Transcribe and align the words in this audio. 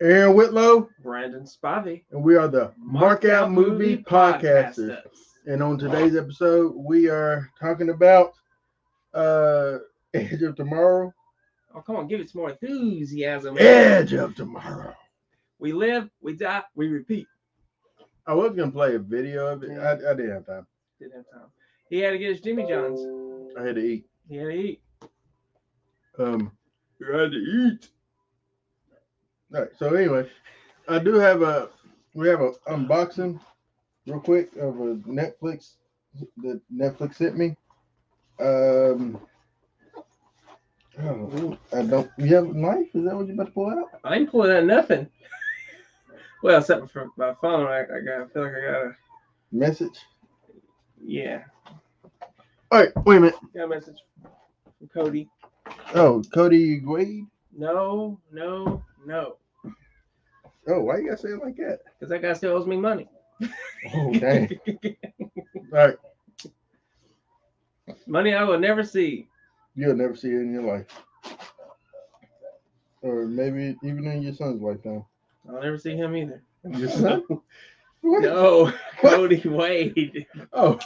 Aaron 0.00 0.36
Whitlow, 0.36 0.88
Brandon 1.02 1.42
Spivey. 1.44 2.04
and 2.12 2.22
we 2.22 2.36
are 2.36 2.46
the 2.48 2.72
Mark 2.76 3.24
Out 3.24 3.50
Movie 3.50 3.96
Podcasters. 3.98 5.02
And 5.46 5.62
on 5.62 5.76
today's 5.78 6.14
episode, 6.14 6.72
we 6.76 7.08
are 7.08 7.50
talking 7.58 7.90
about 7.90 8.34
uh 9.14 9.78
Edge 10.14 10.42
of 10.42 10.54
Tomorrow. 10.56 11.12
Oh, 11.74 11.80
come 11.80 11.96
on, 11.96 12.06
give 12.06 12.20
it 12.20 12.30
some 12.30 12.42
more 12.42 12.50
enthusiasm. 12.50 13.56
Edge 13.58 14.12
of 14.12 14.36
Tomorrow. 14.36 14.94
We 15.58 15.72
live, 15.72 16.08
we 16.20 16.34
die, 16.34 16.62
we 16.76 16.86
repeat. 16.88 17.26
I 18.26 18.34
was 18.34 18.54
gonna 18.54 18.70
play 18.70 18.94
a 18.94 19.00
video 19.00 19.48
of 19.48 19.64
it. 19.64 19.76
I, 19.78 19.92
I 19.94 20.14
didn't 20.14 20.30
have 20.30 20.46
time. 20.46 20.66
Didn't 21.00 21.16
have 21.16 21.30
time. 21.30 21.50
He 21.90 21.98
had 21.98 22.10
to 22.10 22.18
get 22.18 22.30
his 22.32 22.40
Jimmy 22.40 22.66
John's. 22.68 23.00
I 23.58 23.64
had 23.64 23.74
to 23.76 23.80
eat. 23.82 24.06
He 24.28 24.36
had 24.36 24.46
to 24.48 24.52
eat. 24.54 24.82
Um, 26.18 26.52
you 27.00 27.12
had 27.12 27.32
to 27.32 27.36
eat. 27.38 27.88
All 29.54 29.60
right. 29.62 29.70
So 29.78 29.94
anyway, 29.94 30.28
I 30.88 30.98
do 30.98 31.14
have 31.14 31.42
a 31.42 31.68
we 32.14 32.28
have 32.28 32.40
a 32.40 32.52
unboxing 32.68 33.40
real 34.06 34.20
quick 34.20 34.54
of 34.56 34.78
a 34.80 34.94
Netflix 35.06 35.74
that 36.38 36.60
Netflix 36.74 37.16
sent 37.16 37.36
me. 37.36 37.56
Um. 38.40 39.20
Oh, 41.00 41.56
I 41.72 41.82
don't. 41.82 42.10
You 42.18 42.34
have 42.34 42.44
a 42.44 42.52
knife? 42.54 42.88
Is 42.94 43.04
that 43.04 43.14
what 43.14 43.28
you 43.28 43.34
about 43.34 43.46
to 43.46 43.52
pull 43.52 43.70
out? 43.70 43.88
I 44.04 44.16
ain't 44.16 44.30
pulling 44.30 44.50
out 44.50 44.64
nothing. 44.64 45.08
well, 46.42 46.58
except 46.58 46.90
for 46.90 47.08
my 47.16 47.34
phone, 47.40 47.66
I, 47.66 47.82
I 47.82 48.00
got. 48.00 48.22
I 48.22 48.26
feel 48.32 48.42
like 48.42 48.52
I 48.52 48.72
got 48.72 48.82
a. 48.86 48.96
Message. 49.50 49.98
Yeah, 51.02 51.44
All 52.70 52.80
right. 52.80 52.90
Wait 53.06 53.16
a 53.16 53.20
minute. 53.20 53.36
got 53.54 53.64
a 53.64 53.68
message 53.68 53.96
from 54.78 54.88
Cody. 54.88 55.28
Oh, 55.94 56.22
Cody 56.34 56.80
Wade. 56.84 57.24
No, 57.56 58.20
no, 58.32 58.84
no, 59.06 59.36
Oh, 60.70 60.80
why 60.82 60.98
you 60.98 61.08
gotta 61.08 61.16
say 61.22 61.28
it 61.30 61.42
like 61.42 61.56
that? 61.56 61.80
because 61.98 62.10
that 62.10 62.20
guy 62.22 62.32
still 62.34 62.54
owes 62.56 62.66
me 62.66 62.76
money. 62.76 63.08
Oh, 63.94 64.12
dang. 64.18 64.50
All 64.66 65.62
right. 65.72 65.96
money 68.06 68.34
I 68.34 68.44
will 68.44 68.58
never 68.58 68.82
see. 68.84 69.28
You'll 69.74 69.96
never 69.96 70.14
see 70.16 70.28
it 70.28 70.40
in 70.42 70.52
your 70.52 70.62
life. 70.64 70.86
Or 73.02 73.26
maybe 73.26 73.76
even 73.82 74.06
in 74.06 74.22
your 74.22 74.34
son's 74.34 74.60
lifetime. 74.60 75.04
I'll 75.48 75.62
never 75.62 75.78
see 75.78 75.96
him 75.96 76.16
either. 76.16 76.42
Your 76.64 76.88
son? 76.90 77.22
What? 78.02 78.22
No, 78.22 78.72
Cody 79.00 79.42
Wade. 79.48 80.26
Oh, 80.52 80.78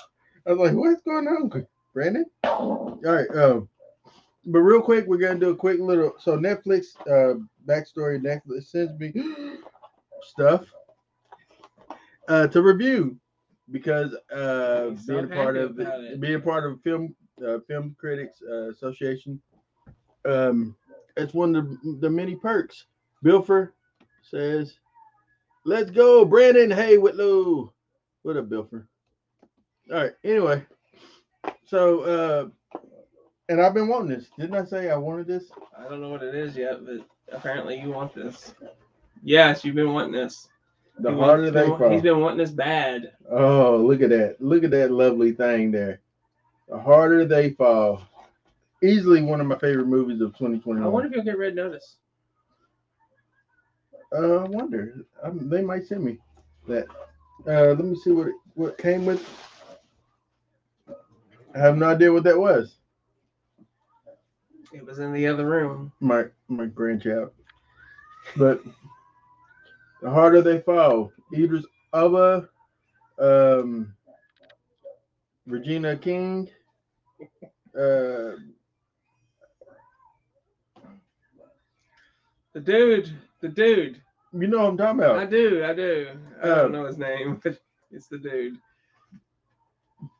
I 0.47 0.53
was 0.53 0.59
like, 0.59 0.77
what's 0.77 1.03
going 1.03 1.27
on, 1.27 1.67
Brandon? 1.95 2.27
All 2.45 3.01
right. 3.03 3.29
Um, 3.35 3.69
but 4.45 4.61
real 4.61 4.83
quick, 4.83 5.07
we're 5.07 5.19
gonna 5.19 5.39
do 5.39 5.51
a 5.51 5.57
quick 5.57 5.79
little. 5.79 6.15
So 6.19 6.37
Netflix, 6.37 6.97
uh, 7.07 7.39
backstory. 7.67 8.21
Netflix 8.21 8.65
sends 8.65 8.98
me 8.98 9.12
stuff 10.23 10.65
uh, 12.29 12.47
to 12.48 12.63
review 12.63 13.17
because 13.70 14.15
uh, 14.35 14.91
being 15.07 15.25
a 15.25 15.29
part 15.29 15.57
of 15.57 15.79
it. 15.79 16.20
being 16.20 16.35
a 16.35 16.41
part 16.41 16.70
of 16.70 16.81
film 16.83 17.15
uh, 17.47 17.59
film 17.69 17.97
critics 17.98 18.43
uh, 18.48 18.70
association. 18.70 19.41
Um, 20.25 20.77
it's 21.17 21.35
one 21.35 21.55
of 21.57 21.69
the, 21.69 21.98
the 22.01 22.11
many 22.11 22.37
perks. 22.37 22.87
Bilfer 23.25 23.73
says, 24.23 24.79
"Let's 25.65 25.91
go, 25.91 26.25
Brandon. 26.25 26.70
Hey, 26.70 26.98
Whitlow. 26.98 27.73
What 28.23 28.37
up, 28.37 28.48
Bilfer? 28.48 28.87
All 29.91 29.98
right. 29.98 30.13
Anyway, 30.25 30.65
so 31.65 32.01
uh, 32.01 32.48
and 33.48 33.61
I've 33.61 33.75
been 33.75 33.89
wanting 33.89 34.17
this. 34.17 34.29
Didn't 34.39 34.57
I 34.57 34.65
say 34.65 34.91
I 34.91 34.97
wanted 34.97 35.27
this? 35.27 35.45
I 35.79 35.89
don't 35.89 36.01
know 36.01 36.09
what 36.11 36.23
it 36.23 36.35
is 36.35 36.57
yet, 36.57 36.85
but 36.85 37.07
apparently 37.35 37.81
you 37.81 37.91
want 37.91 38.15
this. 38.15 38.55
Yes, 39.23 39.65
you've 39.65 39.75
been 39.75 39.93
wanting 39.93 40.12
this. 40.12 40.48
The 40.98 41.11
He 41.11 41.17
harder 41.17 41.51
they 41.51 41.67
fall. 41.67 41.91
He's 41.91 42.03
been 42.03 42.20
wanting 42.20 42.39
this 42.39 42.51
bad. 42.51 43.13
Oh, 43.31 43.77
look 43.77 44.03
at 44.03 44.11
that! 44.11 44.37
Look 44.41 44.65
at 44.65 44.70
that 44.73 44.91
lovely 44.91 45.33
thing 45.33 45.70
there. 45.70 46.01
The 46.69 46.79
harder 46.79 47.25
they 47.25 47.51
fall. 47.51 48.03
Easily 48.83 49.23
one 49.23 49.41
of 49.41 49.47
my 49.47 49.59
favorite 49.59 49.86
movies 49.86 50.20
of 50.20 50.33
2021. 50.33 50.83
I 50.83 50.89
wonder 50.89 51.09
if 51.09 51.14
you'll 51.14 51.24
get 51.24 51.39
red 51.39 51.55
notice. 51.55 51.97
Uh, 54.14 54.39
I 54.39 54.48
wonder. 54.48 55.07
Um, 55.23 55.48
they 55.48 55.63
might 55.63 55.86
send 55.86 56.05
me 56.05 56.19
that. 56.69 56.86
Uh, 57.47 57.74
let 57.74 57.85
me 57.85 57.97
see 57.97 58.11
what 58.11 58.29
it, 58.29 58.35
what 58.55 58.77
came 58.77 59.07
with. 59.07 59.27
I 61.55 61.59
have 61.59 61.77
no 61.77 61.86
idea 61.86 62.13
what 62.13 62.24
that 62.24 62.39
was. 62.39 62.77
It 64.73 64.85
was 64.87 64.99
in 64.99 65.13
the 65.13 65.27
other 65.27 65.47
room. 65.47 65.93
My 66.01 66.25
my 66.49 66.67
grandchild. 66.67 67.31
But 68.37 68.63
the 70.01 70.11
harder 70.11 70.41
they 70.43 70.61
fall. 70.61 71.13
Idris 71.35 71.65
Elba, 71.95 72.49
um, 73.19 73.95
Regina 75.47 75.97
King, 75.97 76.49
uh, 77.79 78.37
The 82.55 82.61
dude, 82.61 83.11
the 83.41 83.49
dude. 83.49 84.01
you 84.35 84.47
know 84.47 84.59
what 84.59 84.69
I'm 84.69 84.77
talking 84.77 85.01
about. 85.01 85.19
I 85.19 85.25
do, 85.27 85.65
I 85.65 85.73
do. 85.73 86.11
I 86.43 86.49
Oh. 86.49 86.55
don't 86.57 86.73
know 86.73 86.85
his 86.85 86.99
name, 86.99 87.41
but 87.43 87.59
it's 87.91 88.09
the 88.09 88.19
dude 88.19 88.59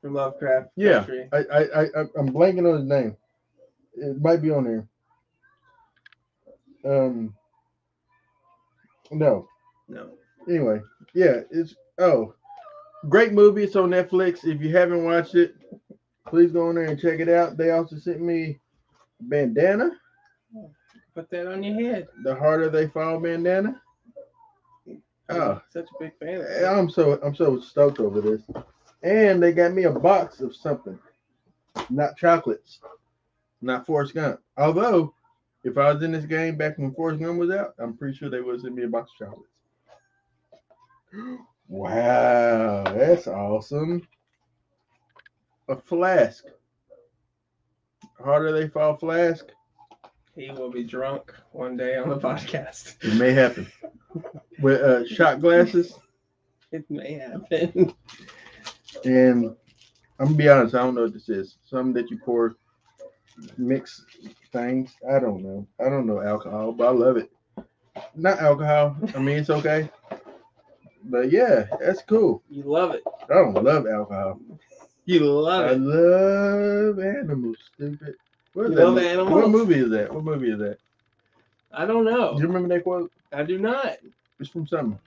from 0.01 0.15
Lovecraft 0.15 0.71
Yeah. 0.77 0.99
Country. 1.05 1.29
I, 1.33 1.37
I, 1.39 1.83
I- 1.85 2.09
I'm 2.17 2.31
blanking 2.33 2.67
on 2.69 2.77
his 2.81 2.85
name. 2.89 3.17
It 3.95 4.21
might 4.21 4.43
be 4.43 4.51
on 4.51 4.65
there. 4.65 4.89
Um, 6.85 7.35
no. 9.11 9.47
No. 9.89 10.11
Anyway, 10.49 10.81
yeah, 11.15 11.41
it's 11.51 11.75
oh, 11.99 12.35
great 13.09 13.33
movie. 13.33 13.65
It's 13.65 13.77
on 13.77 13.91
Netflix. 13.91 14.45
If 14.45 14.61
you 14.61 14.77
haven't 14.77 15.05
watched 15.05 15.35
it, 15.35 15.55
please 16.29 16.51
go 16.51 16.69
on 16.69 16.75
there 16.75 16.85
and 16.87 16.99
check 17.01 17.21
it 17.21 17.29
out. 17.29 17.57
They 17.57 17.71
also 17.71 17.97
sent 17.97 18.21
me 18.21 18.59
a 19.21 19.25
bandana, 19.25 19.93
Put 21.15 21.31
that 21.31 21.47
on 21.47 21.63
your 21.63 21.75
head. 21.75 22.09
the 22.25 22.35
harder 22.35 22.71
they 22.71 22.89
fall 22.89 23.21
bandana. 23.21 23.81
Oh, 25.29 25.61
such 25.71 25.85
a 25.85 26.03
big 26.03 26.13
fan. 26.19 26.45
I'm 26.65 26.91
so 26.91 27.21
I'm 27.23 27.35
so 27.35 27.61
stoked 27.61 28.01
over 28.01 28.21
this. 28.21 28.43
And 29.03 29.43
they 29.43 29.53
got 29.53 29.73
me 29.73 29.85
a 29.85 29.91
box 29.91 30.41
of 30.41 30.55
something. 30.57 30.99
Not 31.91 32.17
chocolates. 32.17 32.81
Not 33.63 33.87
Forrest 33.87 34.15
Gump. 34.15 34.41
Although, 34.57 35.15
if 35.65 35.79
I 35.79 35.93
was 35.93 36.03
in 36.03 36.13
this 36.13 36.25
game 36.25 36.57
back 36.57 36.79
when 36.79 36.93
Forrest 36.93 37.21
Gump 37.21 37.39
was 37.39 37.51
out, 37.51 37.75
I'm 37.79 37.97
pretty 37.97 38.17
sure 38.17 38.29
they 38.29 38.41
would 38.41 38.61
send 38.61 38.75
me 38.75 38.83
a 38.83 38.89
box 38.89 39.13
of 39.21 39.29
chocolates. 39.29 39.49
Wow, 41.69 42.83
that's 42.85 43.27
awesome. 43.27 44.07
A 45.69 45.77
flask. 45.77 46.45
Harder 48.23 48.53
they 48.53 48.69
fall 48.69 48.97
flask. 48.97 49.47
He 50.37 50.51
will 50.51 50.71
be 50.71 50.85
drunk 50.85 51.33
one 51.53 51.79
day 51.79 51.97
on 51.97 52.11
the 52.11 52.19
podcast. 52.19 52.97
It 53.03 53.19
may 53.19 53.33
happen. 53.33 53.73
With 54.61 54.83
uh, 54.83 55.07
shot 55.07 55.41
glasses. 55.41 55.95
It 56.73 56.91
may 56.91 57.15
happen. 57.15 57.95
And 59.05 59.57
I'm 60.19 60.27
gonna 60.27 60.37
be 60.37 60.49
honest, 60.51 60.75
I 60.75 60.83
don't 60.83 60.95
know 60.95 61.05
what 61.05 61.15
this 61.15 61.31
is. 61.31 61.57
Something 61.65 61.95
that 61.95 62.11
you 62.11 62.19
pour 62.19 62.55
mix 63.57 64.05
things. 64.53 64.95
I 65.09 65.19
don't 65.19 65.43
know. 65.43 65.67
I 65.81 65.89
don't 65.89 66.07
know 66.07 66.21
alcohol, 66.21 66.73
but 66.73 66.89
I 66.89 66.91
love 66.91 67.17
it. 67.17 67.31
Not 68.15 68.39
alcohol. 68.39 68.97
I 69.15 69.19
mean 69.19 69.39
it's 69.39 69.51
okay. 69.51 69.91
But 71.05 71.31
yeah, 71.31 71.67
that's 71.81 72.03
cool. 72.03 72.43
You 72.51 72.63
love 72.65 72.95
it. 72.95 73.03
I 73.31 73.35
don't 73.35 73.63
love 73.63 73.87
alcohol. 73.87 74.41
You 75.05 75.21
love 75.25 75.65
I 75.65 75.73
it. 75.73 75.75
I 75.75 75.77
love 75.77 76.99
animals, 76.99 77.59
stupid. 77.75 78.15
What, 78.55 78.71
You 78.71 78.77
love 78.77 78.95
mo- 78.95 79.01
animals? 79.01 79.31
what 79.35 79.51
movie 79.51 79.75
is 79.81 79.91
that? 79.91 80.13
What 80.13 80.25
movie 80.25 80.51
is 80.51 80.59
that? 80.59 80.79
I 81.73 81.87
don't 81.87 82.05
know. 82.05 82.35
Do 82.35 82.41
you 82.43 82.47
remember 82.47 82.69
that 82.75 82.85
quote? 82.85 83.11
I 83.33 83.43
do 83.43 83.59
not. 83.59 83.97
It's 84.39 84.51
from 84.51 84.67
something. 84.67 84.99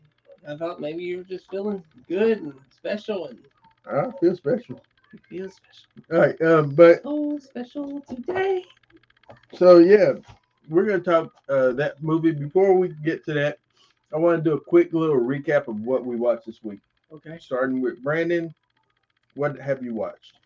I 0.47 0.55
thought 0.57 0.79
maybe 0.79 1.03
you 1.03 1.17
were 1.17 1.23
just 1.23 1.49
feeling 1.49 1.83
good 2.07 2.39
and 2.41 2.53
special 2.69 3.27
and 3.27 3.39
I 3.85 4.11
feel 4.19 4.35
special. 4.35 4.81
You 5.15 5.39
feel 5.39 5.49
special. 5.49 5.87
All 6.11 6.19
right, 6.19 6.41
um, 6.41 6.75
but 6.75 7.01
Oh, 7.05 7.37
special 7.37 8.01
today. 8.01 8.63
So 9.53 9.79
yeah, 9.79 10.13
we're 10.67 10.85
gonna 10.85 10.99
talk 10.99 11.33
uh, 11.49 11.71
that 11.73 12.01
movie. 12.01 12.31
Before 12.31 12.73
we 12.77 12.89
get 13.03 13.23
to 13.25 13.33
that, 13.33 13.59
I 14.13 14.17
want 14.17 14.43
to 14.43 14.49
do 14.49 14.55
a 14.55 14.61
quick 14.61 14.93
little 14.93 15.19
recap 15.19 15.67
of 15.67 15.79
what 15.81 16.05
we 16.05 16.15
watched 16.15 16.45
this 16.45 16.63
week. 16.63 16.79
Okay. 17.13 17.37
Starting 17.39 17.81
with 17.81 18.03
Brandon, 18.03 18.53
what 19.35 19.59
have 19.59 19.83
you 19.83 19.93
watched? 19.93 20.39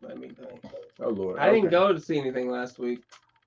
Let 0.00 0.18
me 0.18 0.28
think. 0.28 0.64
Oh 1.00 1.10
Lord, 1.10 1.38
I 1.38 1.50
didn't 1.52 1.70
go 1.70 1.92
to 1.92 2.00
see 2.00 2.18
anything 2.18 2.50
last 2.50 2.78
week, 2.78 3.02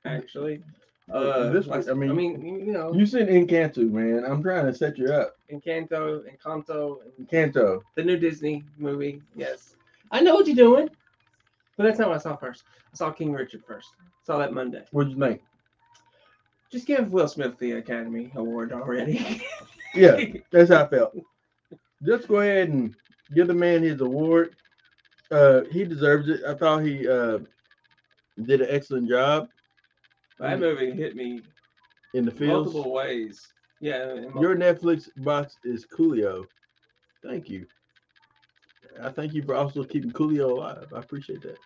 actually. 0.06 0.64
Uh, 1.12 1.50
this 1.52 1.68
week, 1.68 1.88
I 1.88 1.94
mean, 1.94 2.10
I 2.10 2.14
mean, 2.14 2.66
you 2.66 2.72
know, 2.74 2.92
you 2.94 3.06
said 3.06 3.30
Encanto, 3.30 3.90
man. 3.92 4.24
I'm 4.26 4.42
trying 4.42 4.66
to 4.66 4.74
set 4.74 4.98
you 4.98 5.14
up. 5.14 5.38
Encanto, 5.52 6.24
Encanto, 6.26 6.98
Encanto. 7.22 7.82
the 7.96 8.04
new 8.04 8.18
Disney 8.18 8.66
movie. 8.78 9.22
Yes, 9.36 9.76
I 10.12 10.22
know 10.22 10.34
what 10.34 10.48
you're 10.48 10.56
doing. 10.56 10.90
But 11.78 11.84
that's 11.84 12.00
not 12.00 12.08
what 12.08 12.16
I 12.16 12.22
saw 12.22 12.36
first. 12.38 12.64
I 12.94 12.96
saw 12.96 13.12
King 13.12 13.34
Richard 13.34 13.64
first. 13.68 13.90
Saw 14.24 14.38
that 14.40 14.54
Monday. 14.54 14.84
What'd 14.92 15.12
you 15.12 15.20
think? 15.20 15.42
just 16.72 16.88
give 16.88 17.12
Will 17.14 17.28
Smith 17.28 17.58
the 17.60 17.74
Academy 17.74 18.32
Award 18.36 18.72
already. 18.74 19.42
Yeah, 19.94 20.20
that's 20.52 20.72
how 20.72 20.84
I 20.84 20.88
felt. 20.90 21.16
Just 22.06 22.28
go 22.28 22.42
ahead 22.42 22.68
and 22.68 22.94
give 23.34 23.48
the 23.48 23.54
man 23.54 23.82
his 23.82 24.02
award. 24.02 24.54
Uh, 25.32 25.62
he 25.72 25.86
deserves 25.86 26.28
it. 26.28 26.42
I 26.46 26.54
thought 26.54 26.80
he 26.80 27.08
uh, 27.08 27.40
did 28.44 28.60
an 28.60 28.68
excellent 28.70 29.08
job 29.08 29.48
that 30.40 30.60
movie 30.60 30.92
hit 30.92 31.16
me 31.16 31.44
in 32.14 32.26
the 32.26 32.32
fields. 32.32 32.74
multiple 32.74 32.94
ways. 32.94 33.54
Yeah, 33.80 34.14
in 34.16 34.34
mul- 34.34 34.44
Your 34.44 34.56
Netflix 34.56 35.10
box 35.18 35.58
is 35.64 35.86
Coolio. 35.86 36.48
Thank 37.24 37.50
you. 37.50 37.66
I 39.02 39.10
thank 39.10 39.34
you 39.34 39.44
for 39.44 39.56
also 39.56 39.84
keeping 39.84 40.12
Coolio 40.12 40.52
alive. 40.52 40.88
I 40.96 41.00
appreciate 41.00 41.42
that. 41.44 41.58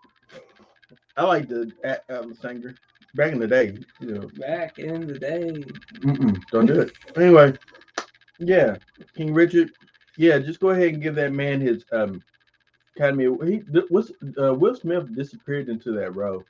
I 1.17 1.23
like 1.25 1.47
the 1.47 1.71
Atlas 2.09 2.39
singer 2.39 2.75
back 3.13 3.33
in 3.33 3.39
the 3.39 3.47
day. 3.47 3.77
You 3.99 4.15
know, 4.15 4.31
back 4.35 4.79
in 4.79 5.05
the 5.05 5.19
day. 5.19 5.65
Mm-mm, 5.99 6.41
don't 6.51 6.65
do 6.65 6.81
it. 6.81 6.91
Anyway, 7.15 7.53
yeah, 8.39 8.77
King 9.15 9.33
Richard. 9.33 9.71
Yeah, 10.17 10.39
just 10.39 10.59
go 10.59 10.69
ahead 10.69 10.89
and 10.93 11.01
give 11.01 11.15
that 11.15 11.33
man 11.33 11.59
his 11.61 11.85
um 11.91 12.23
Academy. 12.95 13.25
He 13.45 13.57
what's 13.89 14.11
uh, 14.41 14.53
Will 14.53 14.75
Smith 14.75 15.13
disappeared 15.15 15.69
into 15.69 15.91
that 15.93 16.15
role. 16.15 16.47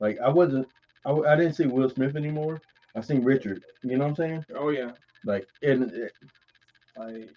Like 0.00 0.18
I 0.20 0.28
wasn't, 0.28 0.68
I, 1.04 1.12
I 1.12 1.36
didn't 1.36 1.54
see 1.54 1.66
Will 1.66 1.88
Smith 1.90 2.16
anymore. 2.16 2.60
I 2.94 3.00
seen 3.00 3.24
Richard. 3.24 3.64
You 3.82 3.96
know 3.96 4.04
what 4.04 4.10
I'm 4.10 4.16
saying? 4.16 4.44
Oh 4.56 4.70
yeah. 4.70 4.92
Like, 5.24 5.46
and 5.62 5.90
it, 5.92 6.12
Like 6.96 7.30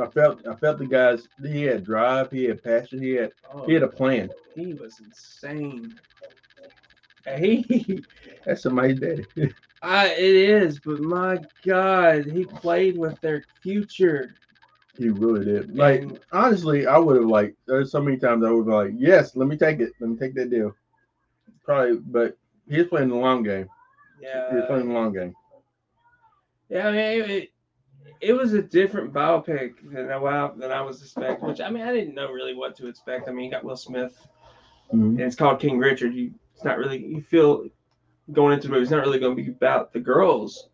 I 0.00 0.06
felt, 0.06 0.46
I 0.46 0.54
felt 0.56 0.78
the 0.78 0.86
guys. 0.86 1.28
He 1.42 1.62
had 1.64 1.84
drive. 1.84 2.30
He 2.30 2.44
had 2.44 2.62
passion. 2.62 3.02
He 3.02 3.12
had, 3.12 3.32
oh, 3.52 3.66
he 3.66 3.74
had 3.74 3.82
a 3.82 3.86
oh. 3.86 3.90
plan. 3.90 4.30
he 4.54 4.74
was 4.74 5.00
insane. 5.04 5.94
He 7.38 8.02
That's 8.44 8.62
somebody's 8.64 8.98
daddy. 8.98 9.24
I 9.82 10.08
it 10.08 10.34
is, 10.34 10.80
but 10.80 10.98
my 10.98 11.38
God, 11.64 12.26
he 12.26 12.44
played 12.44 12.98
with 12.98 13.20
their 13.20 13.44
future. 13.62 14.34
he 14.98 15.08
really 15.08 15.44
did. 15.44 15.76
Like 15.76 16.02
And- 16.02 16.18
honestly, 16.32 16.84
I 16.88 16.98
would 16.98 17.14
have 17.16 17.26
like. 17.26 17.54
There's 17.66 17.92
so 17.92 18.02
many 18.02 18.16
times 18.16 18.44
I 18.44 18.50
would 18.50 18.66
be 18.66 18.72
like, 18.72 18.92
yes, 18.96 19.36
let 19.36 19.46
me 19.46 19.56
take 19.56 19.78
it. 19.78 19.92
Let 20.00 20.10
me 20.10 20.16
take 20.16 20.34
that 20.34 20.50
deal. 20.50 20.74
Probably, 21.64 21.98
but 21.98 22.36
he's 22.72 22.86
playing 22.86 23.08
the 23.08 23.16
long 23.16 23.42
game. 23.42 23.68
Yeah, 24.20 24.54
he's 24.54 24.66
playing 24.66 24.88
the 24.88 24.94
long 24.94 25.12
game. 25.12 25.34
yeah. 26.68 26.88
I 26.88 26.92
mean, 26.92 27.30
it, 27.30 27.48
it, 28.20 28.32
was 28.32 28.52
a 28.52 28.62
different 28.62 29.12
biopic 29.12 29.74
than 29.92 30.10
I 30.10 30.50
than 30.56 30.70
I 30.70 30.80
was 30.82 31.02
expecting. 31.02 31.48
Which 31.48 31.60
I 31.60 31.70
mean, 31.70 31.82
I 31.82 31.92
didn't 31.92 32.14
know 32.14 32.30
really 32.30 32.54
what 32.54 32.76
to 32.76 32.88
expect. 32.88 33.28
I 33.28 33.32
mean, 33.32 33.46
you 33.46 33.50
got 33.50 33.64
Will 33.64 33.76
Smith, 33.76 34.26
mm-hmm. 34.92 35.02
and 35.02 35.20
it's 35.20 35.36
called 35.36 35.60
King 35.60 35.78
Richard. 35.78 36.14
You, 36.14 36.32
it's 36.54 36.64
not 36.64 36.78
really. 36.78 37.04
You 37.04 37.22
feel 37.22 37.66
going 38.30 38.54
into 38.54 38.68
the 38.68 38.72
movie, 38.72 38.82
it's 38.82 38.90
not 38.90 39.04
really 39.04 39.18
going 39.18 39.36
to 39.36 39.42
be 39.42 39.50
about 39.50 39.92
the 39.92 40.00
girls. 40.00 40.68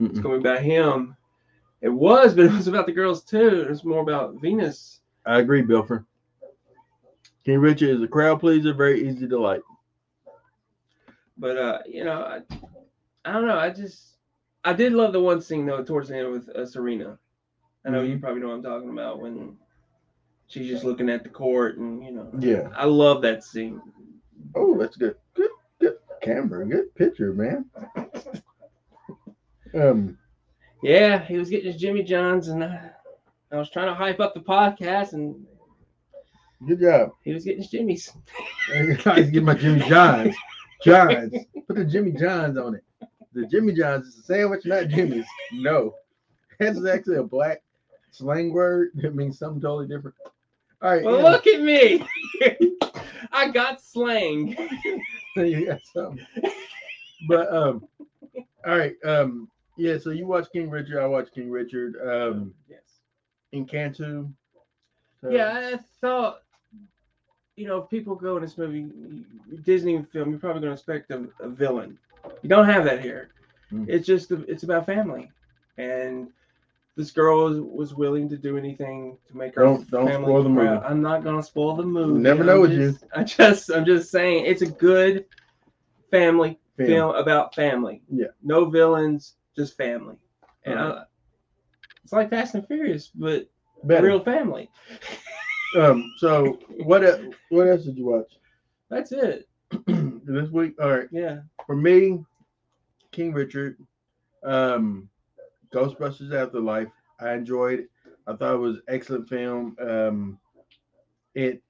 It's 0.00 0.18
Mm-mm. 0.18 0.22
going 0.22 0.36
to 0.36 0.42
be 0.42 0.48
about 0.48 0.62
him. 0.62 1.16
It 1.82 1.90
was, 1.90 2.34
but 2.34 2.46
it 2.46 2.52
was 2.52 2.68
about 2.68 2.86
the 2.86 2.92
girls 2.92 3.22
too. 3.22 3.60
It 3.60 3.68
was 3.68 3.84
more 3.84 4.00
about 4.00 4.40
Venus. 4.40 5.00
I 5.24 5.38
agree, 5.38 5.62
Bilfer. 5.62 6.04
King 7.44 7.58
Richard 7.58 7.90
is 7.90 8.02
a 8.02 8.08
crowd 8.08 8.40
pleaser, 8.40 8.74
very 8.74 9.08
easy 9.08 9.28
to 9.28 9.38
like. 9.38 9.62
But 11.38 11.56
uh, 11.56 11.78
you 11.86 12.04
know, 12.04 12.20
I, 12.22 12.40
I 13.24 13.32
don't 13.32 13.46
know. 13.46 13.58
I 13.58 13.70
just 13.70 14.16
I 14.64 14.72
did 14.72 14.92
love 14.92 15.12
the 15.12 15.20
one 15.20 15.40
scene 15.40 15.66
though 15.66 15.84
towards 15.84 16.08
the 16.08 16.16
end 16.18 16.32
with 16.32 16.48
uh, 16.48 16.66
Serena. 16.66 17.18
I 17.84 17.90
know 17.90 18.02
you 18.02 18.18
probably 18.18 18.40
know 18.40 18.48
what 18.48 18.54
I'm 18.54 18.62
talking 18.62 18.90
about 18.90 19.20
when 19.20 19.56
she's 20.48 20.68
just 20.68 20.84
looking 20.84 21.08
at 21.08 21.22
the 21.22 21.28
court 21.28 21.78
and 21.78 22.02
you 22.04 22.12
know. 22.12 22.30
Yeah. 22.38 22.68
I 22.74 22.84
love 22.86 23.22
that 23.22 23.44
scene. 23.44 23.80
Oh, 24.54 24.76
that's 24.78 24.96
good. 24.96 25.16
Good, 25.34 25.50
good 25.80 25.96
camera. 26.22 26.66
Good 26.66 26.94
picture, 26.94 27.32
man. 27.32 27.66
Um, 29.74 30.16
Yeah, 30.82 31.22
he 31.22 31.36
was 31.36 31.50
getting 31.50 31.70
his 31.70 31.80
Jimmy 31.80 32.02
Johns 32.02 32.48
and 32.48 32.62
uh, 32.62 32.78
I 33.52 33.56
was 33.56 33.68
trying 33.68 33.88
to 33.88 33.94
hype 33.94 34.20
up 34.20 34.32
the 34.32 34.40
podcast 34.40 35.12
and 35.12 35.44
good 36.66 36.80
job. 36.80 37.10
he 37.22 37.34
was 37.34 37.44
getting 37.44 37.60
his 37.62 37.70
Jimmys. 37.70 39.06
I 39.06 39.22
get 39.22 39.42
my 39.42 39.54
Jimmy 39.54 39.80
Johns. 39.86 40.34
Johns. 40.82 41.32
Put 41.66 41.76
the 41.76 41.84
Jimmy 41.84 42.12
Johns 42.12 42.58
on 42.58 42.74
it. 42.74 42.84
The 43.32 43.46
Jimmy 43.46 43.72
Johns 43.74 44.06
is 44.06 44.18
a 44.18 44.22
sandwich, 44.22 44.64
not 44.64 44.88
Jimmy's. 44.88 45.26
No. 45.52 45.94
That's 46.58 46.84
actually 46.86 47.16
a 47.16 47.22
black 47.22 47.62
slang 48.10 48.52
word. 48.52 48.90
that 48.94 49.14
means 49.14 49.38
something 49.38 49.60
totally 49.60 49.86
different. 49.88 50.16
All 50.82 50.90
right. 50.94 51.04
Well, 51.04 51.18
yeah. 51.18 51.30
look 51.30 51.46
at 51.46 51.60
me. 51.60 52.06
I 53.32 53.50
got 53.50 53.80
slang. 53.80 54.56
you 55.36 55.66
got 55.66 55.80
something. 55.92 56.26
But 57.28 57.52
um, 57.54 57.86
all 58.66 58.78
right. 58.78 58.94
Um, 59.04 59.48
yeah. 59.76 59.98
So 59.98 60.10
you 60.10 60.26
watch 60.26 60.46
King 60.52 60.70
Richard. 60.70 61.02
I 61.02 61.06
watch 61.06 61.28
King 61.34 61.50
Richard. 61.50 61.96
Um, 62.02 62.54
yes. 62.68 62.80
Encanto. 63.54 64.32
So- 65.20 65.30
Yeah, 65.30 65.72
I 65.74 65.78
thought, 66.00 66.42
you 67.56 67.66
know, 67.66 67.78
if 67.78 67.90
people 67.90 68.14
go 68.14 68.36
in 68.36 68.42
this 68.42 68.58
movie, 68.58 68.86
Disney 69.62 70.02
film, 70.12 70.30
you're 70.30 70.38
probably 70.38 70.60
going 70.60 70.70
to 70.70 70.74
expect 70.74 71.10
a, 71.10 71.26
a 71.40 71.48
villain. 71.48 71.98
You 72.42 72.48
don't 72.48 72.66
have 72.66 72.84
that 72.84 73.00
here. 73.00 73.30
Mm. 73.72 73.86
It's 73.88 74.06
just 74.06 74.30
it's 74.30 74.62
about 74.62 74.86
family, 74.86 75.30
and 75.78 76.28
this 76.96 77.10
girl 77.10 77.44
was, 77.46 77.60
was 77.60 77.94
willing 77.94 78.28
to 78.28 78.36
do 78.36 78.56
anything 78.56 79.18
to 79.28 79.36
make 79.36 79.54
her 79.54 79.62
Don't- 79.64 79.90
don't 79.90 80.06
family 80.06 80.24
spoil 80.26 80.42
the 80.44 80.54
proud. 80.54 80.74
movie. 80.74 80.86
I'm 80.86 81.02
not 81.02 81.24
going 81.24 81.36
to 81.36 81.42
spoil 81.42 81.76
the 81.76 81.82
movie. 81.82 82.20
never 82.20 82.40
I'm 82.40 82.46
know 82.46 82.60
with 82.62 82.72
just, 82.72 83.04
I 83.14 83.24
just 83.24 83.70
I'm 83.70 83.84
just 83.84 84.10
saying 84.10 84.46
it's 84.46 84.62
a 84.62 84.66
good 84.66 85.26
family 86.10 86.58
Film. 86.76 86.88
film 86.88 87.14
about 87.16 87.54
family. 87.54 88.02
Yeah. 88.10 88.26
No 88.42 88.66
villains, 88.66 89.34
just 89.56 89.76
family. 89.76 90.16
And 90.64 90.78
Alright. 90.78 90.98
I, 90.98 91.04
it's 92.04 92.12
like 92.12 92.30
Fast 92.30 92.54
and 92.54 92.66
Furious, 92.66 93.08
but 93.14 93.48
Better. 93.84 94.06
real 94.06 94.20
family. 94.20 94.70
Um. 95.76 96.12
So 96.18 96.58
what? 96.84 97.04
e- 97.04 97.30
What 97.50 97.68
else 97.68 97.84
did 97.84 97.96
you 97.98 98.06
watch 98.06 98.32
That's 98.88 99.12
it. 99.12 99.48
this 99.86 100.50
week? 100.50 100.74
All 100.80 100.90
right. 100.90 101.08
Yeah. 101.10 101.40
For 101.66 101.76
me, 101.76 102.24
King 103.12 103.32
Richard, 103.32 103.76
um, 104.44 105.08
Ghostbusters 105.74 106.32
Afterlife. 106.32 106.88
I 107.20 107.32
enjoyed 107.34 107.80
it. 107.80 107.90
I 108.26 108.34
thought 108.34 108.54
it 108.54 108.58
was 108.58 108.78
excellent 108.88 109.28
film. 109.28 109.76
Um, 109.80 110.38
it, 111.34 111.62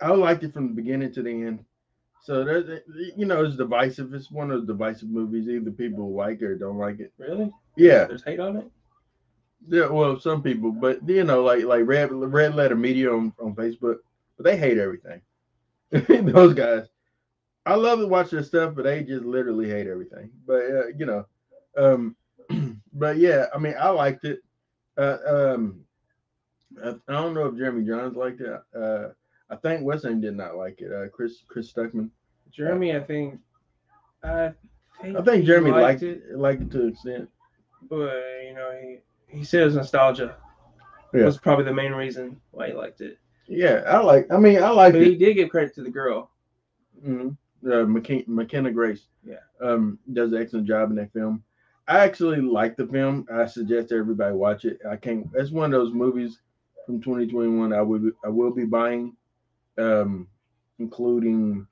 I 0.00 0.10
liked 0.10 0.44
it 0.44 0.52
from 0.52 0.68
the 0.68 0.74
beginning 0.74 1.12
to 1.12 1.22
the 1.22 1.30
end. 1.30 1.64
So 2.22 2.44
there's, 2.44 2.80
you 3.16 3.26
know, 3.26 3.44
it's 3.44 3.56
divisive. 3.56 4.14
It's 4.14 4.30
one 4.30 4.50
of 4.50 4.58
those 4.58 4.66
divisive 4.66 5.08
movies. 5.10 5.48
Either 5.48 5.70
people 5.70 6.14
like 6.14 6.40
it 6.40 6.44
or 6.46 6.56
don't 6.56 6.78
like 6.78 7.00
it. 7.00 7.12
Really? 7.18 7.50
Yeah, 7.76 8.04
There's 8.04 8.24
hate 8.24 8.40
on 8.40 8.56
it? 8.56 8.70
Yeah. 9.68 9.86
Well, 9.86 10.18
some 10.20 10.42
people, 10.42 10.72
but 10.72 11.06
you 11.08 11.24
know, 11.24 11.42
like 11.42 11.64
like 11.64 11.86
Red 11.86 12.12
Red 12.12 12.54
Letter 12.54 12.76
Media 12.76 13.12
on, 13.12 13.32
on 13.40 13.54
Facebook, 13.54 13.98
but 14.36 14.44
they 14.44 14.56
hate 14.56 14.78
everything. 14.78 15.20
those 15.90 16.54
guys. 16.54 16.86
I 17.66 17.74
love 17.76 18.00
to 18.00 18.06
watch 18.06 18.30
their 18.30 18.42
stuff, 18.42 18.74
but 18.74 18.84
they 18.84 19.02
just 19.02 19.24
literally 19.24 19.68
hate 19.68 19.86
everything. 19.86 20.30
But 20.46 20.62
uh, 20.64 20.86
you 20.98 21.06
know, 21.06 21.26
um, 21.76 22.16
but 22.92 23.16
yeah, 23.16 23.46
I 23.54 23.58
mean, 23.58 23.74
I 23.78 23.88
liked 23.88 24.24
it. 24.24 24.40
Uh, 24.96 25.18
um, 25.26 25.80
I, 26.82 26.90
I 27.08 27.12
don't 27.12 27.34
know 27.34 27.46
if 27.46 27.56
Jeremy 27.56 27.84
Jahns 27.84 28.16
liked 28.16 28.40
it. 28.40 28.60
Uh, 28.76 29.08
I 29.50 29.56
think 29.56 29.82
Weston 29.82 30.20
did 30.20 30.36
not 30.36 30.56
like 30.56 30.80
it. 30.80 30.92
Uh, 30.92 31.08
Chris 31.08 31.42
Chris 31.48 31.72
Stuckman. 31.72 32.10
Jeremy, 32.50 32.94
I 32.94 33.00
think. 33.00 33.40
I 34.22 34.52
think, 35.02 35.16
I 35.18 35.22
think 35.22 35.44
Jeremy 35.44 35.70
liked, 35.70 36.02
it, 36.02 36.22
it, 36.30 36.38
liked 36.38 36.62
it 36.62 36.70
to 36.70 36.82
an 36.82 36.88
extent. 36.88 37.28
but 37.90 38.14
you 38.46 38.54
know, 38.54 38.78
he 38.80 38.98
he 39.34 39.44
said 39.44 39.64
says 39.68 39.76
nostalgia 39.76 40.36
Yeah. 41.12 41.24
was 41.24 41.38
probably 41.38 41.64
the 41.64 41.72
main 41.74 41.92
reason 41.92 42.40
why 42.52 42.68
he 42.68 42.72
liked 42.74 43.00
it. 43.00 43.18
Yeah, 43.46 43.82
I 43.86 43.98
like. 43.98 44.26
I 44.32 44.38
mean, 44.38 44.62
I 44.62 44.70
like 44.70 44.94
But 44.94 45.02
it. 45.02 45.08
he 45.08 45.16
did 45.16 45.34
give 45.34 45.50
credit 45.50 45.74
to 45.74 45.82
the 45.82 45.90
girl. 45.90 46.30
hmm 47.02 47.28
Uh, 47.64 47.84
McKen- 47.86 48.26
McKenna 48.28 48.70
Grace. 48.72 49.06
Yeah. 49.22 49.36
Um, 49.60 49.98
does 50.12 50.32
an 50.32 50.40
excellent 50.40 50.66
job 50.66 50.90
in 50.90 50.96
that 50.96 51.12
film. 51.12 51.42
I 51.86 51.98
actually 52.00 52.40
like 52.40 52.76
the 52.76 52.86
film. 52.86 53.26
I 53.32 53.44
suggest 53.46 53.92
everybody 53.92 54.34
watch 54.34 54.64
it. 54.64 54.78
I 54.88 54.96
can't. 54.96 55.28
It's 55.34 55.50
one 55.50 55.72
of 55.74 55.78
those 55.80 55.92
movies 55.92 56.40
from 56.86 57.00
2021. 57.02 57.72
I 57.74 57.82
will. 57.82 57.98
Be, 57.98 58.10
I 58.24 58.28
will 58.28 58.50
be 58.52 58.64
buying, 58.64 59.14
um, 59.78 60.26
including 60.78 61.66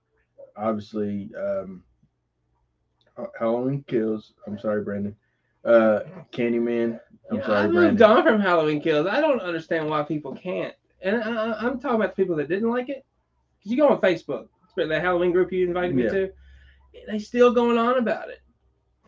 obviously 0.56 1.30
um, 1.34 1.82
Halloween 3.38 3.84
Kills. 3.86 4.34
I'm 4.46 4.58
sorry, 4.58 4.82
Brandon. 4.82 5.16
Uh, 5.64 6.00
Candyman. 6.32 6.98
I'm 7.30 7.36
Yeah, 7.38 7.46
sorry, 7.46 7.58
I 7.58 7.66
Brandon. 7.68 7.82
moved 7.90 8.02
on 8.02 8.22
from 8.24 8.40
Halloween 8.40 8.80
Kills. 8.80 9.06
I 9.06 9.20
don't 9.20 9.40
understand 9.40 9.88
why 9.88 10.02
people 10.02 10.34
can't. 10.34 10.74
And 11.02 11.22
I, 11.22 11.30
I- 11.52 11.58
I'm 11.60 11.78
talking 11.80 11.96
about 11.96 12.14
the 12.16 12.22
people 12.22 12.36
that 12.36 12.48
didn't 12.48 12.68
like 12.70 12.88
it. 12.88 13.04
Because 13.58 13.70
you 13.72 13.76
go 13.78 13.88
on 13.88 14.00
Facebook, 14.00 14.48
especially 14.66 14.88
the 14.96 15.00
Halloween 15.00 15.30
group 15.32 15.52
you 15.52 15.66
invited 15.66 15.94
me 15.94 16.04
Yeah. 16.04 16.10
to, 16.10 16.32
they 17.06 17.18
still 17.18 17.52
going 17.52 17.78
on 17.78 17.98
about 17.98 18.28
it. 18.28 18.40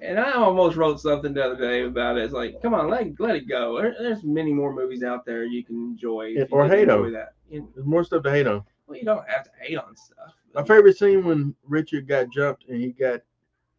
And 0.01 0.19
I 0.19 0.33
almost 0.33 0.77
wrote 0.77 1.01
something 1.01 1.33
the 1.35 1.45
other 1.45 1.57
day 1.57 1.85
about 1.85 2.19
it. 2.19 2.25
It's 2.25 2.33
like, 2.33 2.61
come 2.63 2.75
on, 2.75 2.89
let, 2.89 3.19
let 3.21 3.37
it 3.37 3.49
go. 3.49 3.81
There- 3.81 3.97
there's 3.99 4.23
many 4.25 4.53
more 4.53 4.73
movies 4.73 5.03
out 5.03 5.25
there 5.25 5.45
you 5.45 5.65
can 5.65 5.77
enjoy. 5.77 6.35
if 6.37 6.53
or 6.53 6.69
hate 6.69 6.89
'em. 6.89 7.13
that. 7.13 7.35
There's 7.51 7.85
more 7.87 8.05
stuff 8.05 8.23
to 8.25 8.31
hate 8.31 8.47
on. 8.47 8.63
well, 8.87 8.99
you 8.99 9.05
don't 9.05 9.29
have 9.29 9.45
to 9.45 9.51
hate 9.61 9.77
on 9.79 9.97
stuff. 9.97 10.35
My 10.55 10.63
favorite 10.63 10.97
scene 10.97 11.25
when 11.25 11.55
Richard 11.67 12.07
got 12.07 12.31
jumped 12.31 12.65
and 12.69 12.81
he 12.81 12.93
got 12.93 13.21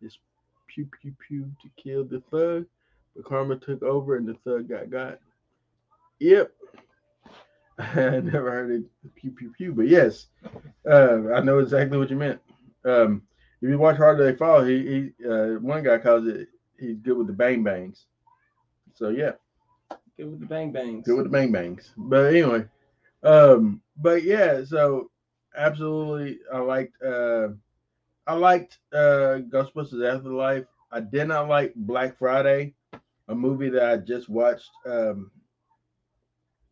his 0.01 0.19
pew 0.75 0.89
pew 1.01 1.15
pew 1.27 1.51
to 1.61 1.69
kill 1.81 2.03
the 2.03 2.19
thug, 2.31 2.65
but 3.15 3.25
karma 3.25 3.55
took 3.57 3.81
over 3.83 4.15
and 4.15 4.27
the 4.27 4.35
thug 4.43 4.67
got 4.69 4.89
got. 4.89 5.19
Yep. 6.19 6.51
I 7.79 8.19
never 8.21 8.51
heard 8.51 8.71
it 8.71 8.83
pew 9.15 9.31
pew 9.31 9.51
pew, 9.55 9.73
but 9.73 9.87
yes, 9.87 10.27
uh, 10.89 11.33
I 11.33 11.41
know 11.41 11.59
exactly 11.59 11.97
what 11.97 12.09
you 12.09 12.15
meant. 12.17 12.39
Um, 12.85 13.23
if 13.61 13.69
you 13.69 13.77
watch 13.77 13.97
Hard 13.97 14.19
They 14.19 14.35
Fall, 14.35 14.63
he, 14.63 15.11
he 15.19 15.27
uh, 15.27 15.59
one 15.59 15.83
guy 15.83 15.97
calls 15.97 16.27
it 16.27 16.47
he's 16.79 16.99
good 16.99 17.17
with 17.17 17.27
the 17.27 17.33
bang 17.33 17.63
bangs. 17.63 18.05
So 18.93 19.09
yeah, 19.09 19.31
Good 20.17 20.29
with 20.31 20.39
the 20.39 20.45
bang 20.45 20.71
bangs. 20.71 21.05
good 21.05 21.15
with 21.17 21.25
the 21.25 21.31
bang 21.31 21.51
bangs. 21.51 21.93
But 21.97 22.33
anyway, 22.33 22.65
um, 23.23 23.81
but 23.97 24.23
yeah, 24.23 24.63
so 24.63 25.09
absolutely, 25.55 26.39
I 26.53 26.59
liked 26.59 27.01
uh, 27.03 27.49
I 28.27 28.33
liked 28.33 28.79
uh, 28.93 29.39
Ghostbusters 29.49 30.05
Afterlife. 30.05 30.65
I 30.91 30.99
did 30.99 31.27
not 31.27 31.47
like 31.47 31.73
Black 31.75 32.17
Friday, 32.17 32.73
a 33.27 33.35
movie 33.35 33.69
that 33.69 33.89
I 33.89 33.97
just 33.97 34.29
watched 34.29 34.71
um, 34.85 35.31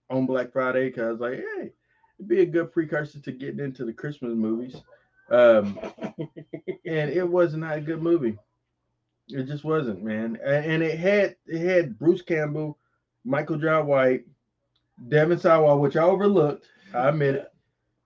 on 0.10 0.26
Black 0.26 0.52
Friday 0.52 0.88
because 0.88 1.04
I 1.04 1.12
was 1.12 1.20
like, 1.20 1.40
hey, 1.40 1.74
it'd 2.18 2.28
be 2.30 2.42
a 2.42 2.46
good 2.46 2.72
precursor 2.72 3.20
to 3.20 3.32
getting 3.32 3.60
into 3.60 3.86
the 3.86 3.94
Christmas 3.94 4.34
movies. 4.34 4.76
Um, 5.30 5.80
and 6.86 7.10
it 7.10 7.28
was 7.28 7.54
not 7.54 7.78
a 7.78 7.82
good 7.82 8.02
movie. 8.02 8.38
It 9.30 9.48
just 9.48 9.64
wasn't, 9.64 10.04
man. 10.04 10.38
And 10.44 10.84
it 10.84 10.98
had 10.98 11.36
it 11.48 11.60
had 11.60 11.98
Bruce 11.98 12.22
Campbell, 12.22 12.78
Michael 13.24 13.58
Jai 13.58 13.80
White, 13.82 14.26
Devon 15.08 15.40
Sawa, 15.40 15.78
which 15.78 15.96
I 15.96 16.04
overlooked. 16.04 16.68
I 16.94 17.10
admit 17.10 17.36
it. 17.36 17.54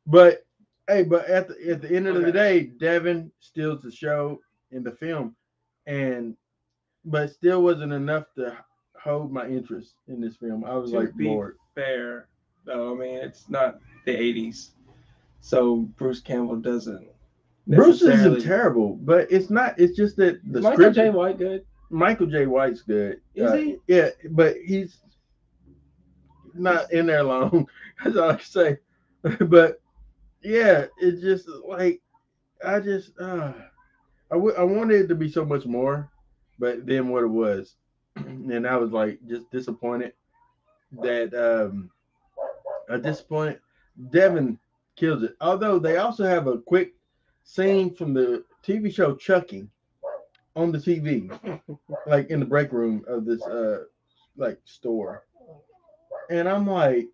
But 0.06 0.47
hey, 0.88 1.04
but 1.04 1.26
at 1.28 1.48
the 1.48 1.72
at 1.72 1.82
the 1.82 1.96
end 1.96 2.08
of 2.08 2.22
the 2.22 2.32
day, 2.32 2.64
Devon 2.64 3.32
steals 3.40 3.82
the 3.84 3.92
show 3.92 4.40
in 4.72 4.84
the 4.84 4.92
film, 4.92 5.36
and 5.86 6.36
but 7.06 7.32
still 7.32 7.64
wasn't 7.64 7.94
enough 7.94 8.26
to 8.36 8.56
hold 9.02 9.32
my 9.32 9.48
interest 9.48 9.96
in 10.08 10.20
this 10.20 10.36
film. 10.38 10.66
I 10.66 10.74
was 10.76 10.92
To 10.92 11.00
like 11.00 11.16
be 11.16 11.26
bored. 11.26 11.58
Fair, 11.76 12.28
though. 12.66 12.94
I 12.96 13.00
mean, 13.00 13.16
it's 13.16 13.50
not 13.50 13.80
the 14.06 14.16
'80s, 14.16 14.70
so 15.42 15.78
Bruce 15.98 16.20
Campbell 16.22 16.58
doesn't. 16.58 17.08
Bruce 17.68 18.02
isn't 18.02 18.42
terrible, 18.42 18.96
but 18.96 19.32
it's 19.32 19.50
not. 19.50 19.78
It's 19.80 19.96
just 19.96 20.16
that 20.18 20.40
the 20.52 20.62
Michael 20.62 20.76
script. 20.78 20.96
Jai 20.96 21.10
White 21.10 21.38
good? 21.38 21.66
Michael 21.90 22.28
Jai 22.28 22.46
White's 22.46 22.82
good. 22.82 23.20
Is 23.36 23.52
Uh, 23.52 23.56
he? 23.56 23.78
Yeah, 23.88 24.10
but 24.32 24.56
he's 24.66 24.98
not 26.54 26.92
in 26.92 27.06
there 27.06 27.24
long. 27.24 27.68
That's 28.04 28.18
all 28.18 28.32
I 28.32 28.36
can 28.36 28.46
say. 28.46 28.78
but 29.46 29.82
yeah, 30.48 30.86
it's 31.00 31.22
just 31.22 31.48
like 31.68 32.02
I 32.66 32.80
just 32.80 33.20
uh 33.20 33.54
I 34.32 34.36
w- 34.36 34.56
I 34.58 34.64
wanted 34.64 35.02
it 35.02 35.08
to 35.10 35.16
be 35.16 35.30
so 35.30 35.46
much 35.46 35.66
more, 35.66 36.10
but 36.58 36.86
then 36.86 37.10
what 37.10 37.24
it 37.24 37.28
was, 37.28 37.76
and 38.16 38.66
I 38.66 38.78
was 38.78 38.92
like 38.92 39.20
just 39.28 39.52
disappointed 39.52 40.14
that 41.04 41.34
um 41.34 41.92
I 42.90 42.98
disappointed. 42.98 43.60
Devon 44.12 44.58
kills 44.96 45.24
it. 45.24 45.36
Although 45.42 45.80
they 45.80 45.98
also 45.98 46.24
have 46.24 46.48
a 46.48 46.60
quick 46.60 46.94
scene 47.44 47.94
from 47.94 48.14
the 48.14 48.46
TV 48.64 48.90
show 48.90 49.16
Chucky 49.16 49.68
on 50.56 50.72
the 50.72 50.80
TV 50.80 51.30
like 52.08 52.30
in 52.30 52.40
the 52.40 52.46
break 52.46 52.72
room 52.72 53.04
of 53.08 53.26
this 53.26 53.42
uh 53.44 53.84
like 54.38 54.60
store. 54.64 55.26
And 56.30 56.48
I'm 56.48 56.68
like, 56.68 57.08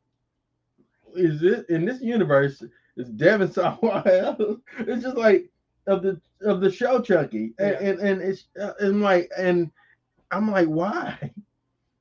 is 1.15 1.43
it 1.43 1.69
in 1.69 1.85
this 1.85 2.01
universe 2.01 2.63
is 2.97 3.09
Devon 3.09 3.51
Sawa? 3.51 4.03
it's 4.79 5.03
just 5.03 5.17
like 5.17 5.49
of 5.87 6.01
the 6.03 6.19
of 6.41 6.61
the 6.61 6.71
show 6.71 7.01
Chucky. 7.01 7.53
And 7.59 7.77
Yeah. 7.79 7.79
and, 7.79 7.99
and 7.99 8.21
it's 8.21 8.45
uh, 8.59 8.73
and 8.79 9.01
like 9.01 9.29
and 9.37 9.71
I'm 10.31 10.49
like, 10.51 10.67
why? 10.67 11.31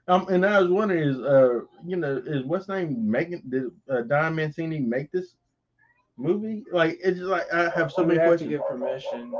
Um, 0.09 0.27
and 0.29 0.45
I 0.45 0.61
was 0.61 0.71
wondering, 0.71 1.09
is 1.09 1.21
uh, 1.21 1.61
you 1.87 1.97
know, 1.97 2.21
is 2.27 2.45
what's 2.45 2.69
name 2.69 3.11
making 3.11 3.43
did 3.49 3.65
uh, 3.89 4.03
Don 4.03 4.35
Mancini 4.35 4.81
make 4.81 5.13
this 5.13 5.37
movie? 6.17 6.65
Like, 6.73 6.99
it's 7.03 7.19
just 7.19 7.31
like 7.31 7.53
I 7.53 7.71
have 7.71 7.93
so 7.93 8.03
I 8.03 8.07
many 8.07 8.19
have 8.19 8.37
to 8.39 8.45
questions. 8.45 8.51
get 8.51 8.67
permission 8.69 9.33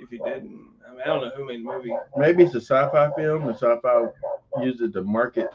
if 0.00 0.10
he 0.10 0.18
didn't. 0.18 0.60
I 0.86 0.90
mean, 0.92 1.00
I 1.02 1.06
don't 1.06 1.22
know 1.22 1.30
who 1.36 1.46
made 1.46 1.60
the 1.60 1.64
movie. 1.64 1.94
Maybe 2.16 2.44
it's 2.44 2.54
a 2.54 2.60
sci-fi 2.60 3.10
film, 3.16 3.48
and 3.48 3.56
sci-fi 3.56 4.06
used 4.62 4.82
it 4.82 4.92
to 4.92 5.02
market 5.02 5.48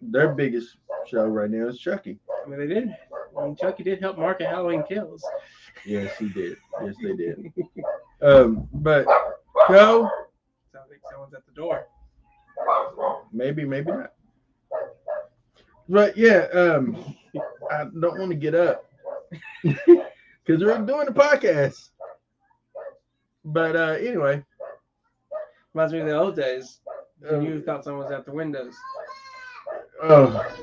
their 0.00 0.34
biggest 0.34 0.76
show 1.06 1.26
right 1.26 1.50
now 1.50 1.68
is 1.68 1.78
Chucky. 1.78 2.18
I 2.44 2.48
mean, 2.48 2.58
they 2.60 2.66
did. 2.66 2.94
I 3.38 3.44
mean, 3.44 3.56
Chucky 3.56 3.82
did 3.82 4.00
help 4.00 4.18
market 4.18 4.46
Halloween 4.48 4.82
Kills. 4.88 5.24
Yes, 5.84 6.16
he 6.18 6.28
did. 6.28 6.56
Yes, 6.82 6.94
they 7.02 7.14
did. 7.14 7.52
Um, 8.22 8.66
but 8.72 9.04
Joe, 9.68 10.08
Sounds 10.72 10.86
like 10.88 11.00
someone's 11.10 11.34
at 11.34 11.44
the 11.44 11.52
door. 11.52 11.86
maybe, 13.30 13.66
maybe 13.66 13.90
not. 13.92 14.14
But 15.86 16.16
yeah, 16.16 16.46
um, 16.54 17.14
I 17.70 17.84
don't 17.84 18.18
want 18.18 18.30
to 18.30 18.36
get 18.36 18.54
up 18.54 18.90
because 19.62 19.84
we're 20.48 20.78
doing 20.78 21.04
the 21.04 21.12
podcast. 21.12 21.90
But 23.44 23.76
uh, 23.76 23.96
anyway, 24.00 24.42
Reminds 25.76 25.92
me 25.92 26.00
of 26.00 26.06
the 26.06 26.16
old 26.16 26.36
days. 26.36 26.80
When 27.20 27.34
um, 27.34 27.44
you 27.44 27.60
thought 27.60 27.84
someone 27.84 28.04
was 28.04 28.10
at 28.10 28.24
the 28.24 28.32
windows. 28.32 28.74
Oh, 30.02 30.54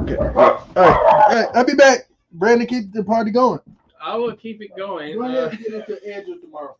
okay. 0.00 0.16
All 0.16 0.26
right. 0.32 0.60
All 0.76 1.34
right, 1.34 1.48
I'll 1.54 1.64
be 1.64 1.74
back. 1.74 2.08
Brandon, 2.32 2.66
keep 2.66 2.92
the 2.92 3.04
party 3.04 3.30
going. 3.30 3.60
I 4.02 4.16
will 4.16 4.34
keep 4.36 4.60
it 4.62 4.76
going. 4.76 5.14
Go 5.16 5.22
Uh, 5.24 5.28
ahead 5.28 5.52
and 5.52 5.58
get 5.58 5.74
into 5.74 5.98
Edge 6.06 6.28
of 6.28 6.40
tomorrow. 6.40 6.76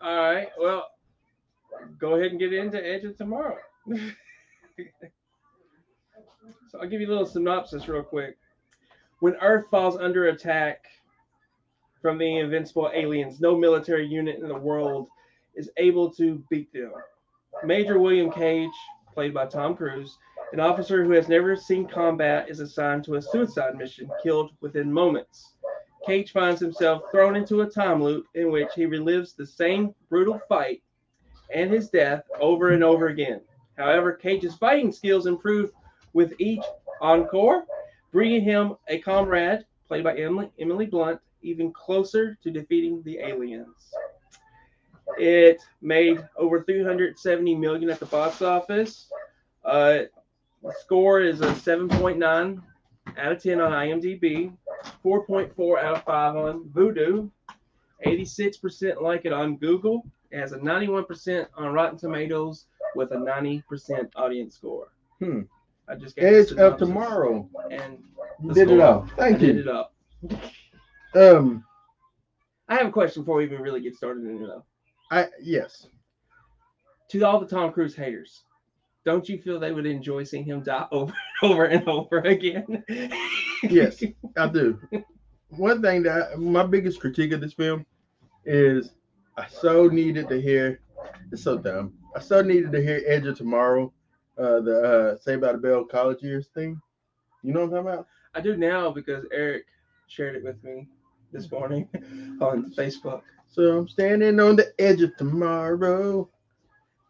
all 0.00 0.16
right. 0.16 0.48
Well, 0.58 0.86
go 1.98 2.14
ahead 2.14 2.30
and 2.30 2.38
get 2.40 2.52
into 2.52 2.78
Edge 2.84 3.04
of 3.04 3.16
Tomorrow. 3.16 3.58
so 6.70 6.80
I'll 6.80 6.88
give 6.88 7.00
you 7.00 7.06
a 7.08 7.10
little 7.10 7.26
synopsis 7.26 7.88
real 7.88 8.02
quick. 8.02 8.36
When 9.20 9.34
Earth 9.36 9.66
falls 9.70 9.96
under 9.96 10.28
attack 10.28 10.84
from 12.02 12.18
the 12.18 12.38
invincible 12.38 12.90
aliens, 12.94 13.40
no 13.40 13.56
military 13.56 14.06
unit 14.06 14.38
in 14.40 14.48
the 14.48 14.54
world 14.56 15.08
is 15.54 15.70
able 15.76 16.10
to 16.14 16.42
beat 16.50 16.72
them. 16.72 16.92
Major 17.64 17.98
William 17.98 18.30
Cage, 18.30 18.70
played 19.16 19.32
by 19.32 19.46
Tom 19.46 19.74
Cruise, 19.74 20.18
an 20.52 20.60
officer 20.60 21.02
who 21.02 21.12
has 21.12 21.26
never 21.26 21.56
seen 21.56 21.88
combat, 21.88 22.50
is 22.50 22.60
assigned 22.60 23.02
to 23.04 23.14
a 23.14 23.22
suicide 23.22 23.74
mission, 23.74 24.10
killed 24.22 24.50
within 24.60 24.92
moments. 24.92 25.54
Cage 26.06 26.32
finds 26.32 26.60
himself 26.60 27.02
thrown 27.10 27.34
into 27.34 27.62
a 27.62 27.70
time 27.70 28.02
loop 28.02 28.26
in 28.34 28.52
which 28.52 28.68
he 28.76 28.84
relives 28.84 29.34
the 29.34 29.46
same 29.46 29.94
brutal 30.10 30.38
fight 30.50 30.82
and 31.52 31.70
his 31.70 31.88
death 31.88 32.24
over 32.38 32.72
and 32.72 32.84
over 32.84 33.08
again. 33.08 33.40
However, 33.78 34.12
Cage's 34.12 34.54
fighting 34.56 34.92
skills 34.92 35.26
improve 35.26 35.72
with 36.12 36.34
each 36.38 36.62
encore, 37.00 37.64
bringing 38.12 38.42
him 38.42 38.76
a 38.88 38.98
comrade, 38.98 39.64
played 39.88 40.04
by 40.04 40.14
Emily, 40.18 40.50
Emily 40.60 40.84
Blunt, 40.84 41.20
even 41.40 41.72
closer 41.72 42.36
to 42.42 42.50
defeating 42.50 43.02
the 43.04 43.18
aliens. 43.20 43.94
It 45.18 45.60
made 45.80 46.26
over 46.36 46.62
370 46.62 47.54
million 47.54 47.90
at 47.90 47.98
the 48.00 48.06
box 48.06 48.42
office. 48.42 49.10
Uh, 49.64 50.00
score 50.80 51.20
is 51.20 51.40
a 51.40 51.46
7.9 51.52 52.62
out 53.18 53.32
of 53.32 53.42
10 53.42 53.60
on 53.60 53.72
IMDb, 53.72 54.52
4.4 55.04 55.78
out 55.82 55.96
of 55.96 56.04
5 56.04 56.36
on 56.36 56.64
Vudu, 56.70 57.30
86% 58.04 59.00
like 59.00 59.24
it 59.24 59.32
on 59.32 59.56
Google. 59.56 60.04
It 60.30 60.38
has 60.40 60.52
a 60.52 60.58
91% 60.58 61.46
on 61.56 61.72
Rotten 61.72 61.98
Tomatoes 61.98 62.66
with 62.94 63.12
a 63.12 63.16
90% 63.16 63.62
audience 64.16 64.54
score. 64.56 64.88
Hmm. 65.20 65.42
I 65.88 65.94
just 65.94 66.18
Edge 66.18 66.52
of 66.52 66.78
tomorrow. 66.78 67.48
And 67.70 67.98
You 68.42 68.52
did 68.52 68.70
it 68.70 68.78
score. 68.78 68.82
all. 68.82 69.08
I 69.14 69.16
Thank 69.16 69.38
did 69.38 69.56
it 69.58 69.68
up. 69.68 69.94
Um, 71.14 71.64
I 72.68 72.74
have 72.74 72.88
a 72.88 72.90
question 72.90 73.22
before 73.22 73.36
we 73.36 73.44
even 73.44 73.62
really 73.62 73.80
get 73.80 73.94
started 73.96 74.24
in 74.24 74.42
it 74.42 74.46
though. 74.46 74.64
I 75.10 75.28
yes. 75.40 75.86
To 77.10 77.22
all 77.22 77.38
the 77.40 77.46
Tom 77.46 77.72
Cruise 77.72 77.94
haters, 77.94 78.42
don't 79.04 79.28
you 79.28 79.38
feel 79.38 79.60
they 79.60 79.72
would 79.72 79.86
enjoy 79.86 80.24
seeing 80.24 80.44
him 80.44 80.62
die 80.62 80.86
over 80.92 81.12
and 81.40 81.50
over 81.50 81.64
and 81.64 81.88
over 81.88 82.18
again? 82.18 82.84
Yes. 83.62 84.02
I 84.36 84.48
do. 84.48 84.80
One 85.48 85.80
thing 85.80 86.02
that 86.02 86.32
I, 86.32 86.36
my 86.36 86.66
biggest 86.66 87.00
critique 87.00 87.32
of 87.32 87.40
this 87.40 87.54
film 87.54 87.86
is 88.44 88.92
I 89.36 89.46
so 89.46 89.86
needed 89.86 90.28
to 90.28 90.40
hear. 90.40 90.80
It's 91.30 91.42
so 91.42 91.56
dumb. 91.58 91.94
I 92.16 92.20
so 92.20 92.42
needed 92.42 92.72
to 92.72 92.82
hear 92.82 93.02
Edge 93.06 93.26
of 93.26 93.36
Tomorrow, 93.36 93.92
uh, 94.38 94.60
the 94.60 94.80
uh, 94.82 95.22
Saved 95.22 95.42
By 95.42 95.52
the 95.52 95.58
Bell 95.58 95.84
college 95.84 96.22
years 96.22 96.48
thing. 96.54 96.80
You 97.42 97.52
know 97.52 97.60
what 97.60 97.78
I'm 97.78 97.84
talking 97.84 97.88
about? 97.92 98.06
I 98.34 98.40
do 98.40 98.56
now 98.56 98.90
because 98.90 99.24
Eric 99.32 99.66
shared 100.08 100.36
it 100.36 100.42
with 100.44 100.62
me 100.64 100.88
this 101.32 101.50
morning 101.50 101.88
on 102.40 102.72
Facebook. 102.72 103.22
So 103.56 103.78
I'm 103.78 103.88
standing 103.88 104.38
on 104.38 104.56
the 104.56 104.70
edge 104.78 105.00
of 105.00 105.16
tomorrow. 105.16 106.28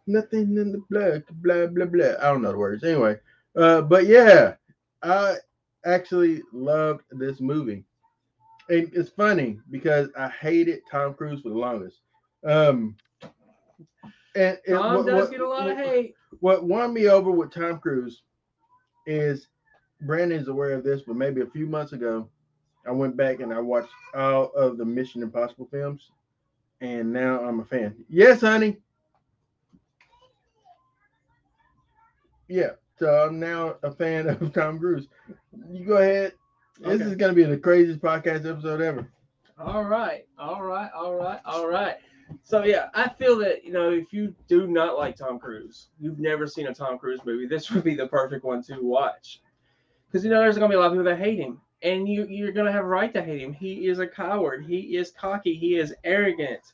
Nothing 0.07 0.57
in 0.57 0.71
the 0.71 0.81
blood, 0.89 1.25
blah 1.43 1.67
blah 1.67 1.87
blah. 1.87 2.15
I 2.21 2.27
don't 2.27 2.43
know 2.43 2.53
the 2.53 2.59
words. 2.59 2.85
Anyway, 2.85 3.19
uh, 3.57 3.83
but 3.83 4.07
yeah, 4.07 4.55
I 5.03 5.39
actually 5.85 6.43
loved 6.53 7.03
this 7.11 7.41
movie. 7.41 7.83
And 8.69 8.89
it's 8.95 9.09
funny 9.11 9.59
because 9.73 10.09
I 10.17 10.29
hated 10.29 10.83
Tom 10.89 11.15
Cruise 11.15 11.41
for 11.41 11.49
the 11.49 11.57
longest. 11.57 11.99
Um, 12.45 12.97
And, 14.37 14.59
and 14.69 14.77
Tom 14.77 14.97
what, 14.99 15.07
does 15.07 15.23
what- 15.23 15.31
get 15.33 15.41
a 15.41 15.49
lot 15.49 15.69
of 15.69 15.77
hate. 15.77 16.15
What 16.39 16.63
won 16.65 16.93
me 16.95 17.09
over 17.09 17.33
with 17.33 17.51
Tom 17.51 17.81
Cruise 17.81 18.23
is 19.07 19.49
Brandon's 20.03 20.47
aware 20.49 20.73
of 20.73 20.85
this, 20.85 21.03
but 21.03 21.17
maybe 21.17 21.41
a 21.41 21.47
few 21.47 21.67
months 21.67 21.93
ago, 21.93 22.29
I 22.87 22.93
went 22.93 23.17
back 23.17 23.41
and 23.41 23.53
I 23.53 23.59
watched 23.59 23.91
all 24.15 24.53
of 24.53 24.77
the 24.79 24.85
Mission 24.85 25.23
Impossible 25.23 25.67
films, 25.73 26.11
and 26.81 27.13
now 27.13 27.41
I'm 27.41 27.61
a 27.61 27.65
fan. 27.65 27.95
Yes, 28.09 28.41
honey. 28.41 28.79
Yeah, 32.49 32.73
so 32.99 33.27
I'm 33.27 33.39
now 33.39 33.77
a 33.83 33.91
fan 33.91 34.29
of 34.29 34.53
Tom 34.55 34.79
Cruise. 34.79 35.09
You 35.71 35.85
go 35.85 35.97
ahead. 35.97 36.35
This 36.81 37.01
Okay. 37.01 37.05
is 37.05 37.17
gonna 37.17 37.33
be 37.33 37.45
the 37.45 37.59
craziest 37.59 38.01
podcast 38.01 38.49
episode 38.49 38.81
ever. 38.81 39.11
All 39.59 39.85
right, 39.85 40.27
all 40.39 40.63
right, 40.63 40.91
all 40.95 41.15
right, 41.15 41.41
all 41.45 41.69
right. 41.69 41.97
So 42.43 42.65
yeah, 42.65 42.89
I 42.95 43.09
feel 43.09 43.37
that 43.39 43.65
you 43.65 43.73
know 43.73 43.91
if 43.91 44.13
you 44.13 44.35
do 44.49 44.67
not 44.67 44.97
like 44.99 45.17
Tom 45.17 45.39
Cruise, 45.39 45.89
you've 45.99 46.19
never 46.19 46.47
seen 46.47 46.67
a 46.69 46.75
Tom 46.75 46.99
Cruise 46.99 47.21
movie, 47.25 47.47
this 47.47 47.71
would 47.71 47.85
be 47.85 47.95
the 47.95 48.07
perfect 48.09 48.45
one 48.45 48.63
to 48.65 48.81
watch. 48.81 49.41
Because 50.07 50.25
you 50.25 50.31
know 50.31 50.41
there's 50.41 50.57
gonna 50.59 50.69
be 50.69 50.75
a 50.77 50.79
lot 50.79 50.87
of 50.87 50.93
people 50.93 51.05
that 51.05 51.19
hate 51.19 51.39
him, 51.39 51.61
and 51.87 52.09
you 52.09 52.27
you're 52.27 52.53
gonna 52.53 52.73
have 52.73 52.85
a 52.85 52.89
right 52.89 53.15
to 53.15 53.23
hate 53.23 53.41
him. 53.41 53.53
He 53.53 53.87
is 53.87 54.01
a 54.01 54.07
coward. 54.07 54.67
He 54.67 54.97
is 54.97 55.13
cocky. 55.13 55.55
He 55.55 55.77
is 55.77 55.95
arrogant. 56.03 56.73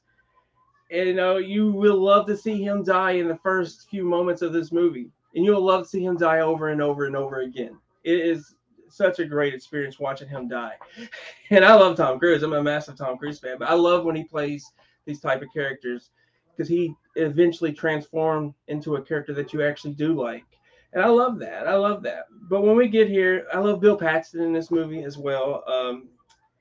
And 0.90 1.08
you 1.08 1.14
know 1.14 1.36
you 1.36 1.70
will 1.70 1.98
love 1.98 2.26
to 2.26 2.36
see 2.36 2.62
him 2.62 2.82
die 2.82 3.12
in 3.12 3.28
the 3.28 3.38
first 3.42 3.88
few 3.90 4.04
moments 4.04 4.42
of 4.42 4.52
this 4.52 4.72
movie, 4.72 5.10
and 5.34 5.44
you'll 5.44 5.64
love 5.64 5.84
to 5.84 5.88
see 5.88 6.04
him 6.04 6.16
die 6.16 6.40
over 6.40 6.68
and 6.68 6.80
over 6.80 7.04
and 7.04 7.14
over 7.14 7.40
again. 7.40 7.76
It 8.04 8.20
is 8.20 8.54
such 8.88 9.18
a 9.18 9.24
great 9.24 9.54
experience 9.54 9.98
watching 9.98 10.28
him 10.28 10.48
die. 10.48 10.74
And 11.50 11.66
I 11.66 11.74
love 11.74 11.96
Tom 11.98 12.18
Cruise. 12.18 12.42
I'm 12.42 12.54
a 12.54 12.62
massive 12.62 12.96
Tom 12.96 13.18
Cruise 13.18 13.38
fan, 13.38 13.58
but 13.58 13.68
I 13.68 13.74
love 13.74 14.04
when 14.06 14.16
he 14.16 14.24
plays 14.24 14.72
these 15.04 15.20
type 15.20 15.42
of 15.42 15.52
characters 15.52 16.08
because 16.50 16.68
he 16.68 16.94
eventually 17.16 17.72
transformed 17.72 18.54
into 18.68 18.96
a 18.96 19.02
character 19.02 19.34
that 19.34 19.52
you 19.52 19.62
actually 19.62 19.92
do 19.92 20.14
like. 20.18 20.44
And 20.92 21.02
I 21.02 21.08
love 21.08 21.38
that. 21.38 21.66
I 21.66 21.74
love 21.74 22.02
that. 22.02 22.26
But 22.48 22.62
when 22.62 22.76
we 22.76 22.88
get 22.88 23.08
here, 23.08 23.46
I 23.52 23.58
love 23.58 23.80
Bill 23.80 23.96
Paxton 23.96 24.42
in 24.42 24.52
this 24.52 24.70
movie 24.70 25.04
as 25.04 25.16
well. 25.16 25.64
Um, 25.66 26.08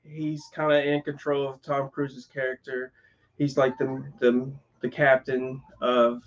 he's 0.04 0.48
kind 0.54 0.72
of 0.72 0.84
in 0.84 1.02
control 1.02 1.48
of 1.48 1.62
Tom 1.62 1.90
Cruise's 1.90 2.26
character. 2.26 2.92
He's 3.36 3.56
like 3.56 3.76
the 3.78 4.04
the 4.20 4.50
the 4.80 4.88
captain 4.88 5.60
of 5.80 6.22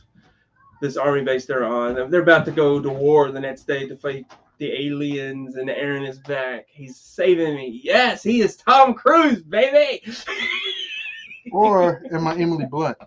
this 0.82 0.98
army 0.98 1.24
base 1.24 1.46
they're 1.46 1.66
on. 1.66 2.10
They're 2.12 2.22
about 2.22 2.46
to 2.46 2.52
go 2.52 2.80
to 2.80 2.90
war 2.90 3.32
the 3.32 3.40
next 3.40 3.66
day 3.66 3.88
to 3.88 3.96
fight 3.96 4.26
the 4.58 4.72
aliens, 4.72 5.56
and 5.56 5.70
Aaron 5.70 6.04
is 6.04 6.20
back. 6.20 6.68
He's 6.70 6.98
saving 6.98 7.56
me. 7.56 7.82
Yes, 7.84 8.24
he 8.24 8.42
is 8.42 8.56
Tom 8.56 8.94
Cruise, 8.94 9.42
baby. 9.42 10.02
Or 11.52 12.04
am 12.12 12.28
I 12.28 12.36
Emily 12.38 12.66
Blunt? 12.66 12.98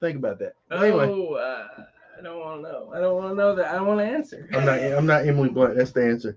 Think 0.00 0.18
about 0.18 0.38
that. 0.38 0.54
Anyway. 0.70 1.08
Oh, 1.08 1.34
uh, 1.34 1.66
I 2.18 2.22
don't 2.22 2.40
want 2.40 2.62
to 2.64 2.70
know. 2.70 2.92
I 2.94 3.00
don't 3.00 3.16
want 3.16 3.30
to 3.30 3.34
know 3.36 3.54
that. 3.54 3.66
I 3.66 3.74
don't 3.74 3.86
want 3.86 4.00
to 4.00 4.06
answer. 4.06 4.48
I'm 4.52 4.64
not. 4.64 4.78
I'm 4.80 5.06
not 5.06 5.26
Emily 5.26 5.48
Blunt. 5.48 5.76
That's 5.76 5.92
the 5.92 6.04
answer. 6.04 6.36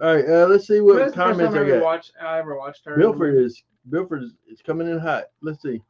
All 0.00 0.14
right. 0.14 0.24
Uh, 0.24 0.46
let's 0.46 0.66
see 0.66 0.80
what 0.80 0.96
That's 0.96 1.14
comments 1.14 1.54
time 1.54 1.64
I 1.64 1.68
got. 1.68 1.82
watched. 1.82 2.12
I 2.20 2.38
ever 2.38 2.56
watched 2.56 2.84
her. 2.86 2.96
Bilford 2.96 3.44
is 3.44 3.62
Bilford 3.90 4.22
is, 4.22 4.34
is 4.50 4.62
coming 4.62 4.88
in 4.88 4.98
hot. 4.98 5.24
Let's 5.42 5.62
see. 5.62 5.82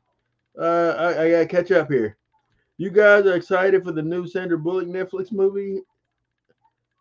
Uh, 0.59 0.95
I, 0.99 1.25
I 1.25 1.31
gotta 1.31 1.47
catch 1.47 1.71
up 1.71 1.91
here. 1.91 2.17
You 2.79 2.91
guys 2.91 3.27
are 3.27 3.37
excited 3.37 3.85
for 3.85 3.93
the 3.93 4.03
new 4.03 4.27
Sandra 4.27 4.59
Bullock 4.59 4.87
Netflix 4.87 5.31
movie. 5.31 5.83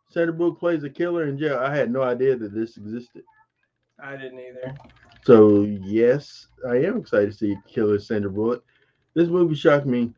Sandra 0.10 0.34
Bullock 0.34 0.60
plays 0.60 0.84
a 0.84 0.90
killer 0.90 1.28
in 1.28 1.38
jail. 1.38 1.58
I 1.58 1.76
had 1.76 1.92
no 1.92 2.02
idea 2.02 2.36
that 2.36 2.54
this 2.54 2.78
existed. 2.78 3.24
I 4.00 4.16
didn't 4.16 4.40
either. 4.40 4.76
So 5.24 5.62
yes, 5.64 6.48
I 6.68 6.76
am 6.78 6.98
excited 6.98 7.32
to 7.32 7.38
see 7.38 7.58
Killer 7.68 8.00
Sandra 8.00 8.32
Bullock. 8.32 8.64
This 9.16 9.28
movie 9.28 9.56
shocked 9.56 9.88
me. 9.88 10.14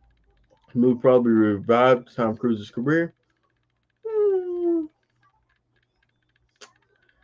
The 0.74 0.80
movie 0.80 1.00
probably 1.00 1.32
revived 1.32 2.16
Tom 2.16 2.38
Cruise's 2.38 2.70
career. 2.70 3.14
Hmm. 4.06 4.86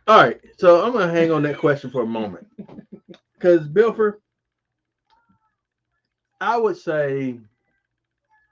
All 0.08 0.22
right, 0.22 0.40
so 0.58 0.84
I'm 0.84 0.92
gonna 0.92 1.12
hang 1.12 1.30
on 1.30 1.42
that 1.44 1.58
question 1.58 1.90
for 1.90 2.02
a 2.02 2.06
moment, 2.06 2.46
because 3.34 3.68
Bilfer, 3.68 4.14
I 6.40 6.56
would 6.56 6.76
say, 6.76 7.38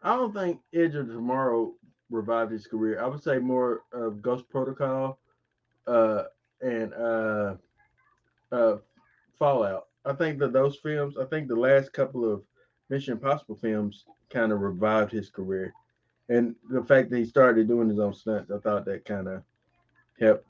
I 0.02 0.16
don't 0.16 0.34
think 0.34 0.60
Edge 0.72 0.94
of 0.94 1.08
Tomorrow 1.08 1.74
revived 2.10 2.52
his 2.52 2.66
career. 2.66 3.02
I 3.02 3.06
would 3.06 3.22
say 3.22 3.38
more 3.38 3.82
of 3.92 4.22
Ghost 4.22 4.48
Protocol, 4.48 5.18
uh, 5.86 6.24
and 6.60 6.92
uh, 6.94 7.54
uh, 8.52 8.76
Fallout. 9.38 9.88
I 10.04 10.12
think 10.12 10.38
that 10.38 10.52
those 10.52 10.76
films, 10.76 11.16
I 11.18 11.24
think 11.24 11.48
the 11.48 11.56
last 11.56 11.92
couple 11.92 12.30
of 12.30 12.42
Mission 12.94 13.14
Impossible 13.14 13.56
films 13.56 14.04
kind 14.30 14.52
of 14.52 14.60
revived 14.60 15.10
his 15.10 15.28
career. 15.28 15.74
And 16.28 16.54
the 16.70 16.84
fact 16.84 17.10
that 17.10 17.18
he 17.18 17.24
started 17.24 17.66
doing 17.66 17.88
his 17.88 17.98
own 17.98 18.14
stunts, 18.14 18.52
I 18.52 18.58
thought 18.58 18.84
that 18.84 19.04
kind 19.04 19.26
of 19.26 19.42
helped, 20.20 20.46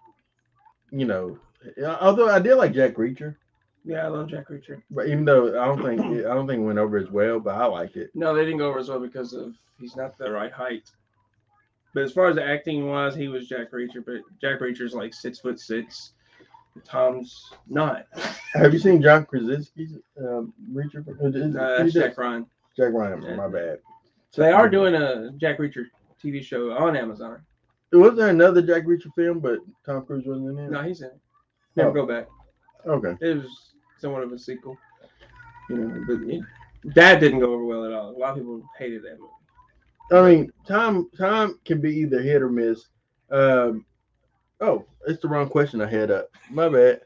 you 0.93 1.07
know. 1.07 1.39
Although 2.03 2.29
I 2.29 2.39
did 2.41 2.57
like 2.57 2.75
Jack 2.75 2.97
Reacher, 2.97 3.37
Yeah, 3.83 4.05
I 4.05 4.09
love 4.09 4.29
Jack 4.29 4.51
Reacher. 4.51 4.83
but 4.91 5.07
even 5.09 5.25
though 5.25 5.59
I 5.59 5.65
don't 5.65 5.83
think 5.83 6.01
it, 6.19 6.27
I 6.27 6.35
don't 6.35 6.47
think 6.47 6.61
it 6.61 6.65
went 6.67 6.79
over 6.79 6.99
as 6.99 7.11
well, 7.11 7.41
but 7.41 7.55
I 7.57 7.65
liked 7.65 7.97
it. 7.97 8.11
No, 8.15 8.35
they 8.35 8.45
didn't 8.45 8.59
go 8.59 8.69
over 8.69 8.79
as 8.79 8.91
well 8.91 9.01
because 9.01 9.33
of 9.33 9.55
he's 9.81 9.97
not 9.97 10.19
the 10.19 10.31
right 10.31 10.53
height. 10.53 10.91
But 11.95 12.03
as 12.03 12.13
far 12.13 12.27
as 12.27 12.37
the 12.37 12.45
acting 12.45 12.87
wise, 12.87 13.15
he 13.17 13.29
was 13.29 13.49
Jack 13.49 13.73
Reacher. 13.73 14.05
But 14.05 14.17
Jack 14.39 14.61
Reacher's 14.61 14.93
like 14.93 15.15
six 15.15 15.39
foot 15.41 15.59
six. 15.59 16.13
Tom's 16.85 17.53
not. 17.69 18.07
Have 18.55 18.73
you 18.73 18.79
seen 18.79 19.01
John 19.01 19.27
Krasinski's 19.27 19.97
um, 20.19 20.53
Reacher? 20.73 21.07
Uh, 21.09 21.13
who's 21.21 21.55
that's 21.55 21.95
that? 21.95 22.01
Jack 22.09 22.19
Ryan. 22.19 22.47
Jack 22.77 22.93
Ryan. 22.93 23.37
My 23.37 23.49
bad. 23.49 23.79
So 24.31 24.43
they 24.43 24.51
are 24.51 24.69
doing 24.69 24.95
a 24.95 25.31
Jack 25.37 25.59
Reacher 25.59 25.85
TV 26.23 26.43
show 26.43 26.73
on 26.73 26.97
Amazon. 26.97 27.41
Was 27.93 28.17
there 28.17 28.29
another 28.29 28.61
Jack 28.61 28.85
Reacher 28.85 29.15
film, 29.15 29.39
but 29.39 29.61
Tom 29.87 30.05
Cruise 30.05 30.25
wasn't 30.27 30.59
in 30.59 30.65
it? 30.65 30.71
No, 30.71 30.83
he's 30.83 31.01
in 31.01 31.09
it. 31.09 31.21
Never 31.77 31.91
Oh. 31.91 31.93
go 31.93 32.07
back. 32.07 32.27
Okay. 32.87 33.17
It 33.21 33.37
was 33.37 33.75
somewhat 33.99 34.23
of 34.25 34.33
a 34.33 34.39
sequel. 34.39 34.77
You 35.71 35.77
know, 35.77 36.05
but 36.07 36.95
that 36.95 37.21
didn't 37.21 37.39
go 37.39 37.55
over 37.55 37.65
well 37.65 37.85
at 37.85 37.93
all. 37.93 38.11
A 38.11 38.19
lot 38.19 38.31
of 38.33 38.39
people 38.39 38.63
hated 38.79 39.03
that 39.05 39.19
movie. 39.19 39.33
I 40.13 40.29
mean, 40.29 40.53
Tom 40.67 41.09
Tom 41.17 41.59
can 41.65 41.81
be 41.81 41.97
either 42.01 42.21
hit 42.21 42.43
or 42.43 42.51
miss. 42.51 42.89
Um, 43.31 43.87
oh, 44.61 44.85
it's 45.07 45.23
the 45.23 45.29
wrong 45.29 45.49
question 45.49 45.81
I 45.81 45.87
had 45.87 46.11
up. 46.11 46.31
My 46.51 46.69
bad. 46.69 47.01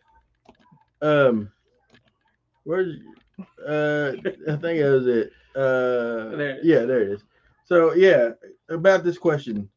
Um, 1.00 1.50
where's 2.64 2.96
uh? 3.66 4.12
I 4.48 4.56
think 4.56 4.78
it 4.80 4.90
was 4.90 5.06
it. 5.06 5.32
Uh, 5.54 6.37
There 6.37 6.61
yeah, 6.62 6.84
there 6.84 7.02
it 7.02 7.08
is. 7.12 7.24
So 7.64 7.94
yeah, 7.94 8.30
about 8.68 9.04
this 9.04 9.18
question, 9.18 9.68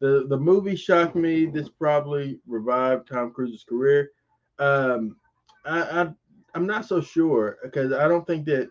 the 0.00 0.26
the 0.28 0.36
movie 0.36 0.76
shocked 0.76 1.16
me. 1.16 1.46
This 1.46 1.68
probably 1.68 2.40
revived 2.46 3.08
Tom 3.08 3.32
Cruise's 3.32 3.64
career. 3.64 4.10
Um, 4.58 5.16
I, 5.64 6.02
I 6.02 6.08
I'm 6.54 6.66
not 6.66 6.86
so 6.86 7.00
sure 7.00 7.58
because 7.62 7.92
I 7.92 8.08
don't 8.08 8.26
think 8.26 8.46
that 8.46 8.70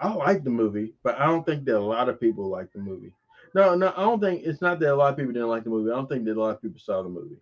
I 0.00 0.12
like 0.12 0.44
the 0.44 0.50
movie, 0.50 0.94
but 1.02 1.18
I 1.18 1.26
don't 1.26 1.46
think 1.46 1.64
that 1.64 1.78
a 1.78 1.80
lot 1.80 2.08
of 2.08 2.20
people 2.20 2.48
like 2.48 2.72
the 2.72 2.80
movie. 2.80 3.12
No, 3.54 3.74
no, 3.74 3.92
I 3.96 4.00
don't 4.00 4.20
think 4.20 4.42
it's 4.44 4.60
not 4.60 4.80
that 4.80 4.92
a 4.92 4.96
lot 4.96 5.12
of 5.12 5.16
people 5.16 5.32
didn't 5.32 5.48
like 5.48 5.64
the 5.64 5.70
movie. 5.70 5.90
I 5.90 5.94
don't 5.94 6.08
think 6.08 6.24
that 6.24 6.36
a 6.36 6.40
lot 6.40 6.54
of 6.54 6.62
people 6.62 6.80
saw 6.80 7.02
the 7.02 7.08
movie. 7.08 7.36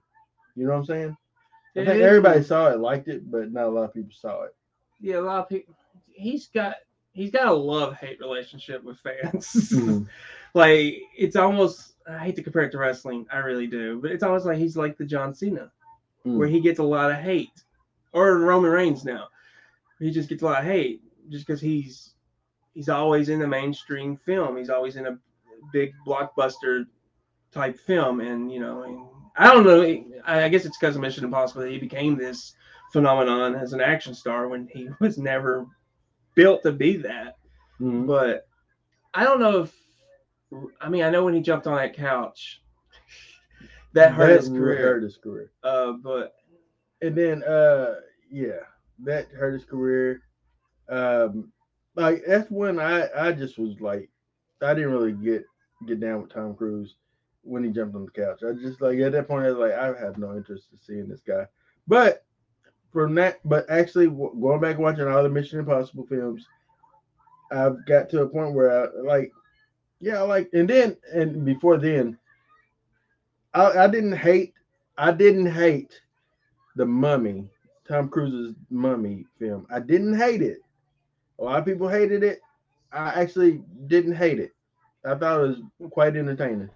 You 0.56 0.66
know 0.66 0.72
what 0.72 0.78
I'm 0.78 0.84
saying? 0.86 1.16
I 1.76 1.80
It 1.80 1.86
think 1.86 1.98
is- 2.00 2.06
everybody 2.06 2.42
saw 2.42 2.68
it, 2.70 2.78
liked 2.80 3.08
it, 3.08 3.30
but 3.30 3.52
not 3.52 3.66
a 3.66 3.70
lot 3.70 3.84
of 3.84 3.94
people 3.94 4.12
saw 4.12 4.42
it. 4.44 4.54
Yeah, 5.00 5.18
a 5.18 5.22
lot 5.22 5.40
of 5.40 5.48
people. 5.48 5.74
He's 6.12 6.48
got 6.48 6.74
he's 7.12 7.30
got 7.30 7.46
a 7.48 7.52
love 7.52 7.96
hate 7.96 8.20
relationship 8.20 8.82
with 8.84 8.98
fans. 8.98 9.46
Mhm. 9.72 10.06
like 10.54 11.02
it's 11.16 11.36
almost 11.36 11.94
I 12.08 12.18
hate 12.18 12.36
to 12.36 12.42
compare 12.42 12.62
it 12.62 12.72
to 12.72 12.78
wrestling, 12.78 13.26
I 13.32 13.38
really 13.38 13.66
do, 13.66 14.00
but 14.00 14.10
it's 14.10 14.22
almost 14.22 14.46
like 14.46 14.58
he's 14.58 14.76
like 14.76 14.96
the 14.98 15.04
John 15.04 15.34
Cena, 15.34 15.70
Mm. 16.26 16.36
where 16.36 16.48
he 16.48 16.60
gets 16.60 16.78
a 16.80 16.84
lot 16.84 17.10
of 17.10 17.16
hate, 17.18 17.64
or 18.12 18.38
Roman 18.38 18.70
Reigns 18.70 19.04
now. 19.04 19.28
He 19.98 20.10
just 20.10 20.28
gets 20.28 20.42
a 20.42 20.46
lot 20.46 20.58
of 20.60 20.64
hate 20.66 21.02
just 21.30 21.46
because 21.46 21.60
he's 21.60 22.14
he's 22.74 22.88
always 22.88 23.28
in 23.28 23.38
the 23.38 23.46
mainstream 23.46 24.16
film. 24.16 24.56
He's 24.56 24.70
always 24.70 24.96
in 24.96 25.06
a 25.06 25.18
big 25.72 25.92
blockbuster 26.06 26.86
type 27.52 27.78
film, 27.78 28.20
and 28.20 28.50
you 28.52 28.60
know, 28.60 28.82
and 28.82 29.06
I 29.40 29.52
don't 29.52 29.64
know. 29.64 30.04
I 30.26 30.48
guess 30.50 30.66
it's 30.66 30.76
because 30.78 30.96
of 30.96 31.02
Mission 31.02 31.24
Impossible 31.24 31.62
that 31.62 31.70
he 31.70 31.78
became 31.78 32.16
this 32.16 32.54
phenomenon 32.92 33.54
as 33.54 33.72
an 33.72 33.80
action 33.80 34.14
star 34.14 34.48
when 34.48 34.68
he 34.68 34.88
was 35.00 35.18
never 35.18 35.66
built 36.34 36.62
to 36.64 36.72
be 36.72 36.98
that. 36.98 37.38
Mhm. 37.80 38.06
But 38.06 38.46
I 39.14 39.24
don't 39.24 39.40
know 39.40 39.62
if 39.62 39.74
I 40.80 40.88
mean 40.90 41.02
I 41.02 41.10
know 41.10 41.24
when 41.24 41.34
he 41.34 41.40
jumped 41.40 41.66
on 41.66 41.76
that 41.76 41.94
couch, 41.96 42.62
that 43.94 44.12
hurt 44.12 44.36
his 44.36 44.48
career. 44.48 44.76
Hurt 44.78 45.02
his 45.02 45.16
career. 45.16 45.52
Uh, 45.62 45.92
but 45.92 46.34
And 47.02 47.16
then, 47.16 47.42
uh, 47.44 47.96
yeah, 48.30 48.60
that 49.04 49.28
hurt 49.30 49.54
his 49.54 49.64
career. 49.64 50.22
Um, 50.90 51.52
like 51.96 52.24
that's 52.26 52.50
when 52.50 52.78
I 52.78 53.08
I 53.16 53.32
just 53.32 53.58
was 53.58 53.80
like, 53.80 54.10
I 54.62 54.74
didn't 54.74 54.92
really 54.92 55.12
get 55.12 55.44
get 55.86 56.00
down 56.00 56.22
with 56.22 56.32
Tom 56.32 56.54
Cruise 56.54 56.96
when 57.42 57.64
he 57.64 57.70
jumped 57.70 57.94
on 57.94 58.04
the 58.04 58.10
couch. 58.10 58.40
I 58.42 58.52
just 58.52 58.80
like 58.80 58.98
at 58.98 59.12
that 59.12 59.28
point 59.28 59.46
I 59.46 59.50
was 59.50 59.58
like, 59.58 59.72
I 59.72 59.86
have 59.98 60.18
no 60.18 60.36
interest 60.36 60.68
in 60.72 60.78
seeing 60.80 61.08
this 61.08 61.22
guy. 61.26 61.46
But 61.88 62.24
from 62.92 63.14
that, 63.16 63.40
but 63.44 63.68
actually 63.70 64.08
going 64.08 64.60
back 64.60 64.78
watching 64.78 65.06
all 65.06 65.22
the 65.22 65.28
Mission 65.28 65.60
Impossible 65.60 66.06
films, 66.06 66.46
I've 67.52 67.84
got 67.86 68.10
to 68.10 68.22
a 68.22 68.28
point 68.28 68.54
where 68.54 68.84
I 68.84 69.00
like, 69.02 69.32
yeah, 70.00 70.18
I 70.18 70.22
like, 70.22 70.50
and 70.52 70.68
then 70.68 70.96
and 71.12 71.44
before 71.44 71.78
then, 71.78 72.18
I, 73.54 73.84
I 73.84 73.86
didn't 73.88 74.16
hate, 74.16 74.54
I 74.96 75.12
didn't 75.12 75.50
hate 75.50 76.00
the 76.76 76.86
Mummy, 76.86 77.48
Tom 77.86 78.08
Cruise's 78.08 78.54
Mummy 78.70 79.26
film. 79.38 79.66
I 79.70 79.80
didn't 79.80 80.16
hate 80.16 80.42
it. 80.42 80.58
A 81.38 81.44
lot 81.44 81.58
of 81.58 81.64
people 81.64 81.88
hated 81.88 82.22
it. 82.22 82.40
I 82.92 83.08
actually 83.20 83.62
didn't 83.86 84.14
hate 84.14 84.38
it. 84.38 84.52
I 85.04 85.14
thought 85.14 85.40
it 85.40 85.48
was 85.48 85.90
quite 85.90 86.16
entertaining. 86.16 86.70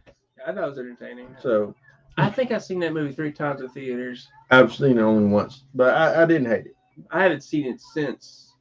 I 0.46 0.52
thought 0.52 0.64
it 0.64 0.70
was 0.70 0.78
entertaining. 0.78 1.28
So 1.40 1.74
I 2.16 2.30
think 2.30 2.52
I've 2.52 2.62
seen 2.62 2.80
that 2.80 2.92
movie 2.92 3.14
three 3.14 3.32
times 3.32 3.60
in 3.60 3.68
theaters. 3.68 4.28
I've 4.50 4.74
seen 4.74 4.98
it 4.98 5.02
only 5.02 5.28
once, 5.30 5.64
but 5.74 5.94
I, 5.94 6.22
I 6.22 6.26
didn't 6.26 6.48
hate 6.48 6.66
it. 6.66 6.76
I 7.10 7.22
haven't 7.22 7.42
seen 7.42 7.66
it 7.66 7.80
since, 7.80 8.52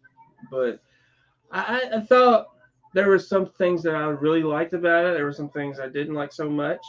but 0.50 0.80
I, 1.52 1.89
I 1.96 2.00
thought 2.02 2.48
there 2.93 3.10
were 3.10 3.19
some 3.19 3.46
things 3.46 3.84
that 3.84 3.96
I 3.96 4.06
really 4.06 4.43
liked 4.43 4.74
about 4.74 5.06
it. 5.06 5.13
There 5.13 5.26
were 5.26 5.34
some 5.34 5.50
things 5.50 5.80
I 5.80 5.88
didn't 5.88 6.15
like 6.15 6.34
so 6.34 6.50
much. 6.50 6.84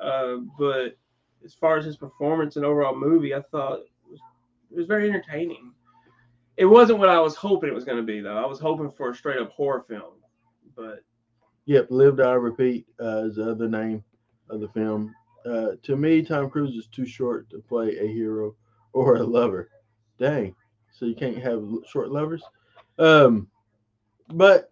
Uh, 0.00 0.36
but 0.58 0.96
as 1.44 1.54
far 1.54 1.76
as 1.76 1.84
his 1.84 1.96
performance 1.96 2.56
and 2.56 2.64
overall 2.64 2.96
movie, 2.96 3.34
I 3.34 3.42
thought 3.42 3.80
it 3.80 4.10
was, 4.10 4.20
it 4.70 4.76
was 4.76 4.86
very 4.86 5.08
entertaining. 5.08 5.72
It 6.56 6.66
wasn't 6.66 6.98
what 6.98 7.08
I 7.08 7.20
was 7.20 7.36
hoping 7.36 7.68
it 7.68 7.74
was 7.74 7.84
going 7.84 7.98
to 7.98 8.04
be, 8.04 8.20
though. 8.20 8.36
I 8.36 8.46
was 8.46 8.58
hoping 8.58 8.90
for 8.90 9.10
a 9.10 9.14
straight 9.14 9.38
up 9.38 9.50
horror 9.52 9.84
film, 9.88 10.14
but 10.76 11.04
Yep, 11.66 11.86
Live 11.90 12.16
Die 12.16 12.32
Repeat 12.32 12.86
uh, 13.00 13.24
is 13.26 13.36
the 13.36 13.52
other 13.52 13.68
name 13.68 14.02
of 14.50 14.60
the 14.60 14.68
film. 14.68 15.14
Uh, 15.46 15.70
to 15.82 15.96
me, 15.96 16.22
Tom 16.22 16.50
Cruise 16.50 16.76
is 16.76 16.88
too 16.88 17.06
short 17.06 17.48
to 17.50 17.60
play 17.60 17.96
a 17.96 18.06
hero 18.06 18.54
or 18.92 19.16
a 19.16 19.22
lover. 19.22 19.70
Dang, 20.18 20.54
so 20.92 21.06
you 21.06 21.14
can't 21.14 21.38
have 21.38 21.64
short 21.90 22.10
lovers. 22.10 22.42
Um, 22.98 23.48
but 24.28 24.70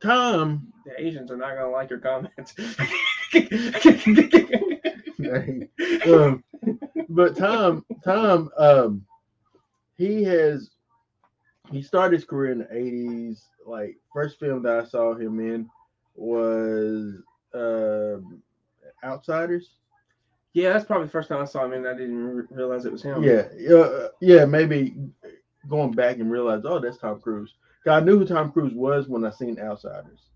Tom, 0.00 0.72
the 0.84 1.00
Asians 1.00 1.30
are 1.30 1.36
not 1.36 1.56
going 1.56 1.64
to 1.64 1.70
like 1.70 1.90
your 1.90 1.98
comments. 1.98 2.54
um, 6.06 6.44
but 7.08 7.36
Tom, 7.36 7.84
Tom, 8.04 8.50
um, 8.56 9.04
he 9.96 10.22
has 10.24 10.70
he 11.72 11.82
started 11.82 12.16
his 12.16 12.24
career 12.24 12.52
in 12.52 12.58
the 12.58 12.66
'80s. 12.66 13.40
Like 13.66 13.96
first 14.12 14.38
film 14.38 14.62
that 14.62 14.78
I 14.78 14.84
saw 14.84 15.14
him 15.14 15.40
in 15.40 15.68
was 16.14 17.14
um 17.54 18.42
Outsiders. 19.04 19.70
yeah, 20.54 20.72
that's 20.72 20.84
probably 20.84 21.06
the 21.06 21.12
first 21.12 21.28
time 21.28 21.40
I 21.40 21.44
saw 21.44 21.64
him, 21.64 21.72
and 21.72 21.86
I 21.86 21.92
didn't 21.92 22.18
re- 22.18 22.44
realize 22.50 22.84
it 22.84 22.92
was 22.92 23.02
him. 23.02 23.22
Yeah, 23.22 23.44
uh, 23.74 24.08
yeah, 24.20 24.44
maybe 24.44 24.94
going 25.68 25.92
back 25.92 26.18
and 26.18 26.30
realize, 26.30 26.62
oh, 26.64 26.78
that's 26.78 26.98
Tom 26.98 27.20
Cruise. 27.20 27.54
I 27.86 28.00
knew 28.00 28.18
who 28.18 28.26
Tom 28.26 28.52
Cruise 28.52 28.74
was 28.74 29.08
when 29.08 29.24
I 29.24 29.30
seen 29.30 29.58
Outsiders, 29.58 30.30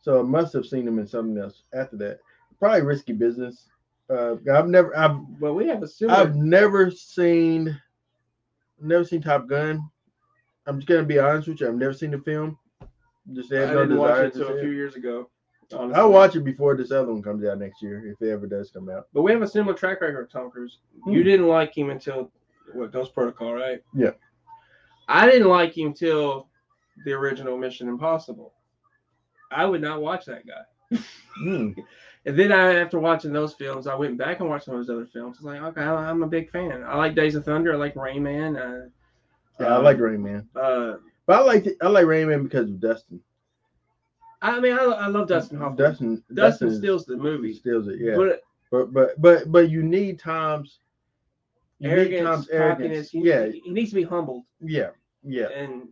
so 0.00 0.20
I 0.20 0.22
must 0.22 0.52
have 0.54 0.66
seen 0.66 0.88
him 0.88 0.98
in 0.98 1.06
something 1.06 1.38
else 1.38 1.62
after 1.72 1.96
that. 1.98 2.18
Probably 2.58 2.82
Risky 2.82 3.12
Business. 3.12 3.68
Uh, 4.08 4.36
I've 4.52 4.68
never, 4.68 4.96
I've, 4.96 5.16
But 5.38 5.54
we 5.54 5.66
have 5.68 5.82
a 5.82 5.88
similar. 5.88 6.18
I've 6.18 6.36
never 6.36 6.90
seen, 6.90 7.78
never 8.80 9.04
seen 9.04 9.22
Top 9.22 9.46
Gun. 9.48 9.88
I'm 10.66 10.78
just 10.78 10.88
gonna 10.88 11.04
be 11.04 11.18
honest 11.18 11.48
with 11.48 11.60
you. 11.60 11.68
I've 11.68 11.74
never 11.74 11.92
seen 11.92 12.10
the 12.10 12.18
film. 12.18 12.58
Just 13.32 13.52
I 13.52 13.66
didn't 13.66 13.96
watch 13.96 14.18
it 14.18 14.34
until 14.34 14.56
a 14.56 14.60
few 14.60 14.70
years 14.70 14.94
ago. 14.94 15.28
Honestly. 15.74 15.94
I'll 16.00 16.10
watch 16.10 16.36
it 16.36 16.44
before 16.44 16.76
this 16.76 16.90
other 16.90 17.12
one 17.12 17.22
comes 17.22 17.44
out 17.44 17.58
next 17.58 17.82
year, 17.82 18.06
if 18.10 18.20
it 18.26 18.30
ever 18.30 18.46
does 18.46 18.70
come 18.70 18.88
out. 18.88 19.08
But 19.12 19.22
we 19.22 19.32
have 19.32 19.42
a 19.42 19.48
similar 19.48 19.74
track 19.74 20.00
record 20.00 20.22
with 20.22 20.32
Tom 20.32 20.50
Cruise. 20.50 20.78
Hmm. 21.04 21.10
You 21.12 21.22
didn't 21.22 21.48
like 21.48 21.76
him 21.76 21.90
until 21.90 22.30
what 22.72 22.92
Ghost 22.92 23.14
Protocol, 23.14 23.54
right? 23.54 23.82
Yeah. 23.94 24.10
I 25.08 25.30
didn't 25.30 25.48
like 25.48 25.76
him 25.76 25.92
till 25.94 26.48
the 27.04 27.12
original 27.12 27.56
Mission 27.58 27.88
Impossible. 27.88 28.52
I 29.50 29.64
would 29.64 29.80
not 29.80 30.00
watch 30.02 30.24
that 30.26 30.44
guy. 30.46 30.98
Hmm. 31.36 31.70
And 32.26 32.36
then 32.36 32.50
I, 32.50 32.80
after 32.80 32.98
watching 32.98 33.32
those 33.32 33.54
films, 33.54 33.86
I 33.86 33.94
went 33.94 34.18
back 34.18 34.40
and 34.40 34.48
watched 34.48 34.64
some 34.64 34.74
of 34.74 34.80
his 34.80 34.90
other 34.90 35.06
films. 35.06 35.36
I 35.40 35.44
was 35.44 35.54
like, 35.54 35.62
okay, 35.62 35.82
I- 35.82 36.10
I'm 36.10 36.24
a 36.24 36.26
big 36.26 36.50
fan. 36.50 36.82
I 36.82 36.96
like 36.96 37.14
Days 37.14 37.36
of 37.36 37.44
Thunder. 37.44 37.72
I 37.72 37.76
like 37.76 37.94
Rain 37.94 38.20
Man. 38.24 38.56
Uh, 38.56 38.86
Yeah, 39.60 39.66
I 39.66 39.76
um, 39.76 39.84
like 39.84 40.00
Rain 40.00 40.24
Man, 40.24 40.48
Uh, 40.56 40.94
but 41.26 41.38
I 41.40 41.42
like 41.44 41.68
I 41.80 41.86
like 41.86 42.04
Rain 42.06 42.26
Man 42.28 42.42
because 42.42 42.68
of 42.68 42.80
Dustin. 42.80 43.20
I 44.42 44.60
mean, 44.60 44.72
I, 44.74 44.84
I 44.84 45.06
love 45.08 45.28
Dustin 45.28 45.58
Hoffman. 45.58 45.76
Dustin, 45.78 46.24
Dustin 46.34 46.68
is- 46.68 46.78
steals 46.78 47.06
the 47.06 47.16
movie. 47.16 47.54
steals 47.54 47.88
it. 47.88 47.98
Yeah, 48.00 48.16
But 48.16 48.40
but 48.70 48.92
but 48.92 49.20
but 49.22 49.52
but 49.52 49.70
you 49.70 49.82
need 49.82 50.18
Tom's 50.18 50.80
you 51.78 51.88
need 51.88 51.94
arrogance, 51.94 52.24
Tom's 52.24 52.46
cockiness. 52.46 52.52
arrogance. 52.80 53.10
He, 53.10 53.20
Yeah, 53.20 53.46
he 53.46 53.70
needs 53.70 53.90
to 53.90 53.96
be 53.96 54.02
humbled. 54.02 54.44
yeah, 54.60 54.90
yeah. 55.22 55.48
and 55.54 55.88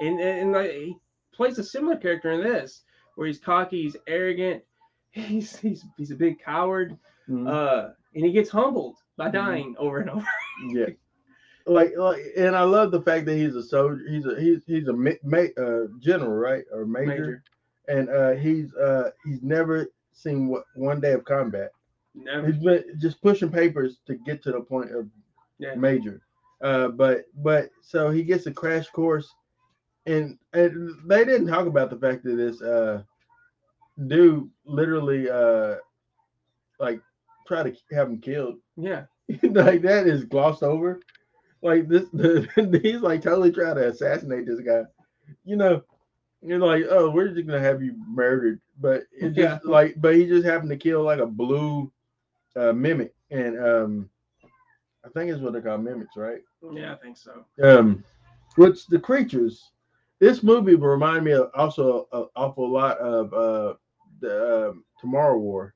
and 0.00 0.20
and 0.20 0.52
like, 0.52 0.70
he 0.70 0.96
plays 1.32 1.58
a 1.58 1.64
similar 1.64 1.96
character 1.96 2.30
in 2.32 2.42
this, 2.42 2.82
where 3.16 3.26
he's 3.26 3.38
cocky, 3.38 3.82
he's 3.82 3.96
arrogant, 4.06 4.62
he's 5.10 5.56
he's 5.56 5.84
he's 5.96 6.10
a 6.10 6.16
big 6.16 6.40
coward, 6.42 6.96
Mhm. 7.28 7.48
uh, 7.48 7.90
and 8.14 8.24
he 8.24 8.32
gets 8.32 8.50
humbled 8.50 8.96
by 9.16 9.28
Mhm. 9.28 9.32
dying 9.32 9.74
over 9.78 9.98
and 10.00 10.10
over. 10.10 10.26
yeah. 10.68 10.86
Like, 11.66 11.92
like, 11.96 12.20
and 12.36 12.56
I 12.56 12.62
love 12.62 12.90
the 12.90 13.02
fact 13.02 13.26
that 13.26 13.36
he's 13.36 13.54
a 13.54 13.62
soldier. 13.62 14.00
He's 14.08 14.26
a 14.26 14.40
he's 14.40 14.64
he's 14.66 14.88
a 14.88 14.92
ma- 14.92 15.20
ma- 15.22 15.54
uh, 15.62 15.86
general, 16.00 16.32
right, 16.32 16.64
or 16.72 16.84
major, 16.86 17.06
Major, 17.06 17.42
and 17.90 18.08
uh, 18.08 18.32
he's 18.32 18.74
uh 18.76 19.10
he's 19.24 19.42
never 19.42 19.88
seen 20.12 20.48
what 20.48 20.64
one 20.74 21.00
day 21.00 21.12
of 21.12 21.24
combat. 21.24 21.70
never, 22.14 22.46
He's 22.46 22.62
been 22.62 22.84
just 22.98 23.20
pushing 23.22 23.50
papers 23.50 23.98
to 24.06 24.14
get 24.14 24.42
to 24.44 24.52
the 24.52 24.60
point 24.60 24.92
of 24.94 25.08
yeah, 25.58 25.74
major. 25.74 26.22
Uh, 26.62 26.88
but 26.88 27.24
but 27.42 27.70
so 27.82 28.10
he 28.10 28.22
gets 28.22 28.46
a 28.46 28.52
crash 28.52 28.88
course, 28.90 29.34
and 30.06 30.38
and 30.52 30.90
they 31.08 31.24
didn't 31.24 31.48
talk 31.48 31.66
about 31.66 31.90
the 31.90 31.98
fact 31.98 32.24
that 32.24 32.36
this 32.36 32.62
uh 32.62 33.02
dude 34.06 34.48
literally 34.64 35.28
uh 35.30 35.76
like 36.78 37.00
try 37.46 37.62
to 37.62 37.76
have 37.92 38.08
him 38.08 38.20
killed. 38.20 38.56
yeah, 38.76 39.04
like 39.42 39.82
that 39.82 40.06
is 40.06 40.24
glossed 40.24 40.62
over. 40.62 41.00
Like 41.62 41.88
this, 41.88 42.08
the, 42.12 42.48
he's 42.82 43.00
like 43.02 43.22
totally 43.22 43.52
trying 43.52 43.76
to 43.76 43.88
assassinate 43.88 44.46
this 44.46 44.60
guy. 44.60 44.84
You 45.44 45.56
know, 45.56 45.82
you're 46.42 46.58
like, 46.58 46.84
oh, 46.90 47.10
we're 47.10 47.28
just 47.28 47.46
gonna 47.46 47.60
have 47.60 47.82
you 47.82 47.94
murdered, 48.08 48.60
but 48.80 49.04
it 49.12 49.34
Yeah. 49.34 49.54
just 49.56 49.64
like, 49.66 49.94
but 50.00 50.14
he 50.14 50.26
just 50.26 50.44
happened 50.46 50.70
to 50.70 50.76
kill 50.76 51.02
like 51.02 51.18
a 51.20 51.26
blue 51.26 51.90
uh, 52.56 52.72
mimic, 52.72 53.14
and 53.30 53.58
um, 53.58 54.10
I 55.04 55.08
think 55.10 55.30
it's 55.30 55.40
what 55.40 55.52
they 55.52 55.60
call 55.60 55.78
mimics, 55.78 56.16
right? 56.16 56.40
yeah, 56.72 56.92
I 56.92 56.96
think 56.96 57.16
so. 57.16 57.44
Um, 57.62 58.04
which 58.56 58.86
the 58.86 58.98
creatures. 58.98 59.70
This 60.18 60.42
movie 60.42 60.74
will 60.74 60.88
remind 60.88 61.24
me 61.24 61.32
of 61.32 61.50
also 61.54 62.06
an 62.12 62.26
awful 62.36 62.70
lot 62.70 62.98
of 62.98 63.32
uh 63.32 63.74
the 64.20 64.68
um, 64.68 64.84
Tomorrow 65.00 65.38
War 65.38 65.74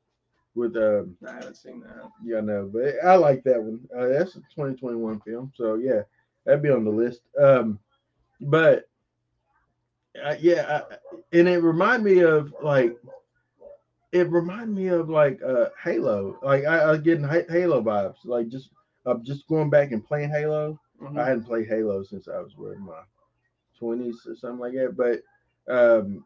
with 0.55 0.77
um 0.77 1.17
I 1.27 1.33
haven't 1.33 1.57
seen 1.57 1.81
that. 1.81 2.11
yeah, 2.25 2.41
no, 2.41 2.69
but 2.73 2.95
I 3.03 3.15
like 3.17 3.43
that 3.45 3.63
one. 3.63 3.81
Uh, 3.97 4.07
that's 4.09 4.37
a 4.37 4.41
2021 4.55 5.21
film, 5.21 5.51
so 5.55 5.77
yeah, 5.77 6.03
that'd 6.45 6.63
be 6.63 6.69
on 6.71 6.85
the 6.85 6.91
list. 6.91 7.23
Um, 7.41 7.79
but 8.43 8.85
uh, 10.23 10.35
yeah, 10.41 10.83
I, 10.91 10.97
and 11.33 11.49
it 11.49 11.59
remind 11.63 12.05
me 12.05 12.21
of 12.21 12.53
like 12.63 12.97
it 14.13 14.31
remind 14.31 14.75
me 14.75 14.89
of 14.89 15.09
like 15.09 15.41
uh 15.43 15.67
Halo. 15.83 16.39
Like 16.43 16.65
I, 16.65 16.79
I 16.79 16.91
was 16.93 17.01
getting 17.01 17.25
Ha- 17.25 17.49
Halo 17.51 17.83
vibes. 17.83 18.17
Like 18.25 18.49
just 18.49 18.71
uh, 19.07 19.15
just 19.23 19.47
going 19.49 19.71
back 19.71 19.93
and 19.93 20.05
playing 20.05 20.31
Halo. 20.31 20.79
Mhm. 21.01 21.19
I 21.19 21.27
hadn't 21.29 21.45
played 21.45 21.69
Halo 21.69 22.03
since 22.03 22.29
I 22.29 22.39
was 22.39 22.55
in 22.59 22.81
my 22.85 23.03
20s 23.81 24.27
or 24.27 24.37
something 24.37 24.61
like 24.61 24.73
that. 24.75 24.97
But 24.97 25.73
um, 25.73 26.25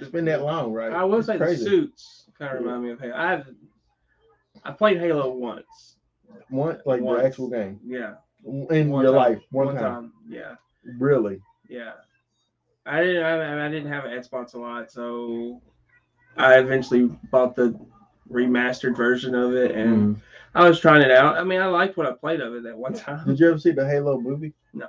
it's 0.00 0.10
been 0.10 0.24
that 0.26 0.42
long, 0.42 0.72
right? 0.72 0.92
I 0.92 1.04
will 1.04 1.18
It's 1.18 1.26
say 1.28 1.36
the 1.38 1.56
suits 1.56 2.28
kind 2.38 2.56
of 2.56 2.64
remind 2.64 2.82
me 2.84 2.90
of 2.90 3.00
Halo. 3.00 3.14
I've 3.14 3.46
I 4.64 4.72
played 4.72 4.98
Halo 4.98 5.30
once. 5.32 5.96
One 6.48 6.80
like 6.84 7.00
Once. 7.00 7.20
the 7.20 7.26
actual 7.26 7.48
game 7.50 7.80
Yeah, 7.84 8.14
in 8.44 8.88
one 8.90 9.04
your 9.04 9.12
time. 9.12 9.32
life, 9.32 9.42
one, 9.50 9.74
time. 9.74 10.12
Yeah, 10.28 10.54
Really. 10.98 11.40
yeah. 11.68 11.92
I 12.86 13.00
didn't. 13.00 13.22
I, 13.22 13.66
I 13.66 13.68
didn't 13.68 13.90
have 13.92 14.04
an 14.04 14.12
Xbox 14.12 14.54
a 14.54 14.58
lot, 14.58 14.90
so 14.90 15.60
I 16.36 16.58
eventually 16.58 17.06
bought 17.30 17.54
the 17.54 17.78
remastered 18.30 18.96
version 18.96 19.34
of 19.34 19.54
it, 19.54 19.72
and 19.72 20.16
Mhm. 20.16 20.20
I 20.54 20.68
was 20.68 20.80
trying 20.80 21.02
it 21.02 21.10
out. 21.10 21.36
I 21.36 21.44
mean, 21.44 21.60
I 21.60 21.66
liked 21.66 21.96
what 21.96 22.06
I 22.06 22.12
played 22.12 22.40
of 22.40 22.54
it 22.54 22.62
that 22.64 22.76
one 22.76 22.94
time. 22.94 23.26
Did 23.26 23.38
you 23.38 23.48
ever 23.48 23.58
see 23.58 23.72
the 23.72 23.86
Halo 23.86 24.20
movie? 24.20 24.54
No. 24.72 24.86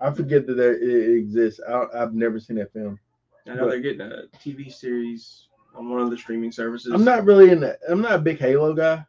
I 0.00 0.12
forget 0.12 0.46
that 0.46 0.54
there, 0.54 0.74
it 0.74 1.16
exists. 1.16 1.60
I, 1.66 1.86
I've 1.94 2.14
never 2.14 2.38
seen 2.38 2.56
that 2.56 2.72
film. 2.72 2.98
I 3.46 3.54
know 3.54 3.68
they're 3.68 3.80
getting 3.80 4.02
a 4.02 4.24
TV 4.38 4.70
series 4.72 5.48
on 5.74 5.88
one 5.88 6.00
of 6.00 6.10
the 6.10 6.18
streaming 6.18 6.52
services. 6.52 6.92
I'm 6.92 7.04
not 7.04 7.24
really 7.24 7.50
in 7.50 7.60
that. 7.60 7.78
I'm 7.88 8.02
not 8.02 8.12
a 8.12 8.18
big 8.18 8.38
Halo 8.38 8.74
guy. 8.74 9.04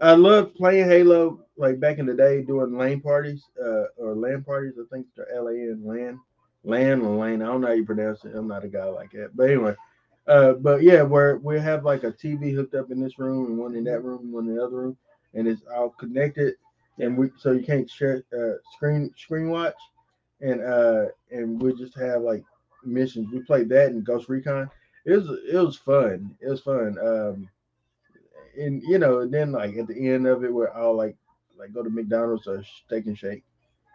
I 0.00 0.14
love 0.14 0.54
playing 0.54 0.88
Halo 0.88 1.44
like 1.56 1.80
back 1.80 1.98
in 1.98 2.06
the 2.06 2.14
day 2.14 2.42
doing 2.42 2.76
LAN 2.76 3.00
parties 3.00 3.44
uh, 3.62 3.84
or 3.96 4.14
LAN 4.14 4.42
parties. 4.44 4.74
I 4.80 4.84
think 4.94 5.06
they're 5.16 5.32
L 5.34 5.48
A 5.48 5.52
N 5.52 5.82
LAN, 5.84 6.20
LAN 6.64 7.02
or 7.02 7.16
LAN. 7.16 7.42
I 7.42 7.46
don't 7.46 7.60
know 7.60 7.68
how 7.68 7.72
you 7.72 7.84
pronounce 7.84 8.24
it. 8.24 8.34
I'm 8.34 8.48
not 8.48 8.64
a 8.64 8.68
guy 8.68 8.84
like 8.84 9.12
that. 9.12 9.36
But 9.36 9.50
anyway, 9.50 9.74
uh, 10.26 10.52
but 10.54 10.82
yeah, 10.82 11.02
where 11.02 11.36
we 11.38 11.58
have 11.58 11.84
like 11.84 12.04
a 12.04 12.12
TV 12.12 12.54
hooked 12.54 12.74
up 12.74 12.90
in 12.90 13.00
this 13.00 13.18
room 13.18 13.46
and 13.46 13.58
one 13.58 13.74
in 13.74 13.84
that 13.84 14.04
room, 14.04 14.20
and 14.20 14.32
one 14.32 14.48
in 14.48 14.56
the 14.56 14.64
other 14.64 14.76
room, 14.76 14.96
and 15.34 15.48
it's 15.48 15.62
all 15.74 15.90
connected. 15.90 16.54
And 16.98 17.16
we 17.16 17.30
so 17.38 17.52
you 17.52 17.64
can't 17.64 17.90
share 17.90 18.22
uh, 18.36 18.58
screen 18.74 19.12
screen 19.16 19.50
watch, 19.50 19.74
and 20.40 20.60
uh, 20.60 21.06
and 21.30 21.60
we 21.60 21.74
just 21.74 21.98
have 21.98 22.22
like 22.22 22.44
missions. 22.84 23.32
We 23.32 23.40
played 23.42 23.68
that 23.70 23.90
in 23.90 24.02
Ghost 24.02 24.28
Recon. 24.28 24.70
It 25.04 25.12
was 25.12 25.38
it 25.52 25.56
was 25.56 25.76
fun. 25.76 26.36
It 26.40 26.48
was 26.48 26.60
fun. 26.60 26.96
Um, 27.02 27.48
and 28.56 28.82
you 28.82 28.98
know, 28.98 29.20
and 29.20 29.32
then 29.32 29.50
like 29.50 29.76
at 29.76 29.88
the 29.88 30.08
end 30.08 30.26
of 30.26 30.44
it, 30.44 30.52
we're 30.52 30.70
all 30.70 30.94
like 30.94 31.16
like 31.58 31.72
go 31.72 31.82
to 31.82 31.90
McDonald's 31.90 32.46
or 32.46 32.62
Steak 32.86 33.06
and 33.06 33.18
Shake 33.18 33.42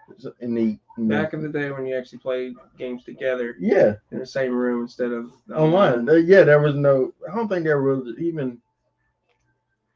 eat. 0.10 0.26
and 0.42 0.58
then- 0.58 1.08
Back 1.08 1.34
in 1.34 1.42
the 1.42 1.50
day 1.50 1.72
when 1.72 1.86
you 1.86 1.96
actually 1.96 2.20
played 2.20 2.54
games 2.78 3.04
together 3.04 3.56
yeah, 3.60 3.96
in 4.12 4.20
the 4.20 4.26
same 4.26 4.54
room 4.54 4.84
instead 4.84 5.12
of 5.12 5.32
online. 5.56 6.06
There- 6.06 6.20
yeah, 6.20 6.44
there 6.44 6.60
was 6.60 6.76
no. 6.76 7.14
I 7.32 7.36
don't 7.36 7.48
think 7.48 7.64
there 7.66 7.82
was 7.82 8.08
even. 8.20 8.60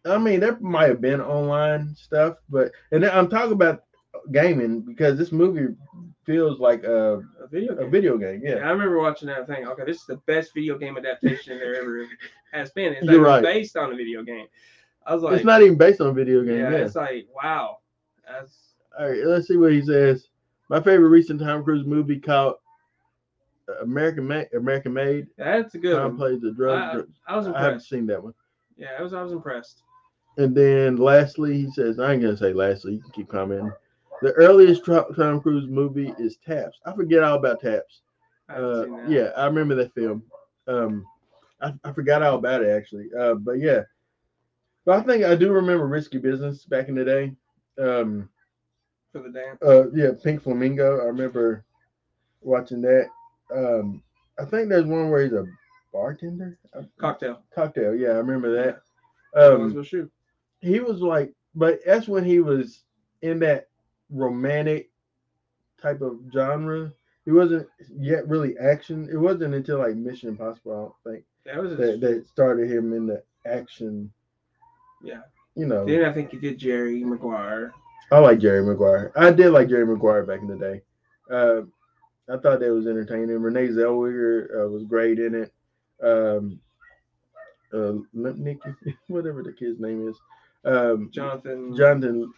I 0.06 0.18
mean, 0.18 0.40
there 0.40 0.58
might 0.60 0.90
have 0.90 1.02
been 1.02 1.22
online 1.22 1.96
stuff, 1.96 2.38
but 2.50 2.72
and 2.92 3.06
I'm 3.06 3.30
talking 3.30 3.54
about 3.54 3.84
gaming 4.32 4.82
because 4.82 5.18
this 5.18 5.32
movie 5.32 5.76
feels 6.26 6.60
like 6.60 6.84
a, 6.84 7.24
A 7.44 7.48
video 7.50 7.74
a 7.74 7.82
game. 7.82 7.92
video 7.92 8.18
game. 8.18 8.42
Yeah, 8.44 8.56
Yeah, 8.58 8.68
I 8.68 8.72
remember 8.72 9.00
watching 9.00 9.28
that 9.28 9.48
thing. 9.48 9.68
Okay, 9.68 9.84
this 9.86 9.98
is 9.98 10.06
the 10.06 10.18
best 10.28 10.54
video 10.54 10.78
game 10.78 10.98
adaptation 10.98 11.58
there 11.60 11.76
ever 11.76 12.06
has 12.52 12.72
been. 12.72 12.94
It's 12.94 13.06
You're 13.06 13.22
right. 13.22 13.42
based 13.44 13.78
on 13.78 13.92
a 13.92 13.96
video 13.96 14.24
game. 14.24 14.48
I 15.06 15.14
was 15.16 15.24
like, 15.24 15.36
it's 15.36 15.46
not 15.46 15.62
even 15.62 15.78
based 15.78 16.00
on 16.02 16.08
a 16.08 16.14
video 16.14 16.44
game. 16.44 16.60
yeah, 16.60 16.72
Yeah. 16.72 16.78
it's 16.78 16.96
like 16.96 17.28
wow. 17.36 17.78
That's 18.28 18.71
All 19.00 19.10
right, 19.10 19.24
let's 19.26 19.48
see 19.48 19.58
what 19.58 19.72
he 19.72 19.82
says. 19.82 20.28
My 20.70 20.82
favorite 20.82 21.10
recent 21.10 21.40
Tom 21.40 21.64
Cruise 21.64 21.86
movie 21.86 22.20
called 22.20 22.56
American 23.82 24.28
Made. 24.28 24.48
American 24.54 24.94
Made. 24.94 25.28
that's 25.38 25.76
a 25.76 25.78
good 25.78 25.96
Tom 25.96 26.10
one. 26.12 26.18
plays 26.18 26.42
the 26.42 26.52
drug. 26.52 26.78
I, 26.82 26.94
drug- 26.94 27.10
I 27.28 27.38
was 27.38 27.48
I 27.48 27.50
haven't 27.52 27.66
impressed. 27.68 27.90
seen 27.90 28.06
that 28.08 28.22
one. 28.24 28.34
Yeah, 28.78 28.90
I 28.98 29.02
was 29.02 29.14
I 29.14 29.22
was 29.22 29.32
impressed. 29.32 29.84
And 30.38 30.56
then 30.56 30.96
lastly, 30.98 31.54
he 31.58 31.72
says, 31.72 32.00
I 32.00 32.14
ain't 32.14 32.22
gonna 32.22 32.38
say 32.38 32.54
lastly, 32.54 32.94
you 32.94 33.02
can 33.02 33.12
keep 33.12 33.30
commenting. 33.30 33.72
The 34.22 34.32
earliest 34.34 34.86
Tom 34.86 35.42
Cruise 35.42 35.68
movie 35.68 36.14
is 36.20 36.38
Taps. 36.46 36.80
I 36.86 36.94
forget 36.94 37.24
all 37.24 37.38
about 37.38 37.60
Taps. 37.62 38.02
I 38.50 38.56
Uh, 38.56 38.86
yeah, 39.08 39.32
I 39.36 39.46
remember 39.46 39.76
that 39.76 39.94
film. 39.94 40.24
Um, 40.68 41.06
I, 41.62 41.74
I 41.84 41.92
forgot 41.92 42.24
all 42.24 42.36
about 42.36 42.62
it 42.64 42.70
actually. 42.70 43.10
Uh, 43.18 43.36
but 43.36 43.54
yeah, 43.60 43.82
but 44.86 45.00
I 45.00 45.04
think 45.04 45.24
I 45.24 45.36
do 45.36 45.52
remember 45.52 45.88
Risky 45.88 46.18
Business 46.18 46.66
back 46.66 46.88
in 46.88 46.96
the 46.96 47.06
day. 47.06 47.34
Um, 47.82 48.30
for 49.12 49.20
the 49.20 49.30
dance. 49.30 49.62
uh, 49.62 49.90
yeah, 49.92 50.12
Pink 50.24 50.44
Flamingo. 50.44 51.02
I 51.02 51.06
remember 51.06 51.64
watching 52.42 52.82
that. 52.82 53.08
Um, 53.54 54.02
I 54.40 54.46
think 54.46 54.70
there's 54.70 54.86
one 54.86 55.10
where 55.10 55.24
he's 55.24 55.34
a 55.34 55.46
bartender. 55.94 56.58
Cocktail. 56.98 57.42
cocktail. 57.54 57.96
Yeah, 57.96 58.10
I 58.10 58.18
remember 58.18 58.54
that. 58.64 58.82
Um, 59.40 59.84
shoe. 59.84 60.10
he 60.60 60.80
was 60.80 61.02
like, 61.02 61.34
but 61.56 61.80
that's 61.86 62.08
when 62.08 62.24
he 62.24 62.40
was 62.40 62.84
in 63.22 63.40
that 63.40 63.68
romantic 64.10 64.90
type 65.82 66.02
of 66.02 66.20
genre. 66.34 66.92
He 67.26 67.32
wasn't 67.32 67.68
yet 67.98 68.28
really 68.28 68.58
action. 68.58 69.08
It 69.12 69.18
wasn't 69.18 69.54
until 69.54 69.78
like 69.80 69.96
Mission 69.96 70.30
Impossible, 70.30 70.72
I 71.06 71.10
don't 71.10 71.16
think, 71.16 71.26
That 71.46 71.62
was 71.62 71.78
that, 71.78 72.02
that 72.02 72.28
started 72.28 72.70
him 72.70 72.94
in 72.94 73.06
the 73.06 73.24
action. 73.46 74.12
yeah. 75.04 75.22
You 75.56 75.66
know, 75.66 75.86
Then 75.86 76.06
I 76.06 76.14
think 76.14 76.32
he 76.32 76.38
did 76.38 76.58
Jerry 76.58 77.04
Maguire. 77.04 77.74
I 78.12 78.20
like 78.20 78.40
Jerry 78.40 78.64
Maguire. 78.64 79.12
I 79.16 79.32
did 79.32 79.52
like 79.52 79.70
Jerry 79.70 79.86
Maguire 79.86 80.24
back 80.24 80.42
in 80.42 80.48
the 80.48 80.58
day. 80.58 80.82
Uh, 81.32 81.62
I 82.32 82.38
thought 82.38 82.60
that 82.60 82.74
was 82.74 82.88
entertaining. 82.88 83.42
Renee 83.42 83.70
Zellweger 83.70 84.66
uh, 84.66 84.70
was 84.70 84.84
great 84.84 85.20
in 85.20 85.36
it. 85.36 85.54
Um, 86.04 86.60
uh, 87.74 87.94
whatever 89.08 89.44
the 89.44 89.54
kid's 89.58 89.80
name 89.80 90.10
is. 90.10 90.18
Um, 90.66 91.10
Jonathan. 91.12 91.76
Jonathan 91.76 92.34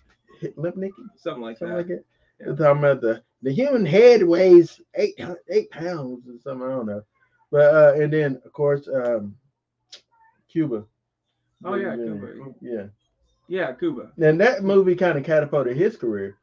Lipnicki. 0.58 0.92
Something 1.18 1.44
like 1.44 1.58
something 1.58 1.76
that. 1.76 1.78
like 1.78 1.88
that. 1.88 2.06
Yeah. 2.40 2.46
They're 2.48 2.56
talking 2.56 2.80
about 2.80 3.02
the 3.02 3.24
the 3.42 3.52
human 3.52 3.86
head 3.86 4.24
weighs 4.24 4.82
eight 4.96 5.20
eight 5.50 5.70
pounds 5.72 6.28
or 6.28 6.40
something. 6.44 6.68
I 6.68 6.72
don't 6.72 6.86
know, 6.86 7.04
but 7.52 7.74
uh, 7.74 8.02
and 8.02 8.12
then 8.12 8.42
of 8.46 8.54
course 8.54 8.88
um, 8.88 9.36
Cuba. 10.50 10.86
Oh 11.66 11.76
Yeah, 11.76 11.96
Cuba. 11.96 12.54
Yeah, 12.62 12.86
Yeah, 13.48 13.72
Cuba. 13.74 14.12
and 14.22 14.40
that 14.42 14.64
movie 14.64 14.96
kind 14.96 15.18
of 15.18 15.24
catapulted 15.24 15.76
his 15.78 15.98
career 15.98 16.38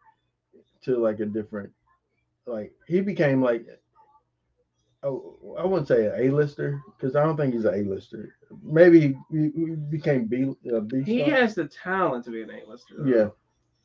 to 0.85 0.97
like 0.99 1.21
a 1.21 1.27
different, 1.27 1.73
like 2.47 2.73
he 2.87 3.01
became 3.01 3.43
like. 3.43 3.67
Oh, 5.03 5.57
I 5.59 5.65
wouldn't 5.65 5.89
say 5.89 6.05
an 6.07 6.13
A-lister 6.29 6.79
because 6.95 7.17
I 7.17 7.23
don't 7.25 7.35
think 7.35 7.55
he's 7.55 7.65
an 7.65 7.73
A-lister. 7.75 8.35
Maybe 8.63 9.17
he, 9.31 9.51
he 9.57 9.65
became 9.89 10.27
B. 10.27 10.53
Uh, 10.71 10.81
B 10.81 11.01
He 11.03 11.21
has 11.21 11.55
the 11.55 11.65
talent 11.69 12.27
to 12.27 12.31
be 12.31 12.43
an 12.43 12.51
A-lister. 12.51 12.97
though. 12.99 13.07
Yeah, 13.07 13.29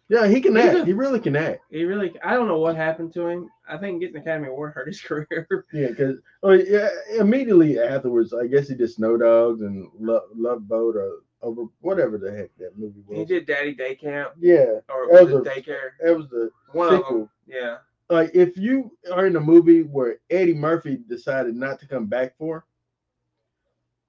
yeah, 0.10 0.28
he 0.28 0.42
can 0.42 0.58
act. 0.58 0.76
a- 0.76 0.84
he 0.86 0.92
really 0.92 1.22
can 1.22 1.38
act. 1.38 1.62
He 1.72 1.86
really. 1.86 2.14
I 2.22 2.34
don't 2.34 2.50
know 2.50 2.60
what 2.60 2.76
happened 2.76 3.14
to 3.14 3.28
him. 3.28 3.50
I 3.66 3.78
think 3.78 4.02
getting 4.02 4.16
the 4.16 4.20
Academy 4.20 4.50
Award 4.50 4.74
hurt 4.74 4.88
his 4.90 5.00
career. 5.08 5.66
Yeah, 5.72 5.88
because 5.88 6.18
oh 6.44 6.52
yeah, 6.52 6.90
immediately 7.18 7.80
afterwards, 7.80 8.34
I 8.34 8.48
guess 8.48 8.68
he 8.68 8.76
did 8.76 8.92
Snow 8.92 9.16
Dogs 9.16 9.62
and 9.62 9.90
Love, 9.98 10.24
Love 10.36 10.68
Boat 10.68 10.98
or 10.98 11.20
over 11.46 11.64
whatever 11.82 12.18
the 12.18 12.32
heck 12.32 12.50
that 12.58 12.78
movie 12.78 13.02
was. 13.08 13.18
he 13.20 13.26
did 13.26 13.46
Daddy 13.46 13.74
Day 13.74 13.96
Camp 13.96 14.32
Yeah, 14.40 14.80
or 14.90 15.08
was 15.10 15.32
it 15.32 15.44
Daycare? 15.44 15.92
that 16.02 16.18
was 16.18 16.28
the 16.30 16.50
One 16.74 16.94
of 16.96 17.06
them. 17.08 17.30
Yeah. 17.48 17.78
Like 18.10 18.32
if 18.34 18.58
you 18.58 18.92
are 19.12 19.26
in 19.26 19.36
a 19.36 19.40
movie 19.40 19.84
where 19.84 20.20
Eddie 20.30 20.54
Murphy 20.54 20.98
decided 21.08 21.56
not 21.56 21.80
to 21.80 21.88
come 21.88 22.06
back 22.08 22.38
for, 22.38 22.66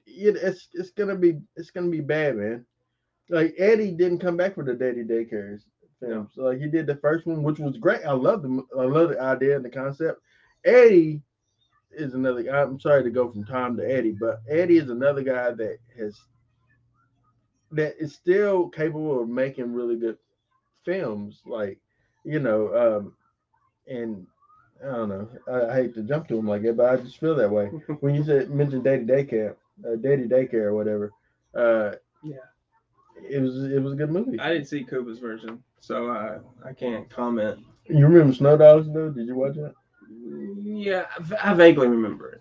it, 0.07 0.37
it's 0.37 0.69
it's 0.75 0.91
gonna 0.91 1.17
be 1.17 1.39
it's 1.57 1.71
gonna 1.71 1.89
be 1.91 2.01
bad, 2.01 2.37
man. 2.37 2.65
Like 3.29 3.55
Eddie 3.59 3.93
didn't 3.93 4.19
come 4.21 4.37
back 4.37 4.55
for 4.55 4.65
the 4.65 4.75
Daddy 4.75 5.03
Daycares 5.05 5.63
films. 6.01 6.33
So, 6.35 6.43
like 6.43 6.59
he 6.59 6.69
did 6.69 6.87
the 6.87 6.97
first 6.97 7.27
one, 7.27 7.43
which 7.43 7.59
was 7.59 7.77
great. 7.79 8.05
I 8.05 8.13
love 8.13 8.43
the 8.43 8.63
I 8.79 8.85
love 8.85 9.11
the 9.11 9.21
idea 9.21 9.57
and 9.57 9.65
the 9.65 9.71
concept. 9.71 10.21
Eddie 10.65 11.23
is 11.93 12.15
another. 12.15 12.47
I'm 12.49 12.79
sorry 12.81 13.03
to 13.03 13.11
go 13.11 13.31
from 13.31 13.45
Tom 13.45 13.77
to 13.77 13.83
Eddie, 13.91 14.17
but 14.19 14.41
Eddie 14.49 14.79
is 14.79 14.91
another 14.91 15.23
guy 15.23 15.53
that 15.53 15.79
has 15.99 16.19
that 17.73 17.95
is 17.99 18.15
still 18.15 18.69
capable 18.69 19.21
of 19.23 19.29
making 19.29 19.73
really 19.73 19.97
good 19.97 20.19
films. 20.85 21.43
Like 21.47 21.79
you 22.25 22.41
know, 22.41 22.75
um, 22.75 23.13
and 23.89 24.27
I 24.83 24.93
don't 24.97 25.09
know. 25.09 25.29
I, 25.49 25.71
I 25.73 25.75
hate 25.83 25.95
to 25.95 26.03
jump 26.03 26.29
to 26.29 26.39
him 26.39 26.47
like 26.47 26.63
that, 26.63 26.77
but 26.77 26.91
I 26.91 26.97
just 26.97 27.19
feel 27.19 27.35
that 27.37 27.51
way 27.51 27.67
when 28.01 28.15
you 28.15 28.25
said 28.25 28.51
mentioned 28.51 28.85
Daddy 28.85 29.05
Day 29.05 29.25
Camp, 29.25 29.57
uh, 29.87 29.97
Daddy 29.97 30.27
Daycare 30.29 30.67
or 30.71 30.75
whatever. 30.75 31.13
Uh, 31.55 31.93
Yeah. 32.23 32.37
it 33.29 33.41
was 33.41 33.65
it 33.73 33.83
was 33.83 33.93
a 33.93 33.97
good 33.97 34.11
movie. 34.11 34.39
I 34.41 34.53
didn't 34.53 34.67
see 34.69 34.85
Cuba's 34.85 35.19
version, 35.19 35.63
so 35.81 36.11
I 36.11 36.39
I 36.65 36.73
can't 36.73 37.09
comment. 37.11 37.59
you 37.89 38.07
remember 38.07 38.35
Snow 38.35 38.57
Dogs 38.57 38.89
though? 38.93 39.11
Did 39.11 39.27
you 39.27 39.37
watch 39.37 39.57
it? 39.57 39.73
Yeah, 40.63 41.07
I 41.43 41.55
vaguely 41.55 41.89
remember 41.89 42.33
it. 42.33 42.41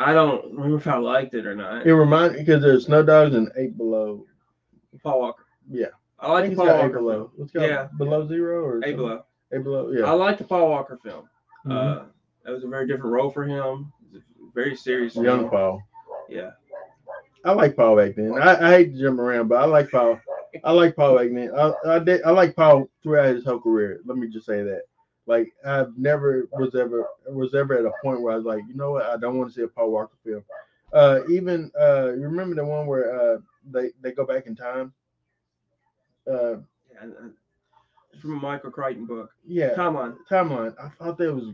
I 0.00 0.12
don't 0.12 0.52
remember 0.52 0.76
if 0.76 0.86
I 0.86 0.96
liked 0.96 1.34
it 1.34 1.46
or 1.46 1.54
not. 1.54 1.86
It 1.86 1.94
reminded 1.94 2.38
because 2.38 2.62
there's 2.62 2.86
Snow 2.86 3.02
Dogs 3.02 3.34
and 3.34 3.50
Eight 3.56 3.76
Below. 3.76 4.26
Paul 5.04 5.20
Walker. 5.20 5.44
Yeah. 5.70 5.86
I 6.18 6.26
I 6.26 6.32
like 6.32 6.44
think 6.46 6.56
the 6.56 6.64
Paul 6.64 6.78
Walker 6.78 6.98
Below. 6.98 7.30
film. 7.36 7.46
It 7.48 7.52
called? 7.52 7.70
Yeah. 7.70 7.88
Below 7.98 8.26
Zero 8.26 8.64
or 8.64 8.72
something? 8.80 8.96
Below. 8.96 9.24
Eight 9.52 9.62
Below. 9.62 9.90
Yeah. 9.92 10.04
I 10.06 10.12
like 10.12 10.38
the 10.38 10.44
Paul 10.44 10.68
Walker 10.70 10.98
film. 11.02 11.28
Mhm. 11.66 11.72
Uh, 11.72 12.04
that 12.44 12.52
was 12.52 12.64
a 12.64 12.68
very 12.68 12.86
different 12.86 13.12
role 13.12 13.30
for 13.30 13.44
him. 13.44 13.92
It 14.12 14.14
was 14.14 14.22
a 14.22 14.52
very 14.54 14.74
serious. 14.74 15.14
Young 15.14 15.40
film. 15.40 15.50
Paul. 15.50 15.82
Yeah. 16.28 16.50
I 17.44 17.52
like 17.52 17.76
Paul 17.76 17.96
back 17.96 18.14
then. 18.16 18.32
I, 18.40 18.68
I 18.68 18.70
hate 18.78 18.94
to 18.94 19.00
jump 19.00 19.20
around, 19.20 19.48
but 19.48 19.56
I 19.60 19.66
like 19.66 19.90
Paul. 19.90 20.18
I 20.62 20.72
like 20.72 20.96
Paul 20.96 21.16
back 21.18 21.28
then. 21.32 21.50
I, 21.54 21.72
I 21.96 21.98
did. 21.98 22.22
I 22.22 22.30
like 22.30 22.56
Paul 22.56 22.88
throughout 23.02 23.34
his 23.34 23.44
whole 23.44 23.60
career. 23.60 24.00
Let 24.06 24.16
me 24.16 24.28
just 24.28 24.46
say 24.46 24.62
that. 24.62 24.82
Like 25.26 25.52
I've 25.64 25.96
never 25.98 26.48
was 26.52 26.74
ever 26.74 27.06
was 27.28 27.54
ever 27.54 27.78
at 27.78 27.84
a 27.86 27.92
point 28.02 28.20
where 28.20 28.32
I 28.34 28.36
was 28.36 28.44
like, 28.44 28.62
you 28.68 28.74
know 28.74 28.92
what, 28.92 29.04
I 29.06 29.16
don't 29.16 29.36
want 29.38 29.48
to 29.50 29.54
see 29.54 29.62
a 29.62 29.68
Paul 29.68 29.90
Walker 29.90 30.16
film. 30.24 30.44
Uh, 30.92 31.20
even 31.30 31.70
uh, 31.80 32.12
you 32.12 32.22
remember 32.22 32.54
the 32.54 32.64
one 32.64 32.86
where 32.86 33.34
uh, 33.34 33.38
they 33.70 33.90
they 34.02 34.12
go 34.12 34.24
back 34.26 34.46
in 34.46 34.54
time. 34.54 34.92
Uh, 36.30 36.56
Yeah, 36.92 37.06
From 38.20 38.32
a 38.32 38.40
Michael 38.40 38.70
Crichton 38.70 39.06
book. 39.06 39.30
yeah, 39.46 39.74
Timeline. 39.74 40.16
timeline. 40.30 40.74
I 40.80 40.88
thought 40.88 41.18
that 41.18 41.34
was 41.34 41.52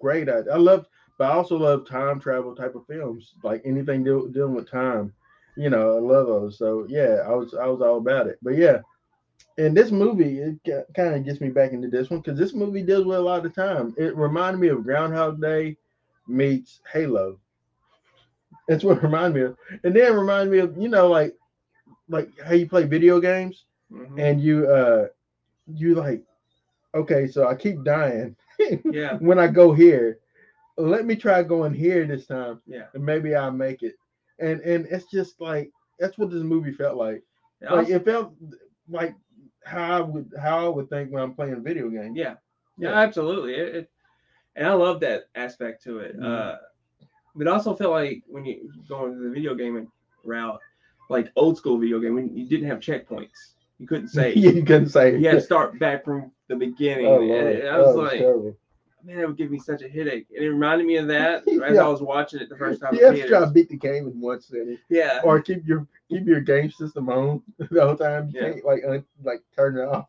great. 0.00 0.28
I, 0.28 0.38
I 0.52 0.56
love, 0.56 0.86
but 1.18 1.30
I 1.30 1.34
also 1.34 1.56
love 1.56 1.86
time 1.86 2.20
travel 2.20 2.54
type 2.54 2.74
of 2.74 2.86
films, 2.86 3.34
like 3.42 3.62
anything 3.64 4.04
deal, 4.04 4.26
dealing 4.28 4.54
with 4.54 4.70
time. 4.70 5.12
You 5.56 5.70
know, 5.70 5.96
I 5.96 6.00
love 6.00 6.26
those. 6.26 6.58
So 6.58 6.86
yeah, 6.88 7.22
I 7.26 7.34
was 7.34 7.54
I 7.54 7.66
was 7.66 7.80
all 7.82 7.98
about 7.98 8.26
it. 8.26 8.38
But 8.42 8.56
yeah, 8.56 8.78
and 9.58 9.76
this 9.76 9.90
movie 9.90 10.38
it 10.38 10.58
kind 10.94 11.14
of 11.14 11.24
gets 11.24 11.40
me 11.40 11.48
back 11.50 11.72
into 11.72 11.88
this 11.88 12.10
one 12.10 12.20
because 12.20 12.38
this 12.38 12.54
movie 12.54 12.82
deals 12.82 13.06
with 13.06 13.18
a 13.18 13.22
lot 13.22 13.44
of 13.44 13.54
time. 13.54 13.94
It 13.96 14.16
reminded 14.16 14.58
me 14.60 14.68
of 14.68 14.84
Groundhog 14.84 15.40
Day 15.40 15.76
meets 16.26 16.80
Halo. 16.92 17.38
That's 18.68 18.84
what 18.84 18.98
it 18.98 19.02
reminded 19.02 19.34
me 19.40 19.46
of, 19.48 19.56
and 19.84 19.96
then 19.96 20.12
it 20.12 20.16
reminded 20.16 20.52
me 20.52 20.58
of 20.58 20.76
you 20.78 20.88
know 20.88 21.08
like 21.08 21.34
like 22.08 22.28
how 22.44 22.54
you 22.54 22.68
play 22.68 22.84
video 22.84 23.20
games 23.20 23.64
Mhm. 23.92 24.18
and 24.20 24.40
you 24.40 24.68
uh 24.70 25.06
you 25.66 25.94
like 25.94 26.22
okay 26.94 27.26
so 27.26 27.48
i 27.48 27.54
keep 27.54 27.82
dying 27.84 28.36
Yeah. 28.84 29.16
when 29.18 29.38
i 29.38 29.46
go 29.46 29.72
here 29.72 30.18
let 30.76 31.04
me 31.06 31.16
try 31.16 31.42
going 31.42 31.74
here 31.74 32.06
this 32.06 32.26
time 32.26 32.60
Yeah. 32.66 32.86
and 32.94 33.04
maybe 33.04 33.34
i'll 33.34 33.50
make 33.52 33.82
it 33.82 33.94
and 34.38 34.60
and 34.62 34.86
it's 34.90 35.06
just 35.10 35.40
like 35.40 35.70
that's 35.98 36.18
what 36.18 36.30
this 36.30 36.42
movie 36.42 36.72
felt 36.72 36.96
like 36.96 37.22
Yeah, 37.60 37.70
like 37.72 37.86
also- 37.86 37.96
it 37.96 38.04
felt 38.04 38.34
like 38.88 39.14
how 39.64 39.98
i 39.98 40.00
would 40.00 40.32
how 40.40 40.66
i 40.66 40.68
would 40.68 40.88
think 40.90 41.10
when 41.12 41.22
i'm 41.22 41.34
playing 41.34 41.62
video 41.62 41.88
games 41.90 42.16
yeah. 42.16 42.34
Yeah, 42.78 42.90
Yeah. 42.90 42.98
absolutely. 43.00 43.54
It, 43.54 43.74
it 43.76 43.90
and 44.56 44.66
I 44.66 44.72
love 44.72 45.00
that 45.00 45.24
aspect 45.34 45.82
to 45.84 45.98
it. 46.00 46.18
Mhm. 46.18 46.24
Uh, 46.24 46.56
but 47.38 47.48
I 47.48 47.52
also 47.52 47.74
felt 47.74 47.92
like 47.92 48.22
when 48.26 48.44
you 48.44 48.70
go 48.88 49.06
into 49.06 49.20
the 49.22 49.30
video 49.30 49.54
gaming 49.54 49.90
route, 50.24 50.60
like 51.08 51.30
old 51.36 51.56
school 51.56 51.78
video 51.78 52.00
game, 52.00 52.14
when 52.14 52.36
you 52.36 52.46
didn't 52.46 52.68
have 52.68 52.80
checkpoints, 52.80 53.54
you 53.78 53.86
couldn't 53.86 54.08
say 54.18 54.34
yeah, 54.34 54.50
you 54.50 54.62
couldn't 54.64 54.88
say. 54.90 55.16
you 55.18 55.26
had 55.26 55.34
to 55.36 55.40
start 55.40 55.78
back 55.78 56.04
from 56.04 56.30
the 56.48 56.56
beginning. 56.56 57.06
Oh, 57.06 57.20
and, 57.22 57.68
I 57.68 57.78
was 57.78 57.94
Oh, 57.96 58.00
like, 58.00 58.18
terrible. 58.18 58.56
man, 59.04 59.18
that 59.18 59.28
would 59.28 59.36
give 59.38 59.50
me 59.50 59.58
such 59.58 59.82
a 59.82 59.88
headache. 59.88 60.26
And 60.34 60.44
it 60.44 60.50
reminded 60.50 60.86
me 60.86 60.96
of 60.96 61.06
that 61.08 61.46
as 61.48 61.74
Yeah. 61.76 61.84
I 61.84 61.88
was 61.88 62.02
watching 62.02 62.40
it 62.40 62.48
the 62.48 62.56
first 62.56 62.80
time. 62.80 62.94
you 62.94 63.04
have 63.04 63.14
in 63.14 63.22
to 63.22 63.28
try 63.28 63.40
to 63.40 63.46
beat 63.46 63.68
the 63.68 63.76
game 63.76 64.06
in 64.08 64.20
one 64.20 64.40
sitting, 64.40 64.78
Yeah. 64.90 65.20
or 65.24 65.40
keep 65.40 65.66
your 65.66 65.86
keep 66.10 66.26
your 66.26 66.40
game 66.40 66.70
system 66.70 67.08
on 67.08 67.42
the 67.58 67.86
whole 67.86 67.96
time. 67.96 68.30
You 68.32 68.40
Yeah. 68.40 68.50
can't 68.52 68.64
like 68.64 68.82
un, 68.86 69.04
like 69.22 69.42
turn 69.54 69.78
it 69.78 69.84
off. 69.88 70.08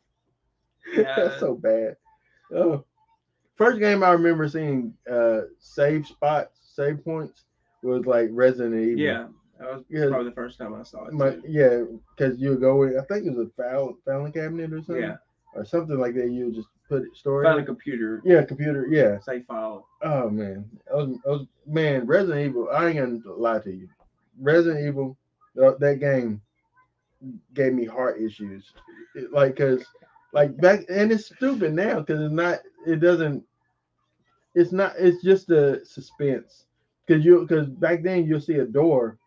Yeah. 0.96 1.14
That's 1.16 1.40
so 1.40 1.54
bad. 1.56 1.98
Oh, 2.54 2.84
first 3.56 3.80
game 3.80 4.02
I 4.04 4.12
remember 4.14 4.48
seeing 4.50 4.94
uh 5.10 5.42
save 5.60 6.08
spots, 6.08 6.59
save 6.80 7.04
points 7.04 7.44
was 7.84 8.06
like 8.06 8.30
Resident 8.32 8.76
Evil. 8.76 9.00
Yeah. 9.00 9.28
That 9.60 9.76
was 9.76 9.84
Yeah. 9.90 10.08
probably 10.08 10.30
the 10.30 10.36
first 10.36 10.58
time 10.58 10.74
I 10.74 10.84
saw 10.84 11.06
it. 11.06 11.14
My, 11.14 11.38
yeah, 11.48 11.84
because 12.16 12.40
you 12.40 12.52
would 12.52 12.62
go 12.62 12.84
in. 12.84 12.98
I 12.98 13.04
think 13.04 13.26
it 13.26 13.36
was 13.36 13.48
a 13.48 13.52
file, 13.62 13.98
filing 14.06 14.32
cabinet 14.32 14.72
or 14.72 14.82
something. 14.82 15.04
Yeah. 15.04 15.18
Or 15.54 15.66
something 15.66 15.98
like 16.00 16.14
that. 16.16 16.30
You 16.30 16.52
just 16.54 16.70
put 16.88 17.04
it 17.04 17.16
store. 17.16 17.44
Found 17.44 17.60
it. 17.60 17.64
a 17.64 17.66
computer, 17.66 18.22
Yeah, 18.24 18.44
computer. 18.44 18.88
Yeah. 18.90 19.20
save 19.20 19.46
file. 19.46 19.86
Oh 20.02 20.30
man, 20.30 20.70
I 20.92 20.96
was, 20.96 21.18
I 21.26 21.30
was 21.30 21.48
man. 21.66 22.06
Resident 22.06 22.46
Evil. 22.46 22.70
I 22.72 22.88
ain't 22.90 22.98
gonna 23.24 23.36
lie 23.36 23.60
to 23.60 23.72
you. 23.72 23.90
Resident 24.40 24.86
Evil, 24.88 25.18
uh, 25.62 25.72
that 25.80 26.00
game 26.00 26.42
gave 27.54 27.74
me 27.74 27.84
heart 27.86 28.22
issues. 28.22 28.72
It- 29.16 29.34
like, 29.34 29.58
cause 29.58 29.84
like 30.32 30.56
back, 30.58 30.82
and 30.90 31.12
it's 31.12 31.26
stupid 31.26 31.74
now 31.74 32.00
because 32.00 32.22
it's 32.22 32.34
not. 32.34 32.60
It 32.88 32.98
doesn't. 33.02 33.44
It's 34.56 34.72
not. 34.72 34.94
It's 34.98 35.22
just 35.24 35.50
a 35.50 35.84
suspense. 35.86 36.66
Cause 37.10 37.26
you, 37.26 37.48
cause 37.48 37.66
back 37.66 38.04
then 38.04 38.28
you'll 38.28 38.40
see 38.40 38.60
a 38.60 38.66
door, 38.66 39.18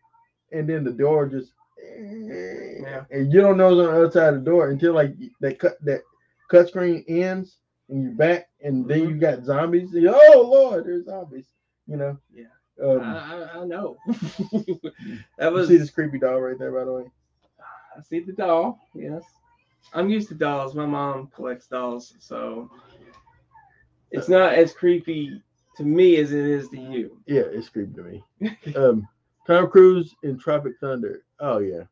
and 0.53 0.69
then 0.69 0.85
the 0.85 0.93
door 0.93 1.27
just. 1.27 1.53
Yeah. 1.99 3.05
And 3.11 3.33
you 3.33 3.41
don't 3.41 3.57
know 3.57 3.75
what's 3.75 3.89
on 3.89 3.93
the 3.93 4.01
other 4.01 4.11
side 4.11 4.35
of 4.35 4.45
the 4.45 4.51
door 4.51 4.71
until 4.71 4.95
like 4.95 5.15
that 5.41 5.59
cut 5.59 5.85
that 5.85 6.03
cut 6.49 6.69
screen 6.69 7.05
ends 7.09 7.59
and 7.89 8.05
you're 8.05 8.13
back, 8.13 8.49
and 8.63 8.87
then 8.89 9.01
you 9.09 9.17
got 9.17 9.45
zombies. 9.45 9.91
oh 9.95 10.49
Lord, 10.51 10.87
there's 10.87 11.07
zombies. 11.07 11.47
You 11.87 11.97
know. 11.97 12.19
Yeah. 12.33 12.45
Um, 12.83 13.01
I, 13.01 13.43
I, 13.43 13.61
I 13.61 13.65
know. 13.65 13.97
that 15.39 15.53
was. 15.53 15.69
see 15.69 15.77
this 15.77 15.91
creepy 15.91 16.19
doll 16.19 16.41
right 16.41 16.59
there, 16.59 16.73
by 16.73 16.85
the 16.85 16.93
way. 16.93 17.05
I 17.97 18.01
see 18.01 18.21
the 18.21 18.33
doll. 18.33 18.79
Yes. 18.95 19.23
I'm 19.93 20.09
used 20.09 20.29
to 20.29 20.35
dolls. 20.35 20.75
My 20.75 20.87
mom 20.87 21.29
collects 21.35 21.67
dolls, 21.67 22.15
so 22.19 22.71
it's 24.11 24.29
not 24.29 24.55
as 24.55 24.73
creepy 24.73 25.43
to 25.77 25.85
me 25.85 26.17
as 26.17 26.33
it 26.33 26.45
is 26.45 26.69
to 26.71 26.77
you. 26.81 27.19
Yeah, 27.27 27.43
it's 27.47 27.69
creepy 27.69 27.95
to 27.95 28.03
me. 28.03 28.25
um, 28.77 29.07
Tom 29.47 29.69
Cruise 29.71 30.15
in 30.23 30.39
Tropic 30.39 30.75
Thunder. 30.81 31.25
Oh 31.41 31.59
yeah, 31.59 31.83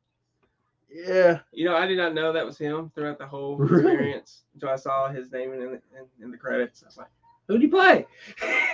yeah. 0.91 1.41
You 1.53 1.65
know, 1.67 1.77
I 1.77 1.87
did 1.87 1.99
not 1.99 2.15
know 2.15 2.33
that 2.33 2.45
was 2.47 2.59
him 2.59 2.91
throughout 2.95 3.19
the 3.19 3.27
whole 3.27 3.57
Really? 3.57 3.85
experience 3.93 4.43
until 4.55 4.71
I 4.71 4.77
saw 4.77 5.09
his 5.11 5.31
name 5.33 5.53
in, 5.53 5.61
in, 5.63 5.81
in 6.23 6.31
the 6.31 6.37
credits. 6.37 6.83
I 6.83 6.87
was 6.87 6.97
like, 6.99 7.09
who'd 7.49 7.63
he 7.63 7.69
play? 7.69 8.07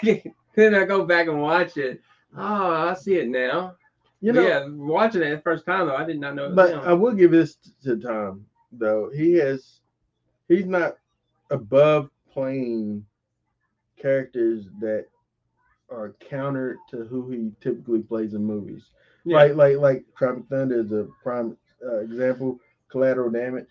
then 0.54 0.74
I 0.74 0.84
go 0.84 1.04
back 1.04 1.28
and 1.28 1.40
watch 1.40 1.76
it. 1.76 2.00
Oh, 2.36 2.72
I 2.90 2.94
see 2.94 3.16
it 3.16 3.28
now. 3.28 3.76
You 4.20 4.32
know, 4.32 4.46
yeah, 4.46 4.66
watching 4.68 5.22
it 5.22 5.30
the 5.30 5.42
first 5.42 5.66
time 5.66 5.86
though, 5.86 5.96
I 5.96 6.04
did 6.04 6.18
not 6.18 6.34
know. 6.34 6.46
It 6.46 6.48
was 6.48 6.56
but 6.56 6.70
him. 6.70 6.80
I 6.80 6.92
will 6.94 7.12
give 7.12 7.30
this 7.30 7.56
to 7.84 7.96
Tom 7.96 8.46
though. 8.72 9.10
He 9.14 9.34
has, 9.34 9.80
he's 10.48 10.66
not 10.66 10.96
above 11.50 12.10
playing 12.32 13.04
characters 14.00 14.66
that 14.80 15.06
are 15.90 16.14
counter 16.20 16.78
to 16.90 17.04
who 17.04 17.30
he 17.30 17.52
typically 17.60 18.00
plays 18.00 18.34
in 18.34 18.44
movies. 18.44 18.90
Yeah. 19.24 19.36
Like 19.36 19.54
like 19.56 19.76
like 19.78 20.04
Tropic 20.16 20.44
Thunder 20.50 20.80
is 20.80 20.92
a 20.92 21.08
prime 21.22 21.56
uh, 21.84 21.98
example. 21.98 22.58
Collateral 22.90 23.30
Damage, 23.30 23.68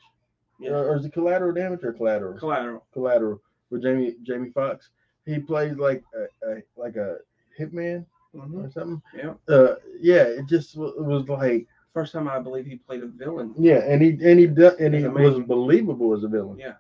Yeah. 0.60 0.72
or, 0.72 0.90
or 0.92 0.98
is 0.98 1.06
it 1.06 1.14
Collateral 1.14 1.54
Damage 1.54 1.84
or 1.84 1.94
Collateral? 1.94 2.38
Collateral. 2.38 2.86
Collateral 2.94 3.42
with 3.70 3.82
Jamie 3.84 4.16
Jamie 4.24 4.52
Foxx. 4.52 4.90
He 5.26 5.40
plays 5.40 5.78
like 5.78 6.04
a, 6.16 6.50
a 6.50 6.62
like 6.76 6.96
a 6.98 7.18
hitman 7.60 8.06
hmm 8.34 8.60
or 8.66 8.70
something. 8.70 9.02
Yeah. 9.16 9.34
Uh, 9.48 9.76
yeah, 10.00 10.24
it 10.24 10.46
just 10.48 10.76
it 10.76 10.80
was 11.06 11.28
like 11.30 11.68
First 11.94 12.12
time 12.12 12.28
I 12.28 12.40
believe 12.40 12.66
he 12.66 12.76
played 12.76 13.04
a 13.04 13.08
villain. 13.08 13.54
yeah, 13.58 13.80
and 13.88 14.02
he 14.02 14.10
and 14.22 14.38
he 14.38 14.46
and 14.48 14.94
he 14.94 15.08
was 15.08 15.40
believable 15.40 16.14
as 16.14 16.24
a 16.24 16.28
villain. 16.28 16.58
Yeah. 16.60 16.74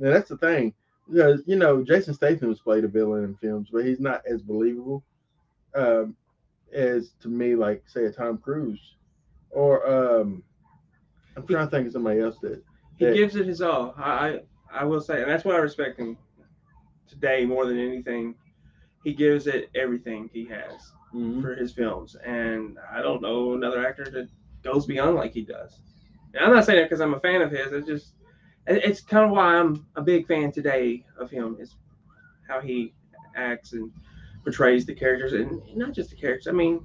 and 0.00 0.10
that's 0.14 0.30
the 0.30 0.38
thing. 0.38 0.72
Because 1.10 1.42
you 1.46 1.56
know 1.56 1.82
Jason 1.82 2.14
Statham 2.14 2.48
has 2.48 2.60
played 2.60 2.84
a 2.84 2.88
villain 2.88 3.24
in 3.24 3.36
films, 3.36 3.68
but 3.72 3.84
he's 3.84 4.00
not 4.00 4.22
as 4.26 4.42
believable 4.42 5.04
um, 5.74 6.16
as 6.72 7.12
to 7.20 7.28
me, 7.28 7.54
like 7.54 7.82
say 7.88 8.06
a 8.06 8.12
Tom 8.12 8.38
Cruise 8.38 8.94
or 9.54 9.86
um, 9.88 10.42
I'm 11.36 11.46
trying 11.46 11.66
to 11.66 11.70
think 11.70 11.86
of 11.86 11.92
somebody 11.92 12.20
else 12.20 12.36
that 12.42 12.62
He 12.96 13.06
gives 13.12 13.36
it 13.36 13.46
his 13.46 13.62
all. 13.62 13.94
I, 13.96 14.10
I 14.10 14.40
I 14.72 14.84
will 14.84 15.00
say, 15.00 15.22
and 15.22 15.30
that's 15.30 15.44
why 15.44 15.54
I 15.54 15.58
respect 15.58 15.98
him 15.98 16.18
today 17.08 17.46
more 17.46 17.64
than 17.66 17.78
anything. 17.78 18.34
He 19.04 19.14
gives 19.14 19.46
it 19.46 19.70
everything 19.74 20.28
he 20.32 20.44
has 20.46 20.92
for 21.42 21.54
his 21.54 21.72
films, 21.72 22.16
and 22.16 22.78
I 22.90 23.00
don't 23.02 23.22
know 23.22 23.54
another 23.54 23.86
actor 23.86 24.04
that 24.04 24.28
goes 24.62 24.86
beyond 24.86 25.14
like 25.16 25.32
he 25.32 25.42
does. 25.42 25.78
And 26.34 26.44
I'm 26.44 26.52
not 26.52 26.64
saying 26.64 26.80
that 26.80 26.86
because 26.90 27.00
I'm 27.00 27.14
a 27.14 27.20
fan 27.20 27.42
of 27.42 27.50
his. 27.50 27.72
It's 27.72 27.86
just 27.86 28.14
it's 28.66 29.00
kind 29.00 29.24
of 29.24 29.30
why 29.30 29.56
I'm 29.56 29.86
a 29.96 30.02
big 30.02 30.26
fan 30.26 30.52
today 30.52 31.04
of 31.18 31.30
him. 31.30 31.56
Is 31.60 31.76
how 32.48 32.60
he 32.60 32.92
acts 33.36 33.72
and 33.72 33.90
portrays 34.42 34.84
the 34.86 34.94
characters, 34.94 35.32
and 35.32 35.60
not 35.76 35.92
just 35.92 36.10
the 36.10 36.16
characters. 36.16 36.48
I 36.48 36.52
mean, 36.52 36.84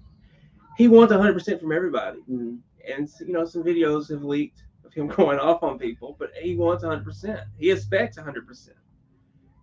he 0.77 0.87
wants 0.87 1.11
100 1.11 1.33
percent 1.33 1.59
from 1.61 1.71
everybody 1.71 2.19
Mhm. 2.29 2.59
and 2.87 3.09
you 3.19 3.33
know 3.33 3.45
some 3.45 3.63
videos 3.63 4.09
have 4.09 4.23
leaked 4.23 4.63
of 4.85 4.93
him 4.93 5.07
going 5.19 5.39
off 5.39 5.63
on 5.63 5.77
people, 5.77 6.15
but 6.19 6.31
he 6.35 6.55
wants 6.55 6.83
100%. 6.83 7.43
He 7.57 7.71
expects 7.71 8.17
100%. 8.17 8.69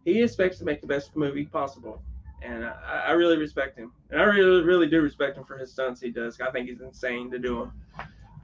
He 0.04 0.22
expects 0.22 0.58
to 0.58 0.64
make 0.64 0.80
the 0.80 0.86
best 0.86 1.16
movie 1.16 1.46
possible, 1.46 2.02
and 2.42 2.64
I, 2.64 3.06
I 3.08 3.10
really 3.12 3.36
respect 3.36 3.76
him. 3.76 3.92
And 4.10 4.20
I 4.20 4.24
really, 4.24 4.62
really 4.62 4.86
do 4.88 5.00
respect 5.02 5.36
him 5.36 5.44
for 5.44 5.58
his 5.58 5.72
stunts 5.72 6.00
he 6.00 6.10
does. 6.10 6.40
I 6.40 6.50
think 6.52 6.68
he's 6.68 6.80
insane 6.80 7.30
to 7.32 7.38
do 7.38 7.58
them. 7.60 7.72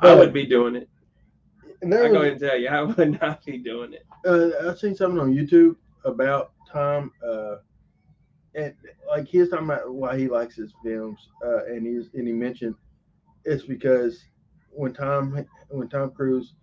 I 0.01 0.15
would 0.15 0.33
be 0.33 0.45
doing 0.45 0.75
it. 0.75 0.89
And 1.83 1.93
I 1.93 1.99
there 1.99 2.09
go 2.09 2.21
was, 2.21 2.21
ahead 2.21 2.33
and 2.33 2.41
tell 2.41 2.59
you, 2.59 2.69
I 2.69 2.83
would 2.83 3.21
not 3.23 3.45
be 3.45 3.59
doing 3.59 3.95
it. 3.95 4.07
uh, 4.27 4.69
I've 4.69 4.79
seen 4.79 4.95
something 4.97 5.21
on 5.21 5.35
YouTube 5.35 5.77
about 6.05 6.53
Tom, 6.71 7.13
uh, 7.27 7.57
and 8.55 8.75
like 9.09 9.27
he 9.27 9.39
was 9.39 9.51
talking 9.51 9.67
about 9.67 9.93
why 9.93 10.19
he 10.19 10.29
likes 10.29 10.57
his 10.57 10.73
films, 10.85 11.29
uh, 11.45 11.65
and 11.67 11.87
he's 11.87 12.11
and 12.15 12.27
he 12.27 12.33
mentioned 12.33 12.75
it's 13.45 13.65
because 13.65 14.25
when 14.71 14.95
Tom 14.95 15.45
when 15.71 15.89
Tom 15.89 16.13
Cruise 16.13 16.55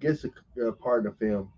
gets 0.00 0.24
a, 0.24 0.62
a 0.62 0.72
part 0.72 1.04
in 1.04 1.12
a 1.12 1.14
film, 1.14 1.50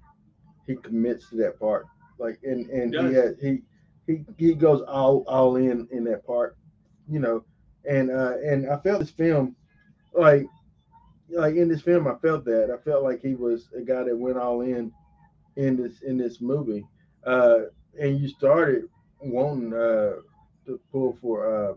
he 0.67 0.77
commits 0.77 1.29
to 1.31 1.37
that 1.37 1.59
part, 1.59 1.87
like 2.19 2.39
and 2.45 2.69
and 2.71 2.95
he 2.95 3.11
Does. 3.11 3.15
has, 3.15 3.41
he 3.41 3.63
he 4.07 4.25
he 4.37 4.55
goes 4.55 4.83
all 4.83 5.25
all 5.27 5.57
in 5.57 5.89
in 5.91 6.05
that 6.05 6.27
part, 6.27 6.57
you 7.09 7.19
know, 7.19 7.45
and 7.89 8.11
uh, 8.11 8.35
and 8.45 8.69
I 8.71 8.79
felt 8.79 9.01
this 9.01 9.11
film 9.11 9.57
like 10.15 10.47
like 11.31 11.57
in 11.57 11.69
this 11.69 11.83
film 11.83 12.07
I 12.07 12.15
felt 12.17 12.45
that 12.47 12.71
I 12.71 12.83
felt 12.89 13.03
like 13.05 13.21
he 13.21 13.35
was 13.35 13.69
a 13.77 13.81
guy 13.83 14.03
that 14.05 14.17
went 14.17 14.39
all 14.39 14.61
in 14.63 14.93
in 15.57 15.77
this 15.77 16.01
in 16.03 16.17
this 16.17 16.41
movie. 16.41 16.87
Uh, 17.27 17.61
and 18.01 18.19
you 18.19 18.29
started 18.29 18.85
wanting 19.21 19.73
uh, 19.75 20.15
to 20.67 20.81
pull 20.93 21.17
for 21.21 21.71
uh, 21.71 21.75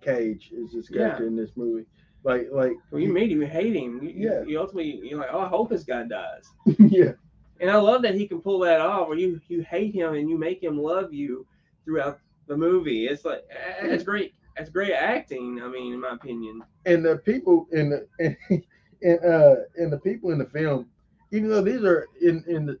Cage 0.00 0.50
is 0.52 0.72
this 0.72 0.88
character 0.88 1.26
in 1.26 1.36
this 1.36 1.50
movie. 1.56 1.86
Like 2.24 2.48
like 2.52 2.72
you 2.92 3.12
meet 3.12 3.30
him, 3.30 3.40
you 3.42 3.46
hate 3.46 3.76
him. 3.76 4.00
You, 4.02 4.10
Yeah. 4.16 4.42
you 4.44 4.58
ultimately, 4.58 5.00
you're 5.04 5.18
like, 5.20 5.30
oh, 5.32 5.40
I 5.40 5.48
hope 5.48 5.70
this 5.70 5.84
guy 5.84 6.04
dies. 6.04 6.44
yeah 6.78 7.12
And 7.60 7.70
I 7.70 7.76
love 7.76 8.02
that 8.02 8.14
he 8.14 8.26
can 8.26 8.40
pull 8.40 8.58
that 8.60 8.80
off, 8.80 9.08
where 9.08 9.18
you 9.18 9.40
you 9.48 9.62
hate 9.62 9.94
him 9.94 10.14
and 10.14 10.28
you 10.28 10.38
make 10.38 10.62
him 10.62 10.78
love 10.80 11.12
you 11.12 11.46
throughout 11.84 12.18
the 12.46 12.56
movie. 12.56 13.06
It's 13.06 13.24
like 13.24 13.44
eh, 13.50 13.86
it's 13.86 14.04
great. 14.04 14.32
It's 14.56 14.70
great 14.70 14.92
acting. 14.92 15.60
I 15.62 15.68
mean, 15.68 15.92
in 15.94 16.00
my 16.00 16.10
opinion. 16.14 16.62
and 16.86 17.04
the 17.04 17.16
people 17.18 17.66
in 17.72 17.90
the 17.90 18.08
and, 18.50 18.64
and 19.02 19.24
uh 19.24 19.56
and 19.76 19.92
the 19.92 19.98
people 19.98 20.30
in 20.30 20.38
the 20.38 20.46
film, 20.46 20.88
even 21.32 21.48
though 21.48 21.62
these 21.62 21.84
are 21.84 22.06
in 22.20 22.44
in 22.46 22.66
the 22.66 22.78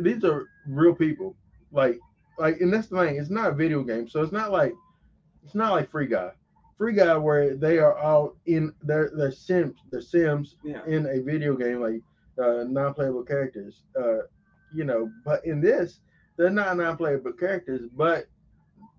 these 0.00 0.24
are 0.24 0.46
real 0.66 0.94
people, 0.94 1.36
like 1.72 1.98
like 2.38 2.60
and 2.60 2.72
that's 2.72 2.88
the 2.88 2.98
thing, 2.98 3.16
it's 3.16 3.30
not 3.30 3.50
a 3.50 3.54
video 3.54 3.82
game, 3.82 4.08
so 4.08 4.22
it's 4.22 4.32
not 4.32 4.52
like 4.52 4.72
it's 5.44 5.54
not 5.54 5.72
like 5.72 5.90
Free 5.90 6.06
Guy. 6.06 6.30
Free 6.78 6.92
Guy 6.94 7.16
where 7.16 7.56
they 7.56 7.78
are 7.78 7.96
all 7.96 8.36
in 8.46 8.72
their 8.82 9.10
their 9.16 9.32
sims 9.32 9.76
their 9.90 10.00
sims 10.02 10.56
Yeah. 10.64 10.84
in 10.86 11.06
a 11.06 11.20
video 11.20 11.56
game 11.56 11.80
like 11.80 12.02
uh 12.42 12.64
non-playable 12.64 13.24
characters. 13.24 13.82
Uh 13.98 14.22
you 14.72 14.84
know, 14.84 15.10
but 15.24 15.44
in 15.46 15.60
this, 15.60 16.00
they're 16.36 16.50
not 16.50 16.76
non-playable 16.76 17.32
characters, 17.32 17.82
but 17.96 18.26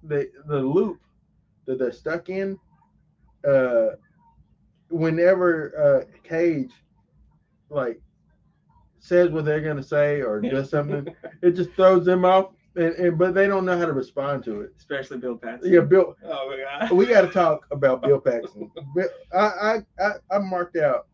the 0.03 0.29
the 0.47 0.59
loop 0.59 0.99
that 1.65 1.79
they're 1.79 1.91
stuck 1.91 2.29
in 2.29 2.57
uh 3.47 3.89
whenever 4.89 6.05
uh 6.07 6.11
Cage 6.23 6.71
like 7.69 7.99
says 8.99 9.29
what 9.29 9.45
they're 9.45 9.61
gonna 9.61 9.83
say 9.83 10.21
or 10.21 10.41
does 10.41 10.69
something, 10.69 11.07
it 11.41 11.51
just 11.51 11.71
throws 11.73 12.05
them 12.05 12.25
off 12.25 12.51
and, 12.75 12.93
and 12.95 13.17
but 13.17 13.33
they 13.33 13.47
don't 13.47 13.65
know 13.65 13.77
how 13.77 13.85
to 13.85 13.93
respond 13.93 14.43
to 14.45 14.61
it. 14.61 14.71
especially 14.77 15.17
Bill 15.17 15.35
Paxton. 15.37 15.73
Yeah, 15.73 15.81
Bill. 15.81 16.15
Oh 16.23 16.49
my 16.49 16.63
god. 16.87 16.91
We 16.91 17.05
got 17.05 17.21
to 17.21 17.29
talk 17.29 17.65
about 17.71 18.01
Bill 18.03 18.19
Paxton. 18.29 18.69
I, 19.33 19.37
I 19.39 19.77
I 19.99 20.11
I 20.31 20.37
marked 20.39 20.77
out 20.77 21.07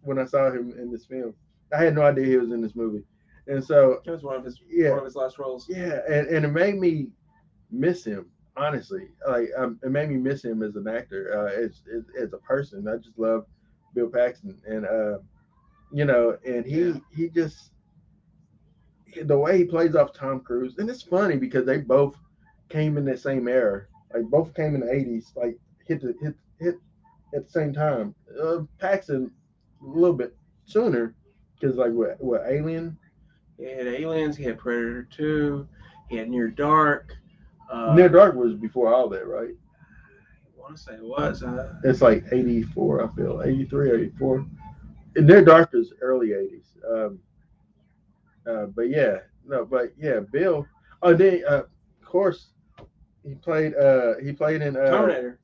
when 0.00 0.18
I 0.18 0.24
saw 0.24 0.50
him 0.50 0.72
in 0.78 0.90
this 0.90 1.04
film. 1.06 1.34
I 1.72 1.82
had 1.82 1.94
no 1.94 2.02
idea 2.02 2.26
he 2.26 2.36
was 2.36 2.50
in 2.52 2.60
this 2.60 2.74
movie, 2.74 3.04
and 3.46 3.62
so 3.64 4.00
That 4.04 4.12
was 4.12 4.22
one 4.22 4.36
of 4.36 4.44
his 4.44 4.60
Yeah. 4.68 4.90
one 4.90 4.98
of 5.00 5.04
his 5.04 5.14
last 5.16 5.38
roles. 5.38 5.66
yeah, 5.68 6.00
and, 6.08 6.26
and 6.28 6.44
it 6.44 6.48
made 6.48 6.78
me 6.78 7.08
miss 7.70 8.04
him. 8.04 8.26
Honestly, 8.56 9.08
like 9.26 9.48
um, 9.56 9.78
it 9.82 9.90
made 9.90 10.10
me 10.10 10.16
miss 10.16 10.44
him 10.44 10.62
as 10.62 10.76
an 10.76 10.86
actor, 10.86 11.32
uh, 11.34 11.52
as, 11.58 11.82
as 11.94 12.04
as 12.20 12.32
a 12.34 12.38
person. 12.38 12.86
I 12.86 12.96
just 12.96 13.18
love 13.18 13.46
Bill 13.94 14.08
Paxton, 14.08 14.60
and 14.66 14.84
uh, 14.84 15.18
you 15.92 16.04
know, 16.04 16.36
and 16.46 16.66
he 16.66 16.80
Yeah. 16.80 16.98
he 17.14 17.28
just 17.30 17.72
the 19.24 19.38
way 19.38 19.58
he 19.58 19.64
plays 19.64 19.94
off 19.94 20.12
Tom 20.12 20.40
Cruise, 20.40 20.76
and 20.78 20.88
it's 20.90 21.02
funny 21.02 21.36
because 21.36 21.64
they 21.66 21.78
both 21.78 22.16
came 22.68 22.96
in 22.98 23.04
that 23.06 23.20
same 23.20 23.48
era. 23.48 23.84
Like 24.12 24.24
both 24.24 24.54
came 24.54 24.74
in 24.74 24.80
the 24.80 24.86
'80s, 24.86 25.34
like 25.36 25.58
hit 25.86 26.02
the 26.02 26.14
hit 26.20 26.34
hit 26.60 26.76
at 27.34 27.46
the 27.46 27.50
same 27.50 27.72
time. 27.72 28.14
Uh, 28.40 28.60
Paxton 28.78 29.30
a 29.82 29.86
little 29.86 30.16
bit 30.16 30.36
sooner 30.66 31.14
because 31.58 31.76
like 31.76 31.92
what 31.92 32.22
what 32.22 32.42
Alien, 32.46 32.98
He 33.58 33.64
had 33.64 33.86
Aliens. 33.86 34.36
He 34.36 34.44
had 34.44 34.58
Predator 34.58 35.04
Two. 35.04 35.66
He 36.10 36.16
had 36.16 36.28
Near 36.28 36.48
Dark. 36.48 37.16
Uh, 37.72 37.94
Near 37.94 38.08
Dark 38.08 38.34
was 38.34 38.54
before 38.54 38.92
all 38.92 39.08
that, 39.08 39.26
right? 39.26 39.48
I 39.48 40.60
want 40.60 40.76
to 40.76 40.82
say 40.82 40.94
it 40.94 41.02
was. 41.02 41.42
Uh, 41.42 41.74
It's 41.84 42.02
like 42.02 42.24
84, 42.30 43.04
I 43.10 43.16
feel 43.16 43.42
83 43.42 43.90
84. 43.92 44.46
And 45.16 45.26
Near 45.26 45.44
Dark 45.44 45.70
is 45.72 45.92
early 46.00 46.28
80s. 46.28 46.66
Um, 46.90 47.18
uh, 48.46 48.66
but 48.66 48.88
yeah, 48.88 49.18
no, 49.46 49.64
but 49.64 49.92
yeah, 49.96 50.20
Bill. 50.32 50.66
Oh, 51.02 51.14
then 51.14 51.42
uh, 51.48 51.62
of 51.62 51.68
course 52.04 52.48
he 53.24 53.34
played. 53.34 53.74
Uh, 53.74 54.14
he 54.22 54.32
played 54.32 54.62
in 54.62 54.76
uh, 54.76 54.90
Terminator. 54.90 55.38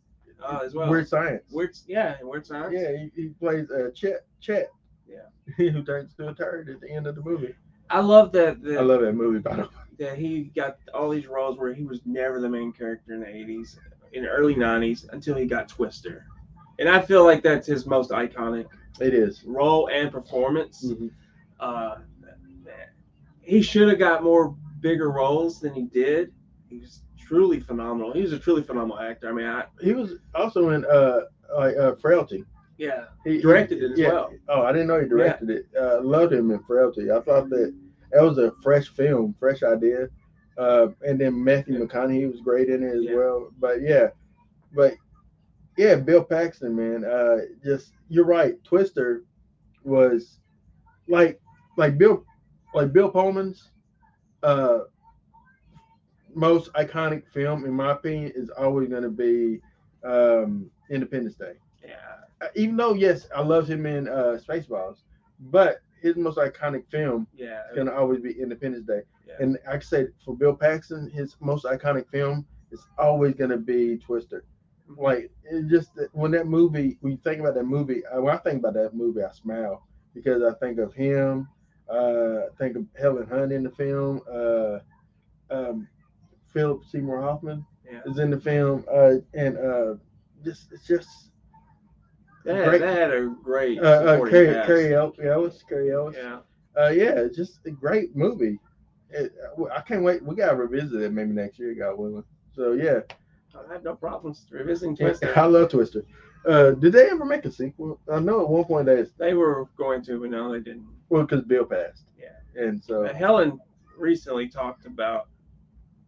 Uh, 0.44 0.60
as 0.64 0.74
well. 0.74 0.88
Weird 0.88 1.08
Science. 1.08 1.42
Weird. 1.50 1.76
Yeah, 1.86 2.16
Weird 2.22 2.46
Science. 2.46 2.72
Yeah, 2.76 2.96
he, 2.96 3.10
he 3.22 3.28
plays 3.30 3.70
uh, 3.70 3.90
Chet. 3.94 4.26
Chet. 4.40 4.70
Yeah. 5.08 5.18
who 5.56 5.82
turns 5.82 6.14
to 6.14 6.28
a 6.28 6.34
turd 6.34 6.68
at 6.68 6.80
the 6.80 6.90
end 6.90 7.06
of 7.06 7.14
the 7.14 7.22
movie. 7.22 7.54
I 7.90 8.00
love 8.00 8.32
that. 8.32 8.58
I 8.78 8.82
love 8.82 9.00
that 9.00 9.14
movie, 9.14 9.38
by 9.38 9.56
the 9.56 9.62
way. 9.62 9.68
That 9.98 10.16
he 10.18 10.44
got 10.54 10.78
all 10.94 11.10
these 11.10 11.26
roles 11.26 11.58
where 11.58 11.72
he 11.74 11.84
was 11.84 12.00
never 12.06 12.40
the 12.40 12.48
main 12.48 12.72
character 12.72 13.14
in 13.14 13.20
the 13.20 13.26
80s, 13.26 13.78
in 14.12 14.22
the 14.22 14.28
early 14.28 14.54
90s 14.54 15.08
until 15.12 15.36
he 15.36 15.46
got 15.46 15.68
Twister. 15.68 16.24
And 16.78 16.88
I 16.88 17.00
feel 17.02 17.24
like 17.24 17.42
that's 17.42 17.66
his 17.66 17.86
most 17.86 18.10
iconic 18.10 18.66
It 19.00 19.12
is. 19.14 19.42
role 19.44 19.88
and 19.92 20.10
performance. 20.12 20.84
Mhm. 20.84 21.10
Uh, 21.60 21.96
he 23.40 23.62
should 23.62 23.88
have 23.88 23.98
got 23.98 24.22
more 24.22 24.54
bigger 24.80 25.10
roles 25.10 25.60
than 25.60 25.74
he 25.74 25.84
did. 25.84 26.32
He 26.68 26.78
was 26.78 27.02
truly 27.18 27.60
phenomenal. 27.60 28.12
He 28.12 28.22
was 28.22 28.32
a 28.32 28.38
truly 28.38 28.62
phenomenal 28.62 28.98
actor. 29.00 29.28
I 29.28 29.32
mean, 29.32 29.46
I, 29.46 29.64
He 29.80 29.92
was 29.94 30.14
also 30.34 30.70
in 30.70 30.84
uh, 30.84 31.20
like 31.56 31.76
uh, 31.76 31.94
Frailty. 31.96 32.44
yeah, 32.76 33.06
He 33.24 33.40
Directed 33.40 33.82
it 33.82 33.92
as 33.92 33.98
yeah. 33.98 34.08
well. 34.12 34.32
Oh, 34.48 34.62
I 34.62 34.72
didn't 34.72 34.86
know 34.88 35.00
he 35.00 35.08
directed 35.08 35.50
it. 35.50 35.66
Uh, 35.78 36.00
loved 36.02 36.32
him 36.32 36.50
in 36.50 36.60
Frailty. 36.64 37.10
I 37.10 37.20
thought 37.20 37.48
that 37.50 37.74
that 38.12 38.22
was 38.22 38.38
a 38.38 38.52
fresh 38.62 38.88
film, 38.88 39.34
fresh 39.38 39.62
idea. 39.62 40.08
Uh, 40.56 40.88
and 41.02 41.20
then 41.20 41.42
Matthew 41.42 41.74
Yeah. 41.74 41.80
McConaughey 41.80 42.30
was 42.30 42.40
great 42.40 42.68
in 42.68 42.82
it 42.82 42.94
as 42.94 43.04
Yeah. 43.04 43.14
well. 43.14 43.50
But 43.58 43.80
yeah, 43.82 44.08
but 44.72 44.94
yeah, 45.76 45.96
Bill 45.96 46.24
Paxton, 46.24 46.74
man. 46.74 47.04
Uh, 47.04 47.38
just 47.64 47.92
you're 48.08 48.24
right. 48.26 48.62
Twister 48.64 49.24
was 49.84 50.40
like 51.08 51.40
like 51.76 51.98
Bill 51.98 52.24
like 52.74 52.92
Bill 52.92 53.10
Pullman's 53.10 53.70
uh 54.42 54.80
most 56.34 56.72
iconic 56.74 57.26
film, 57.26 57.64
in 57.64 57.72
my 57.72 57.92
opinion, 57.92 58.32
is 58.34 58.50
always 58.50 58.88
going 58.88 59.02
to 59.02 59.10
be 59.10 59.60
um, 60.04 60.70
Independence 60.90 61.36
Day 61.36 61.54
yeah, 61.84 61.94
uh, 62.42 62.48
even 62.54 62.76
though 62.76 62.94
yes, 62.94 63.26
I 63.34 63.42
love 63.42 63.68
him 63.68 63.86
in 63.86 64.08
uh, 64.08 64.38
Spaceballs, 64.48 65.02
but 65.38 65.78
his 66.00 66.16
most 66.16 66.38
iconic 66.38 66.88
film 66.90 67.26
yeah, 67.34 67.62
is 67.70 67.76
gonna 67.76 67.92
always 67.92 68.20
be 68.20 68.32
Independence 68.40 68.86
Day. 68.86 69.02
yeah. 69.26 69.34
And 69.40 69.58
like 69.66 69.76
I 69.76 69.78
said, 69.80 70.12
for 70.24 70.36
Bill 70.36 70.54
Paxton, 70.54 71.10
his 71.10 71.36
most 71.40 71.64
iconic 71.64 72.08
film 72.10 72.46
is 72.70 72.86
always 72.98 73.34
gonna 73.34 73.56
be 73.56 73.98
Twister. 73.98 74.44
Like 74.96 75.30
it 75.44 75.68
just 75.68 75.90
when 76.12 76.30
that 76.32 76.46
movie, 76.46 76.96
when 77.00 77.12
you 77.12 77.18
think 77.22 77.40
about 77.40 77.54
that 77.54 77.64
movie, 77.64 78.02
uh, 78.06 78.20
when 78.20 78.34
I 78.34 78.38
think 78.38 78.60
about 78.60 78.74
that 78.74 78.94
movie, 78.94 79.22
I 79.22 79.30
smile 79.32 79.86
because 80.14 80.42
I 80.42 80.54
think 80.58 80.78
of 80.78 80.94
him. 80.94 81.48
Uh, 81.90 82.46
I 82.46 82.56
think 82.58 82.76
of 82.76 82.86
Helen 82.98 83.26
Hunt 83.28 83.52
in 83.52 83.62
the 83.64 83.70
film. 83.70 84.20
Uh, 84.30 84.78
um, 85.50 85.88
Philip 86.52 86.84
Seymour 86.84 87.20
Hoffman 87.22 87.64
yeah. 87.90 88.00
is 88.06 88.18
in 88.18 88.30
the 88.30 88.40
film, 88.40 88.84
uh, 88.92 89.14
and 89.34 89.56
uh, 89.58 89.94
just 90.44 90.72
it's 90.72 90.86
just 90.86 91.27
That, 92.48 92.56
had, 92.56 92.68
great- 92.68 92.80
that 92.80 92.96
had 92.98 93.12
a 93.12 93.26
great 93.42 93.78
uh, 93.78 93.82
uh, 93.82 94.28
Cary. 94.28 94.66
Cary 94.66 94.94
El- 94.94 95.14
Ellis, 95.22 95.62
Cary 95.68 95.92
Elwes. 95.92 96.16
Yeah, 96.16 96.38
Uh, 96.80 96.88
yeah, 96.88 97.24
just 97.34 97.60
a 97.66 97.70
great 97.70 98.16
movie. 98.16 98.58
It, 99.10 99.32
I 99.72 99.80
can't 99.80 100.02
wait. 100.02 100.22
We 100.22 100.34
gotta 100.34 100.56
revisit 100.56 101.00
it 101.02 101.12
maybe 101.12 101.32
next 101.32 101.58
year, 101.58 101.74
God 101.74 101.98
willing. 101.98 102.24
So 102.54 102.72
yeah, 102.72 103.00
I 103.54 103.72
have 103.72 103.84
no 103.84 103.94
problems 103.94 104.46
revisiting 104.50 104.96
Twister. 104.96 105.32
I 105.38 105.44
love 105.46 105.70
Twister. 105.70 106.04
Uh, 106.46 106.70
did 106.72 106.92
they 106.92 107.10
ever 107.10 107.24
make 107.24 107.44
a 107.44 107.50
sequel? 107.50 108.00
I 108.10 108.20
know 108.20 108.40
at 108.42 108.48
one 108.48 108.64
point 108.64 108.86
they 108.86 109.04
They 109.18 109.34
were 109.34 109.66
going 109.76 110.02
to, 110.04 110.20
but 110.20 110.30
no, 110.30 110.52
they 110.52 110.60
didn't. 110.60 110.86
well 111.08 111.22
because 111.24 111.42
Bill 111.44 111.64
passed. 111.64 112.04
Yeah. 112.18 112.62
and 112.62 112.82
so 112.82 113.04
Uh, 113.04 113.12
Helen 113.14 113.58
recently 113.96 114.48
talked 114.48 114.86
about 114.86 115.28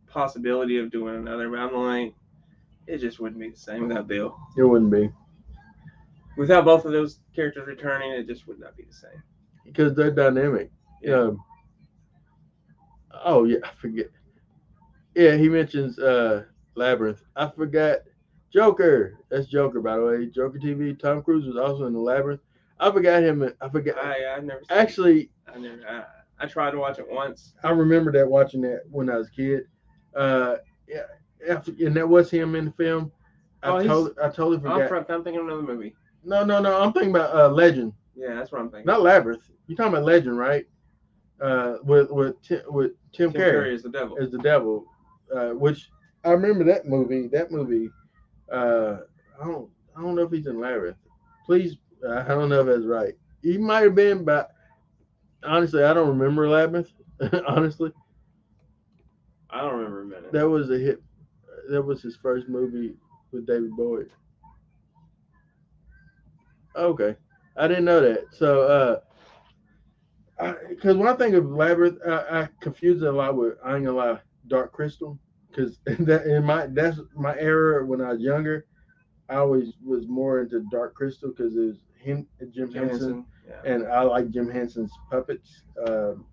possibility 0.07 0.79
of 0.79 0.91
doing 0.91 1.17
another, 1.17 1.49
but 1.51 1.59
I'm 1.59 1.75
like, 1.75 2.15
it 2.87 2.99
just 2.99 3.21
wouldn't 3.21 3.41
be 3.41 3.51
the 3.51 3.57
same 3.57 3.89
without 3.89 4.09
Bill. 4.09 4.37
it 4.57 4.63
wouldn't 4.63 4.91
be 4.91 5.11
Without 6.37 6.65
both 6.65 6.85
of 6.85 6.93
those 6.93 7.21
characters 7.35 7.67
returning, 7.67 8.13
it 8.13 8.27
just 8.27 8.47
would 8.47 8.59
not 8.61 8.77
be 8.77 8.85
the 8.85 8.93
same. 8.95 9.23
because 9.65 9.95
they're 9.95 10.11
dynamic. 10.11 10.71
Um, 11.13 11.43
oh 13.25 13.45
yeah, 13.45 13.59
I 13.65 13.71
forget. 13.81 14.07
Yeah, 15.15 15.37
he 15.37 15.49
mentions 15.49 15.99
uh 15.99 16.45
Labyrinth. 16.77 17.23
I 17.37 17.49
forgot 17.49 17.99
Joker. 18.53 19.19
That's 19.31 19.47
Joker, 19.47 19.81
by 19.81 19.97
the 19.97 20.05
way. 20.05 20.27
Joker 20.27 20.59
TV. 20.59 20.99
Tom 20.99 21.23
Cruise 21.23 21.47
was 21.47 21.57
also 21.57 21.87
in 21.87 21.93
the 21.93 21.99
Labyrinth. 21.99 22.41
I 22.79 22.91
forgot 22.91 23.23
him. 23.23 23.49
I 23.61 23.69
forgot. 23.69 23.99
I 23.99 24.37
I 24.37 24.41
never 24.41 24.61
seen. 24.61 24.79
Actually, 24.79 25.31
I 25.53 25.59
never 25.59 25.83
I, 25.89 26.45
I 26.45 26.47
tried 26.47 26.71
to 26.73 26.79
watch 26.79 26.99
it 26.99 27.07
once. 27.11 27.55
I 27.63 27.71
remember 27.71 28.13
that 28.13 28.29
watching 28.29 28.61
that 28.63 28.83
when 28.91 29.11
I 29.11 29.17
was 29.17 29.29
a 29.29 29.33
kid. 29.33 29.65
Uh, 30.15 30.57
yeah, 30.89 31.03
yeah, 31.47 31.61
and 31.87 31.97
that 31.97 32.09
was 32.09 32.31
him 32.31 32.55
in 32.55 32.67
the 32.67 32.73
film. 32.73 33.13
Oh, 33.63 33.77
I 33.77 33.83
he's- 33.83 33.93
totally, 33.93 34.15
I 34.23 34.29
totally 34.29 34.57
I'm, 34.57 34.89
forgot. 34.89 35.11
I'm 35.11 35.23
thinking 35.25 35.41
of 35.43 35.47
another 35.47 35.63
movie. 35.63 35.95
No, 36.25 36.45
no, 36.45 36.61
no. 36.61 36.81
I'm 36.81 36.93
thinking 36.93 37.11
about 37.11 37.35
uh, 37.35 37.49
Legend, 37.49 37.93
Yeah, 38.15 38.35
that's 38.35 38.53
what 38.53 38.61
I'm 38.61 38.71
thinking. 38.71 38.87
not 38.87 39.03
Labyrinth. 39.03 39.43
You're 39.67 39.77
talking 39.77 39.93
about 39.93 40.05
Legend, 40.05 40.37
right? 40.39 40.67
Uh, 41.41 41.77
with 41.85 42.11
with 42.11 42.41
Tim, 42.43 42.61
with 42.69 42.93
Tim, 43.13 43.33
Tim 43.33 43.41
Curry 43.41 43.51
Curry 43.53 43.75
is 43.75 43.83
the 43.83 43.89
devil. 43.91 44.19
as 44.21 44.31
the 44.31 44.39
devil, 44.39 44.85
uh, 45.35 45.51
which 45.51 45.89
I 46.25 46.31
remember 46.33 46.65
that 46.65 46.87
movie. 46.87 47.29
That 47.29 47.51
movie. 47.51 47.91
Uh, 48.53 48.99
I 49.41 49.45
don't, 49.47 49.71
I 49.97 50.03
don't 50.03 50.15
know 50.17 50.23
if 50.23 50.33
he's 50.33 50.47
in 50.47 50.61
Labyrinth. 50.61 50.99
Please, 51.47 51.77
uh, 52.07 52.25
I 52.27 52.29
don't 52.29 52.49
know 52.51 52.61
if 52.61 52.67
that's 52.67 52.85
right. 52.85 53.15
He 53.43 53.57
might 53.57 53.85
have 53.85 53.95
been, 53.95 54.25
but 54.25 54.51
honestly, 55.43 55.83
I 55.83 55.95
don't 55.95 56.09
remember 56.09 56.49
Labyrinth. 56.49 56.91
honestly. 57.47 57.93
I 59.49 59.63
don't 59.63 59.75
remember 59.77 60.03
a 60.03 60.07
minute. 60.07 60.33
That 60.33 60.49
was 60.49 60.71
a 60.71 60.79
hit. 60.79 61.03
That 61.71 61.83
was 61.83 62.03
his 62.03 62.17
first 62.17 62.49
movie 62.49 62.95
with 63.33 63.47
David 63.47 63.71
Bowie. 63.77 64.07
Okay, 66.77 67.17
I 67.57 67.69
didn't 67.69 67.85
know 67.85 68.01
that. 68.01 68.25
So, 68.33 68.63
uh, 68.63 69.01
because 70.69 70.97
when 70.97 71.09
I 71.09 71.15
think 71.15 71.35
of 71.35 71.51
Labyrinth, 71.51 71.99
I, 72.07 72.43
I 72.43 72.49
confuse 72.61 73.03
it 73.03 73.09
a 73.09 73.13
lot 73.13 73.37
with 73.37 73.55
I 73.65 73.77
ain't 73.77 73.85
gonna 73.85 73.97
lie, 73.97 74.19
Dark 74.47 74.73
Crystal. 74.73 75.19
Because 75.51 75.79
that 75.85 76.27
in 76.27 76.45
my 76.45 76.67
that's 76.69 76.99
my 77.15 77.37
era 77.39 77.85
when 77.85 78.01
I 78.01 78.13
was 78.13 78.21
younger. 78.21 78.67
I 79.29 79.37
always 79.37 79.75
was 79.85 80.09
more 80.09 80.41
into 80.41 80.65
Dark 80.73 80.95
Crystal 80.95 81.31
because 81.31 81.57
it 81.57 81.61
was 81.61 81.77
him, 81.97 82.27
Jim, 82.53 82.73
Jim 82.73 82.89
Henson. 82.89 83.27
Yeah. 83.49 83.73
and 83.73 83.87
I 83.87 84.03
like 84.03 84.31
Jim 84.31 84.51
Henson's 84.51 84.93
puppets, 85.11 85.63
um, 85.87 86.25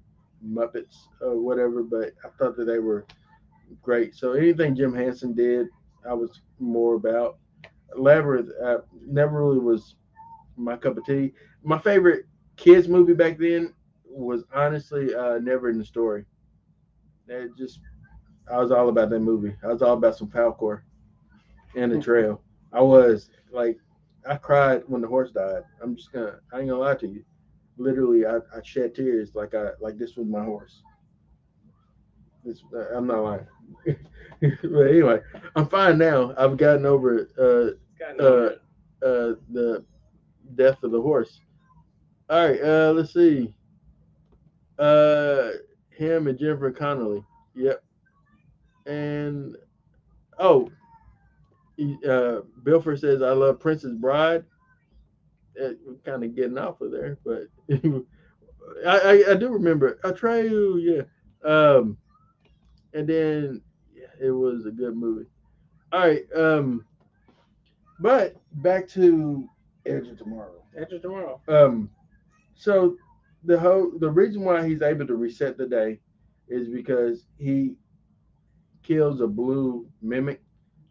Muppets, 0.45 1.07
or 1.21 1.39
whatever. 1.39 1.83
But 1.83 2.13
I 2.25 2.29
thought 2.37 2.57
that 2.57 2.65
they 2.65 2.79
were 2.79 3.05
great. 3.81 4.15
So 4.15 4.33
anything 4.33 4.75
Jim 4.75 4.93
Henson 4.93 5.33
did, 5.33 5.67
I 6.07 6.13
was 6.13 6.41
more 6.59 6.95
about. 6.95 7.37
Labyrinth 7.95 8.49
uh, 8.63 8.79
never 9.05 9.45
really 9.45 9.59
was 9.59 9.95
my 10.57 10.75
cup 10.75 10.97
of 10.97 11.05
tea. 11.05 11.33
My 11.63 11.77
favorite 11.79 12.25
kids 12.55 12.87
movie 12.87 13.13
back 13.13 13.37
then 13.37 13.73
was 14.05 14.43
honestly 14.53 15.13
uh, 15.13 15.37
Never 15.39 15.69
Ending 15.69 15.85
Story. 15.85 16.25
It 17.27 17.55
just, 17.57 17.79
I 18.51 18.57
was 18.59 18.71
all 18.71 18.89
about 18.89 19.09
that 19.11 19.19
movie. 19.19 19.55
I 19.63 19.67
was 19.67 19.81
all 19.81 19.93
about 19.93 20.17
some 20.17 20.29
Falkor 20.29 20.81
and 21.75 21.91
the 21.91 21.99
trail. 21.99 22.41
I 22.73 22.81
was 22.81 23.29
like, 23.51 23.77
I 24.27 24.35
cried 24.35 24.83
when 24.87 25.01
the 25.01 25.07
horse 25.07 25.31
died. 25.31 25.63
I'm 25.81 25.95
just 25.95 26.11
gonna, 26.11 26.39
I 26.51 26.59
ain't 26.59 26.69
gonna 26.69 26.79
lie 26.81 26.95
to 26.95 27.07
you. 27.07 27.23
Literally, 27.77 28.25
I, 28.25 28.37
I 28.37 28.61
shed 28.63 28.95
tears 28.95 29.35
like 29.35 29.53
I 29.53 29.69
like 29.79 29.97
this 29.97 30.15
was 30.15 30.27
my 30.27 30.43
horse. 30.43 30.81
It's, 32.43 32.63
I'm 32.95 33.07
not 33.07 33.23
lying. 33.23 33.47
but 34.41 34.87
anyway, 34.87 35.19
I'm 35.55 35.67
fine 35.67 35.97
now. 35.97 36.33
I've 36.37 36.57
gotten 36.57 36.85
over 36.85 37.17
it. 37.17 37.29
Uh, 37.37 37.75
Got 37.99 38.19
Uh, 38.19 38.49
uh, 39.05 39.35
the 39.51 39.85
death 40.55 40.83
of 40.83 40.91
the 40.91 41.01
horse. 41.01 41.41
All 42.29 42.47
right, 42.47 42.61
uh, 42.61 42.91
let's 42.93 43.13
see. 43.13 43.53
Uh, 44.77 45.51
him 45.89 46.27
and 46.27 46.37
Jennifer 46.37 46.71
Connelly. 46.71 47.23
Yep. 47.55 47.83
And 48.85 49.55
oh, 50.39 50.69
uh, 51.79 52.41
Bilford 52.63 52.99
says 52.99 53.21
I 53.21 53.31
love 53.31 53.59
Princess 53.59 53.93
Bride. 53.93 54.43
Uh, 55.61 55.71
kind 56.05 56.23
of 56.23 56.35
getting 56.35 56.57
off 56.57 56.81
of 56.81 56.91
there, 56.91 57.17
but 57.25 57.47
I, 58.85 58.99
I 58.99 59.31
I 59.31 59.33
do 59.33 59.49
remember 59.49 59.99
Atreyu. 60.03 60.79
Yeah. 60.79 61.49
Um, 61.49 61.97
and 62.93 63.07
then 63.07 63.61
yeah, 63.95 64.27
it 64.27 64.31
was 64.31 64.65
a 64.65 64.71
good 64.71 64.95
movie. 64.95 65.25
All 65.91 65.99
right. 65.99 66.23
Um, 66.35 66.85
but 67.99 68.35
back 68.61 68.87
to 68.89 69.49
Edge 69.87 70.07
of 70.07 70.17
Tomorrow. 70.17 70.63
Edge 70.77 70.91
of 70.91 71.01
Tomorrow. 71.01 71.41
Um, 71.47 71.89
so 72.55 72.95
the 73.43 73.59
whole 73.59 73.91
the 73.99 74.09
reason 74.09 74.43
why 74.43 74.67
he's 74.67 74.81
able 74.81 75.07
to 75.07 75.15
reset 75.15 75.57
the 75.57 75.67
day 75.67 75.99
is 76.47 76.67
because 76.67 77.25
he 77.37 77.75
kills 78.83 79.21
a 79.21 79.27
blue 79.27 79.87
mimic, 80.01 80.41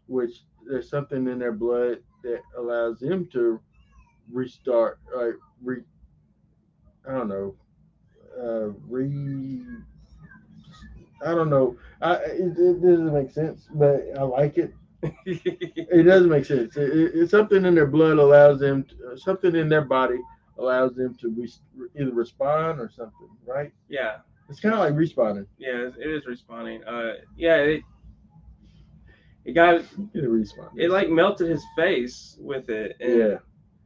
which 0.07 0.43
there's 0.67 0.89
something 0.89 1.27
in 1.27 1.39
their 1.39 1.51
blood 1.51 1.99
that 2.23 2.41
allows 2.57 2.99
them 2.99 3.27
to 3.33 3.59
restart, 4.31 4.99
like 5.15 5.33
re, 5.63 5.77
I 7.07 7.13
don't 7.13 7.29
know, 7.29 7.55
uh, 8.39 8.69
re. 8.87 9.61
I 11.25 11.33
don't 11.33 11.49
know. 11.49 11.77
I 12.01 12.15
it, 12.15 12.57
it 12.57 12.81
doesn't 12.81 13.13
make 13.13 13.31
sense, 13.31 13.67
but 13.73 14.03
I 14.17 14.21
like 14.23 14.57
it. 14.57 14.73
It 15.25 16.03
doesn't 16.03 16.29
make 16.29 16.45
sense. 16.45 16.75
It, 16.77 16.89
it- 16.89 17.11
it's 17.15 17.31
something 17.31 17.65
in 17.65 17.75
their 17.75 17.87
blood 17.87 18.17
allows 18.17 18.59
them, 18.59 18.83
to, 18.83 19.11
uh, 19.13 19.17
something 19.17 19.55
in 19.55 19.69
their 19.69 19.83
body 19.85 20.19
allows 20.57 20.95
them 20.95 21.15
to 21.21 21.29
re, 21.29 21.49
either 21.99 22.11
respond 22.13 22.79
or 22.79 22.89
something, 22.89 23.29
right? 23.45 23.71
yeah, 23.89 24.17
It's 24.49 24.59
kind 24.59 24.73
of 24.73 24.79
like 24.79 24.93
respawning. 24.93 25.45
yeah, 25.57 25.87
it 25.87 25.93
it 25.99 26.09
is 26.09 26.25
respawning. 26.25 26.81
Uh, 26.87 27.13
yeah, 27.37 27.57
it 27.57 27.81
it 29.45 29.53
got 29.53 29.75
It 29.75 29.87
respawn. 30.15 30.69
it 30.77 30.89
like 30.91 31.09
melted 31.09 31.49
his 31.49 31.63
face 31.75 32.37
with 32.39 32.69
it, 32.69 32.95
and, 32.99 33.13
yeah, 33.13 33.37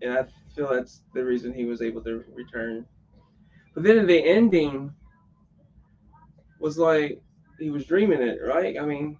and 0.02 0.14
I 0.14 0.26
feel 0.56 0.70
that's 0.70 1.02
the 1.14 1.24
reason 1.24 1.54
he 1.54 1.66
was 1.66 1.82
able 1.82 2.02
to 2.04 2.24
return. 2.36 2.86
But 3.74 3.84
then 3.84 4.06
the 4.08 4.24
ending 4.24 4.94
was 6.60 6.78
like 6.78 7.22
he 7.60 7.70
was 7.70 7.86
dreaming 7.86 8.22
it, 8.22 8.40
right? 8.46 8.78
I 8.80 8.86
mean, 8.86 9.18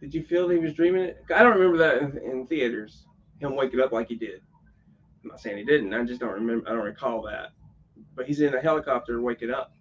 did 0.00 0.14
you 0.14 0.22
feel 0.24 0.48
he 0.48 0.58
was 0.58 0.74
dreaming 0.74 1.02
it? 1.02 1.24
I 1.34 1.42
don't 1.42 1.56
remember 1.58 1.78
that 1.78 1.98
in, 2.02 2.18
in 2.18 2.46
theaters. 2.46 3.06
Him 3.38 3.56
waking 3.56 3.80
up 3.80 3.92
like 3.92 4.08
he 4.08 4.16
did. 4.16 4.42
I'm 5.22 5.30
not 5.30 5.40
saying 5.40 5.58
he 5.58 5.64
didn't. 5.64 5.92
I 5.94 6.04
just 6.04 6.20
don't 6.20 6.32
remember. 6.32 6.68
I 6.68 6.72
don't 6.72 6.84
recall 6.84 7.22
that. 7.22 7.50
But 8.14 8.26
he's 8.26 8.40
in 8.40 8.54
a 8.54 8.60
helicopter 8.60 9.20
waking 9.20 9.50
up. 9.50 9.72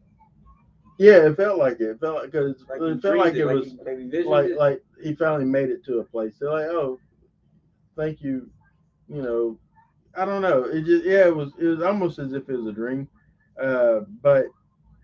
yeah. 0.97 1.25
It 1.25 1.37
felt 1.37 1.57
like 1.57 1.79
it. 1.79 1.89
It 1.91 1.99
felt 1.99 2.15
like 2.15 2.31
because 2.31 2.63
Like 2.69 2.81
it 2.81 3.01
felt 3.01 3.17
like 3.17 3.35
it 3.35 3.45
was 3.45 3.75
he 4.11 4.23
like 4.23 4.51
like 4.57 4.83
he 5.01 5.15
finally 5.15 5.45
made 5.45 5.69
it 5.69 5.83
to 5.85 5.99
a 5.99 6.03
place. 6.03 6.35
They're 6.39 6.51
like, 6.51 6.65
oh, 6.65 6.99
thank 7.97 8.21
you. 8.21 8.49
You 9.07 9.21
know, 9.21 9.59
I 10.15 10.25
don't 10.25 10.41
know. 10.41 10.63
It 10.63 10.83
just 10.85 11.05
yeah, 11.05 11.27
it 11.27 11.35
was 11.35 11.51
it 11.59 11.65
was 11.65 11.81
almost 11.81 12.19
as 12.19 12.33
if 12.33 12.49
it 12.49 12.57
was 12.57 12.67
a 12.67 12.73
dream, 12.73 13.07
uh, 13.61 14.01
but 14.21 14.45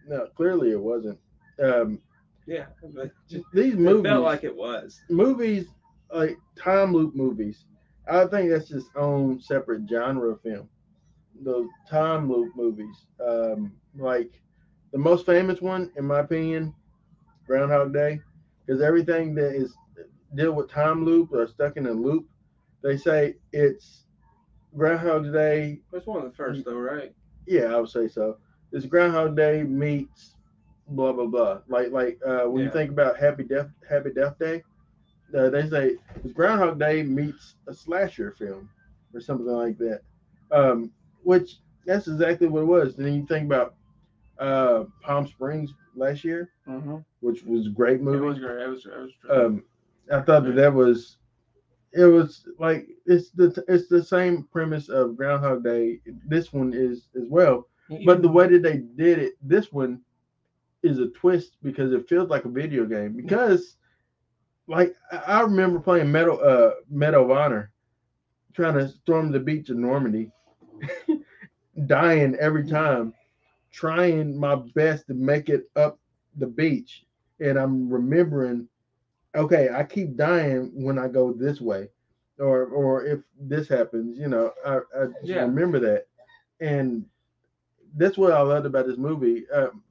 no, 0.07 0.27
clearly 0.35 0.71
it 0.71 0.79
wasn't. 0.79 1.19
Um, 1.63 1.99
yeah, 2.45 2.65
but 2.93 3.11
just, 3.29 3.45
these 3.53 3.75
movies 3.75 4.03
felt 4.03 4.23
like 4.23 4.43
it 4.43 4.55
was. 4.55 5.01
movies 5.09 5.67
like 6.13 6.37
time 6.55 6.93
loop 6.93 7.15
movies. 7.15 7.65
I 8.07 8.25
think 8.25 8.49
that's 8.49 8.71
its 8.71 8.89
own 8.95 9.39
separate 9.41 9.89
genre 9.89 10.29
of 10.31 10.41
film. 10.41 10.69
Those 11.41 11.67
time 11.89 12.31
loop 12.31 12.55
movies, 12.55 13.07
um, 13.25 13.73
like 13.97 14.41
the 14.91 14.97
most 14.97 15.25
famous 15.25 15.61
one, 15.61 15.91
in 15.97 16.05
my 16.05 16.19
opinion, 16.19 16.73
Groundhog 17.47 17.93
Day, 17.93 18.19
because 18.65 18.81
everything 18.81 19.35
that 19.35 19.53
is 19.55 19.75
deal 20.35 20.53
with 20.53 20.69
time 20.69 21.05
loop 21.05 21.31
or 21.33 21.47
stuck 21.47 21.77
in 21.77 21.87
a 21.87 21.91
loop, 21.91 22.27
they 22.83 22.97
say 22.97 23.35
it's 23.51 24.05
Groundhog 24.75 25.31
Day. 25.33 25.81
It's 25.93 26.05
one 26.07 26.17
of 26.23 26.23
the 26.29 26.35
first 26.35 26.65
though, 26.65 26.77
right? 26.77 27.13
Yeah, 27.47 27.65
I 27.75 27.79
would 27.79 27.89
say 27.89 28.07
so. 28.07 28.37
It's 28.71 28.85
Groundhog 28.85 29.35
Day 29.35 29.63
meets 29.63 30.34
blah 30.87 31.13
blah 31.13 31.25
blah. 31.25 31.59
Like 31.67 31.91
like 31.91 32.19
uh, 32.25 32.43
when 32.43 32.63
you 32.63 32.71
think 32.71 32.91
about 32.91 33.17
Happy 33.17 33.43
Death 33.43 33.69
Happy 33.89 34.11
Death 34.13 34.37
Day, 34.39 34.63
uh, 35.37 35.49
they 35.49 35.67
say 35.67 35.97
it's 36.23 36.33
Groundhog 36.33 36.79
Day 36.79 37.03
meets 37.03 37.55
a 37.67 37.73
slasher 37.73 38.31
film 38.37 38.69
or 39.13 39.19
something 39.21 39.47
like 39.47 39.77
that. 39.79 40.01
Um, 40.51 40.91
which 41.23 41.57
that's 41.85 42.07
exactly 42.07 42.47
what 42.47 42.61
it 42.61 42.65
was. 42.65 42.97
And 42.97 43.05
then 43.05 43.13
you 43.15 43.25
think 43.25 43.45
about 43.45 43.75
uh, 44.39 44.85
Palm 45.01 45.27
Springs 45.27 45.73
last 45.95 46.23
year, 46.23 46.49
Mm-hmm. 46.67 46.97
which 47.21 47.43
was 47.43 47.67
a 47.67 47.71
great 47.71 47.95
It 47.99 48.03
movie. 48.03 48.19
was 48.19 48.39
great. 48.39 48.61
It 48.63 48.67
was. 48.69 48.85
It 48.85 48.97
was 48.97 49.11
Um, 49.29 49.63
I 50.11 50.21
thought 50.21 50.43
that 50.45 50.55
that 50.55 50.73
was 50.73 51.17
it 51.93 52.05
was 52.05 52.45
like 52.59 52.87
it's 53.05 53.31
the 53.31 53.63
it's 53.67 53.87
the 53.87 54.03
same 54.03 54.43
premise 54.51 54.89
of 54.89 55.15
Groundhog 55.17 55.63
Day. 55.63 55.99
This 56.27 56.51
one 56.53 56.73
is 56.73 57.07
as 57.15 57.27
well. 57.29 57.67
But 58.05 58.21
the 58.21 58.29
way 58.29 58.47
that 58.47 58.63
they 58.63 58.77
did 58.95 59.19
it, 59.19 59.33
this 59.41 59.71
one 59.71 60.01
is 60.85 60.99
a 60.99 61.09
twist 61.09 61.57
because 61.63 61.93
it 61.93 62.07
feels 62.09 62.29
like 62.29 62.45
a 62.45 62.49
video 62.49 62.85
game. 62.85 63.13
Because, 63.15 63.77
like, 64.67 64.95
I 65.11 65.41
remember 65.41 65.79
playing 65.79 66.11
Medal, 66.11 66.39
uh, 66.41 66.71
Medal 66.89 67.25
of 67.25 67.31
Honor, 67.31 67.71
trying 68.53 68.75
to 68.75 68.87
storm 68.89 69.31
the 69.31 69.39
beach 69.39 69.69
of 69.69 69.77
Normandy, 69.77 70.31
dying 71.85 72.35
every 72.35 72.65
time, 72.65 73.13
trying 73.71 74.37
my 74.37 74.55
best 74.55 75.07
to 75.07 75.13
make 75.13 75.49
it 75.49 75.69
up 75.75 75.99
the 76.35 76.47
beach, 76.47 77.05
and 77.39 77.57
I'm 77.57 77.89
remembering, 77.89 78.67
okay, 79.35 79.69
I 79.73 79.83
keep 79.83 80.15
dying 80.17 80.71
when 80.73 80.97
I 80.99 81.07
go 81.07 81.33
this 81.33 81.61
way, 81.61 81.89
or 82.39 82.65
or 82.65 83.05
if 83.05 83.21
this 83.39 83.67
happens, 83.69 84.17
you 84.19 84.27
know, 84.29 84.51
I, 84.65 84.77
I 84.99 85.07
just 85.21 85.33
Yeah. 85.33 85.35
remember 85.35 85.79
that, 85.81 86.07
and 86.59 87.05
that's 87.97 88.17
what 88.17 88.33
I 88.33 88.41
loved 88.41 88.65
about 88.65 88.87
this 88.87 88.97
movie. 88.97 89.49
Um, 89.49 89.83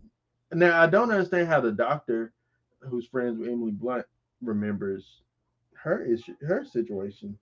now 0.53 0.81
I 0.81 0.87
don't 0.87 1.11
understand 1.11 1.49
how 1.49 1.61
the 1.61 1.73
doctor, 1.73 2.33
who's 2.81 3.07
friends 3.07 3.39
with 3.39 3.49
Emily 3.49 3.73
Blunt, 3.73 4.07
remembers 4.43 5.23
her 5.83 6.05
issue, 6.05 6.35
her 6.47 6.65
situation, 6.65 7.39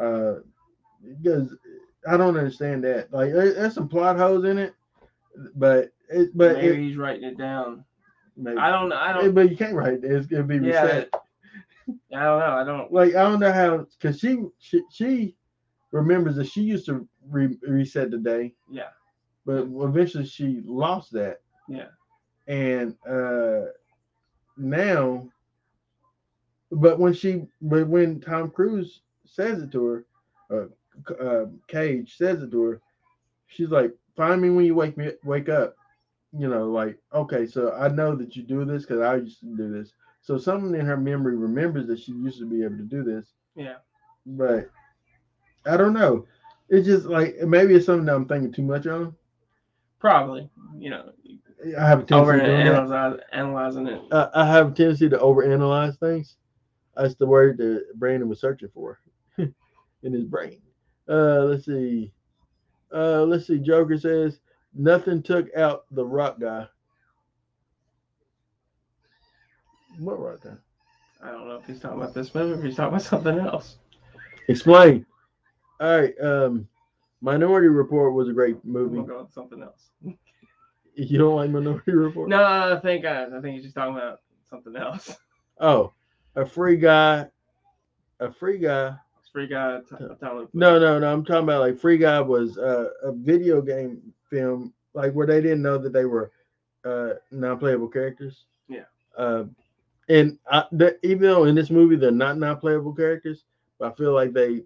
uh, 0.00 0.36
because 1.22 1.54
I 2.08 2.16
don't 2.16 2.36
understand 2.36 2.84
that. 2.84 3.12
Like, 3.12 3.32
there's 3.32 3.74
some 3.74 3.88
plot 3.88 4.16
holes 4.16 4.44
in 4.44 4.58
it, 4.58 4.74
but 5.54 5.90
it, 6.08 6.30
but 6.36 6.56
maybe 6.56 6.68
it, 6.68 6.78
he's 6.88 6.96
writing 6.96 7.24
it 7.24 7.38
down. 7.38 7.84
maybe, 8.36 8.58
I 8.58 8.70
don't 8.70 8.88
know. 8.88 8.96
I 8.96 9.12
don't. 9.12 9.34
but 9.34 9.50
you 9.50 9.56
can't 9.56 9.74
write 9.74 9.94
it. 9.94 10.04
It's 10.04 10.26
gonna 10.26 10.44
be 10.44 10.58
Yeah, 10.58 10.82
reset. 10.82 11.10
I 12.14 12.22
don't 12.24 12.38
know. 12.40 12.56
I 12.56 12.64
don't. 12.64 12.92
Like 12.92 13.14
I 13.14 13.22
don't 13.22 13.40
know 13.40 13.52
how, 13.52 13.86
because 13.98 14.18
she, 14.18 14.44
she 14.58 14.82
she 14.90 15.36
remembers 15.92 16.36
that 16.36 16.46
she 16.48 16.62
used 16.62 16.86
to 16.86 17.08
re- 17.28 17.58
reset 17.62 18.10
the 18.10 18.18
day, 18.18 18.54
Yeah. 18.70 18.88
but 19.44 19.66
eventually 19.70 20.26
she 20.26 20.62
lost 20.64 21.12
that. 21.12 21.40
Yeah. 21.68 21.88
And 22.46 22.94
uh 23.08 23.62
now 24.56 25.26
but 26.70 26.98
when 26.98 27.12
she 27.12 27.42
but 27.62 27.86
when 27.88 28.20
tom 28.20 28.50
cruise 28.50 29.02
says 29.24 29.62
it 29.62 29.70
to 29.72 29.84
her 29.84 30.04
uh, 30.50 31.14
uh 31.22 31.46
cage 31.68 32.16
says 32.16 32.42
it 32.42 32.50
to 32.50 32.62
her 32.62 32.80
she's 33.46 33.70
like 33.70 33.92
find 34.16 34.40
me 34.40 34.50
when 34.50 34.64
you 34.64 34.74
wake 34.74 34.96
me 34.96 35.10
wake 35.24 35.48
up 35.48 35.76
you 36.36 36.48
know 36.48 36.70
like 36.70 36.98
okay 37.12 37.46
so 37.46 37.72
i 37.74 37.88
know 37.88 38.14
that 38.14 38.36
you 38.36 38.42
do 38.42 38.64
this 38.64 38.82
because 38.84 39.00
i 39.00 39.16
used 39.16 39.40
to 39.40 39.56
do 39.56 39.70
this 39.72 39.92
so 40.20 40.36
something 40.38 40.74
in 40.78 40.84
her 40.86 40.96
memory 40.96 41.36
remembers 41.36 41.86
that 41.86 41.98
she 41.98 42.12
used 42.12 42.38
to 42.38 42.46
be 42.46 42.62
able 42.64 42.76
to 42.76 42.82
do 42.82 43.02
this 43.02 43.32
Yeah. 43.54 43.76
but 44.26 44.70
i 45.66 45.76
don't 45.76 45.92
know 45.92 46.26
it's 46.68 46.86
just 46.86 47.06
like 47.06 47.36
maybe 47.42 47.74
it's 47.74 47.86
something 47.86 48.06
that 48.06 48.14
i'm 48.14 48.26
thinking 48.26 48.52
too 48.52 48.62
much 48.62 48.86
on 48.86 49.14
Probably. 49.98 50.48
You 50.78 50.90
know, 50.90 51.10
i 51.74 51.86
have 51.86 52.00
a 52.00 52.02
tendency 52.04 52.14
over 52.16 52.38
to 52.38 52.46
analyze, 52.46 53.20
analyzing 53.32 53.86
it. 53.86 54.02
I, 54.12 54.28
I 54.34 54.46
have 54.46 54.72
a 54.72 54.74
tendency 54.74 55.08
to 55.08 55.18
overanalyze 55.18 55.98
things. 55.98 56.36
That's 56.96 57.14
the 57.14 57.26
word 57.26 57.58
that 57.58 57.84
Brandon 57.96 58.28
was 58.28 58.40
searching 58.40 58.70
for 58.72 59.00
in 59.38 60.12
his 60.12 60.24
brain. 60.24 60.60
Uh, 61.08 61.44
let's 61.44 61.66
see. 61.66 62.12
Uh, 62.92 63.22
let's 63.22 63.46
see. 63.46 63.58
Joker 63.58 63.98
says 63.98 64.40
nothing 64.74 65.22
took 65.22 65.54
out 65.56 65.84
the 65.90 66.04
rock 66.04 66.40
guy. 66.40 66.66
What 69.98 70.20
rock 70.20 70.42
guy? 70.42 70.50
I 71.22 71.30
don't 71.30 71.48
know 71.48 71.56
if 71.56 71.66
he's 71.66 71.80
talking 71.80 72.00
about 72.00 72.14
this 72.14 72.34
movie 72.34 72.52
or 72.52 72.58
if 72.58 72.64
he's 72.64 72.76
talking 72.76 72.94
about 72.94 73.02
something 73.02 73.38
else. 73.38 73.78
Explain. 74.48 75.06
All 75.80 76.00
right. 76.00 76.14
Um, 76.20 76.68
Minority 77.20 77.68
Report 77.68 78.14
was 78.14 78.28
a 78.28 78.32
great 78.32 78.62
movie. 78.64 79.02
something 79.30 79.62
else. 79.62 79.90
You 81.08 81.18
don't 81.18 81.36
like 81.36 81.50
Minority 81.50 81.92
Report? 81.92 82.28
No, 82.28 82.42
I 82.42 82.78
think 82.80 83.04
I, 83.04 83.24
I 83.26 83.40
think 83.42 83.54
he's 83.56 83.64
just 83.64 83.74
talking 83.74 83.96
about 83.96 84.20
something 84.48 84.76
else. 84.76 85.14
Oh, 85.58 85.94
a 86.34 86.44
free 86.44 86.76
guy, 86.76 87.26
a 88.20 88.30
free 88.30 88.58
guy. 88.58 88.94
Free 89.32 89.46
guy, 89.46 89.80
t- 89.88 89.96
Tyler. 90.20 90.46
No, 90.52 90.78
no, 90.78 90.98
no. 90.98 91.10
I'm 91.10 91.24
talking 91.24 91.44
about 91.44 91.60
like 91.60 91.78
Free 91.78 91.96
Guy 91.96 92.20
was 92.20 92.58
uh, 92.58 92.88
a 93.02 93.12
video 93.12 93.62
game 93.62 94.00
film, 94.30 94.74
like 94.92 95.12
where 95.14 95.26
they 95.26 95.40
didn't 95.40 95.62
know 95.62 95.78
that 95.78 95.94
they 95.94 96.04
were 96.04 96.30
uh, 96.84 97.14
non-playable 97.30 97.88
characters. 97.88 98.44
Yeah. 98.68 98.84
Uh, 99.16 99.44
and 100.10 100.38
I, 100.50 100.64
the, 100.72 100.98
even 101.02 101.22
though 101.22 101.44
in 101.44 101.54
this 101.54 101.70
movie 101.70 101.96
they're 101.96 102.10
not 102.10 102.36
non-playable 102.38 102.92
characters, 102.94 103.44
but 103.78 103.92
I 103.92 103.94
feel 103.96 104.12
like 104.12 104.34
they 104.34 104.62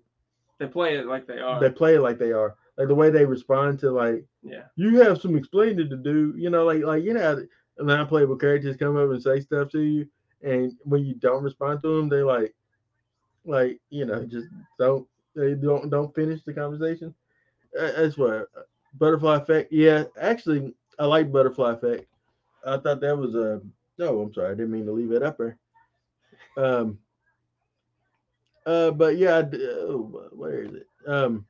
They 0.58 0.66
play 0.66 0.96
it 0.98 1.06
like 1.06 1.26
they 1.28 1.38
are. 1.38 1.60
they 1.60 1.70
play 1.70 1.94
it 1.96 2.00
like 2.00 2.18
they 2.18 2.32
are. 2.32 2.56
Like 2.80 2.88
the 2.88 2.94
way 2.94 3.10
they 3.10 3.26
respond 3.26 3.78
to 3.80 3.90
like 3.90 4.24
yeah. 4.42 4.62
you 4.74 5.00
have 5.00 5.20
some 5.20 5.36
explaining 5.36 5.90
to 5.90 5.96
do. 5.96 6.32
You 6.34 6.48
know, 6.48 6.64
like 6.64 6.82
like 6.82 7.04
you 7.04 7.12
know, 7.12 7.46
non-playable 7.78 8.36
characters 8.36 8.78
come 8.78 8.96
up 8.96 9.10
and 9.10 9.22
say 9.22 9.40
stuff 9.40 9.68
to 9.72 9.82
you, 9.82 10.08
and 10.40 10.72
when 10.84 11.04
you 11.04 11.12
don't 11.12 11.42
respond 11.44 11.82
to 11.82 11.98
them, 11.98 12.08
they 12.08 12.22
like, 12.22 12.54
like 13.44 13.78
you 13.90 14.06
know, 14.06 14.24
just 14.24 14.48
don't 14.78 15.06
they 15.36 15.52
don't 15.52 15.90
don't 15.90 16.14
finish 16.14 16.42
the 16.42 16.54
conversation. 16.54 17.14
Uh, 17.78 17.92
That's 17.98 18.16
what 18.16 18.30
uh, 18.30 18.62
butterfly 18.94 19.36
effect. 19.36 19.70
Yeah, 19.70 20.04
actually, 20.18 20.74
I 20.98 21.04
like 21.04 21.30
butterfly 21.30 21.72
effect. 21.72 22.06
I 22.66 22.78
thought 22.78 23.02
that 23.02 23.18
was 23.18 23.34
a. 23.34 23.60
No, 23.98 24.22
I'm 24.22 24.32
sorry, 24.32 24.52
I 24.52 24.54
didn't 24.54 24.72
mean 24.72 24.86
to 24.86 24.92
leave 24.92 25.12
it 25.12 25.22
up 25.22 25.36
there. 25.36 25.58
Um. 26.56 26.98
Uh, 28.64 28.90
but 28.90 29.18
yeah, 29.18 29.36
I 29.36 29.48
oh, 29.82 30.30
where 30.32 30.62
is 30.62 30.72
it? 30.72 30.86
Um. 31.06 31.44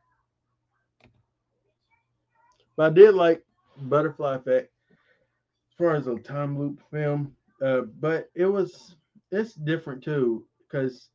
But 2.80 2.92
I 2.92 2.94
did 2.94 3.14
like 3.14 3.44
Butterfly 3.76 4.36
Effect 4.36 4.72
as 4.90 5.76
far 5.76 5.96
as 5.96 6.06
a 6.06 6.16
time 6.16 6.58
loop 6.58 6.80
film. 6.90 7.36
Uh, 7.60 7.82
but 8.00 8.30
it 8.34 8.46
was 8.46 8.96
it's 9.30 9.52
different 9.52 10.02
too 10.02 10.46
because 10.60 11.10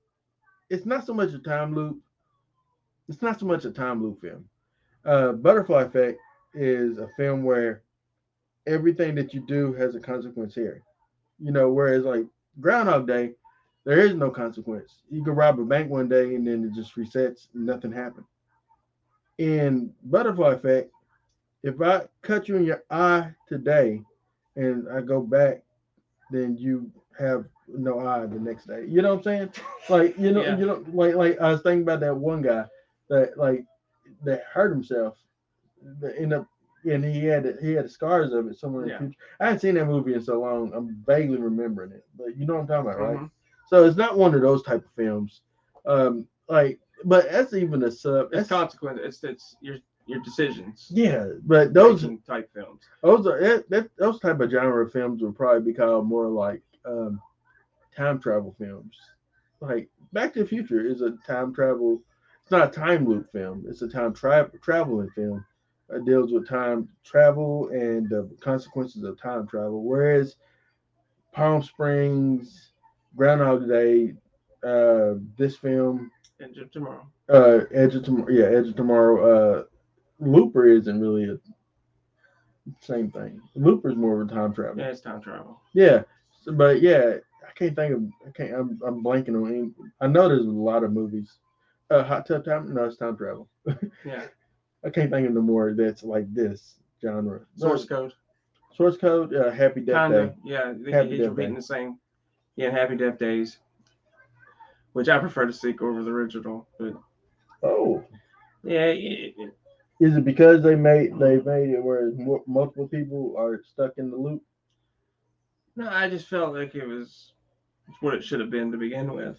it's 0.70 0.86
not 0.86 1.08
so 1.08 1.14
much 1.16 1.34
a 1.34 1.40
time 1.40 1.74
loop. 1.74 1.98
It's 3.10 3.24
not 3.24 3.40
so 3.40 3.48
much 3.48 3.66
a 3.66 3.72
time 3.72 4.04
loop 4.04 4.22
film. 4.22 4.46
Uh, 5.06 5.32
Butterfly 5.32 5.86
Effect 5.86 6.20
is 6.54 7.00
a 7.00 7.10
film 7.18 7.44
where 7.44 7.82
everything 8.68 9.16
that 9.16 9.34
you 9.34 9.44
do 9.48 9.74
has 9.74 9.96
a 9.96 10.00
consequence 10.00 10.54
here. 10.54 10.84
You 11.40 11.52
know, 11.52 11.72
whereas 11.72 12.04
like 12.06 12.28
Groundhog 12.60 13.08
Day, 13.08 13.32
there 13.86 14.02
is 14.02 14.14
no 14.14 14.30
consequence. 14.30 15.02
You 15.10 15.24
could 15.24 15.36
rob 15.36 15.60
a 15.60 15.66
bank 15.66 15.90
one 15.90 16.10
day 16.10 16.36
and 16.36 16.46
then 16.46 16.64
it 16.64 16.76
just 16.76 16.96
resets, 16.96 17.48
nothing 17.56 17.92
happened. 17.92 18.28
In 19.40 19.92
Butterfly 20.04 20.54
Effect, 20.54 20.92
if 21.66 21.82
I 21.82 22.04
cut 22.22 22.48
you 22.48 22.56
in 22.58 22.64
your 22.66 22.84
eye 22.92 23.32
today 23.48 24.04
and 24.56 24.88
I 24.90 25.02
go 25.02 25.22
back, 25.22 25.64
then 26.32 26.58
you 26.58 26.92
have 27.20 27.46
no 27.68 28.00
eye 28.00 28.26
the 28.28 28.40
next 28.40 28.68
day. 28.68 28.86
You 28.88 29.02
know 29.02 29.16
what 29.16 29.18
I'm 29.20 29.24
saying? 29.24 29.50
Like 29.90 30.18
you 30.18 30.32
know, 30.32 30.44
Yeah. 30.44 30.58
you 30.58 30.66
know, 30.68 30.86
like 30.94 31.16
like 31.16 31.40
I 31.42 31.52
was 31.52 31.62
thinking 31.62 31.82
about 31.84 32.02
that 32.02 32.16
one 32.16 32.42
guy 32.42 32.66
that 33.10 33.38
like 33.38 33.66
that 34.24 34.44
hurt 34.54 34.72
himself. 34.72 35.18
That 36.02 36.18
end 36.20 36.34
up 36.34 36.48
and 36.86 37.04
he 37.04 37.26
had 37.26 37.58
he 37.62 37.74
had 37.74 37.90
scars 37.90 38.32
of 38.32 38.48
it 38.48 38.58
somewhere 38.58 38.84
in 38.84 38.90
Yeah. 38.90 38.98
the 38.98 39.06
future. 39.06 39.20
I 39.40 39.46
haven't 39.46 39.60
seen 39.62 39.76
that 39.76 39.86
movie 39.88 40.14
in 40.14 40.22
so 40.22 40.40
long. 40.40 40.72
I'm 40.74 41.04
vaguely 41.06 41.38
remembering 41.38 41.92
it, 41.92 42.06
but 42.18 42.38
you 42.38 42.46
know 42.46 42.56
what 42.56 42.62
I'm 42.62 42.68
talking 42.68 42.90
about, 42.92 43.00
right? 43.00 43.18
Mhm. 43.18 43.32
So 43.68 43.86
it's 43.86 43.98
not 43.98 44.18
one 44.18 44.36
of 44.36 44.42
those 44.42 44.62
type 44.64 44.86
of 44.86 44.92
films. 44.92 45.42
Um, 45.86 46.28
like, 46.48 46.80
but 47.04 47.30
that's 47.32 47.54
even 47.54 47.84
a 47.84 47.92
sub. 47.92 48.28
It's 48.28 48.36
That's, 48.36 48.50
consequent. 48.50 49.00
It's 49.00 49.24
it's 49.24 49.58
your 49.62 49.78
your 50.08 50.20
decisions. 50.20 50.88
yeah, 50.94 51.28
but 51.46 51.74
those 51.74 52.08
type 52.28 52.50
films. 52.54 52.82
those 53.02 53.26
are 53.28 53.40
that, 53.40 53.70
that 53.70 53.90
those 53.98 54.20
type 54.20 54.40
of 54.40 54.52
genre 54.52 54.86
of 54.86 54.92
films 54.92 55.22
would 55.22 55.36
probably 55.36 55.72
be 55.72 55.78
called 55.78 56.08
more 56.08 56.28
like 56.28 56.62
um, 56.86 57.22
time 57.96 58.20
travel 58.20 58.56
films. 58.58 58.98
Like 59.62 59.90
Back 60.14 60.34
to 60.34 60.40
the 60.44 60.48
Future 60.48 60.86
is 60.86 61.02
a 61.02 61.12
time 61.26 61.54
travel. 61.54 62.02
It's 62.44 62.52
not 62.52 62.70
a 62.70 62.80
time 62.80 63.08
loop 63.08 63.32
film. 63.32 63.66
It's 63.68 63.82
a 63.82 63.90
time 63.90 64.14
travel 64.14 64.52
traveling 64.62 65.10
film. 65.16 65.44
It 65.90 66.06
deals 66.06 66.32
with 66.32 66.48
time 66.48 66.90
travel 67.04 67.70
and 67.70 68.10
the 68.10 68.30
consequences 68.42 69.04
of 69.04 69.20
time 69.20 69.48
travel. 69.48 69.84
Whereas 69.84 70.36
Palm 71.32 71.62
Springs, 71.62 72.72
Groundhog 73.16 73.68
Day, 73.68 74.14
uh, 74.64 75.16
this 75.38 75.58
film, 75.58 76.12
Edge 76.42 76.58
of 76.58 76.72
Tomorrow. 76.72 77.08
uh, 77.30 77.60
Edge 77.74 77.96
of 77.96 78.04
Tomorrow, 78.04 78.32
yeah, 78.32 78.46
Edge 78.46 78.68
of 78.68 78.76
Tomorrow. 78.76 79.60
Uh, 79.60 79.64
Looper 80.20 80.66
isn't 80.68 81.00
really 81.00 81.26
a 81.30 81.38
same 82.82 83.12
thing. 83.12 83.42
Looper's 83.56 83.96
more 83.96 84.22
of 84.22 84.28
a 84.30 84.34
time 84.34 84.54
travel. 84.54 84.80
Yeah, 84.82 84.90
it's 84.90 85.02
time 85.02 85.22
travel. 85.22 85.62
Yeah, 85.74 86.04
so- 86.42 86.54
but 86.54 86.82
yeah, 86.82 87.18
I 87.48 87.52
can't 87.54 87.76
think 87.76 87.94
of. 87.94 88.04
I 88.28 88.32
can't. 88.32 88.54
I'm, 88.54 88.80
I'm 88.86 89.04
blanking 89.04 89.36
on. 89.42 89.48
Any, 89.54 89.72
I 90.02 90.08
know 90.08 90.28
there's 90.28 90.46
a 90.46 90.50
lot 90.50 90.84
of 90.84 90.92
movies. 90.94 91.38
Uh, 91.92 92.04
Hot 92.04 92.26
Tub 92.26 92.44
Time. 92.44 92.74
No, 92.74 92.86
it's 92.86 92.98
time 92.98 93.16
travel. 93.18 93.48
Yeah. 94.06 94.26
I 94.84 94.90
can't 94.92 95.10
think 95.12 95.28
of 95.28 95.34
no 95.34 95.42
more 95.42 95.74
that's 95.74 96.04
like 96.04 96.32
this 96.34 96.76
genre. 97.02 97.42
Source 97.56 97.90
No, 97.90 97.96
code. 97.98 98.14
Source 98.76 98.98
Code. 98.98 99.34
Uh, 99.34 99.50
Happy 99.52 99.82
Death 99.82 99.96
Kind 99.96 100.14
Day. 100.14 100.36
Yeah. 100.44 100.74
They 100.78 100.92
Happy 100.92 101.18
Death 101.18 101.30
repeating 101.30 101.56
the 101.56 101.62
same. 101.62 101.98
Yeah, 102.56 102.70
Happy 102.70 102.96
Death 102.96 103.18
Days. 103.18 103.58
Which 104.94 105.10
I 105.10 105.18
prefer 105.18 105.46
to 105.46 105.54
seek 105.54 105.82
over 105.82 106.04
the 106.04 106.12
original, 106.12 106.68
but 106.80 106.94
Oh, 107.64 108.04
yeah, 108.64 108.86
it, 108.86 109.34
it, 109.38 109.54
is 110.00 110.16
it 110.18 110.26
because 110.26 110.64
they 110.64 110.76
made 110.76 111.18
they 111.20 111.38
made 111.42 111.70
it 111.70 111.84
where 111.84 112.12
multiple 112.48 112.88
people 112.88 113.36
are 113.38 113.62
stuck 113.64 113.94
in 113.98 114.10
the 114.12 114.18
loop? 114.18 114.42
no, 115.76 115.90
I 115.90 116.10
just 116.10 116.28
felt 116.28 116.54
like 116.54 116.76
it 116.76 116.86
was 116.88 117.34
what 118.02 118.14
it 118.14 118.24
should 118.24 118.40
have 118.40 118.50
been 118.50 118.72
to 118.72 118.78
begin 118.78 119.14
with. 119.14 119.38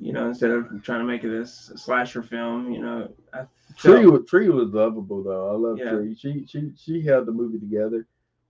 You 0.00 0.12
know, 0.12 0.26
instead 0.28 0.50
of 0.50 0.82
trying 0.82 1.00
to 1.00 1.04
make 1.04 1.24
it 1.24 1.28
this 1.28 1.70
slasher 1.76 2.22
film, 2.22 2.72
you 2.72 2.80
know, 2.80 3.12
I 3.32 3.46
Tree 3.76 4.06
was 4.06 4.26
Tree 4.28 4.48
was 4.48 4.70
lovable 4.72 5.22
though. 5.22 5.50
I 5.50 5.56
love 5.56 5.78
Yeah. 5.78 5.90
Tree. 5.90 6.14
She 6.14 6.46
she 6.46 6.72
she 6.76 7.02
held 7.02 7.26
the 7.26 7.32
movie 7.32 7.58
together. 7.58 8.06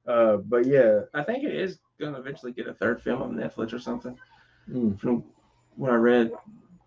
Uh, 0.06 0.36
but 0.38 0.66
yeah, 0.66 1.00
I 1.14 1.22
think 1.22 1.44
it 1.44 1.54
is 1.54 1.78
going 1.98 2.12
to 2.14 2.20
eventually 2.20 2.52
get 2.52 2.66
a 2.68 2.74
third 2.74 3.02
film 3.02 3.22
on 3.22 3.34
Netflix 3.34 3.72
or 3.72 3.78
something. 3.78 4.16
mm, 4.68 4.98
From 4.98 5.24
what 5.76 5.90
I 5.92 5.96
read, 5.96 6.32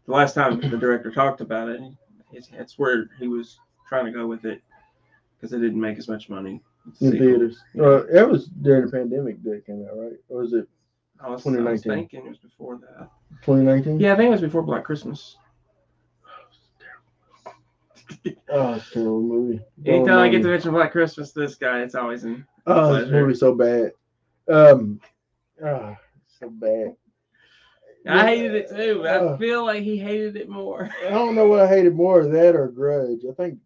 the 0.06 0.12
last 0.12 0.34
time 0.34 0.60
the 0.60 0.78
director 0.78 1.12
talked 1.12 1.42
about 1.42 1.70
it, 1.70 1.82
it's, 2.32 2.50
it's 2.54 2.78
where 2.78 3.10
he 3.20 3.28
was 3.28 3.60
trying 3.88 4.06
to 4.06 4.12
go 4.12 4.28
with 4.28 4.46
it 4.46 4.62
because 5.38 5.54
it 5.54 5.60
didn't 5.60 5.80
make 5.80 5.98
as 5.98 6.08
much 6.08 6.30
money. 6.30 6.62
in 7.02 7.12
Sequel. 7.12 7.20
theaters. 7.20 7.58
Uh, 7.80 8.04
that 8.14 8.30
was 8.30 8.48
during 8.48 8.86
the 8.86 8.92
pandemic 8.92 9.42
that 9.44 9.54
it 9.54 9.66
came 9.66 9.86
out, 9.90 9.98
right? 9.98 10.14
Or 10.30 10.42
was 10.42 10.54
it 10.54 10.68
I 11.20 11.30
was, 11.30 11.46
I 11.46 11.50
was 11.50 11.82
2019. 11.82 11.92
thinking 11.92 12.26
it 12.26 12.30
was 12.30 12.38
before 12.40 12.78
that. 12.78 13.10
2019? 13.44 14.00
Yeah, 14.00 14.14
I 14.14 14.18
think 14.18 14.28
it 14.28 14.32
was 14.32 14.42
before 14.42 14.62
Black 14.64 14.84
Christmas. 14.84 15.38
Oh, 18.50 18.74
it's 18.74 18.90
a 18.92 18.94
terrible 18.94 19.22
movie. 19.22 19.62
Anytime 19.86 20.20
I 20.20 20.30
get 20.30 20.42
to 20.44 20.48
mention 20.50 20.72
Black 20.72 20.92
Christmas, 20.92 21.32
this 21.32 21.56
guy, 21.56 21.82
it's 21.82 21.96
always 21.96 22.24
in. 22.24 22.46
Oh, 22.68 22.94
this 22.94 23.10
movie's 23.10 23.40
so 23.40 23.56
bad. 23.56 23.92
Um, 24.48 25.00
oh, 25.64 25.96
so 26.40 26.50
bad. 26.50 26.96
I 28.08 28.26
hated 28.28 28.54
it 28.54 28.70
too. 28.70 29.00
but 29.02 29.08
I 29.10 29.16
Uh, 29.18 29.38
feel 29.38 29.66
like 29.66 29.82
he 29.84 29.98
hated 29.98 30.36
it 30.36 30.48
more. 30.48 30.90
I 31.06 31.10
don't 31.10 31.34
know 31.36 31.48
what 31.48 31.62
I 31.62 31.68
hated 31.68 31.96
more, 31.96 32.24
that 32.28 32.56
or 32.56 32.68
Grudge. 32.68 33.22
I 33.30 33.34
think 33.34 33.58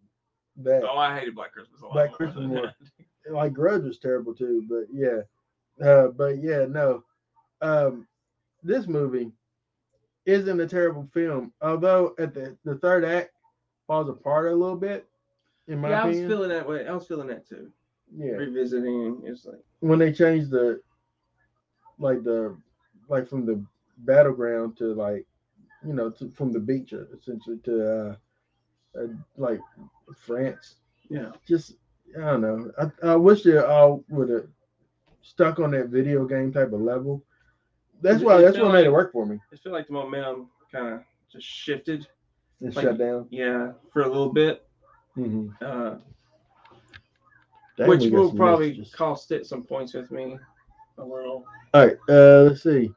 that 0.64 0.82
Oh, 0.84 0.98
I 0.98 1.18
hated 1.18 1.34
Black 1.34 1.52
Christmas 1.52 1.80
a 1.80 1.84
lot. 1.84 1.92
Black 1.94 2.12
Christmas 2.12 2.46
more. 2.46 2.72
like 3.30 3.52
Grudge 3.52 3.84
was 3.84 3.98
terrible 3.98 4.34
too, 4.34 4.64
but 4.68 4.86
yeah. 4.92 5.20
Uh, 5.84 6.08
but 6.08 6.38
yeah, 6.38 6.66
no. 6.68 7.04
Um, 7.62 8.06
this 8.62 8.86
movie 8.86 9.32
isn't 10.26 10.60
a 10.60 10.66
terrible 10.66 11.08
film, 11.12 11.52
although 11.62 12.14
at 12.18 12.34
the 12.34 12.56
the 12.64 12.76
third 12.76 13.04
act 13.04 13.30
falls 13.86 14.08
apart 14.08 14.52
a 14.52 14.54
little 14.54 14.76
bit. 14.76 15.06
In 15.68 15.78
my 15.78 15.90
Yeah, 15.90 16.02
I 16.02 16.06
was 16.06 16.18
feeling 16.18 16.50
that 16.50 16.68
way. 16.68 16.86
I 16.86 16.92
was 16.92 17.06
feeling 17.06 17.28
that 17.28 17.48
too. 17.48 17.70
yeah. 18.16 18.32
Revisiting, 18.32 19.22
it's 19.24 19.44
like 19.46 19.60
when 19.80 19.98
they 19.98 20.12
changed 20.12 20.50
the 20.50 20.80
like 21.98 22.22
the 22.22 22.56
like 23.08 23.28
from 23.28 23.46
the 23.46 23.64
battleground 23.98 24.76
to 24.78 24.94
like 24.94 25.26
you 25.86 25.92
know 25.92 26.10
to, 26.10 26.30
from 26.30 26.52
the 26.52 26.58
beach 26.58 26.92
uh, 26.92 27.04
essentially 27.16 27.58
to 27.64 27.86
uh, 27.86 28.16
uh 28.98 29.06
like 29.36 29.60
France 30.16 30.76
yeah. 31.08 31.30
just 31.46 31.74
I 32.16 32.20
don't 32.20 32.40
know 32.40 32.70
I, 33.02 33.10
I 33.12 33.16
wish 33.16 33.42
they 33.42 33.58
all 33.58 34.04
would 34.10 34.28
have 34.30 34.46
stuck 35.22 35.58
on 35.60 35.70
that 35.72 35.88
video 35.88 36.24
game 36.26 36.52
type 36.52 36.72
of 36.72 36.80
level 36.80 37.22
that's 38.02 38.22
It- 38.22 38.24
why 38.24 38.38
it 38.38 38.42
that's 38.42 38.56
felt 38.56 38.68
what 38.68 38.74
made 38.74 38.86
it 38.86 38.92
work 38.92 39.12
for 39.12 39.26
me 39.26 39.38
I 39.52 39.56
feel 39.56 39.72
like 39.72 39.86
the 39.86 39.92
momentum 39.92 40.48
kind 40.72 40.94
of 40.94 41.00
just 41.30 41.46
shifted. 41.46 42.06
and 42.60 42.74
Like- 42.74 42.84
shut 42.84 42.98
down 42.98 43.26
Yeah, 43.30 43.72
for 43.92 44.02
a 44.02 44.08
little 44.08 44.32
bit, 44.32 44.66
mm-hmm. 45.16 45.48
uh, 45.64 45.96
which 47.86 48.06
will 48.10 48.32
probably 48.34 48.70
messages. 48.70 48.94
cost 48.94 49.30
it 49.32 49.46
some 49.46 49.62
points 49.62 49.94
with 49.94 50.10
me. 50.10 50.38
A 50.98 51.04
little. 51.04 51.44
all 51.72 51.86
right 51.86 51.96
uh 52.10 52.42
let's 52.42 52.62
see 52.62 52.92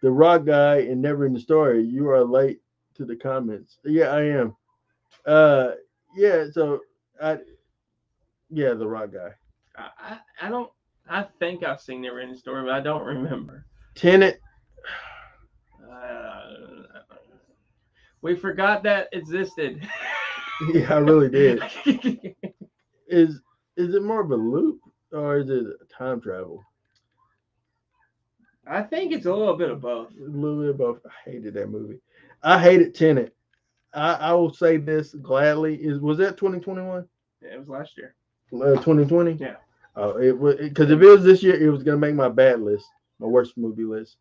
the 0.00 0.10
rock 0.10 0.44
guy 0.46 0.76
and 0.78 1.02
never 1.02 1.26
ending 1.26 1.42
story 1.42 1.82
you 1.84 2.08
are 2.08 2.24
late 2.24 2.60
to 2.94 3.04
the 3.04 3.14
comments 3.16 3.78
yeah 3.84 4.06
i 4.06 4.22
am 4.22 4.56
uh 5.26 5.72
yeah 6.14 6.44
so 6.52 6.80
i 7.20 7.38
yeah 8.50 8.74
the 8.74 8.86
rock 8.86 9.12
guy 9.12 9.30
I, 9.76 9.88
I, 9.98 10.46
I 10.46 10.48
don't. 10.50 10.70
I 11.08 11.26
think 11.38 11.64
I've 11.64 11.80
seen 11.80 12.02
Never 12.02 12.20
Ending 12.20 12.36
Story, 12.36 12.62
but 12.62 12.72
I 12.72 12.80
don't 12.80 13.04
remember. 13.04 13.66
Tenet. 13.94 14.40
Uh, 15.90 16.40
we 18.20 18.36
forgot 18.36 18.82
that 18.84 19.08
existed. 19.12 19.86
Yeah, 20.72 20.94
I 20.94 20.98
really 20.98 21.28
did. 21.28 21.60
Is 23.08 23.40
is 23.76 23.94
it 23.94 24.02
more 24.04 24.20
of 24.20 24.30
a 24.30 24.36
loop 24.36 24.78
or 25.10 25.38
is 25.38 25.50
it 25.50 25.66
time 25.90 26.20
travel? 26.20 26.62
I 28.64 28.82
think 28.82 29.12
it's 29.12 29.26
a 29.26 29.34
little 29.34 29.56
bit 29.56 29.70
of 29.70 29.80
both. 29.80 30.10
A 30.10 30.22
little 30.22 30.60
bit 30.60 30.70
of 30.70 30.78
both. 30.78 31.00
I 31.04 31.30
hated 31.30 31.54
that 31.54 31.68
movie. 31.68 31.98
I 32.44 32.60
hated 32.62 32.94
Tenet. 32.94 33.34
I, 33.94 34.14
I 34.14 34.32
will 34.32 34.52
say 34.52 34.76
this 34.76 35.14
gladly. 35.14 35.76
Is 35.76 36.00
was 36.00 36.18
that 36.18 36.36
2021? 36.36 37.06
Yeah, 37.42 37.54
it 37.54 37.58
was 37.58 37.68
last 37.68 37.96
year. 37.96 38.14
Uh, 38.52 38.76
2020? 38.76 39.32
Yeah. 39.32 39.56
Oh, 39.96 40.18
it 40.18 40.36
was 40.38 40.56
because 40.56 40.90
if 40.90 41.00
it 41.00 41.06
was 41.06 41.24
this 41.24 41.42
year, 41.42 41.54
it 41.54 41.68
was 41.70 41.82
gonna 41.82 41.98
make 41.98 42.14
my 42.14 42.28
bad 42.28 42.60
list, 42.60 42.86
my 43.18 43.26
worst 43.26 43.58
movie 43.58 43.84
list. 43.84 44.16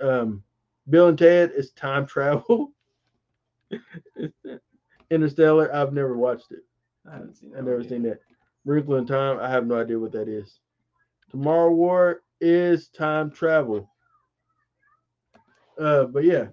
Um, 0.00 0.42
Bill 0.88 1.08
and 1.08 1.18
Ted 1.18 1.52
is 1.54 1.72
time 1.72 2.06
travel. 2.06 2.72
Interstellar. 5.10 5.74
I've 5.74 5.92
never 5.92 6.16
watched 6.16 6.52
it. 6.52 6.64
I 7.08 7.14
haven't 7.14 7.36
seen 7.36 7.50
that. 7.50 7.58
I've 7.58 7.64
never 7.64 7.82
seen 7.82 8.02
that. 8.04 8.20
Wrinkle 8.64 8.96
in 8.96 9.06
Time. 9.06 9.40
I 9.40 9.48
have 9.48 9.66
no 9.66 9.80
idea 9.80 9.98
what 9.98 10.12
that 10.12 10.28
is. 10.28 10.60
Tomorrow 11.30 11.72
War 11.72 12.22
is 12.40 12.88
time 12.88 13.30
travel. 13.30 13.90
Uh, 15.78 16.04
but 16.04 16.24
yeah. 16.24 16.46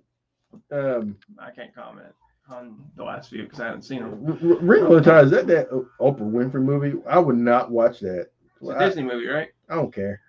Um, 0.71 1.17
I 1.39 1.51
can't 1.51 1.75
comment 1.75 2.13
on 2.49 2.77
the 2.95 3.03
last 3.03 3.29
few 3.29 3.43
because 3.43 3.59
I 3.59 3.65
haven't 3.65 3.83
seen 3.83 3.99
them. 3.99 4.25
R- 4.25 4.51
R- 4.51 4.59
Wrinkle 4.59 5.01
Time 5.01 5.25
is 5.25 5.31
that 5.31 5.47
that 5.47 5.69
Oprah 5.99 6.19
Winfrey 6.19 6.61
movie? 6.61 6.99
I 7.07 7.19
would 7.19 7.37
not 7.37 7.71
watch 7.71 7.99
that. 8.01 8.29
It's 8.61 8.69
a 8.69 8.75
I, 8.75 8.85
Disney 8.85 9.03
movie, 9.03 9.27
right? 9.27 9.49
I 9.69 9.75
don't 9.75 9.93
care. 9.93 10.21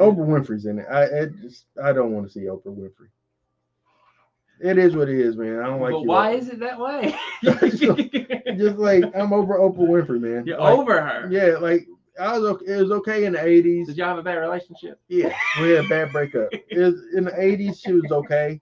Oprah 0.00 0.16
Winfrey's 0.16 0.66
in 0.66 0.78
it. 0.78 0.86
I, 0.90 1.04
I 1.04 1.26
just 1.26 1.66
I 1.82 1.92
don't 1.92 2.12
want 2.12 2.26
to 2.26 2.32
see 2.32 2.46
Oprah 2.46 2.66
Winfrey. 2.66 3.08
It 4.60 4.78
is 4.78 4.96
what 4.96 5.08
it 5.08 5.18
is, 5.18 5.36
man. 5.36 5.58
I 5.60 5.66
don't 5.66 5.80
like 5.80 5.92
but 5.92 6.06
why 6.06 6.30
is 6.32 6.48
it 6.48 6.60
that 6.60 6.78
way? 6.78 7.14
just 7.42 8.78
like 8.78 9.04
I'm 9.14 9.32
over 9.32 9.58
Oprah 9.58 9.76
Winfrey, 9.76 10.20
man. 10.20 10.44
You're 10.46 10.58
Like, 10.58 10.78
over 10.78 11.00
her. 11.00 11.28
Yeah, 11.30 11.58
like 11.58 11.86
I 12.18 12.38
was 12.38 12.48
okay. 12.50 12.64
It 12.66 12.80
was 12.80 12.90
okay 12.92 13.24
in 13.24 13.32
the 13.32 13.40
'80s. 13.40 13.86
Did 13.86 13.96
y'all 13.96 14.08
have 14.08 14.18
a 14.18 14.22
bad 14.22 14.36
relationship? 14.36 15.00
Yeah, 15.08 15.36
we 15.60 15.70
had 15.70 15.84
a 15.84 15.88
bad 15.88 16.12
breakup. 16.12 16.50
It 16.52 16.78
was, 16.78 16.94
in 17.14 17.24
the 17.24 17.32
'80s, 17.32 17.80
she 17.82 17.92
was 17.92 18.10
okay. 18.10 18.60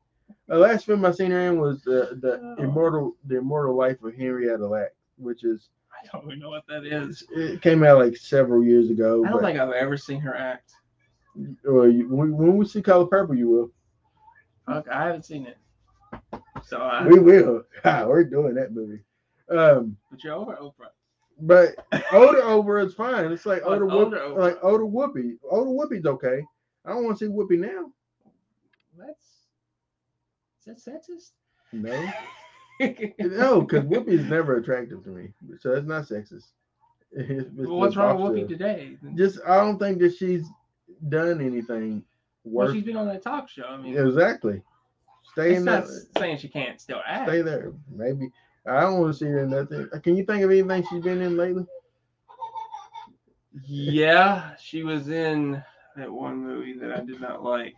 The 0.53 0.59
last 0.59 0.85
film 0.85 1.03
I 1.07 1.13
seen 1.13 1.31
her 1.31 1.41
in 1.49 1.59
was 1.59 1.81
the 1.83 2.19
the 2.21 2.39
Oh. 2.59 2.63
immortal 2.63 3.17
the 3.25 3.39
immortal 3.39 3.75
life 3.75 4.03
of 4.03 4.15
Henrietta 4.15 4.67
Lack, 4.67 4.93
which 5.17 5.45
is 5.45 5.71
I 5.91 6.07
don't 6.13 6.27
even 6.27 6.41
know 6.41 6.51
what 6.51 6.67
that 6.69 6.85
is. 6.85 7.25
it 7.31 7.63
came 7.63 7.83
out 7.83 7.97
like 7.99 8.17
several 8.17 8.63
years 8.63 8.91
ago. 8.91 9.25
I 9.25 9.31
don't 9.31 9.41
think 9.43 9.59
I've 9.59 9.73
ever 9.73 9.97
seen 9.97 10.21
her 10.21 10.35
act. 10.37 10.73
Well, 11.65 11.89
you, 11.89 12.07
when, 12.15 12.37
when 12.37 12.57
we 12.59 12.67
see 12.67 12.83
Color 12.83 13.07
Purple, 13.07 13.35
you 13.35 13.49
will. 13.49 13.71
Fuck, 14.67 14.89
I 14.89 15.07
haven't 15.07 15.25
seen 15.25 15.47
it. 15.47 15.57
So 16.67 16.77
I. 16.79 17.07
We 17.07 17.19
will. 17.19 17.63
Ah, 17.87 18.05
we're 18.07 18.23
doing 18.25 18.55
that 18.57 18.75
movie. 18.75 19.01
Um, 19.49 19.97
But 20.11 20.23
you're 20.23 20.35
over 20.35 20.55
Oprah. 20.57 20.91
but 21.41 21.77
older 22.13 22.43
over 22.43 22.79
is 22.81 22.93
fine. 22.93 23.33
It's 23.33 23.47
like 23.47 23.63
older, 23.65 23.91
older 23.91 24.29
Whoop, 24.29 24.37
Oprah. 24.37 24.39
like 24.39 24.59
older 24.63 24.85
Whoopi. 24.85 25.39
Older 25.51 25.71
Whoopi's 25.71 26.05
okay. 26.05 26.45
I 26.85 26.91
don't 26.91 27.05
want 27.05 27.19
to 27.19 27.25
see 27.25 27.31
Whoopi 27.33 27.59
now. 27.59 27.91
That's. 28.99 29.32
Is 30.67 30.85
that 30.85 30.93
sexist? 30.93 31.31
No, 31.73 32.13
no, 33.19 33.63
because 33.63 33.85
Whoopi's 33.85 34.25
never 34.29 34.57
attractive 34.57 35.03
to 35.05 35.11
me, 35.11 35.29
so 35.61 35.73
it's 35.73 35.87
not 35.87 36.05
sexist. 36.05 36.45
It's- 37.15 37.45
it's 37.47 37.51
well, 37.55 37.77
what's 37.77 37.97
wrong 37.97 38.21
with 38.23 38.33
Whoopi 38.33 38.49
today? 38.49 38.97
Just 39.15 39.39
I 39.47 39.57
don't 39.57 39.79
think 39.79 39.99
that 39.99 40.15
she's 40.17 40.47
done 41.11 41.43
anything 41.43 42.03
Well, 42.45 42.73
she's 42.73 42.85
been 42.85 42.97
on 42.97 43.07
that 43.09 43.23
talk 43.23 43.51
show. 43.51 43.65
I 43.65 43.77
mean, 43.77 43.99
exactly. 43.99 44.63
Stay 45.33 45.51
it's 45.51 45.59
in 45.59 45.65
not 45.67 45.87
that. 45.87 46.07
saying 46.19 46.39
she 46.39 46.49
can't 46.49 46.81
still 46.81 47.03
act. 47.07 47.29
Stay 47.29 47.43
there. 47.43 47.73
Maybe. 47.91 48.31
I 48.67 48.81
don't 48.81 49.01
want 49.01 49.13
to 49.13 49.19
see 49.19 49.27
her 49.27 49.41
in 49.43 49.51
nothing. 49.51 49.89
Uh, 49.93 49.99
can 49.99 50.17
you 50.17 50.25
think 50.25 50.43
of 50.43 50.51
anything 50.51 50.87
she's 50.89 51.03
been 51.03 51.21
in 51.21 51.37
lately? 51.37 51.67
Yeah, 53.67 54.55
she 54.57 54.83
was 54.83 55.09
in 55.09 55.63
that 55.97 56.11
one 56.11 56.45
movie 56.45 56.79
that 56.79 56.93
I 56.93 57.01
did 57.05 57.21
not 57.21 57.43
like. 57.43 57.75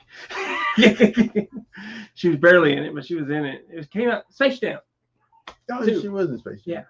she 2.14 2.28
was 2.28 2.38
barely 2.38 2.72
in 2.76 2.84
it, 2.84 2.94
but 2.94 3.04
she 3.04 3.14
was 3.14 3.28
in 3.28 3.44
it. 3.44 3.66
It 3.72 3.76
was, 3.76 3.86
came 3.86 4.08
out 4.10 4.32
Space 4.32 4.58
Jam. 4.58 4.78
Oh, 5.70 5.84
Two. 5.84 6.00
she 6.00 6.08
was 6.08 6.30
in 6.30 6.38
Space 6.38 6.62
Jam. 6.62 6.74
Yeah. 6.74 6.84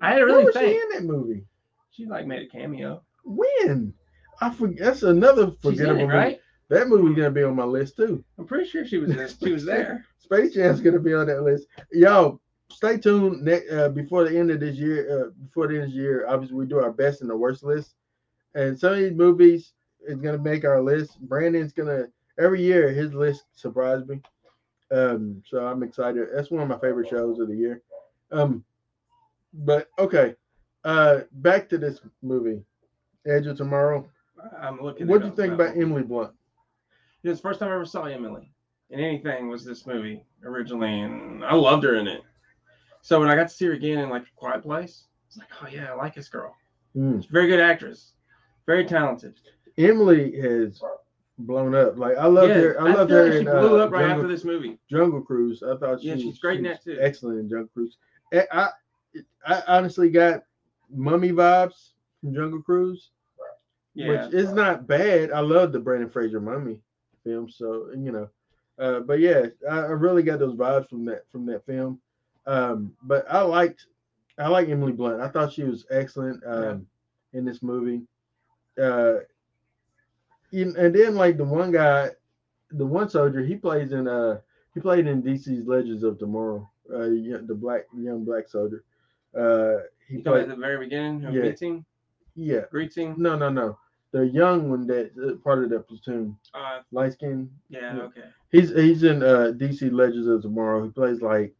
I 0.00 0.10
had 0.10 0.18
to 0.18 0.26
Where 0.26 0.34
really 0.34 0.44
was 0.44 0.54
she 0.54 0.74
in 0.74 0.88
that 0.92 1.04
movie? 1.04 1.44
She 1.90 2.06
like 2.06 2.26
made 2.26 2.42
a 2.42 2.48
cameo. 2.48 3.02
When? 3.24 3.94
I 4.40 4.50
forget. 4.50 4.84
That's 4.84 5.02
another 5.02 5.46
She's 5.46 5.54
in 5.54 5.60
forgettable 5.60 6.00
it, 6.00 6.04
movie. 6.06 6.16
right? 6.16 6.40
That 6.68 6.88
movie's 6.88 7.16
gonna 7.16 7.30
be 7.30 7.42
on 7.42 7.56
my 7.56 7.64
list 7.64 7.96
too. 7.96 8.24
I'm 8.38 8.46
pretty 8.46 8.68
sure 8.68 8.86
she 8.86 8.98
was 8.98 9.10
in, 9.10 9.28
she 9.42 9.52
was 9.52 9.64
there. 9.64 10.04
Space 10.18 10.54
Jam's 10.54 10.80
gonna 10.80 10.98
be 10.98 11.14
on 11.14 11.26
that 11.26 11.42
list. 11.42 11.66
Y'all, 11.92 12.40
stay 12.70 12.98
tuned. 12.98 13.42
Ne- 13.44 13.68
uh, 13.68 13.90
before 13.90 14.28
the 14.28 14.36
end 14.36 14.50
of 14.50 14.60
this 14.60 14.76
year, 14.76 15.26
uh, 15.26 15.30
before 15.44 15.68
the 15.68 15.74
end 15.74 15.84
of 15.84 15.90
this 15.90 15.96
year, 15.96 16.26
obviously 16.26 16.56
we 16.56 16.66
do 16.66 16.78
our 16.80 16.92
best 16.92 17.20
and 17.20 17.30
the 17.30 17.36
worst 17.36 17.62
list. 17.62 17.94
And 18.54 18.78
some 18.78 18.92
of 18.92 18.98
these 18.98 19.12
movies 19.12 19.72
is 20.06 20.20
gonna 20.20 20.38
make 20.38 20.64
our 20.64 20.80
list. 20.80 21.20
Brandon's 21.20 21.72
gonna 21.72 22.06
every 22.38 22.62
year 22.62 22.90
his 22.90 23.12
list 23.14 23.44
surprise 23.54 24.06
me. 24.06 24.20
Um, 24.90 25.42
so 25.46 25.66
I'm 25.66 25.82
excited. 25.82 26.28
That's 26.34 26.50
one 26.50 26.62
of 26.62 26.68
my 26.68 26.78
favorite 26.78 27.08
shows 27.08 27.38
of 27.38 27.48
the 27.48 27.56
year. 27.56 27.82
Um, 28.30 28.64
but 29.52 29.88
okay, 29.98 30.34
uh, 30.84 31.20
back 31.32 31.68
to 31.70 31.78
this 31.78 32.00
movie, 32.22 32.62
Edge 33.26 33.46
of 33.46 33.56
Tomorrow. 33.56 34.08
I'm 34.60 34.80
looking. 34.80 35.06
What 35.06 35.22
do 35.22 35.28
you 35.28 35.34
think 35.34 35.50
now. 35.50 35.54
about 35.54 35.76
Emily 35.76 36.02
Blunt? 36.02 36.32
It 37.22 37.28
was 37.30 37.38
the 37.38 37.42
first 37.42 37.60
time 37.60 37.70
I 37.70 37.74
ever 37.74 37.86
saw 37.86 38.04
Emily 38.04 38.50
in 38.90 39.00
anything 39.00 39.48
was 39.48 39.64
this 39.64 39.86
movie 39.86 40.24
originally, 40.44 41.00
and 41.00 41.44
I 41.44 41.54
loved 41.54 41.84
her 41.84 41.94
in 41.96 42.06
it. 42.06 42.22
So 43.02 43.20
when 43.20 43.28
I 43.28 43.36
got 43.36 43.48
to 43.48 43.54
see 43.54 43.66
her 43.66 43.72
again 43.72 43.98
in 43.98 44.10
like 44.10 44.22
a 44.22 44.36
Quiet 44.36 44.62
Place, 44.62 45.04
it's 45.28 45.36
like, 45.36 45.48
oh 45.62 45.68
yeah, 45.68 45.92
I 45.92 45.94
like 45.94 46.14
this 46.14 46.28
girl. 46.28 46.54
Mm. 46.96 47.22
She's 47.22 47.30
a 47.30 47.32
very 47.32 47.48
good 47.48 47.60
actress, 47.60 48.12
very 48.66 48.84
talented. 48.84 49.34
Emily 49.78 50.38
has 50.40 50.80
blown 51.38 51.74
up. 51.74 51.98
Like 51.98 52.16
I 52.16 52.26
love 52.26 52.48
yeah, 52.48 52.54
her. 52.54 52.80
I 52.80 52.92
loved 52.92 53.10
feel 53.10 53.18
her 53.18 53.24
like 53.24 53.32
she 53.32 53.38
in 53.38 53.44
blew 53.44 53.80
uh, 53.80 53.84
up 53.84 53.90
right 53.90 54.00
Jungle, 54.00 54.24
after 54.24 54.28
this 54.28 54.44
movie. 54.44 54.78
Jungle 54.90 55.22
Cruise. 55.22 55.62
I 55.62 55.76
thought 55.76 56.00
she 56.00 56.08
Yeah, 56.08 56.16
she's 56.16 56.38
great 56.38 56.58
in 56.58 56.64
that, 56.64 56.82
too. 56.82 56.98
Excellent 57.00 57.40
in 57.40 57.48
Jungle 57.48 57.68
Cruise. 57.74 57.96
I, 58.32 58.46
I 58.52 58.68
I 59.46 59.62
honestly 59.68 60.10
got 60.10 60.42
mummy 60.90 61.32
vibes 61.32 61.92
from 62.20 62.34
Jungle 62.34 62.62
Cruise, 62.62 63.10
Yeah, 63.94 64.08
which 64.08 64.34
is 64.34 64.52
not 64.52 64.86
bad. 64.86 65.32
I 65.32 65.40
love 65.40 65.72
the 65.72 65.80
Brendan 65.80 66.10
Fraser 66.10 66.40
mummy 66.40 66.78
film. 67.24 67.48
So 67.50 67.90
you 67.96 68.12
know, 68.12 68.28
uh, 68.78 69.00
but 69.00 69.20
yeah, 69.20 69.46
I, 69.70 69.78
I 69.78 69.90
really 69.90 70.22
got 70.22 70.38
those 70.38 70.56
vibes 70.56 70.88
from 70.88 71.04
that 71.06 71.24
from 71.30 71.46
that 71.46 71.66
film. 71.66 72.00
Um, 72.46 72.92
but 73.02 73.24
I 73.30 73.40
liked 73.42 73.86
I 74.38 74.48
like 74.48 74.68
Emily 74.68 74.92
Blunt. 74.92 75.20
I 75.20 75.28
thought 75.28 75.52
she 75.52 75.64
was 75.64 75.86
excellent 75.90 76.42
um, 76.46 76.86
in 77.32 77.44
this 77.44 77.62
movie. 77.62 78.02
Uh, 78.80 79.18
and 80.62 80.94
then 80.94 81.14
like 81.14 81.36
the 81.36 81.44
one 81.44 81.70
guy, 81.72 82.10
the 82.70 82.86
one 82.86 83.08
soldier, 83.08 83.44
he 83.44 83.56
plays 83.56 83.92
in 83.92 84.06
uh 84.08 84.40
he 84.74 84.80
played 84.80 85.06
in 85.06 85.22
DC's 85.22 85.66
Legends 85.66 86.02
of 86.02 86.18
Tomorrow. 86.18 86.68
Uh, 86.92 86.98
the 87.46 87.56
black 87.56 87.82
young 87.96 88.24
black 88.24 88.48
soldier. 88.48 88.84
Uh, 89.36 89.78
he 90.08 90.22
talking 90.22 90.42
at 90.42 90.46
played 90.46 90.50
the 90.50 90.56
very 90.60 90.78
beginning 90.84 91.20
who 91.20 91.32
Yeah. 91.32 91.42
meets 91.42 91.62
him, 91.62 91.84
yeah. 92.34 92.62
greets 92.70 92.96
him. 92.96 93.14
No, 93.18 93.36
no, 93.36 93.48
no. 93.48 93.78
The 94.12 94.26
young 94.28 94.70
one 94.70 94.86
that 94.88 95.10
uh, 95.18 95.36
part 95.42 95.64
of 95.64 95.70
that 95.70 95.88
platoon, 95.88 96.36
Uh, 96.54 96.80
light 96.92 97.14
skin. 97.14 97.50
yeah, 97.68 97.96
Yeah. 97.96 98.02
okay. 98.02 98.24
He's 98.50 98.70
he's 98.70 99.02
in 99.02 99.22
uh 99.22 99.52
DC 99.56 99.90
Legends 99.90 100.26
of 100.28 100.42
Tomorrow. 100.42 100.84
He 100.84 100.90
plays 100.90 101.20
like 101.22 101.54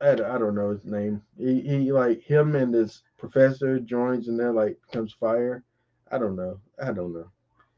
I, 0.00 0.14
don't- 0.16 0.30
I 0.30 0.36
don't 0.38 0.54
know 0.56 0.70
his 0.70 0.84
name. 0.84 1.22
He, 1.38 1.60
he 1.60 1.92
like 1.92 2.20
him 2.22 2.54
and 2.56 2.74
this 2.74 3.02
professor 3.18 3.78
joins 3.78 4.28
and 4.28 4.38
they're 4.38 4.52
like 4.52 4.78
becomes 4.90 5.12
fire. 5.14 5.64
I 6.10 6.18
don't 6.18 6.36
know. 6.36 6.60
I 6.82 6.92
don't 6.92 7.12
know. 7.14 7.30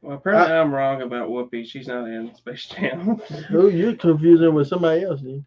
Well, 0.05 0.17
apparently 0.17 0.53
I'm 0.53 0.71
wrong 0.73 1.01
about 1.01 1.29
Whoopi. 1.29 1.65
She's 1.65 1.87
not 1.87 2.07
in 2.07 2.33
Space 2.35 2.67
Jam. 2.67 3.17
Who 3.49 3.69
you're 3.69 3.95
confusing 3.95 4.53
with 4.53 4.67
somebody 4.67 5.03
else? 5.03 5.21
He 5.21 5.43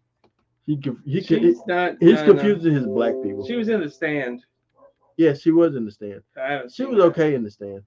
he, 0.66 0.80
he, 1.06 1.20
he 1.20 1.20
She's 1.22 1.66
not. 1.66 1.96
he's 2.00 2.14
no, 2.14 2.26
no. 2.26 2.34
confusing 2.34 2.74
his 2.74 2.86
black 2.86 3.14
people. 3.22 3.46
She 3.46 3.56
was 3.56 3.68
in 3.68 3.80
the 3.80 3.90
stand. 3.90 4.44
yeah, 5.16 5.34
she 5.34 5.50
was 5.52 5.76
in 5.76 5.84
the 5.84 5.92
stand. 5.92 6.22
I 6.36 6.62
She 6.68 6.84
was 6.84 6.98
her. 6.98 7.04
okay 7.04 7.34
in 7.34 7.44
the 7.44 7.50
stand. 7.50 7.82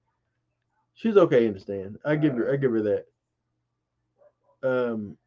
She's 0.95 1.17
okay 1.17 1.45
in 1.45 1.53
the 1.53 1.59
stand. 1.59 1.99
I 2.05 2.15
give 2.15 2.35
her 2.35 2.53
I 2.53 2.55
give 2.57 2.71
her 2.71 2.81
that. 2.83 3.05
Um, 4.63 5.17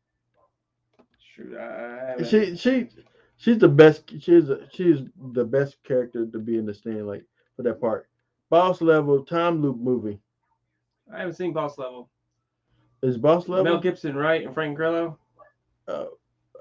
Shoot, 1.18 1.56
I 1.56 2.14
I 2.18 2.22
she 2.24 2.56
she 2.56 2.88
she's 3.36 3.58
the 3.58 3.68
best. 3.68 4.10
She's 4.20 4.50
she's 4.72 5.00
the 5.32 5.44
best 5.44 5.76
character 5.84 6.26
to 6.26 6.38
be 6.38 6.58
in 6.58 6.66
the 6.66 6.74
stand 6.74 7.06
like 7.06 7.24
for 7.56 7.62
that 7.64 7.80
part. 7.80 8.08
Boss 8.50 8.80
level 8.80 9.24
time 9.24 9.60
loop 9.62 9.78
movie 9.78 10.20
I 11.12 11.18
haven't 11.18 11.34
seen 11.34 11.52
Boss 11.52 11.78
Level. 11.78 12.08
is 13.02 13.18
boss 13.18 13.48
level. 13.48 13.64
Mel 13.64 13.80
Gibson, 13.80 14.16
right, 14.16 14.44
and 14.44 14.54
Frank 14.54 14.76
Grillo. 14.76 15.18
Uh, 15.86 16.06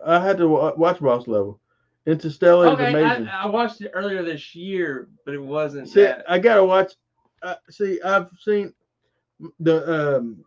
I 0.06 0.20
had 0.20 0.38
to 0.38 0.48
wa- 0.48 0.74
watch 0.76 1.00
Boss 1.00 1.28
level. 1.28 1.60
Interstellar 2.06 2.74
is 2.74 2.80
amazing. 2.80 3.28
I, 3.28 3.44
I 3.44 3.46
watched 3.46 3.80
it 3.82 3.92
earlier 3.94 4.24
this 4.24 4.54
year, 4.54 5.08
but 5.26 5.34
it 5.34 5.42
wasn't 5.42 5.88
see, 5.88 6.02
that. 6.02 6.26
I 6.28 6.38
gotta 6.40 6.64
watch. 6.64 6.94
Uh, 7.42 7.56
see, 7.70 8.02
I've 8.02 8.30
seen 8.42 8.74
the 9.60 10.18
um 10.18 10.44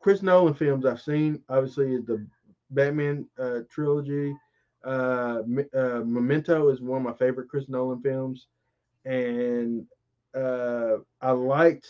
Chris 0.00 0.22
Nolan 0.22 0.54
films 0.54 0.84
I've 0.84 1.00
seen 1.00 1.42
obviously 1.48 1.94
is 1.94 2.04
the 2.04 2.26
Batman 2.70 3.26
uh, 3.38 3.60
trilogy. 3.70 4.34
Uh, 4.84 5.42
uh, 5.74 6.02
Memento 6.04 6.68
is 6.68 6.80
one 6.80 6.98
of 6.98 7.04
my 7.04 7.12
favorite 7.12 7.48
Chris 7.48 7.68
Nolan 7.68 8.00
films, 8.00 8.46
and 9.04 9.86
uh, 10.34 10.96
I 11.20 11.30
liked 11.32 11.86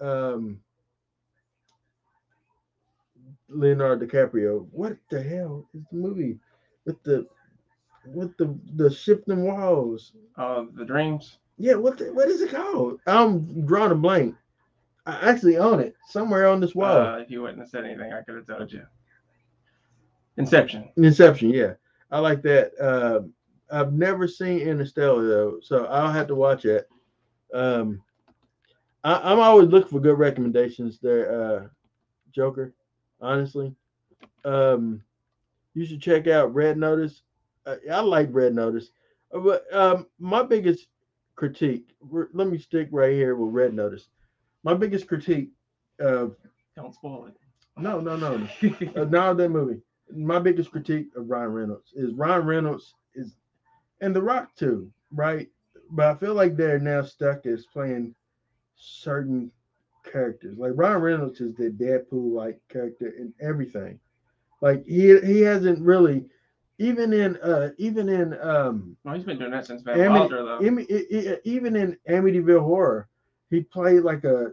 um, 0.00 0.60
Leonardo 3.50 4.06
DiCaprio. 4.06 4.66
What 4.72 4.96
the 5.10 5.22
hell 5.22 5.66
is 5.74 5.82
the 5.90 5.98
movie 5.98 6.38
with 6.86 7.02
the 7.02 7.26
with 8.06 8.36
the 8.36 8.58
the 8.76 8.90
shifting 8.90 9.44
walls? 9.44 10.12
Oh, 10.38 10.68
the 10.74 10.84
dreams. 10.84 11.38
Yeah, 11.58 11.74
what 11.74 11.98
the, 11.98 12.12
what 12.12 12.28
is 12.28 12.40
it 12.40 12.50
called? 12.50 13.00
I'm 13.06 13.66
drawing 13.66 13.92
a 13.92 13.94
blank. 13.94 14.34
I 15.04 15.30
actually 15.30 15.58
own 15.58 15.80
it 15.80 15.94
somewhere 16.08 16.48
on 16.48 16.60
this 16.60 16.74
wall. 16.74 16.96
Uh, 16.96 17.18
if 17.18 17.30
you 17.30 17.42
wouldn't 17.42 17.58
have 17.58 17.68
said 17.68 17.84
anything, 17.84 18.12
I 18.12 18.22
could 18.22 18.36
have 18.36 18.46
told 18.46 18.72
you. 18.72 18.84
Inception. 20.36 20.88
Inception, 20.96 21.50
yeah, 21.50 21.74
I 22.10 22.20
like 22.20 22.42
that. 22.42 22.72
Uh, 22.80 23.20
I've 23.70 23.92
never 23.92 24.26
seen 24.26 24.60
Interstellar 24.60 25.26
though, 25.26 25.58
so 25.62 25.84
I'll 25.86 26.12
have 26.12 26.28
to 26.28 26.34
watch 26.34 26.64
it. 26.64 26.88
Um, 27.52 28.02
I, 29.04 29.32
am 29.32 29.40
always 29.40 29.68
looking 29.68 29.90
for 29.90 30.00
good 30.00 30.18
recommendations 30.18 30.98
there, 31.00 31.32
uh, 31.32 31.66
Joker. 32.32 32.74
Honestly, 33.20 33.74
um, 34.44 35.02
you 35.74 35.84
should 35.84 36.00
check 36.00 36.26
out 36.26 36.54
Red 36.54 36.78
Notice. 36.78 37.22
Uh, 37.66 37.76
I 37.90 38.00
like 38.00 38.28
Red 38.30 38.54
Notice, 38.54 38.90
uh, 39.34 39.40
but 39.40 39.72
um, 39.74 40.06
my 40.18 40.42
biggest 40.42 40.86
critique. 41.36 41.94
Let 42.10 42.48
me 42.48 42.58
stick 42.58 42.88
right 42.90 43.12
here 43.12 43.34
with 43.34 43.54
Red 43.54 43.74
Notice. 43.74 44.08
My 44.62 44.74
biggest 44.74 45.06
critique 45.06 45.50
of 45.98 46.36
don't 46.76 46.94
spoil 46.94 47.26
it. 47.26 47.34
No, 47.76 48.00
no, 48.00 48.16
no, 48.16 48.36
no. 48.62 48.70
uh, 48.96 49.04
not 49.04 49.36
that 49.36 49.48
movie. 49.48 49.80
My 50.14 50.38
biggest 50.38 50.70
critique 50.70 51.08
of 51.16 51.28
Ryan 51.30 51.52
Reynolds 51.52 51.92
is 51.94 52.14
Ryan 52.14 52.46
Reynolds 52.46 52.94
is, 53.14 53.36
and 54.00 54.14
The 54.14 54.22
Rock 54.22 54.54
too, 54.56 54.90
right? 55.12 55.48
But 55.90 56.06
I 56.06 56.14
feel 56.14 56.34
like 56.34 56.56
they're 56.56 56.78
now 56.78 57.02
stuck 57.02 57.46
as 57.46 57.66
playing 57.66 58.14
certain 58.76 59.50
characters. 60.10 60.58
Like 60.58 60.72
Ryan 60.74 61.00
Reynolds 61.00 61.40
is 61.40 61.54
the 61.54 61.70
Deadpool 61.70 62.32
like 62.32 62.60
character 62.68 63.08
in 63.08 63.32
everything. 63.40 63.98
Like 64.60 64.84
he 64.86 65.18
he 65.20 65.40
hasn't 65.40 65.80
really 65.80 66.24
even 66.78 67.12
in 67.12 67.36
uh 67.38 67.70
even 67.78 68.08
in 68.08 68.38
um 68.40 68.96
well 69.04 69.14
he's 69.14 69.24
been 69.24 69.38
doing 69.38 69.50
that 69.50 69.66
since 69.66 69.82
Van 69.82 70.00
Amity, 70.00 70.18
Wilder 70.18 70.44
though. 70.44 70.64
Even, 70.64 71.40
even 71.44 71.76
in 71.76 71.96
Amityville 72.08 72.62
Horror, 72.62 73.08
he 73.50 73.60
played 73.60 74.02
like 74.02 74.24
a 74.24 74.52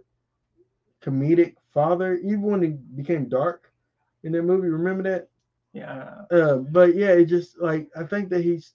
comedic 1.01 1.55
father, 1.73 2.15
even 2.15 2.41
when 2.41 2.61
he 2.61 2.69
became 2.69 3.29
dark 3.29 3.71
in 4.23 4.31
that 4.33 4.43
movie. 4.43 4.67
Remember 4.67 5.03
that? 5.03 5.29
Yeah. 5.73 6.23
Uh, 6.31 6.57
but 6.57 6.95
yeah, 6.95 7.11
it 7.11 7.25
just 7.25 7.59
like 7.59 7.87
I 7.95 8.03
think 8.03 8.29
that 8.29 8.43
he's 8.43 8.73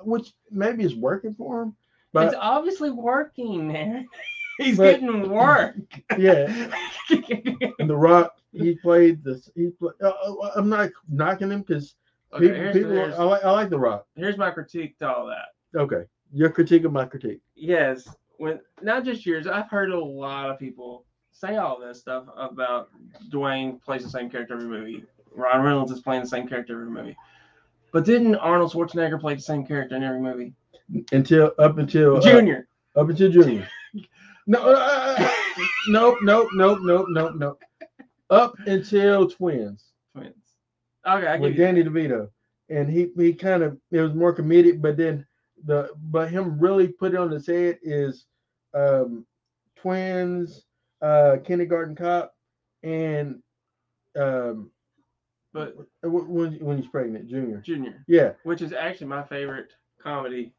which 0.00 0.32
maybe 0.50 0.84
is 0.84 0.94
working 0.94 1.34
for 1.34 1.62
him. 1.62 1.76
But 2.12 2.26
it's 2.26 2.36
obviously 2.38 2.90
working, 2.90 3.68
man. 3.68 4.06
He's 4.58 4.76
but, 4.76 5.00
getting 5.00 5.30
work. 5.30 5.76
Yeah. 6.18 6.70
and 7.10 7.88
The 7.88 7.96
Rock, 7.96 8.34
he 8.52 8.74
played 8.76 9.24
this. 9.24 9.50
He 9.54 9.68
played, 9.70 9.94
uh, 10.02 10.08
uh, 10.08 10.50
I'm 10.56 10.68
not 10.68 10.90
knocking 11.08 11.50
him 11.50 11.62
because 11.62 11.94
okay, 12.32 12.72
people, 12.72 12.90
people 12.90 13.14
I, 13.14 13.24
like, 13.24 13.44
I 13.44 13.50
like 13.50 13.70
The 13.70 13.78
Rock. 13.78 14.06
Here's 14.16 14.36
my 14.36 14.50
critique 14.50 14.98
to 14.98 15.08
all 15.08 15.26
that. 15.26 15.78
Okay. 15.78 16.04
Your 16.32 16.50
critique 16.50 16.84
of 16.84 16.92
my 16.92 17.04
critique. 17.04 17.40
Yes. 17.54 18.08
When 18.36 18.60
not 18.82 19.04
just 19.04 19.24
yours, 19.24 19.46
I've 19.46 19.70
heard 19.70 19.90
a 19.90 19.98
lot 19.98 20.50
of 20.50 20.58
people 20.58 21.04
say 21.32 21.56
all 21.56 21.80
this 21.80 22.00
stuff 22.00 22.24
about 22.36 22.90
Dwayne 23.30 23.80
plays 23.82 24.04
the 24.04 24.10
same 24.10 24.30
character 24.30 24.54
every 24.54 24.68
movie. 24.68 25.04
Ryan 25.34 25.62
Reynolds 25.62 25.92
is 25.92 26.00
playing 26.00 26.22
the 26.22 26.28
same 26.28 26.46
character 26.46 26.74
every 26.74 26.90
movie. 26.90 27.16
But 27.92 28.04
didn't 28.04 28.36
Arnold 28.36 28.72
Schwarzenegger 28.72 29.20
play 29.20 29.34
the 29.34 29.40
same 29.40 29.66
character 29.66 29.96
in 29.96 30.02
every 30.02 30.20
movie? 30.20 30.54
Until 31.12 31.52
up 31.58 31.78
until 31.78 32.18
uh, 32.18 32.20
Junior. 32.20 32.68
Uh, 32.96 33.00
up 33.00 33.08
until 33.08 33.30
Junior. 33.30 33.68
No, 34.46 34.58
uh, 34.60 34.72
uh, 34.72 35.14
uh 35.18 35.30
nope, 35.88 36.18
nope, 36.22 36.48
nope, 36.52 36.78
nope, 36.82 37.06
nope, 37.08 37.32
nope. 37.36 37.62
Up 38.30 38.54
until 38.66 39.28
Twins. 39.28 39.92
Twins. 40.14 40.34
Okay, 41.06 41.26
I 41.26 41.36
with 41.36 41.56
Danny 41.56 41.84
DeVito, 41.84 42.28
and 42.68 42.90
he 42.90 43.10
he 43.16 43.34
kind 43.34 43.62
of 43.62 43.78
it 43.90 44.00
was 44.00 44.14
more 44.14 44.34
comedic, 44.34 44.80
but 44.80 44.96
then 44.96 45.26
the 45.64 45.90
but 46.10 46.30
him 46.30 46.58
really 46.58 46.88
put 46.88 47.14
it 47.14 47.18
on 47.18 47.30
his 47.30 47.46
head 47.46 47.78
is 47.82 48.26
um, 48.74 49.26
Twins, 49.76 50.64
uh, 51.00 51.36
Kindergarten 51.44 51.94
Cop, 51.94 52.34
and 52.82 53.42
um, 54.16 54.70
but 55.52 55.76
when 56.02 56.54
when 56.60 56.78
he's 56.78 56.86
pregnant, 56.88 57.28
Junior. 57.28 57.58
Junior. 57.58 58.04
Yeah. 58.08 58.32
Which 58.44 58.62
is 58.62 58.72
actually 58.72 59.08
my 59.08 59.22
favorite 59.22 59.72
comedy 60.02 60.52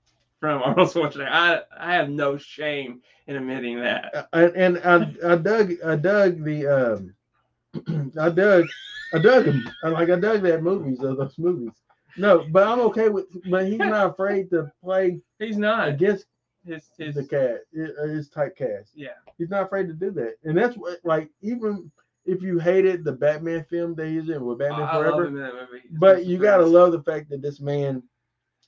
from 0.44 0.62
Arnold 0.66 0.90
Schwarzenegger. 0.90 1.30
I 1.32 1.62
I 1.78 1.94
have 1.94 2.10
no 2.10 2.38
shame 2.38 3.02
in 3.28 3.38
admitting 3.38 3.80
that. 3.80 4.14
Uh, 4.14 4.50
and, 4.58 4.78
and 4.78 5.18
I 5.24 5.32
I 5.32 5.36
dug 5.38 5.74
I 5.86 5.96
dug 5.96 6.44
the 6.44 6.68
um 6.68 8.12
I 8.20 8.30
dug 8.30 8.66
I 9.14 9.20
dug 9.20 9.46
him 9.46 9.70
like 9.84 10.10
I 10.10 10.20
dug 10.20 10.42
that 10.42 10.62
movies 10.62 11.00
of 11.02 11.16
those 11.16 11.38
movies. 11.38 11.72
No, 12.18 12.46
but 12.52 12.68
I'm 12.68 12.82
okay 12.82 13.08
with. 13.08 13.26
But 13.50 13.68
he's 13.68 13.80
not 13.80 14.10
afraid 14.12 14.50
to 14.50 14.70
play. 14.84 15.22
He's 15.40 15.58
not 15.58 15.88
against 15.88 16.26
his 16.68 16.90
his 16.98 17.16
the 17.16 17.24
cast, 17.24 17.62
uh, 17.98 18.08
his 18.10 18.28
type 18.28 18.58
cast. 18.58 18.92
Yeah, 18.96 19.16
he's 19.38 19.50
not 19.50 19.64
afraid 19.64 19.88
to 19.88 19.94
do 19.94 20.12
that, 20.12 20.36
and 20.44 20.58
that's 20.58 20.76
what 20.76 21.00
like 21.06 21.30
even 21.42 21.90
if 22.26 22.42
you 22.42 22.60
hated 22.60 23.06
the 23.06 23.14
Batman 23.14 23.66
film 23.70 23.96
that 23.96 24.08
he's 24.08 24.28
in 24.28 24.44
with 24.44 24.60
Batman 24.60 24.90
oh, 24.92 25.00
Forever, 25.00 25.70
but 25.92 26.26
you 26.26 26.38
gotta 26.38 26.66
love 26.66 26.92
the 26.92 27.04
fact 27.04 27.30
that 27.30 27.42
this 27.42 27.62
man 27.62 28.04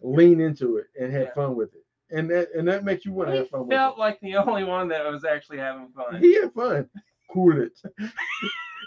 lean 0.01 0.39
into 0.39 0.77
it 0.77 0.87
and 0.99 1.11
have 1.11 1.27
yeah. 1.27 1.33
fun 1.33 1.55
with 1.55 1.73
it. 1.73 1.85
And 2.11 2.29
that 2.29 2.49
and 2.55 2.67
that 2.67 2.83
makes 2.83 3.05
you 3.05 3.13
want 3.13 3.31
to 3.31 3.37
have 3.37 3.49
fun. 3.49 3.67
Felt 3.67 3.97
like 3.97 4.19
the 4.21 4.35
only 4.35 4.63
one 4.63 4.87
that 4.89 5.09
was 5.09 5.25
actually 5.25 5.57
having 5.57 5.89
fun. 5.89 6.21
He 6.21 6.35
had 6.35 6.53
fun. 6.53 6.87
Cool 7.31 7.61
it. 7.61 7.79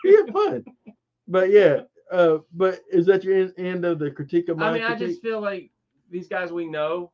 he 0.04 0.16
had 0.16 0.32
fun. 0.32 0.64
But 1.26 1.50
yeah, 1.50 1.80
uh, 2.11 2.38
but 2.54 2.80
is 2.90 3.06
that 3.06 3.24
your 3.24 3.48
end 3.59 3.84
of 3.84 3.98
the 3.98 4.11
critique 4.11 4.48
of 4.48 4.56
my? 4.56 4.68
I 4.68 4.72
mean, 4.72 4.82
critique? 4.82 5.02
I 5.02 5.06
just 5.09 5.22
feel 5.22 5.40
like 5.40 5.70
these 6.11 6.28
guys 6.28 6.52
we 6.52 6.66
know. 6.66 7.12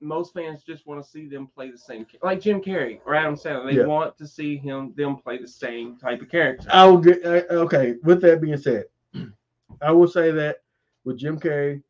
Most 0.00 0.34
fans 0.34 0.64
just 0.64 0.84
want 0.84 1.04
to 1.04 1.08
see 1.08 1.28
them 1.28 1.46
play 1.46 1.70
the 1.70 1.78
same, 1.78 2.04
like 2.24 2.40
Jim 2.40 2.60
Carrey 2.60 2.98
or 3.06 3.14
Adam 3.14 3.36
Sandler. 3.36 3.70
They 3.70 3.78
yeah. 3.78 3.86
want 3.86 4.16
to 4.18 4.26
see 4.26 4.56
him 4.56 4.92
them 4.96 5.16
play 5.16 5.38
the 5.38 5.46
same 5.46 5.96
type 5.96 6.20
of 6.20 6.28
character. 6.28 6.68
I'll 6.72 6.98
get 6.98 7.24
okay. 7.24 7.94
With 8.02 8.20
that 8.22 8.40
being 8.40 8.56
said, 8.56 8.86
I 9.80 9.92
will 9.92 10.08
say 10.08 10.32
that 10.32 10.58
with 11.04 11.18
Jim 11.18 11.38
Carrey, 11.38 11.82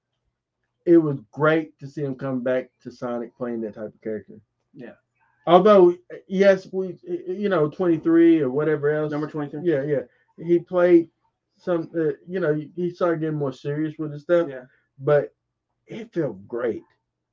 it 0.84 0.96
was 0.96 1.18
great 1.32 1.78
to 1.78 1.86
see 1.86 2.02
him 2.02 2.14
come 2.14 2.42
back 2.42 2.70
to 2.82 2.90
Sonic 2.90 3.36
playing 3.36 3.60
that 3.62 3.74
type 3.74 3.94
of 3.94 4.00
character. 4.02 4.34
Yeah. 4.74 4.94
Although 5.46 5.96
yes, 6.28 6.68
we 6.72 6.98
you 7.04 7.48
know 7.48 7.68
23 7.68 8.40
or 8.40 8.50
whatever 8.50 8.90
else. 8.90 9.12
Number 9.12 9.28
23. 9.28 9.60
Yeah, 9.64 9.82
yeah. 9.82 10.44
He 10.44 10.58
played 10.58 11.08
some 11.58 11.90
uh, 11.96 12.14
you 12.26 12.40
know 12.40 12.60
he 12.76 12.90
started 12.90 13.20
getting 13.20 13.38
more 13.38 13.52
serious 13.52 13.94
with 13.98 14.12
his 14.12 14.22
stuff. 14.22 14.48
Yeah. 14.48 14.64
But 14.98 15.34
it 15.86 16.12
felt 16.12 16.46
great 16.46 16.82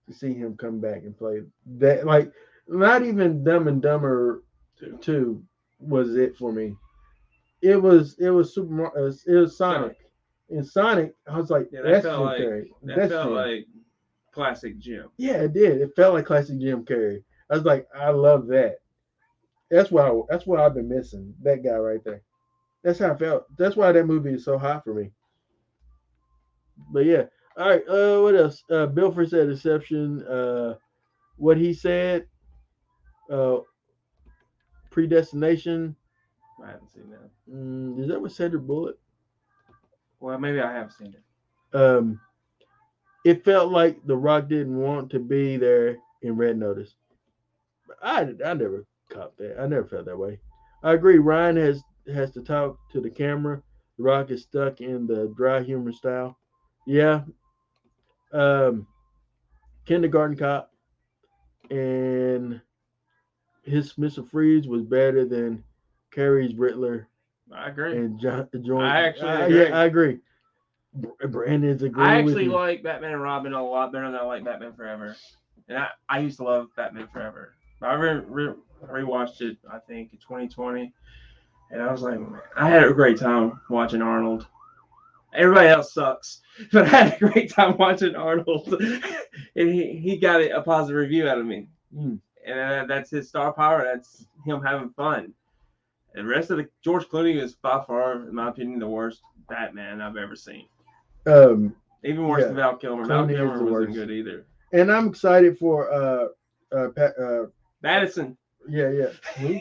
to 0.07 0.13
see 0.13 0.33
him 0.33 0.57
come 0.57 0.79
back 0.79 1.03
and 1.03 1.17
play 1.17 1.41
that 1.77 2.05
like 2.05 2.31
not 2.67 3.03
even 3.03 3.43
Dumb 3.43 3.67
and 3.67 3.81
Dumber 3.81 4.43
2, 4.79 4.97
two 5.01 5.43
was 5.79 6.15
it 6.15 6.35
for 6.35 6.51
me. 6.51 6.75
It 7.61 7.81
was 7.81 8.17
it 8.19 8.29
was 8.29 8.53
super 8.53 8.85
it 8.85 9.01
was, 9.01 9.23
it 9.27 9.35
was 9.35 9.57
Sonic 9.57 9.97
in 10.49 10.63
Sonic, 10.63 11.15
I 11.27 11.37
was 11.37 11.49
like, 11.49 11.69
yeah, 11.71 11.81
that 11.81 11.91
that's 11.91 12.05
felt 12.05 12.17
Jim 12.17 12.25
like, 12.25 12.39
Carrey. 12.39 12.65
That 12.83 12.95
that's 12.95 13.11
felt 13.11 13.25
Jim. 13.25 13.33
like 13.35 13.67
classic 14.33 14.79
Jim. 14.79 15.09
Yeah, 15.17 15.37
it 15.43 15.53
did. 15.53 15.81
It 15.81 15.95
felt 15.95 16.13
like 16.13 16.25
classic 16.25 16.59
Jim 16.59 16.85
Carrey. 16.85 17.23
I 17.49 17.55
was 17.55 17.65
like, 17.65 17.87
I 17.95 18.09
love 18.09 18.47
that. 18.47 18.77
That's 19.71 19.91
why 19.91 20.09
I, 20.09 20.21
that's 20.29 20.45
what 20.45 20.59
I've 20.59 20.73
been 20.73 20.89
missing. 20.89 21.33
That 21.43 21.63
guy 21.63 21.75
right 21.75 22.03
there. 22.03 22.21
That's 22.83 22.99
how 22.99 23.11
I 23.11 23.17
felt. 23.17 23.45
That's 23.57 23.75
why 23.75 23.91
that 23.91 24.05
movie 24.05 24.33
is 24.33 24.45
so 24.45 24.57
hot 24.57 24.83
for 24.83 24.93
me. 24.93 25.11
But 26.91 27.05
yeah. 27.05 27.23
All 27.57 27.69
right. 27.69 27.87
Uh, 27.87 28.21
what 28.21 28.35
else? 28.35 28.63
Uh, 28.69 28.87
Bilford 28.87 29.29
said 29.29 29.49
Inception. 29.49 30.23
Uh, 30.23 30.75
what 31.37 31.57
he 31.57 31.73
said. 31.73 32.25
Uh, 33.29 33.57
predestination. 34.89 35.95
I 36.63 36.71
haven't 36.71 36.91
seen 36.91 37.09
that. 37.11 37.29
Mm, 37.53 38.01
is 38.01 38.07
that 38.07 38.21
with 38.21 38.31
Sandra 38.31 38.59
Bullock? 38.59 38.97
Well, 40.19 40.37
maybe 40.39 40.59
I 40.59 40.71
have 40.73 40.91
seen 40.91 41.13
it. 41.13 41.77
Um, 41.77 42.19
it 43.25 43.43
felt 43.45 43.71
like 43.71 44.05
The 44.05 44.17
Rock 44.17 44.47
didn't 44.47 44.77
want 44.77 45.09
to 45.11 45.19
be 45.19 45.57
there 45.57 45.97
in 46.21 46.35
Red 46.35 46.57
Notice. 46.57 46.95
I 48.01 48.21
I 48.45 48.53
never 48.53 48.85
caught 49.09 49.37
that. 49.37 49.59
I 49.59 49.67
never 49.67 49.85
felt 49.85 50.05
that 50.05 50.17
way. 50.17 50.39
I 50.83 50.93
agree. 50.93 51.17
Ryan 51.17 51.57
has 51.57 51.83
has 52.13 52.31
to 52.31 52.41
talk 52.41 52.77
to 52.91 53.01
the 53.01 53.09
camera. 53.09 53.61
The 53.97 54.03
Rock 54.03 54.31
is 54.31 54.43
stuck 54.43 54.81
in 54.81 55.05
the 55.07 55.33
dry 55.35 55.61
humor 55.61 55.91
style. 55.91 56.37
Yeah. 56.87 57.21
Um, 58.31 58.87
Kindergarten 59.85 60.37
Cop 60.37 60.71
and 61.69 62.61
his 63.63 63.93
Mr. 63.93 64.27
Freeze 64.27 64.67
was 64.67 64.83
better 64.83 65.25
than 65.25 65.63
Carrey's 66.11 66.55
Riddler 66.55 67.07
I 67.53 67.69
agree. 67.69 67.97
and 67.97 68.19
jo-. 68.19 68.47
I 68.79 69.01
actually 69.01 69.29
agree. 69.29 69.63
yeah, 69.63 69.77
I 69.77 69.85
agree. 69.85 70.19
Br- 70.93 71.27
Brandon's 71.27 71.83
agreeing 71.83 72.09
I 72.09 72.19
actually 72.19 72.47
like 72.47 72.83
Batman 72.83 73.13
and 73.13 73.21
Robin 73.21 73.53
a 73.53 73.63
lot 73.63 73.91
better 73.91 74.09
than 74.11 74.19
I 74.19 74.23
like 74.23 74.43
Batman 74.43 74.73
Forever. 74.73 75.15
And 75.67 75.77
I, 75.77 75.89
I 76.07 76.19
used 76.19 76.37
to 76.37 76.43
love 76.43 76.67
Batman 76.75 77.07
Forever. 77.11 77.53
I 77.81 77.93
re, 77.93 78.21
re, 78.27 78.53
rewatched 78.85 79.41
it, 79.41 79.57
I 79.71 79.79
think, 79.79 80.13
in 80.13 80.19
2020. 80.19 80.93
And 81.71 81.81
I 81.81 81.91
was 81.91 82.01
like, 82.01 82.19
man, 82.19 82.41
I 82.55 82.69
had 82.69 82.83
a 82.83 82.93
great 82.93 83.19
time 83.19 83.59
watching 83.69 84.01
Arnold. 84.01 84.47
Everybody 85.33 85.67
else 85.67 85.93
sucks, 85.93 86.41
but 86.71 86.85
I 86.85 86.89
had 86.89 87.13
a 87.13 87.19
great 87.19 87.51
time 87.51 87.77
watching 87.77 88.15
Arnold. 88.15 88.73
and 89.55 89.69
he, 89.69 89.97
he 89.97 90.17
got 90.17 90.41
a 90.41 90.61
positive 90.61 90.97
review 90.97 91.27
out 91.27 91.37
of 91.37 91.45
me. 91.45 91.67
Mm. 91.95 92.19
And 92.45 92.59
uh, 92.59 92.85
that's 92.87 93.11
his 93.11 93.29
star 93.29 93.53
power. 93.53 93.83
That's 93.83 94.25
him 94.45 94.63
having 94.63 94.89
fun. 94.89 95.33
And 96.15 96.27
the 96.27 96.31
rest 96.31 96.49
of 96.51 96.57
the 96.57 96.67
George 96.83 97.05
Clooney 97.07 97.41
is 97.41 97.53
by 97.55 97.83
far, 97.85 98.13
in 98.13 98.33
my 98.33 98.49
opinion, 98.49 98.79
the 98.79 98.87
worst 98.87 99.21
Batman 99.47 100.01
I've 100.01 100.17
ever 100.17 100.35
seen. 100.35 100.65
Um, 101.25 101.75
Even 102.03 102.27
worse 102.27 102.41
Yeah, 102.41 102.47
than 102.47 102.55
Val 102.55 102.77
Kilmer. 102.77 103.05
Val 103.05 103.25
Clooney 103.25 103.31
is 103.31 103.37
Kilmer 103.37 103.51
wasn't 103.63 103.71
worst. 103.71 103.93
good 103.93 104.11
either. 104.11 104.45
and 104.73 104.91
I'm 104.91 105.07
excited 105.07 105.57
for 105.57 105.91
uh 105.91 106.27
uh 106.75 106.89
Pat 106.95 107.13
uh 107.19 107.45
Madison. 107.83 108.37
yeah 108.67 108.89
yeah 108.89 109.09
Who? 109.37 109.59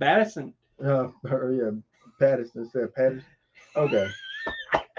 Madison. 0.00 0.54
uh 0.84 1.08
or, 1.24 1.52
yeah 1.52 1.70
Patterson 2.20 2.68
said 2.70 2.94
Patterson 2.94 3.24
okay 3.76 4.08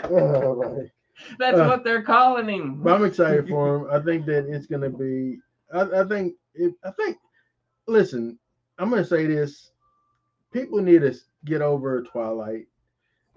all 0.04 0.56
right 0.56 0.90
That's 1.38 1.58
Uh, 1.60 1.66
what 1.68 1.84
they're 1.84 2.02
calling 2.02 2.48
him. 2.48 2.82
but 2.82 2.94
I'm 2.96 3.04
excited 3.06 3.48
for 3.50 3.76
him 3.76 3.88
I 3.92 4.00
think 4.04 4.26
that 4.28 4.46
it's 4.48 4.66
gonna 4.68 4.90
be 4.90 5.40
I, 5.74 5.82
I 6.02 6.04
think 6.06 6.36
if 6.56 6.74
I 6.84 6.92
think 6.92 7.18
listen 7.88 8.40
I'm 8.78 8.90
gonna 8.90 9.04
say 9.06 9.26
this 9.28 9.72
people 10.52 10.82
need 10.82 11.02
to 11.02 11.14
get 11.46 11.62
over 11.62 12.02
Twilight 12.04 12.66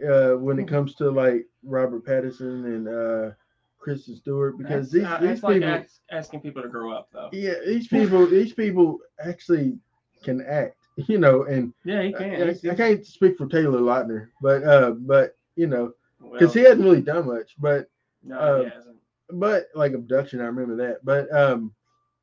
uh 0.09 0.33
when 0.33 0.59
it 0.59 0.67
comes 0.67 0.95
to 0.97 1.11
like 1.11 1.47
Robert 1.63 2.05
Pattinson 2.05 2.65
and 2.67 2.89
uh 2.89 3.35
Kristen 3.79 4.17
Stewart 4.17 4.57
because 4.59 4.91
these, 4.91 5.05
uh, 5.05 5.19
these 5.19 5.43
like 5.43 5.55
people 5.55 5.69
ask, 5.69 6.01
asking 6.11 6.41
people 6.41 6.63
to 6.63 6.69
grow 6.69 6.93
up, 6.93 7.09
though. 7.13 7.29
yeah 7.33 7.55
these 7.67 7.89
people 7.89 8.27
these 8.27 8.53
people 8.53 8.99
actually 9.25 9.77
can 10.25 10.41
act 10.43 10.77
you 11.09 11.19
know 11.19 11.45
and 11.45 11.73
Yeah, 11.85 12.03
he 12.03 12.15
I, 12.15 12.19
can. 12.19 12.31
I- 12.35 12.45
He's- 12.53 12.65
I 12.67 12.75
can't 12.75 13.05
speak 13.07 13.37
for 13.37 13.47
Taylor 13.47 13.81
Lautner 13.81 14.29
but 14.41 14.63
uh 14.65 14.91
but 14.93 15.37
you 15.57 15.67
know 15.67 15.93
well, 16.21 16.33
because 16.33 16.55
he 16.55 16.61
hasn't 16.61 16.83
really 16.83 17.01
done 17.03 17.27
much 17.27 17.55
but 17.59 17.89
no, 18.25 18.39
uh, 18.39 18.59
he 18.65 18.71
hasn't. 18.71 18.97
but 19.33 19.67
like 19.75 19.93
abduction 19.93 20.41
i 20.41 20.45
remember 20.45 20.77
that 20.77 21.05
but 21.05 21.31
um 21.35 21.73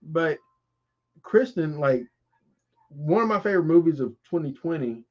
but 0.02 0.38
kristen 1.22 1.78
like 1.78 2.04
one 2.90 3.22
of 3.24 3.28
my 3.28 3.40
favorite 3.40 3.66
movies 3.66 4.00
of 4.00 4.10
2020 4.30 5.04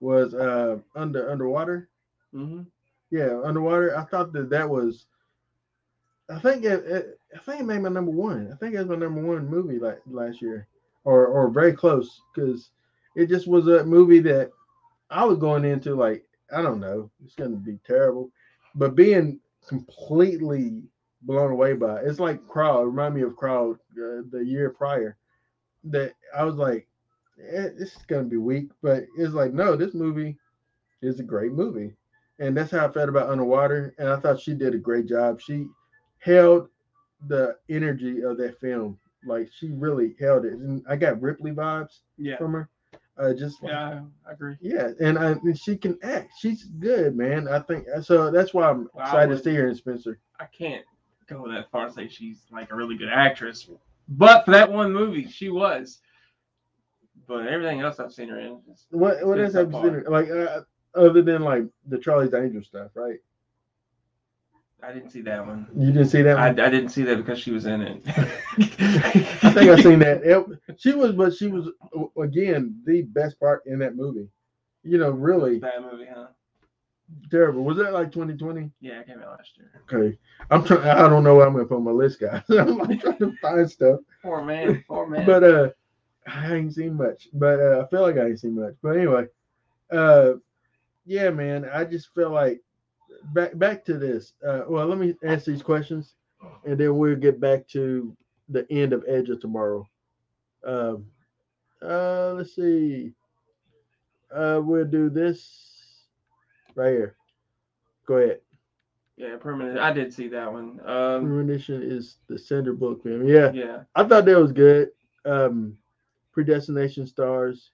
was 0.00 0.34
uh 0.34 0.78
under 0.94 1.30
underwater. 1.30 1.88
Hmm 2.32 2.62
yeah 3.10 3.40
underwater. 3.44 3.96
I 3.96 4.04
thought 4.04 4.32
that 4.32 4.50
that 4.50 4.68
was 4.68 5.06
i 6.30 6.38
think 6.38 6.64
it, 6.64 6.84
it 6.84 7.20
i 7.34 7.38
think 7.38 7.60
it 7.60 7.64
made 7.64 7.80
my 7.80 7.88
number 7.88 8.10
one. 8.10 8.50
I 8.52 8.56
think 8.56 8.74
it 8.74 8.78
was 8.78 8.88
my 8.88 8.96
number 8.96 9.22
one 9.22 9.48
movie 9.48 9.78
like 9.78 10.00
last 10.06 10.42
year 10.42 10.66
or 11.04 11.26
or 11.26 11.48
very 11.48 11.72
close 11.72 12.20
because 12.34 12.70
it 13.16 13.28
just 13.28 13.48
was 13.48 13.66
a 13.68 13.84
movie 13.84 14.20
that 14.20 14.50
i 15.10 15.24
was 15.24 15.38
going 15.38 15.64
into 15.64 15.94
like 15.94 16.24
i 16.54 16.60
don't 16.60 16.80
know 16.80 17.10
it's 17.24 17.34
gonna 17.34 17.56
be 17.56 17.78
terrible 17.86 18.30
but 18.74 18.94
being 18.94 19.40
completely 19.66 20.82
blown 21.22 21.50
away 21.50 21.72
by 21.72 21.98
it. 21.98 22.06
it's 22.06 22.20
like 22.20 22.46
crowd 22.46 22.82
remind 22.86 23.14
me 23.14 23.22
of 23.22 23.36
crowd 23.36 23.76
uh, 23.92 24.22
the 24.30 24.42
year 24.44 24.70
prior 24.70 25.16
that 25.84 26.12
i 26.36 26.44
was 26.44 26.56
like 26.56 26.86
eh, 27.40 27.68
this 27.78 27.96
gonna 28.08 28.24
be 28.24 28.36
weak 28.36 28.70
but 28.82 29.04
it's 29.16 29.34
like 29.34 29.52
no 29.52 29.76
this 29.76 29.94
movie 29.94 30.36
is 31.02 31.20
a 31.20 31.24
great 31.24 31.52
movie 31.52 31.94
and 32.40 32.56
that's 32.56 32.70
how 32.70 32.86
I 32.86 32.92
felt 32.92 33.08
about 33.08 33.30
Underwater. 33.30 33.96
And 33.98 34.08
I 34.08 34.14
thought 34.20 34.38
she 34.40 34.54
did 34.54 34.72
a 34.72 34.78
great 34.78 35.06
job. 35.06 35.40
She 35.40 35.66
held 36.18 36.68
the 37.26 37.56
energy 37.68 38.22
of 38.22 38.38
that 38.38 38.60
film, 38.60 38.96
like 39.26 39.50
she 39.58 39.70
really 39.70 40.14
held 40.20 40.44
it. 40.44 40.52
And 40.52 40.84
I 40.88 40.94
got 40.94 41.20
Ripley 41.20 41.50
vibes 41.50 41.98
Yeah. 42.16 42.36
from 42.36 42.52
her. 42.52 42.68
Uh, 43.16 43.34
just 43.34 43.60
like, 43.60 43.72
Yeah, 43.72 44.02
I 44.24 44.30
agree. 44.32 44.54
yeah, 44.60 44.90
and, 45.00 45.18
I, 45.18 45.32
and 45.32 45.58
she 45.58 45.76
can 45.76 45.98
act. 46.04 46.30
She's 46.38 46.66
good, 46.78 47.16
man. 47.16 47.48
I 47.48 47.58
think 47.58 47.86
so. 48.02 48.30
That's 48.30 48.54
why 48.54 48.70
I'm 48.70 48.88
Well, 48.94 49.04
excited 49.04 49.30
to 49.30 49.34
would- 49.34 49.42
see 49.42 49.54
her 49.56 49.66
in 49.66 49.74
Spencer. 49.74 50.20
I 50.38 50.44
can't 50.44 50.84
go 51.26 51.50
that 51.50 51.68
far 51.72 51.86
and 51.86 51.92
say 51.94 52.06
she's 52.06 52.46
like 52.52 52.70
a 52.70 52.76
really 52.76 52.96
good 52.96 53.08
actress, 53.08 53.68
but 54.10 54.44
for 54.44 54.52
that 54.52 54.70
one 54.70 54.92
movie, 54.92 55.26
she 55.26 55.48
was. 55.48 56.02
But 57.28 57.46
everything 57.46 57.80
else 57.82 58.00
I've 58.00 58.12
seen 58.12 58.28
her 58.30 58.40
in, 58.40 58.58
is- 58.72 58.86
What 58.90 59.24
what 59.24 59.38
else 59.38 59.52
have 59.54 59.70
you 59.70 59.80
seen? 59.82 59.92
her- 59.92 60.06
Like 60.08 60.30
uh, 60.30 60.62
other 60.94 61.22
than 61.22 61.42
like 61.42 61.64
the 61.86 61.98
Charlie's 61.98 62.34
Angel 62.34 62.62
stuff, 62.64 62.90
right? 62.94 63.18
I 64.82 64.92
didn't 64.92 65.10
see 65.10 65.20
that 65.22 65.44
one. 65.46 65.66
You 65.76 65.86
didn't 65.92 66.06
see 66.08 66.22
that 66.22 66.38
I, 66.38 66.46
one? 66.50 66.60
I 66.60 66.70
didn't 66.70 66.90
see 66.90 67.02
that 67.02 67.16
because 67.16 67.38
she 67.40 67.50
was 67.50 67.66
in 67.66 67.82
it. 67.82 68.02
I 68.06 69.50
think 69.52 69.70
I 69.70 69.80
seen 69.82 69.98
that. 70.00 70.22
It- 70.24 70.78
she 70.80 70.92
was, 70.92 71.12
but 71.12 71.34
she 71.34 71.48
was 71.48 71.68
again 72.20 72.80
the 72.86 73.02
best 73.02 73.38
part 73.40 73.62
in 73.66 73.78
that 73.80 73.94
movie. 73.96 74.28
You 74.84 74.98
know, 74.98 75.10
really 75.10 75.58
Bad 75.58 75.82
movie, 75.82 76.06
huh? 76.12 76.28
terrible. 77.30 77.64
Was 77.64 77.76
that 77.78 77.92
like 77.92 78.12
2020? 78.12 78.70
Yeah, 78.80 79.00
it 79.00 79.06
came 79.08 79.18
out 79.20 79.36
last 79.36 79.50
year. 79.58 79.82
Okay, 79.92 80.16
I'm 80.50 80.64
trying. 80.64 80.82
I 80.88 81.08
don't 81.08 81.24
know 81.24 81.34
what 81.34 81.46
I'm 81.48 81.52
gonna 81.54 81.66
put 81.66 81.76
on 81.76 81.84
my 81.84 81.90
list, 81.90 82.20
guys. 82.20 82.42
I'm 82.50 82.78
like 82.78 83.00
trying 83.00 83.18
to 83.18 83.34
find 83.42 83.68
stuff, 83.70 84.00
Poor 84.22 84.42
man, 84.44 84.82
poor 84.88 85.06
man. 85.08 85.26
but 85.26 85.42
uh, 85.44 85.68
I 86.28 86.54
ain't 86.54 86.74
seen 86.74 86.94
much. 86.94 87.28
But 87.32 87.60
uh, 87.60 87.82
I 87.84 87.88
feel 87.88 88.02
like 88.02 88.16
I 88.16 88.26
ain't 88.26 88.40
seen 88.40 88.60
much. 88.60 88.74
But 88.82 88.96
anyway, 88.96 89.26
uh, 89.90 90.32
yeah, 91.06 91.30
man. 91.30 91.68
I 91.72 91.84
just 91.84 92.14
feel 92.14 92.30
like 92.30 92.60
back 93.32 93.58
back 93.58 93.84
to 93.86 93.98
this. 93.98 94.34
Uh, 94.46 94.62
well, 94.68 94.86
let 94.86 94.98
me 94.98 95.14
ask 95.24 95.44
these 95.46 95.62
questions, 95.62 96.14
and 96.64 96.78
then 96.78 96.96
we'll 96.96 97.16
get 97.16 97.40
back 97.40 97.66
to 97.68 98.16
the 98.48 98.70
end 98.70 98.92
of 98.92 99.04
Edge 99.06 99.28
of 99.28 99.40
Tomorrow. 99.40 99.88
Um, 100.64 101.06
uh, 101.82 102.32
let's 102.32 102.54
see. 102.54 103.12
Uh, 104.34 104.60
we'll 104.62 104.84
do 104.84 105.08
this 105.08 106.04
right 106.74 106.90
here. 106.90 107.16
Go 108.06 108.16
ahead. 108.16 108.40
yeah, 109.16 109.36
permanent. 109.38 109.78
I 109.78 109.92
did 109.92 110.12
see 110.12 110.28
that 110.28 110.52
one. 110.52 110.80
Um, 110.84 111.24
Premonition 111.24 111.82
is 111.82 112.16
the 112.28 112.38
Sandra 112.38 112.74
Bullock 112.74 113.02
film. 113.02 113.26
Yeah, 113.26 113.50
yeah, 113.52 113.80
I 113.94 114.04
thought 114.04 114.24
that 114.26 114.38
was 114.38 114.52
good. 114.52 114.90
Um, 115.24 115.76
Predestination 116.38 117.04
stars 117.04 117.72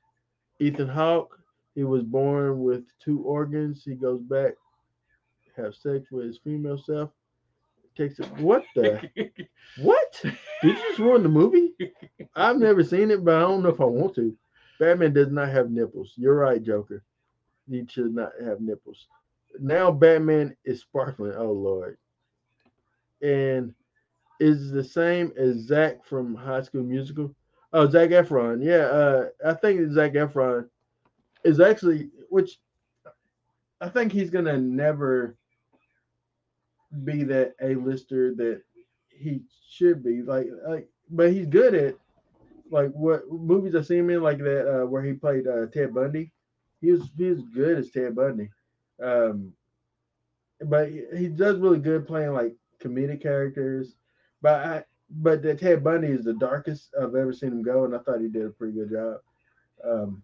Ethan 0.59 0.89
Hawke. 0.89 1.39
He 1.75 1.85
was 1.85 2.03
born 2.03 2.63
with 2.63 2.85
two 2.99 3.21
organs. 3.21 3.85
He 3.85 3.95
goes 3.95 4.23
back, 4.23 4.55
have 5.55 5.75
sex 5.75 6.11
with 6.11 6.25
his 6.25 6.39
female 6.39 6.79
self. 6.79 7.11
Takes 7.95 8.21
it. 8.21 8.39
What 8.39 8.65
the? 8.75 9.07
what? 9.83 10.19
Did 10.23 10.35
you 10.63 10.73
just 10.77 10.99
ruin 10.99 11.23
the 11.23 11.29
movie? 11.29 11.75
I've 12.37 12.57
never 12.57 12.83
seen 12.83 13.11
it, 13.11 13.23
but 13.23 13.35
I 13.35 13.41
don't 13.41 13.63
know 13.63 13.69
if 13.69 13.83
I 13.83 13.85
want 13.85 14.15
to. 14.15 14.35
Batman 14.81 15.13
does 15.13 15.31
not 15.31 15.51
have 15.51 15.71
nipples. 15.71 16.15
You're 16.17 16.35
right, 16.35 16.63
Joker. 16.63 17.03
He 17.71 17.85
should 17.87 18.15
not 18.15 18.33
have 18.43 18.63
nipples. 18.63 19.09
Now 19.61 19.91
Batman 19.91 20.57
is 20.65 20.81
sparkling. 20.81 21.35
Oh 21.37 21.53
Lord. 21.53 21.99
And 23.21 23.75
is 24.41 24.71
the 24.71 24.85
same 24.85 25.35
as 25.37 25.67
Zac 25.67 26.03
from 26.07 26.35
High 26.35 26.63
School 26.63 26.83
Musical. 26.83 27.35
Oh, 27.75 27.91
Zac 27.91 28.11
Efron. 28.11 28.65
Yeah, 28.65 28.87
uh, 28.87 29.29
I 29.45 29.55
think 29.55 29.91
Zac 29.91 30.13
Efron 30.13 30.69
is 31.43 31.59
actually, 31.59 32.09
which 32.31 32.61
I 33.81 33.89
think 33.89 34.13
he's 34.13 34.31
gonna 34.31 34.57
never 34.57 35.37
be 37.03 37.25
that 37.25 37.55
A-lister 37.61 38.33
that 38.37 38.63
he 39.09 39.43
should 39.69 40.05
be. 40.05 40.23
Like, 40.23 40.47
like, 40.69 40.89
but 41.11 41.33
he's 41.33 41.47
good 41.47 41.75
at 41.75 41.97
like 42.71 42.93
what 42.93 43.29
movies 43.29 43.75
I 43.75 43.83
see 43.83 43.99
him 43.99 44.09
in, 44.09 44.23
like 44.23 44.39
that 44.39 44.69
uh, 44.83 44.87
where 44.87 45.03
he 45.03 45.13
played 45.13 45.49
uh, 45.49 45.67
Ted 45.67 45.93
Bundy. 45.93 46.31
He 46.81 46.93
was 46.93 47.03
he 47.19 47.25
was 47.25 47.43
good 47.53 47.79
as 47.79 47.91
Ted 47.91 48.15
Bundy. 48.15 48.51
Um, 49.03 49.53
but 50.61 50.91
he, 50.91 51.03
he 51.17 51.27
does 51.27 51.59
really 51.59 51.81
good 51.81 52.07
playing 52.07 52.35
like 52.35 52.55
comedic 52.81 53.21
characters. 53.21 53.97
But 54.41 54.65
I 54.65 54.85
but 55.19 55.43
the 55.43 55.55
Ted 55.55 55.85
Bundy 55.85 56.09
is 56.09 56.25
the 56.25 56.35
darkest 56.35 56.91
I've 57.01 57.15
ever 57.15 57.33
seen 57.33 57.51
him 57.51 57.63
go, 57.63 57.85
and 57.85 57.95
I 57.95 57.99
thought 57.99 58.21
he 58.21 58.29
did 58.29 58.47
a 58.47 58.51
pretty 58.51 58.75
good 58.75 58.91
job. 58.91 59.17
Um, 59.85 60.23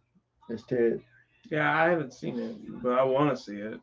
as 0.50 0.64
Ted. 0.64 1.00
yeah. 1.50 1.74
I 1.74 1.90
haven't 1.90 2.12
seen 2.12 2.38
it, 2.38 2.56
but 2.82 2.98
I 2.98 3.04
want 3.04 3.36
to 3.36 3.42
see 3.42 3.56
it. 3.56 3.80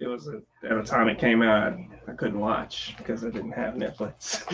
It 0.00 0.06
was 0.06 0.28
a, 0.28 0.40
at 0.66 0.76
the 0.76 0.82
time 0.82 1.08
it 1.08 1.18
came 1.18 1.42
out, 1.42 1.76
I 2.08 2.12
couldn't 2.12 2.40
watch 2.40 2.94
because 2.96 3.22
I 3.22 3.28
didn't 3.28 3.52
have 3.52 3.74
Netflix, 3.74 4.44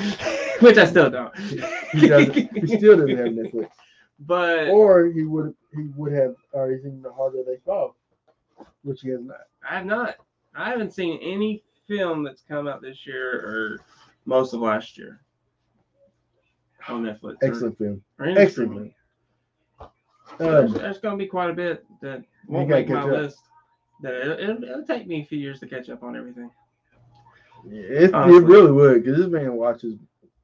which 0.60 0.76
I 0.76 0.86
still 0.86 1.08
don't. 1.08 1.36
He 1.36 1.58
he 1.98 2.66
still 2.78 2.96
doesn't 2.96 3.16
have 3.16 3.28
Netflix, 3.28 3.68
But 4.18 4.68
or 4.68 5.06
he 5.06 5.22
would 5.22 5.54
he 5.72 5.88
would 5.94 6.12
have 6.12 6.34
or 6.52 6.62
already 6.62 6.82
seen 6.82 7.00
the 7.00 7.12
harder 7.12 7.44
they 7.46 7.58
fall, 7.64 7.94
which 8.82 9.02
he 9.02 9.10
has 9.10 9.20
not. 9.20 9.36
I 9.68 9.76
have 9.76 9.86
not. 9.86 10.16
I 10.56 10.70
haven't 10.70 10.92
seen 10.94 11.20
any 11.22 11.62
film 11.86 12.24
that's 12.24 12.42
come 12.42 12.66
out 12.66 12.82
this 12.82 13.06
year 13.06 13.40
or 13.40 13.80
most 14.24 14.52
of 14.52 14.60
last 14.60 14.98
year 14.98 15.20
on 16.88 17.02
Netflix. 17.04 17.36
Excellent 17.42 17.78
film. 17.78 18.02
Excellent 18.20 18.72
film. 18.72 18.92
There's, 20.38 20.72
Um, 20.72 20.78
there's 20.78 20.98
going 20.98 21.18
to 21.18 21.24
be 21.24 21.28
quite 21.28 21.50
a 21.50 21.54
bit 21.54 21.84
that 22.02 22.22
won't 22.48 22.68
make 22.68 22.88
my 22.88 23.00
up. 23.02 23.10
list. 23.10 23.38
that 24.02 24.12
it, 24.14 24.40
it'll, 24.40 24.64
it'll 24.64 24.84
take 24.84 25.06
me 25.06 25.22
a 25.22 25.24
few 25.24 25.38
years 25.38 25.60
to 25.60 25.66
catch 25.66 25.88
up 25.88 26.02
on 26.02 26.16
everything. 26.16 26.50
Yeah, 27.68 27.80
it, 27.82 28.10
it 28.14 28.44
really 28.44 28.70
would 28.72 29.02
because 29.04 29.18
this 29.18 29.28
man 29.28 29.54
watches 29.54 29.98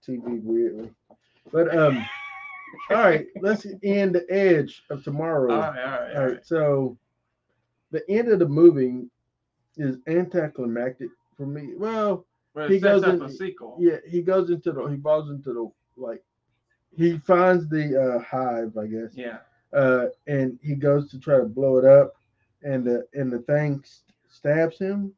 TV 0.07 0.43
weirdly. 0.43 0.91
But 1.53 1.77
um, 1.77 2.05
all 2.91 2.97
right, 2.97 3.27
let's 3.41 3.67
end 3.83 4.15
the 4.15 4.25
edge 4.31 4.83
of 4.91 5.05
tomorrow. 5.05 5.53
All 5.53 5.61
right, 5.61 5.79
all 5.85 5.91
right, 6.01 6.17
All 6.17 6.27
right, 6.29 6.47
so 6.47 6.97
the 7.91 8.09
end 8.11 8.29
of 8.29 8.39
the 8.39 8.49
movie 8.49 9.05
is 9.77 9.99
anticlimactic 10.07 11.11
for 11.37 11.47
me. 11.47 11.75
Well, 11.77 12.25
Well, 12.55 12.69
He 12.69 12.77
it 12.77 12.81
sets 12.83 13.03
goes 13.03 13.05
up 13.05 13.15
in- 13.17 13.23
a 13.23 13.31
sequel. 13.33 13.77
yeah, 13.79 13.97
he 14.09 14.23
goes 14.23 14.49
into 14.51 14.73
the 14.73 14.85
he 14.87 14.97
falls 14.97 15.29
into 15.31 15.53
the 15.53 15.71
like 16.03 16.25
he 16.97 17.19
finds 17.19 17.69
the 17.69 17.87
uh, 18.01 18.19
hive, 18.21 18.77
I 18.77 18.87
guess, 18.87 19.17
Yeah. 19.17 19.39
uh, 19.73 20.07
and 20.27 20.59
he 20.63 20.75
goes 20.75 21.11
to 21.11 21.19
try 21.21 21.39
to 21.39 21.45
blow 21.45 21.79
it 21.79 21.85
up, 21.85 22.13
and 22.63 22.85
the 22.85 23.07
and 23.15 23.33
the 23.33 23.41
thing 23.41 23.81
s- 23.83 24.03
stabs 24.29 24.79
him, 24.79 25.13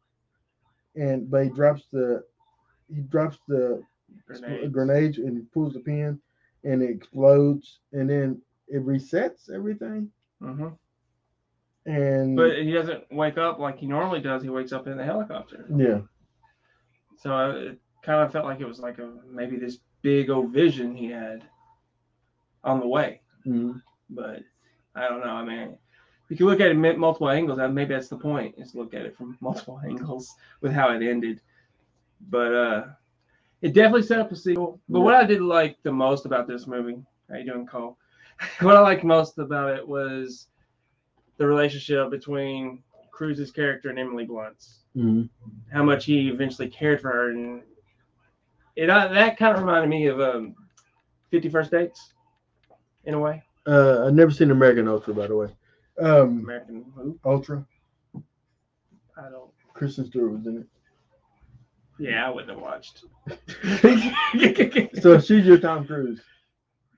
and 0.97 1.31
but 1.31 1.45
he 1.45 1.51
drops 1.51 1.87
the 1.93 2.23
he 2.89 3.01
drops 3.03 3.39
the 3.49 3.83
Grenades. 4.27 4.73
grenade 4.73 5.19
and 5.19 5.37
he 5.37 5.45
pulls 5.53 5.75
the 5.75 5.81
pin, 5.81 6.19
and 6.65 6.83
it 6.83 6.91
explodes, 6.91 7.81
and 7.93 8.09
then 8.11 8.41
it 8.69 8.85
resets 8.85 9.51
everything, 9.51 10.11
hmm 10.41 10.69
and 11.87 12.37
But 12.37 12.59
he 12.63 12.73
doesn't 12.73 13.05
wake 13.13 13.39
up 13.39 13.59
like 13.59 13.79
he 13.79 13.87
normally 13.87 14.21
does. 14.21 14.43
He 14.43 14.49
wakes 14.51 14.73
up 14.73 14.87
in 14.87 14.97
the 14.97 15.05
helicopter. 15.05 15.73
yeah, 15.77 16.01
So 17.17 17.35
uh, 17.35 17.51
it 17.53 17.81
kind 18.03 18.23
of 18.23 18.33
felt 18.33 18.45
like 18.47 18.61
it 18.61 18.67
was 18.67 18.81
like 18.81 18.99
a 18.99 19.11
maybe 19.31 19.57
this 19.57 19.79
big 20.03 20.31
old 20.31 20.53
vision 20.53 20.95
he 20.95 21.09
had 21.11 21.45
on 22.65 22.81
the 22.81 22.87
way. 22.89 23.21
mhm. 23.47 23.83
But 24.11 24.41
I 24.95 25.09
don't 25.09 25.21
know. 25.21 25.31
I 25.33 25.45
mean, 25.45 25.79
you 26.29 26.37
can 26.37 26.47
look 26.47 26.61
at 26.61 26.71
it 26.71 26.75
multiple 26.99 27.31
angles. 27.31 27.59
and 27.59 27.75
Maybe 27.75 27.95
that's 27.95 28.09
the 28.09 28.17
point 28.17 28.55
is 28.59 28.75
look 28.75 28.95
at 28.95 29.03
it 29.07 29.17
from 29.17 29.37
multiple 29.41 29.81
angles 29.85 30.35
with 30.61 30.73
how 30.73 30.91
it 30.91 31.03
ended. 31.03 31.41
But 32.31 32.55
uh, 32.55 32.85
it 33.63 33.73
definitely 33.75 34.03
set 34.03 34.21
up 34.21 34.33
a 34.33 34.37
sequel. 34.37 34.81
But 34.89 35.01
what 35.01 35.15
I 35.15 35.25
did 35.25 35.43
like 35.43 35.79
the 35.83 35.93
most 35.93 36.27
about 36.27 36.47
this 36.47 36.67
movie, 36.67 37.03
how 37.31 37.37
you 37.37 37.45
doing, 37.45 37.67
Cole? 37.67 37.99
what 38.61 38.77
I 38.77 38.81
liked 38.81 39.05
most 39.05 39.39
about 39.39 39.77
it 39.77 39.87
was 39.87 40.49
the 41.39 41.47
relationship 41.47 42.11
between 42.11 42.83
Cruise's 43.11 43.51
character 43.51 43.91
and 43.91 43.99
Emily 43.99 44.25
Blunt's 44.25 44.81
Mhm. 44.97 45.29
how 45.73 45.83
much 45.83 46.05
he 46.05 46.29
eventually 46.29 46.69
cared 46.69 47.01
for 47.01 47.11
her, 47.11 47.31
and 47.31 47.63
it 48.77 48.89
uh, 48.91 49.09
that 49.09 49.37
kind 49.37 49.55
of 49.57 49.61
reminded 49.63 49.89
me 49.91 50.07
of 50.07 50.21
um, 50.21 50.55
Fifty 51.31 51.49
First 51.49 51.71
Dates, 51.73 52.15
in 53.07 53.15
a 53.15 53.19
way. 53.21 53.43
Uh, 53.67 54.05
I've 54.07 54.15
never 54.15 54.31
seen 54.31 54.51
American 54.51 54.89
Ultra, 54.89 55.15
by 55.15 55.27
the 55.27 55.37
way. 55.37 55.49
Um, 56.01 56.41
American 56.41 56.85
who? 56.95 57.19
Ultra, 57.25 57.65
I 59.17 59.31
don't. 59.31 59.51
Kristen 59.75 60.07
Stewart 60.07 60.33
was 60.33 60.47
in 60.47 60.59
it. 60.59 60.67
Yeah, 61.99 62.27
I 62.27 62.31
wouldn't 62.31 62.51
have 62.51 62.61
watched. 62.61 63.05
So 65.01 65.19
she's 65.21 65.47
your 65.47 65.59
Tom 65.59 65.87
Cruise. 65.87 66.21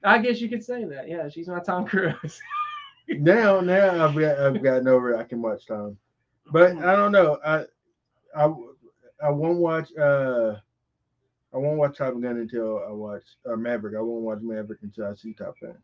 I 0.02 0.18
guess 0.18 0.40
you 0.40 0.48
could 0.48 0.64
say 0.64 0.84
that. 0.84 1.08
Yeah, 1.08 1.28
she's 1.28 1.48
my 1.48 1.60
Tom 1.60 1.86
Cruise. 1.86 2.40
Now, 3.08 3.60
now 3.60 4.04
I've 4.04 4.16
got 4.16 4.36
I've 4.40 4.60
gotten 4.64 4.88
over. 4.88 5.14
it. 5.14 5.20
I 5.20 5.22
can 5.22 5.40
watch 5.40 5.64
Tom, 5.66 5.96
but 6.50 6.76
I 6.78 6.96
don't 6.96 7.12
know. 7.12 7.38
I 7.46 7.58
I 8.36 8.52
I 9.22 9.30
won't 9.30 9.58
watch. 9.60 9.90
Uh, 9.96 10.56
I 11.54 11.56
won't 11.56 11.78
watch 11.78 11.98
Top 11.98 12.14
Gun 12.14 12.36
until 12.38 12.82
I 12.84 12.90
watch 12.90 13.22
uh, 13.48 13.54
Maverick. 13.54 13.94
I 13.96 14.00
won't 14.00 14.22
watch 14.24 14.40
Maverick 14.42 14.80
until 14.82 15.06
I 15.06 15.14
see 15.14 15.34
Top 15.34 15.54
Gun. 15.62 15.76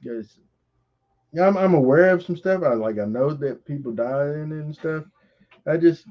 Because 0.00 0.38
yeah, 1.32 1.46
I'm 1.46 1.56
I'm 1.56 1.74
aware 1.74 2.10
of 2.10 2.22
some 2.22 2.36
stuff. 2.36 2.62
I 2.62 2.74
like 2.74 2.98
I 2.98 3.04
know 3.04 3.32
that 3.34 3.64
people 3.64 3.92
die 3.92 4.26
in 4.26 4.52
it 4.52 4.64
and 4.64 4.74
stuff. 4.74 5.04
I 5.66 5.76
just 5.76 6.06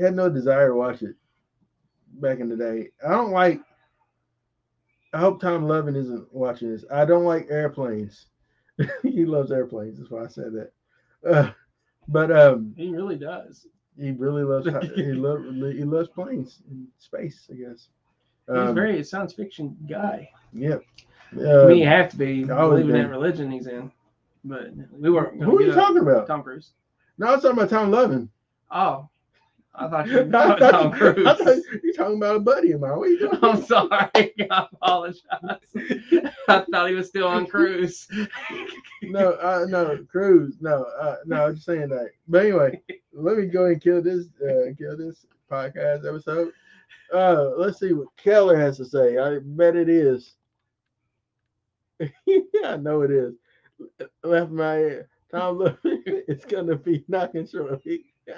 had 0.00 0.14
no 0.14 0.28
desire 0.28 0.68
to 0.68 0.74
watch 0.74 1.02
it 1.02 1.16
back 2.14 2.40
in 2.40 2.48
the 2.48 2.56
day. 2.56 2.88
I 3.06 3.10
don't 3.10 3.30
like. 3.32 3.60
I 5.12 5.18
hope 5.18 5.40
Tom 5.40 5.64
Lovin 5.64 5.94
isn't 5.96 6.32
watching 6.32 6.70
this. 6.70 6.84
I 6.90 7.04
don't 7.04 7.24
like 7.24 7.46
airplanes. 7.50 8.26
he 9.02 9.24
loves 9.26 9.52
airplanes. 9.52 9.98
That's 9.98 10.10
why 10.10 10.24
I 10.24 10.28
said 10.28 10.52
that. 10.54 10.72
Uh, 11.28 11.50
but 12.08 12.30
um, 12.32 12.72
he 12.76 12.88
really 12.88 13.16
does. 13.16 13.66
he 13.98 14.10
really 14.10 14.42
loves 14.42 14.66
he 14.94 15.02
loves 15.12 15.44
he 15.76 15.84
loves 15.84 16.08
planes 16.08 16.62
in 16.70 16.86
space. 16.98 17.48
I 17.50 17.54
guess. 17.56 17.88
He's 18.52 18.56
Um, 18.56 18.74
very 18.74 18.98
a 19.00 19.04
science 19.04 19.34
fiction 19.34 19.76
guy. 19.88 20.28
Yep. 20.52 20.82
I 20.98 21.11
Uh, 21.38 21.68
you 21.68 21.86
have 21.86 22.10
to 22.10 22.16
be 22.16 22.44
believing 22.44 22.92
that 22.92 23.08
religion 23.08 23.50
he's 23.50 23.66
in. 23.66 23.90
But 24.44 24.72
we 24.92 25.10
weren't. 25.10 25.42
who 25.42 25.58
are 25.58 25.62
you 25.62 25.72
talking 25.72 25.98
about? 25.98 26.26
Tom 26.26 26.42
Cruise. 26.42 26.72
No, 27.18 27.28
I 27.28 27.32
was 27.32 27.42
talking 27.42 27.58
about 27.58 27.70
Tom 27.70 27.90
Lovin. 27.90 28.28
Oh, 28.70 29.08
I 29.74 29.88
thought 29.88 30.06
you 30.08 30.14
were 30.24 30.30
talking 30.30 30.58
thought 30.58 30.70
Tom 30.70 30.92
Cruise. 30.92 31.26
I 31.26 31.34
thought 31.34 31.56
you 31.82 31.92
talking 31.94 32.16
about 32.16 32.36
a 32.36 32.40
buddy 32.40 32.72
of 32.72 32.80
mine. 32.80 32.96
What 32.96 33.08
are 33.08 33.10
you 33.10 33.18
doing? 33.18 33.38
I'm 33.42 33.62
sorry. 33.62 33.90
I 34.14 34.66
apologize. 34.72 35.22
I 36.48 36.64
thought 36.70 36.88
he 36.88 36.94
was 36.94 37.08
still 37.08 37.28
on 37.28 37.46
cruise. 37.46 38.08
no, 39.02 39.32
uh, 39.32 39.66
no, 39.68 40.04
cruise. 40.10 40.56
No, 40.60 40.84
uh, 41.00 41.16
no. 41.24 41.46
I'm 41.46 41.54
just 41.54 41.66
saying 41.66 41.88
that. 41.90 42.10
But 42.28 42.46
anyway, 42.46 42.82
let 43.12 43.38
me 43.38 43.46
go 43.46 43.66
and 43.66 43.80
kill 43.80 44.02
this, 44.02 44.26
uh, 44.42 44.74
kill 44.76 44.96
this 44.96 45.26
podcast 45.50 46.06
episode. 46.06 46.52
Uh, 47.12 47.50
let's 47.56 47.78
see 47.78 47.92
what 47.92 48.08
Keller 48.16 48.58
has 48.58 48.76
to 48.78 48.84
say. 48.84 49.18
I 49.18 49.38
bet 49.42 49.76
it 49.76 49.88
is. 49.88 50.34
I 52.64 52.76
know 52.76 53.02
it 53.02 53.10
is. 53.10 53.34
Left 54.22 54.50
my 54.50 54.76
ear. 54.76 55.08
Tom, 55.30 55.58
look, 55.58 55.78
it's 55.84 56.44
gonna 56.44 56.76
be 56.76 57.04
knocking 57.08 57.46
shortly. 57.46 58.04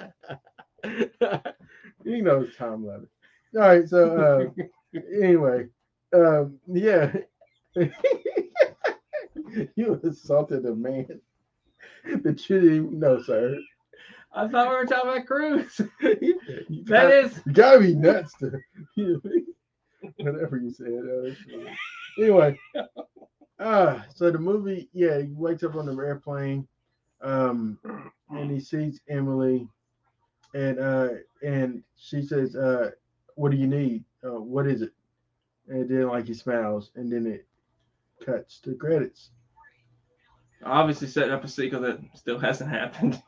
you 0.83 2.21
know 2.21 2.41
it's 2.41 2.57
Tom 2.57 2.85
Levin. 2.85 3.07
All 3.55 3.61
right, 3.61 3.87
so 3.87 4.51
uh, 4.57 4.99
anyway, 5.21 5.67
um, 6.13 6.59
yeah. 6.67 7.11
you 9.75 9.99
assaulted 10.03 10.65
a 10.65 10.75
man 10.75 11.19
that 12.23 12.49
you 12.49 12.59
didn't 12.59 12.75
even 12.75 12.99
know, 12.99 13.21
sir. 13.21 13.57
I 14.33 14.47
thought 14.49 14.69
we 14.69 14.75
were 14.75 14.85
talking 14.85 15.11
about 15.11 15.25
cruise. 15.25 15.79
you, 16.01 16.39
That 16.85 16.87
gotta, 16.87 17.19
is. 17.19 17.41
you 17.45 17.53
gotta 17.53 17.79
be 17.79 17.95
nuts 17.95 18.33
to 18.39 18.59
whatever 20.17 20.57
you 20.57 20.71
said. 20.71 20.87
Uh, 20.87 22.21
anyway, 22.21 22.59
uh, 23.59 23.99
so 24.13 24.31
the 24.31 24.39
movie, 24.39 24.89
yeah, 24.93 25.19
he 25.21 25.31
wakes 25.33 25.63
up 25.63 25.75
on 25.75 25.85
the 25.85 25.93
airplane, 25.95 26.67
um, 27.21 27.77
and 28.29 28.51
he 28.51 28.59
sees 28.59 29.01
Emily, 29.09 29.67
and 30.53 30.79
uh, 30.79 31.09
and 31.43 31.83
she 31.95 32.21
says, 32.21 32.55
uh, 32.55 32.91
"What 33.35 33.51
do 33.51 33.57
you 33.57 33.67
need? 33.67 34.03
Uh, 34.23 34.41
what 34.41 34.67
is 34.67 34.81
it?" 34.81 34.91
And 35.67 35.89
then 35.89 36.07
like 36.07 36.27
he 36.27 36.33
smiles, 36.33 36.91
and 36.95 37.11
then 37.11 37.25
it 37.25 37.45
cuts 38.25 38.59
to 38.61 38.75
credits. 38.75 39.29
Obviously, 40.63 41.07
setting 41.07 41.31
up 41.33 41.43
a 41.43 41.47
sequel 41.47 41.81
that 41.81 41.99
still 42.15 42.39
hasn't 42.39 42.69
happened. 42.69 43.21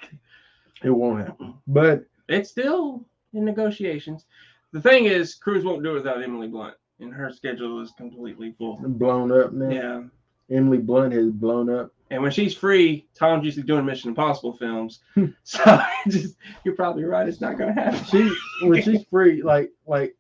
It 0.84 0.90
won't 0.92 1.26
happen, 1.26 1.56
but 1.68 2.06
It's 2.30 2.50
still 2.50 3.06
in 3.34 3.46
negotiations. 3.46 4.26
The 4.74 4.82
thing 4.82 5.06
is, 5.06 5.34
Cruise 5.36 5.64
won't 5.66 5.84
do 5.84 5.92
it 5.92 5.96
without 5.96 6.22
Emily 6.22 6.48
Blunt, 6.48 6.76
and 7.00 7.14
her 7.14 7.32
schedule 7.32 7.82
is 7.82 7.92
completely 7.98 8.54
full. 8.58 8.78
blown 8.78 9.32
up 9.32 9.54
now. 9.54 9.70
Yeah. 9.70 10.04
Emily 10.52 10.78
Blunt 10.78 11.14
has 11.14 11.30
blown 11.30 11.70
up. 11.70 11.92
And 12.10 12.22
when 12.24 12.32
she's 12.32 12.56
free, 12.56 13.06
Tom's 13.16 13.44
usually 13.44 13.66
doing 13.66 13.86
Mission 13.86 14.10
Impossible 14.10 14.54
films. 14.54 15.00
so 15.44 15.80
just 16.08 16.36
you're 16.64 16.76
probably 16.76 17.04
right. 17.04 17.28
It's 17.28 17.42
not 17.42 17.58
going 17.58 17.76
to 17.76 17.82
happen. 17.82 18.04
She 18.06 18.66
when 18.66 18.82
she's 18.82 19.04
free, 19.10 19.42
like 19.44 19.72
like 19.86 20.16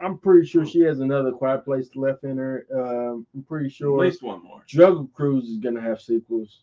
I'm 0.00 0.18
pretty 0.18 0.46
sure 0.46 0.64
she 0.64 0.80
has 0.80 1.00
another 1.00 1.32
Quiet 1.32 1.64
Place 1.64 1.88
left 1.96 2.22
in 2.24 2.36
her. 2.38 2.66
Um, 2.72 3.26
I'm 3.34 3.42
pretty 3.42 3.68
sure 3.68 4.00
At 4.00 4.06
least 4.10 4.22
one 4.22 4.42
more. 4.44 4.62
Jungle 4.66 5.08
Cruise 5.12 5.48
is 5.48 5.58
gonna 5.58 5.80
have 5.80 6.00
sequels. 6.00 6.60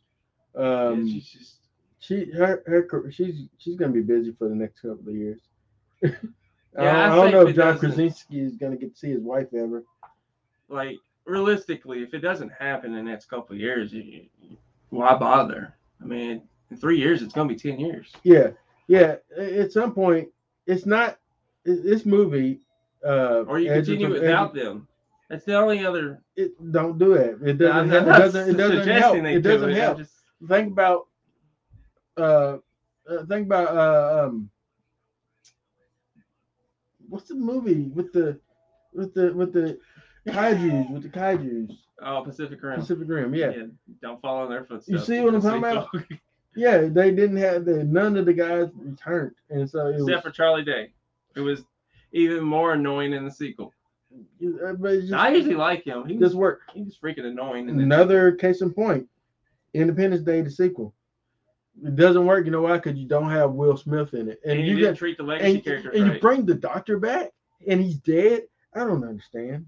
Yeah, 0.56 0.62
Um, 0.88 1.08
she's 1.10 1.28
just 1.30 1.56
she 2.00 2.32
her 2.32 2.64
her 2.66 3.12
she's 3.12 3.44
she's 3.58 3.76
gonna 3.76 3.92
be 3.94 4.02
busy 4.02 4.32
for 4.38 4.48
the 4.48 4.56
next 4.56 4.80
couple 4.82 5.08
of 5.10 5.16
years. 5.16 5.42
I, 6.04 6.08
don't, 6.78 6.86
I 6.88 7.06
I 7.12 7.16
don't 7.16 7.32
know 7.32 7.42
if 7.42 7.50
if 7.50 7.56
John 7.58 7.74
doesn't- 7.74 7.80
Krasinski 7.90 8.40
is 8.40 8.56
gonna 8.56 8.78
get 8.78 8.94
to 8.94 9.00
see 9.00 9.10
his 9.12 9.22
wife 9.22 9.48
ever. 9.54 9.84
like 10.70 10.98
realistically, 11.26 12.04
if 12.04 12.14
it 12.14 12.20
doesn't 12.20 12.52
happen 12.52 12.94
in 12.96 13.06
the 13.06 13.12
next 13.12 13.26
couple 13.30 13.56
of 13.56 13.60
years, 13.62 13.92
you, 13.94 14.02
you- 14.04 14.58
why 14.90 15.16
bother? 15.16 15.74
I 16.02 16.06
mean, 16.06 16.42
in 16.70 16.78
three 16.78 16.98
years, 16.98 17.22
it's 17.22 17.34
going 17.34 17.48
to 17.48 17.54
be 17.54 17.60
ten 17.60 17.80
years. 17.80 18.12
Yeah, 18.24 18.50
yeah. 18.88 19.16
At 19.38 19.72
some 19.72 19.94
point, 19.94 20.28
it's 20.68 20.86
not 20.86 21.18
this 21.64 22.06
movie. 22.06 22.60
Uh, 23.06 23.44
Or 23.48 23.58
you 23.60 23.72
continue 23.72 24.08
Tom- 24.08 24.14
without 24.14 24.54
them. 24.54 24.88
That's 25.30 25.46
the 25.46 25.56
only 25.56 25.86
other. 25.86 26.22
it 26.36 26.52
don't 26.74 26.98
do 27.00 27.14
it. 27.14 27.38
It 27.42 27.58
doesn't. 27.58 27.90
Help. 27.90 28.04
It 28.06 28.10
doesn't. 28.10 28.50
It 28.50 28.58
doesn't 28.58 28.88
help. 28.88 29.16
It 29.16 29.42
doesn't 29.42 29.70
I'm 29.70 29.76
help. 29.76 29.98
just- 30.00 30.14
Think 30.48 30.72
about. 30.74 31.08
Uh, 32.18 32.58
uh, 33.10 33.26
think 33.30 33.46
about 33.46 33.68
uh 33.76 34.26
um. 34.28 34.50
What's 37.10 37.28
the 37.30 37.36
movie 37.36 37.90
with 37.96 38.12
the, 38.14 38.40
with 38.94 39.14
the 39.14 39.34
with 39.34 39.54
the 39.54 39.80
kaiju's 40.28 40.90
with 40.92 41.04
the 41.04 41.10
kaiju's 41.10 41.72
oh, 42.04 42.24
Pacific 42.24 42.62
Rim. 42.62 42.80
Pacific 42.80 43.08
Rim? 43.08 43.34
Yeah. 43.34 43.52
Don't 44.02 44.22
follow 44.22 44.46
in 44.46 44.50
their 44.50 44.66
footsteps. 44.66 44.90
You 44.90 45.00
see 45.00 45.22
what 45.22 45.34
I'm 45.34 45.42
talking 45.42 45.60
about? 45.60 45.90
Yeah, 46.56 46.88
they 46.88 47.12
didn't 47.12 47.38
have 47.38 47.66
the 47.66 47.84
none 47.84 48.18
of 48.18 48.26
the 48.26 48.34
guys 48.34 48.68
returned, 48.76 49.36
and 49.50 49.70
so 49.70 49.88
it 49.88 50.02
Except 50.02 50.08
was, 50.08 50.22
for 50.22 50.32
Charlie 50.32 50.66
Day. 50.66 50.92
It 51.36 51.40
was 51.40 51.64
even 52.12 52.44
more 52.44 52.74
annoying 52.74 53.14
in 53.14 53.24
the 53.24 53.32
sequel. 53.32 53.74
just, 54.42 55.14
I 55.14 55.30
usually 55.30 55.56
like 55.56 55.86
him. 55.86 56.06
He 56.06 56.18
just 56.18 56.36
work. 56.36 56.62
he 56.74 56.82
was 56.82 56.98
freaking 57.02 57.26
annoying. 57.26 57.70
In 57.70 57.78
the 57.78 57.84
Another 57.84 58.34
case 58.34 58.62
in 58.62 58.74
point, 58.74 59.08
Independence 59.74 60.24
Day, 60.24 60.42
the 60.42 60.52
sequel. 60.52 60.94
It 61.86 61.96
doesn't 61.96 62.26
work. 62.26 62.44
You 62.46 62.52
know 62.52 62.64
why? 62.64 62.76
Because 62.76 62.98
you 62.98 63.08
don't 63.08 63.30
have 63.30 63.54
Will 63.54 63.78
Smith 63.78 64.14
in 64.14 64.28
it, 64.28 64.42
and, 64.44 64.60
and, 64.60 64.68
you, 64.68 64.76
you 64.76 64.80
didn't 64.82 64.98
treat 64.98 65.18
the 65.18 65.24
legacy 65.24 65.54
and, 65.54 65.64
characters 65.64 65.96
and 65.96 66.14
you 66.14 66.20
bring 66.20 66.46
the 66.46 66.54
doctor 66.54 67.00
back, 67.00 67.32
and 67.66 67.82
he's 67.82 67.96
dead. 67.96 68.42
I 68.76 68.80
don't 68.80 69.06
understand. 69.06 69.68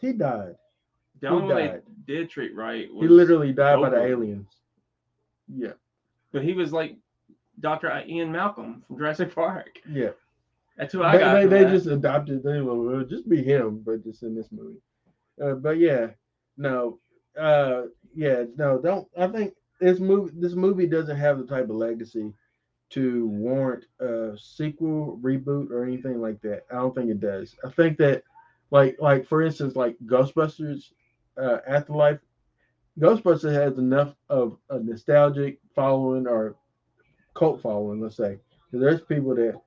He 0.00 0.12
died. 0.12 0.54
the 1.20 1.28
only 1.28 1.54
one 1.54 1.56
they 1.56 1.80
did 2.06 2.30
treat 2.30 2.54
right 2.54 2.92
was 2.92 3.02
He 3.02 3.08
literally 3.08 3.52
died 3.52 3.80
by 3.80 3.90
the 3.90 4.02
aliens. 4.02 4.48
Yeah, 5.48 5.72
but 6.32 6.42
he 6.44 6.52
was 6.52 6.72
like 6.72 6.96
Dr. 7.60 8.02
Ian 8.06 8.30
Malcolm 8.30 8.82
from 8.86 8.98
Jurassic 8.98 9.34
Park. 9.34 9.78
yeah. 9.90 10.10
That's 10.76 10.92
who 10.92 11.02
I 11.02 11.12
They, 11.12 11.18
got. 11.18 11.34
they, 11.34 11.46
they 11.64 11.70
just 11.70 11.86
adopted. 11.86 12.44
They 12.44 12.60
were 12.60 12.80
well, 12.80 13.04
just 13.04 13.28
be 13.28 13.42
him, 13.42 13.82
but 13.84 14.04
just 14.04 14.22
in 14.22 14.36
this 14.36 14.52
movie. 14.52 14.78
Uh, 15.42 15.54
but 15.54 15.78
yeah, 15.78 16.08
no, 16.56 17.00
uh, 17.36 17.82
yeah, 18.14 18.44
no, 18.56 18.78
don't. 18.80 19.08
I 19.18 19.26
think 19.26 19.54
this 19.80 19.98
movie, 19.98 20.32
this 20.36 20.54
movie 20.54 20.86
doesn't 20.86 21.16
have 21.16 21.38
the 21.38 21.46
type 21.46 21.64
of 21.64 21.74
legacy 21.76 22.32
to 22.90 23.26
warrant 23.26 23.86
a 24.00 24.36
sequel, 24.38 25.18
reboot, 25.20 25.70
or 25.72 25.82
anything 25.84 26.20
like 26.20 26.40
that. 26.42 26.62
I 26.70 26.76
don't 26.76 26.94
think 26.94 27.10
it 27.10 27.20
does. 27.20 27.56
I 27.64 27.70
think 27.70 27.98
that, 27.98 28.22
like, 28.70 28.96
like 29.00 29.26
for 29.26 29.42
instance, 29.42 29.76
like 29.76 29.96
Ghostbusters, 30.06 30.92
uh, 31.40 31.58
Afterlife, 31.66 32.18
Ghostbusters 33.00 33.52
has 33.54 33.78
enough 33.78 34.14
of 34.28 34.58
a 34.70 34.78
nostalgic 34.80 35.58
following 35.74 36.26
or 36.26 36.56
cult 37.34 37.62
following, 37.62 38.00
let's 38.00 38.16
say 38.16 38.38
There's 38.72 39.00
people 39.02 39.34
that 39.36 39.60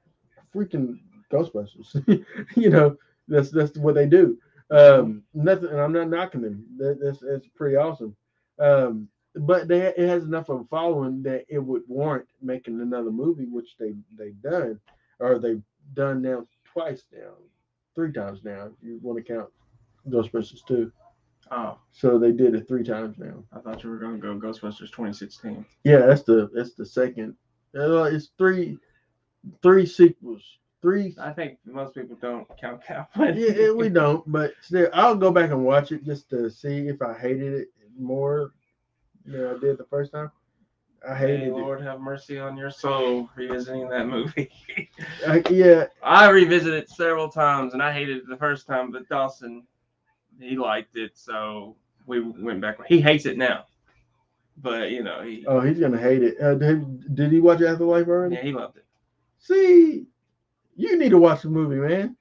freaking 0.54 1.00
Ghostbusters. 1.32 2.04
you 2.56 2.70
know, 2.70 2.98
that's 3.28 3.50
that's 3.52 3.78
what 3.78 3.96
they 3.96 4.06
do. 4.06 4.38
Um, 4.70 5.24
nothing, 5.34 5.70
and 5.70 5.80
I'm 5.80 5.94
not 5.94 6.10
knocking 6.10 6.42
them. 6.42 6.66
That, 6.78 7.00
that's 7.02 7.20
that's 7.20 7.48
pretty 7.56 7.76
awesome. 7.78 8.16
Um, 8.60 9.08
but 9.36 9.68
they 9.68 9.88
it 9.88 10.10
has 10.10 10.24
enough 10.24 10.50
of 10.50 10.62
a 10.62 10.66
following 10.66 11.24
that 11.24 11.46
it 11.48 11.60
would 11.60 11.84
warrant 11.88 12.28
making 12.42 12.82
another 12.82 13.12
movie, 13.12 13.46
which 13.46 13.76
they 13.80 13.94
they've 14.18 14.42
done, 14.42 14.80
or 15.20 15.40
they've 15.40 15.64
done 15.94 16.22
now 16.22 16.46
twice 16.66 17.04
now, 17.14 17.34
three 17.96 18.12
times 18.12 18.44
now. 18.44 18.66
If 18.68 18.72
you 18.82 19.00
want 19.02 19.24
to 19.26 19.34
count 19.34 19.50
Ghostbusters 20.10 20.66
two, 20.68 20.92
Oh, 21.54 21.78
so 21.92 22.18
they 22.18 22.32
did 22.32 22.56
it 22.56 22.66
three 22.68 22.84
times 22.84 23.18
now. 23.18 23.44
I 23.52 23.60
thought 23.60 23.84
you 23.84 23.90
were 23.90 23.98
going 23.98 24.22
to 24.22 24.22
go 24.22 24.36
Ghostbusters 24.40 24.90
2016. 24.92 25.66
Yeah, 25.84 25.98
that's 26.00 26.24
the 26.24 26.50
that's 26.54 26.76
the 26.76 26.86
second. 26.86 27.36
Uh, 27.78 28.04
it's 28.04 28.30
three 28.38 28.78
three 29.62 29.86
sequels. 29.86 30.44
Three 30.82 31.16
I 31.20 31.32
think 31.32 31.58
most 31.66 31.94
people 31.94 32.18
don't 32.22 32.48
count 32.60 32.82
that 32.88 33.10
one. 33.16 33.38
yeah, 33.38 33.52
yeah, 33.52 33.72
we 33.72 33.90
don't, 33.90 34.24
but 34.32 34.54
still, 34.62 34.90
I'll 34.94 35.16
go 35.16 35.30
back 35.32 35.52
and 35.52 35.66
watch 35.66 35.92
it 35.92 36.04
just 36.06 36.30
to 36.30 36.50
see 36.50 36.88
if 36.88 37.02
I 37.02 37.14
hated 37.18 37.54
it 37.54 37.68
more 38.00 38.54
than 39.26 39.46
I 39.46 39.60
did 39.60 39.78
the 39.78 39.86
first 39.90 40.14
time. 40.14 40.32
I 41.08 41.16
hated 41.16 41.48
it. 41.48 41.52
Lord 41.52 41.82
have 41.82 42.00
mercy 42.00 42.38
on 42.40 42.56
your 42.56 42.70
soul 42.70 43.30
revisiting 43.36 43.90
that 43.90 44.08
movie. 44.08 44.52
I, 45.28 45.44
yeah, 45.50 45.88
I 46.04 46.30
revisited 46.30 46.84
it 46.84 46.90
several 46.90 47.30
times 47.30 47.74
and 47.74 47.82
I 47.82 47.92
hated 47.92 48.18
it 48.18 48.28
the 48.30 48.38
first 48.38 48.68
time, 48.68 48.92
but 48.92 49.10
Dawson, 49.10 49.64
he 50.40 50.56
liked 50.58 50.96
it, 50.96 51.18
so 51.18 51.76
we 52.06 52.20
went 52.20 52.62
back. 52.62 52.78
He 52.88 53.02
hates 53.02 53.26
it 53.26 53.38
now, 53.38 53.66
but 54.58 54.92
you 54.92 55.04
know, 55.04 55.22
he 55.24 55.44
oh, 55.48 55.60
he's 55.62 55.80
gonna 55.80 55.98
hate 56.00 56.24
it. 56.24 56.40
Uh, 56.40 56.56
did, 56.56 57.16
did 57.16 57.32
he 57.32 57.40
watch 57.40 57.62
Afterlife 57.62 58.08
already? 58.08 58.36
yeah, 58.36 58.42
he 58.44 58.52
loved 58.52 58.78
it. 58.78 58.86
See, 59.40 60.06
you 60.76 60.98
need 61.00 61.10
to 61.10 61.18
watch 61.18 61.42
the 61.42 61.50
movie, 61.50 61.78
man. 61.78 62.16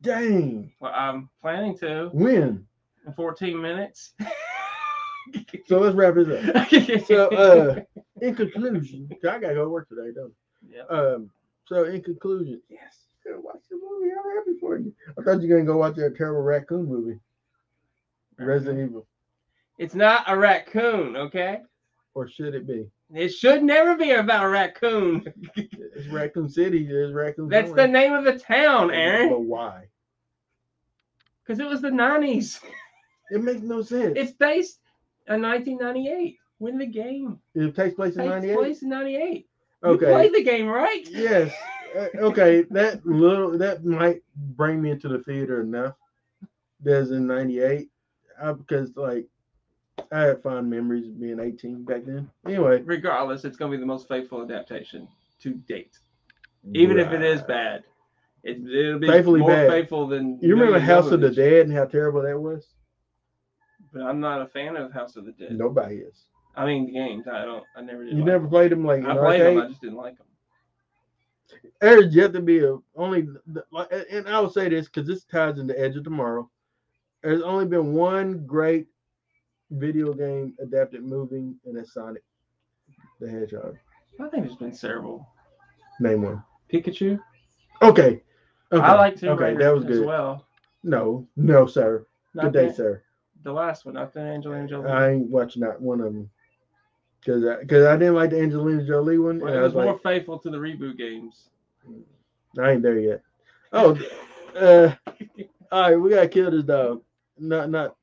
Dang, 0.00 0.72
Well, 0.80 0.92
I'm 0.94 1.28
planning 1.40 1.76
to 1.78 2.08
when? 2.12 2.66
in 3.06 3.12
14 3.12 3.60
minutes. 3.60 4.14
So 5.66 5.78
let's 5.78 5.96
wrap 5.96 6.14
this 6.14 6.28
up. 6.28 6.68
So, 7.06 7.28
uh, 7.30 7.80
in 8.20 8.34
conclusion, 8.34 9.08
I 9.12 9.38
gotta 9.38 9.54
go 9.54 9.64
to 9.64 9.70
work 9.70 9.88
today, 9.88 10.12
don't 10.14 10.32
yeah. 10.68 10.82
I? 10.90 11.14
Um, 11.14 11.30
so 11.66 11.84
in 11.84 12.02
conclusion, 12.02 12.60
Yes. 12.68 13.06
watch 13.26 13.62
the 13.70 13.76
movie. 13.76 14.12
I'm 14.12 14.36
happy 14.36 14.58
for 14.60 14.78
you. 14.78 14.94
I 15.18 15.22
thought 15.22 15.40
you 15.42 15.48
were 15.48 15.56
gonna 15.56 15.66
go 15.66 15.76
watch 15.78 15.96
that 15.96 16.16
terrible 16.16 16.42
raccoon 16.42 16.86
movie, 16.86 17.18
Resident 18.38 18.88
Evil, 18.90 19.06
It's 19.78 19.94
not 19.94 20.24
a 20.26 20.36
raccoon, 20.36 21.16
okay? 21.16 21.62
or 22.14 22.28
should 22.28 22.54
it 22.54 22.66
be? 22.66 22.86
It 23.12 23.28
should 23.30 23.62
never 23.64 23.96
be 23.96 24.12
about 24.12 24.44
a 24.44 24.48
raccoon. 24.48 25.24
It's 25.56 26.08
Raccoon 26.08 26.48
City. 26.48 26.86
There's 26.86 27.12
Raccoon. 27.12 27.48
That's 27.48 27.72
the 27.72 27.86
name 27.86 28.12
of 28.12 28.24
the 28.24 28.38
town, 28.38 28.90
Aaron. 28.90 29.28
But 29.28 29.34
Aaron. 29.36 29.48
why? 29.48 29.84
Because 31.42 31.60
it 31.60 31.66
was 31.66 31.80
the 31.82 31.90
90s. 31.90 32.60
It 33.30 33.42
makes 33.42 33.60
no 33.62 33.82
sense. 33.82 34.14
It's 34.16 34.32
based 34.32 34.80
in 35.28 35.42
1998. 35.42 36.36
Win 36.64 36.78
the 36.78 36.86
game. 36.86 37.38
It 37.54 37.76
takes 37.76 37.94
place 37.94 38.16
in 38.16 38.22
Takes 38.22 38.30
'98. 38.30 38.56
place 38.56 38.82
in 38.82 38.88
98. 38.88 39.46
You 39.82 39.88
Okay. 39.90 40.06
played 40.06 40.32
the 40.32 40.42
game, 40.42 40.66
right? 40.66 41.06
Yes. 41.10 41.52
Uh, 41.94 42.06
okay. 42.20 42.62
That 42.70 43.04
little 43.04 43.58
that 43.58 43.84
might 43.84 44.22
bring 44.34 44.80
me 44.80 44.90
into 44.90 45.08
the 45.08 45.18
theater 45.18 45.60
enough. 45.60 45.94
There's 46.80 47.10
in 47.10 47.26
'98 47.26 47.90
because 48.56 48.96
like 48.96 49.26
I 50.10 50.20
had 50.20 50.42
fond 50.42 50.70
memories 50.70 51.06
of 51.06 51.20
being 51.20 51.38
18 51.38 51.84
back 51.84 52.06
then. 52.06 52.30
Anyway, 52.46 52.80
Regardless, 52.80 53.44
it's 53.44 53.58
going 53.58 53.70
to 53.70 53.76
be 53.76 53.80
the 53.80 53.86
most 53.86 54.08
faithful 54.08 54.42
adaptation 54.42 55.06
to 55.40 55.50
date. 55.50 55.98
Even 56.72 56.98
if 56.98 57.12
it 57.12 57.20
is 57.22 57.42
bad, 57.42 57.84
it, 58.42 58.56
it'll 58.66 58.98
be 58.98 59.06
Faithfully 59.06 59.40
more 59.40 59.50
bad. 59.50 59.68
faithful 59.68 60.06
than. 60.06 60.38
You 60.40 60.54
remember 60.54 60.72
million 60.72 60.86
House 60.88 61.10
of 61.10 61.20
the. 61.20 61.30
Dead 61.30 61.66
and 61.66 61.76
how 61.76 61.84
terrible 61.84 62.22
that 62.22 62.40
was? 62.40 62.66
But 63.92 64.02
I'm 64.02 64.18
not 64.18 64.40
a 64.40 64.46
fan 64.46 64.76
of 64.76 64.92
House 64.94 65.14
of 65.16 65.26
the 65.26 65.32
Dead. 65.32 65.52
Nobody 65.52 65.96
is. 65.96 66.24
I 66.56 66.66
mean, 66.66 66.86
the 66.86 66.92
games. 66.92 67.26
I 67.26 67.44
don't. 67.44 67.64
I 67.76 67.82
never 67.82 68.04
did. 68.04 68.12
You 68.12 68.18
like 68.20 68.26
never 68.26 68.42
them. 68.42 68.50
played 68.50 68.72
them 68.72 68.84
like 68.84 69.04
I 69.04 69.16
played 69.16 69.40
them. 69.40 69.58
I 69.58 69.68
just 69.68 69.80
didn't 69.80 69.96
like 69.96 70.16
them. 70.18 70.26
There's 71.80 72.14
yet 72.14 72.32
to 72.32 72.40
be 72.40 72.60
a 72.64 72.78
only, 72.96 73.26
and 74.10 74.28
I 74.28 74.40
will 74.40 74.50
say 74.50 74.68
this 74.68 74.86
because 74.86 75.06
this 75.06 75.24
ties 75.24 75.58
into 75.58 75.78
Edge 75.78 75.96
of 75.96 76.04
Tomorrow. 76.04 76.48
There's 77.22 77.42
only 77.42 77.66
been 77.66 77.92
one 77.92 78.46
great 78.46 78.86
video 79.70 80.12
game 80.12 80.54
adapted 80.60 81.02
movie, 81.02 81.54
and 81.64 81.76
that's 81.76 81.92
Sonic 81.94 82.22
the 83.20 83.28
Hedgehog. 83.28 83.76
I 84.20 84.28
think 84.28 84.44
there's 84.46 84.56
been 84.56 84.72
several. 84.74 85.28
Name 86.00 86.22
one. 86.22 86.42
Pikachu. 86.72 87.20
Okay. 87.82 88.22
okay. 88.72 88.84
I 88.84 88.94
like 88.94 89.16
Tomb 89.16 89.30
Okay, 89.30 89.44
Raider 89.44 89.58
that 89.64 89.74
was 89.74 89.84
as 89.84 89.90
good. 89.90 90.06
well. 90.06 90.46
No, 90.82 91.26
no, 91.36 91.66
sir. 91.66 92.06
Not 92.34 92.52
Good 92.52 92.52
day, 92.68 92.72
sir. 92.72 93.02
the 93.42 93.52
last 93.52 93.84
one, 93.84 93.94
not 93.94 94.12
the 94.12 94.20
Angelina 94.20 94.66
Jolie. 94.66 94.90
I 94.90 95.10
ain't 95.12 95.28
watching 95.30 95.62
that 95.62 95.80
one 95.80 96.00
of 96.00 96.12
them 96.12 96.30
because 97.24 97.44
I, 97.44 97.64
cause 97.64 97.84
I 97.84 97.96
didn't 97.96 98.14
like 98.14 98.30
the 98.30 98.40
Angelina 98.40 98.84
Jolie 98.84 99.18
one. 99.18 99.40
Well, 99.40 99.52
it 99.52 99.58
I 99.58 99.62
was 99.62 99.74
was 99.74 99.84
more 99.84 99.92
like, 99.94 100.02
faithful 100.02 100.38
to 100.40 100.50
the 100.50 100.58
reboot 100.58 100.98
games. 100.98 101.48
I 102.60 102.72
ain't 102.72 102.82
there 102.82 102.98
yet. 102.98 103.22
Oh, 103.72 103.98
uh, 104.56 104.94
all 105.72 105.90
right, 105.90 105.96
we 105.96 106.10
gotta 106.10 106.28
kill 106.28 106.50
this 106.50 106.64
dog. 106.64 107.02
Not, 107.38 107.70
not, 107.70 107.96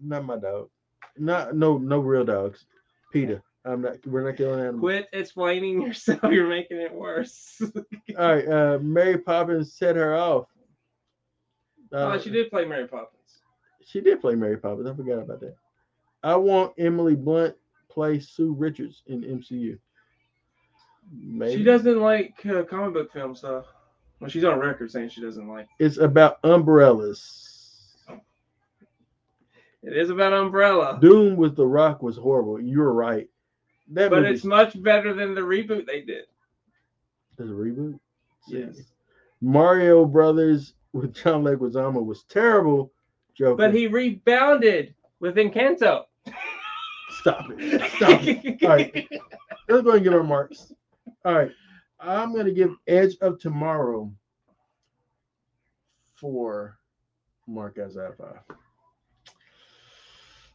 not 0.00 0.24
my 0.24 0.36
dog. 0.36 0.68
Not, 1.16 1.54
no, 1.54 1.78
no 1.78 2.00
real 2.00 2.24
dogs. 2.24 2.66
Peter. 3.12 3.42
I'm 3.64 3.82
not. 3.82 4.06
We're 4.06 4.24
not 4.24 4.36
killing 4.36 4.60
animals. 4.60 4.80
Quit 4.80 5.08
explaining 5.12 5.82
yourself. 5.82 6.20
You're 6.30 6.48
making 6.48 6.78
it 6.78 6.92
worse. 6.92 7.60
All 8.18 8.34
right. 8.34 8.48
Uh, 8.48 8.78
Mary 8.80 9.18
Poppins 9.18 9.74
set 9.74 9.96
her 9.96 10.16
off. 10.16 10.46
Uh, 11.92 12.12
oh, 12.12 12.18
she 12.18 12.30
did 12.30 12.50
play 12.50 12.64
Mary 12.64 12.88
Poppins. 12.88 13.42
She 13.84 14.00
did 14.00 14.20
play 14.20 14.34
Mary 14.34 14.56
Poppins. 14.56 14.88
I 14.88 14.94
forgot 14.94 15.18
about 15.18 15.40
that. 15.40 15.56
I 16.22 16.36
want 16.36 16.72
Emily 16.78 17.14
Blunt 17.14 17.54
play 17.90 18.20
Sue 18.20 18.54
Richards 18.54 19.02
in 19.06 19.22
MCU. 19.22 19.78
Maybe. 21.12 21.56
She 21.56 21.64
doesn't 21.64 22.00
like 22.00 22.34
uh, 22.46 22.62
comic 22.62 22.94
book 22.94 23.12
films, 23.12 23.42
though. 23.42 23.64
Well, 24.20 24.30
she's 24.30 24.44
on 24.44 24.58
record 24.58 24.90
saying 24.90 25.08
she 25.08 25.20
doesn't 25.20 25.48
like. 25.48 25.68
It's 25.78 25.98
about 25.98 26.38
umbrellas. 26.44 27.50
It 29.82 29.96
is 29.96 30.10
about 30.10 30.32
Umbrella, 30.32 30.98
Doom 31.00 31.36
with 31.36 31.56
The 31.56 31.66
Rock 31.66 32.02
was 32.02 32.16
horrible. 32.16 32.60
You're 32.60 32.92
right. 32.92 33.28
That 33.92 34.10
but 34.10 34.22
movie 34.22 34.34
it's 34.34 34.44
much 34.44 34.80
better 34.82 35.14
than 35.14 35.34
the 35.34 35.40
reboot 35.40 35.86
they 35.86 36.02
did. 36.02 36.24
a 37.38 37.42
reboot. 37.42 37.98
Yes, 38.46 38.76
Mario 39.40 40.04
Brothers 40.04 40.74
with 40.92 41.14
John 41.14 41.44
Leguizamo 41.44 42.04
was 42.04 42.24
terrible. 42.24 42.92
Joker. 43.34 43.56
but 43.56 43.74
he 43.74 43.86
rebounded 43.86 44.94
with 45.18 45.36
Encanto. 45.36 46.04
Stop 47.20 47.46
it. 47.50 47.90
Stop 47.92 48.20
it. 48.24 48.62
All 48.62 48.68
right. 48.70 49.08
Let's 49.68 49.82
go 49.82 49.92
and 49.92 50.04
give 50.04 50.14
our 50.14 50.22
marks. 50.22 50.72
All 51.24 51.34
right. 51.34 51.50
I'm 52.00 52.34
gonna 52.34 52.50
give 52.50 52.74
Edge 52.86 53.16
of 53.20 53.38
Tomorrow 53.38 54.12
for 56.16 56.78
Mark 57.46 57.78
as 57.78 57.96
out 57.96 58.12
of 58.12 58.16
five. 58.16 58.56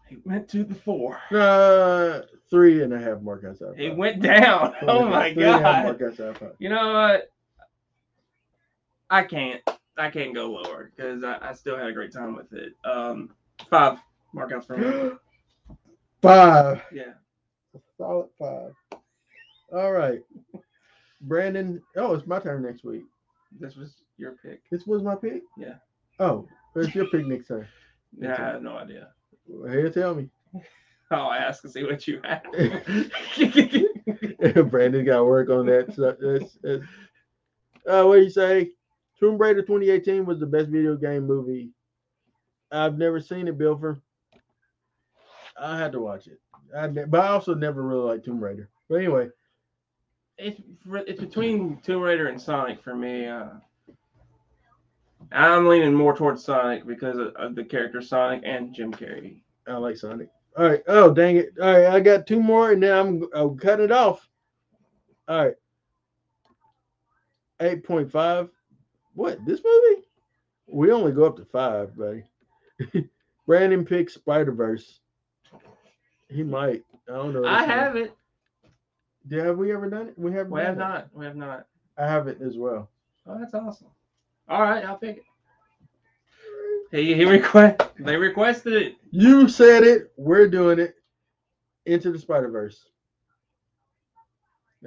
He 0.10 0.18
went 0.24 0.48
to 0.50 0.64
the 0.64 0.76
four. 0.76 1.20
Uh, 1.32 2.22
three 2.50 2.84
and 2.84 2.94
a 2.94 3.00
half 3.00 3.22
mark 3.22 3.44
outside. 3.44 3.70
of 3.70 3.78
five. 3.78 3.98
went 3.98 4.22
down. 4.22 4.74
Oh 4.84 5.06
my 5.08 5.34
Three 5.34 5.44
and 5.44 5.56
a 5.56 5.60
half 5.60 5.62
god. 5.62 5.84
mark 5.84 6.02
outside 6.02 6.28
of 6.30 6.38
five. 6.38 6.56
You 6.60 6.70
know 6.70 6.94
what? 6.94 7.32
I 9.10 9.24
can't. 9.24 9.62
I 9.98 10.10
can't 10.10 10.34
go 10.34 10.52
lower 10.52 10.92
because 10.96 11.24
I, 11.24 11.38
I 11.42 11.54
still 11.54 11.78
had 11.78 11.88
a 11.88 11.94
great 11.94 12.12
time 12.12 12.36
with 12.36 12.52
it. 12.54 12.74
Um, 12.84 13.30
five 13.70 13.98
markouts 14.36 14.66
for 14.68 14.78
me. 14.78 15.12
Five. 16.26 16.82
Yeah. 16.92 17.14
Solid 17.98 18.30
five. 18.40 18.74
All 19.74 19.92
right. 19.92 20.22
Brandon. 21.22 21.82
Oh, 21.96 22.14
it's 22.14 22.28
my 22.28 22.40
turn 22.40 22.64
next 22.64 22.84
week. 22.84 23.04
This 23.60 23.76
was 23.76 23.96
your 24.18 24.34
pick. 24.44 24.62
This 24.70 24.86
was 24.86 25.04
my 25.04 25.16
pick? 25.16 25.44
Yeah. 25.58 25.76
Oh, 26.20 26.48
it's 26.76 26.96
your 26.96 27.08
pick 27.08 27.26
next 27.26 27.48
time. 27.48 27.68
Yeah, 28.18 28.36
I 28.40 28.46
have 28.54 28.62
no 28.62 28.78
idea. 28.78 29.10
Here, 29.46 29.90
tell 29.90 30.16
me. 30.16 30.30
I'll 31.12 31.34
ask 31.34 31.66
and 31.66 31.74
see 31.74 31.84
what 31.84 32.08
you 32.08 32.22
have. 32.24 32.44
Brandon 34.72 35.04
got 35.04 35.26
work 35.26 35.50
on 35.50 35.66
that. 35.66 35.94
So 35.94 36.02
that's, 36.02 36.58
that's, 36.62 36.84
uh, 37.86 38.06
what 38.06 38.16
do 38.16 38.22
you 38.22 38.30
say? 38.30 38.72
Tomb 39.20 39.38
Raider 39.38 39.64
2018 39.64 40.26
was 40.26 40.40
the 40.40 40.46
best 40.46 40.70
video 40.70 40.96
game 40.96 41.28
movie. 41.28 41.72
I've 42.72 42.98
never 42.98 43.20
seen 43.20 43.50
it, 43.50 43.58
Bilfer. 43.58 44.00
I 45.58 45.78
had 45.78 45.92
to 45.94 46.00
watch 46.00 46.28
it. 46.28 46.40
I 46.76 46.88
but 46.88 47.20
I 47.20 47.28
also 47.30 47.54
never 47.54 47.84
really 47.84 48.04
liked 48.04 48.26
Tomb 48.26 48.44
Raider. 48.44 48.70
But 48.90 48.96
anyway, 48.96 49.30
it's 50.38 50.62
it's 50.86 51.20
between 51.20 51.80
Tomb 51.82 52.02
Raider 52.02 52.28
and 52.28 52.42
Sonic 52.42 52.84
for 52.84 52.96
me. 52.96 53.28
Uh, 53.28 53.50
I'm 55.32 55.68
leaning 55.68 55.94
more 55.94 56.16
towards 56.16 56.44
Sonic 56.44 56.86
because 56.86 57.18
of, 57.18 57.36
of 57.36 57.56
the 57.56 57.64
character 57.64 58.02
Sonic 58.02 58.44
and 58.46 58.74
Jim 58.74 58.92
Carrey. 58.92 59.42
I 59.68 59.78
like 59.78 59.98
Sonic. 59.98 60.30
All 60.58 60.66
right. 60.66 60.84
Oh, 60.88 61.14
dang 61.14 61.38
it. 61.38 61.54
All 61.62 61.72
right. 61.72 61.88
I 61.88 62.00
got 62.00 62.28
two 62.28 62.42
more 62.42 62.72
and 62.72 62.84
then 62.84 62.98
I'm 62.98 63.28
I'll 63.34 63.56
cut 63.56 63.80
it 63.80 63.92
off. 63.92 64.28
All 65.28 65.46
right. 65.46 65.56
8.5. 67.60 68.50
What? 69.14 69.40
This 69.46 69.62
movie? 69.64 70.04
We 70.68 70.92
only 70.92 71.12
go 71.12 71.26
up 71.26 71.38
to 71.38 71.46
five, 71.46 71.96
buddy. 71.96 72.24
Brandon 73.48 73.86
picks 73.86 74.16
Spider 74.16 74.52
Verse. 74.52 75.00
He 76.36 76.44
might. 76.44 76.84
I 77.10 77.14
don't 77.14 77.34
know. 77.34 77.46
I 77.46 77.64
have 77.64 77.96
it. 77.96 78.14
Yeah, 79.30 79.46
have 79.46 79.58
we 79.58 79.72
ever 79.72 79.90
done 79.90 80.10
it? 80.10 80.14
We 80.18 80.32
haven't. 80.34 80.52
We 80.52 80.62
have 80.62 80.76
it. 80.76 80.80
not. 80.80 81.08
We 81.14 81.26
have 81.26 81.36
not. 81.36 81.66
I 81.98 82.08
have 82.08 82.28
it 82.28 82.40
as 82.42 82.58
well. 82.58 82.90
Oh, 83.26 83.40
that's 83.40 83.54
awesome. 83.54 83.88
All 84.50 84.62
right, 84.62 84.84
I'll 84.84 84.98
pick 84.98 85.18
it. 85.18 85.24
He 86.92 87.16
he 87.16 87.26
request 87.26 87.82
they 88.00 88.18
requested 88.18 88.74
it. 88.74 88.98
You 89.12 89.48
said 89.48 89.84
it. 89.84 90.12
We're 90.18 90.48
doing 90.48 90.80
it. 90.80 90.96
Into 91.86 92.12
the 92.12 92.20
Spider 92.20 92.50
Verse. 92.50 92.90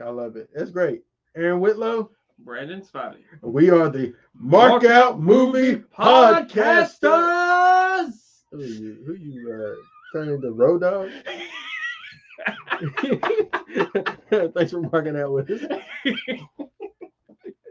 I 0.03 0.11
love 0.11 0.37
it. 0.37 0.51
That's 0.55 0.71
great. 0.71 1.03
Aaron 1.37 1.61
Whitlow. 1.61 2.11
Brandon 2.41 2.83
Spivey. 2.83 3.23
We 3.43 3.71
are 3.71 3.89
the 3.89 4.15
Mark 4.35 4.85
Out 4.85 5.21
Movie 5.21 5.77
Podcasters. 5.77 7.01
Podcasters. 7.01 8.13
Who 8.53 8.63
you, 8.63 8.99
who 9.05 9.15
you 9.15 9.53
uh, 9.53 9.75
turn 10.13 10.29
into 10.29 10.53
Road 10.53 10.83
Dog? 10.83 11.11
Thanks 14.31 14.73
for 14.73 14.81
marking 14.93 15.17
out 15.17 15.33
with 15.33 15.51
us. 15.51 15.81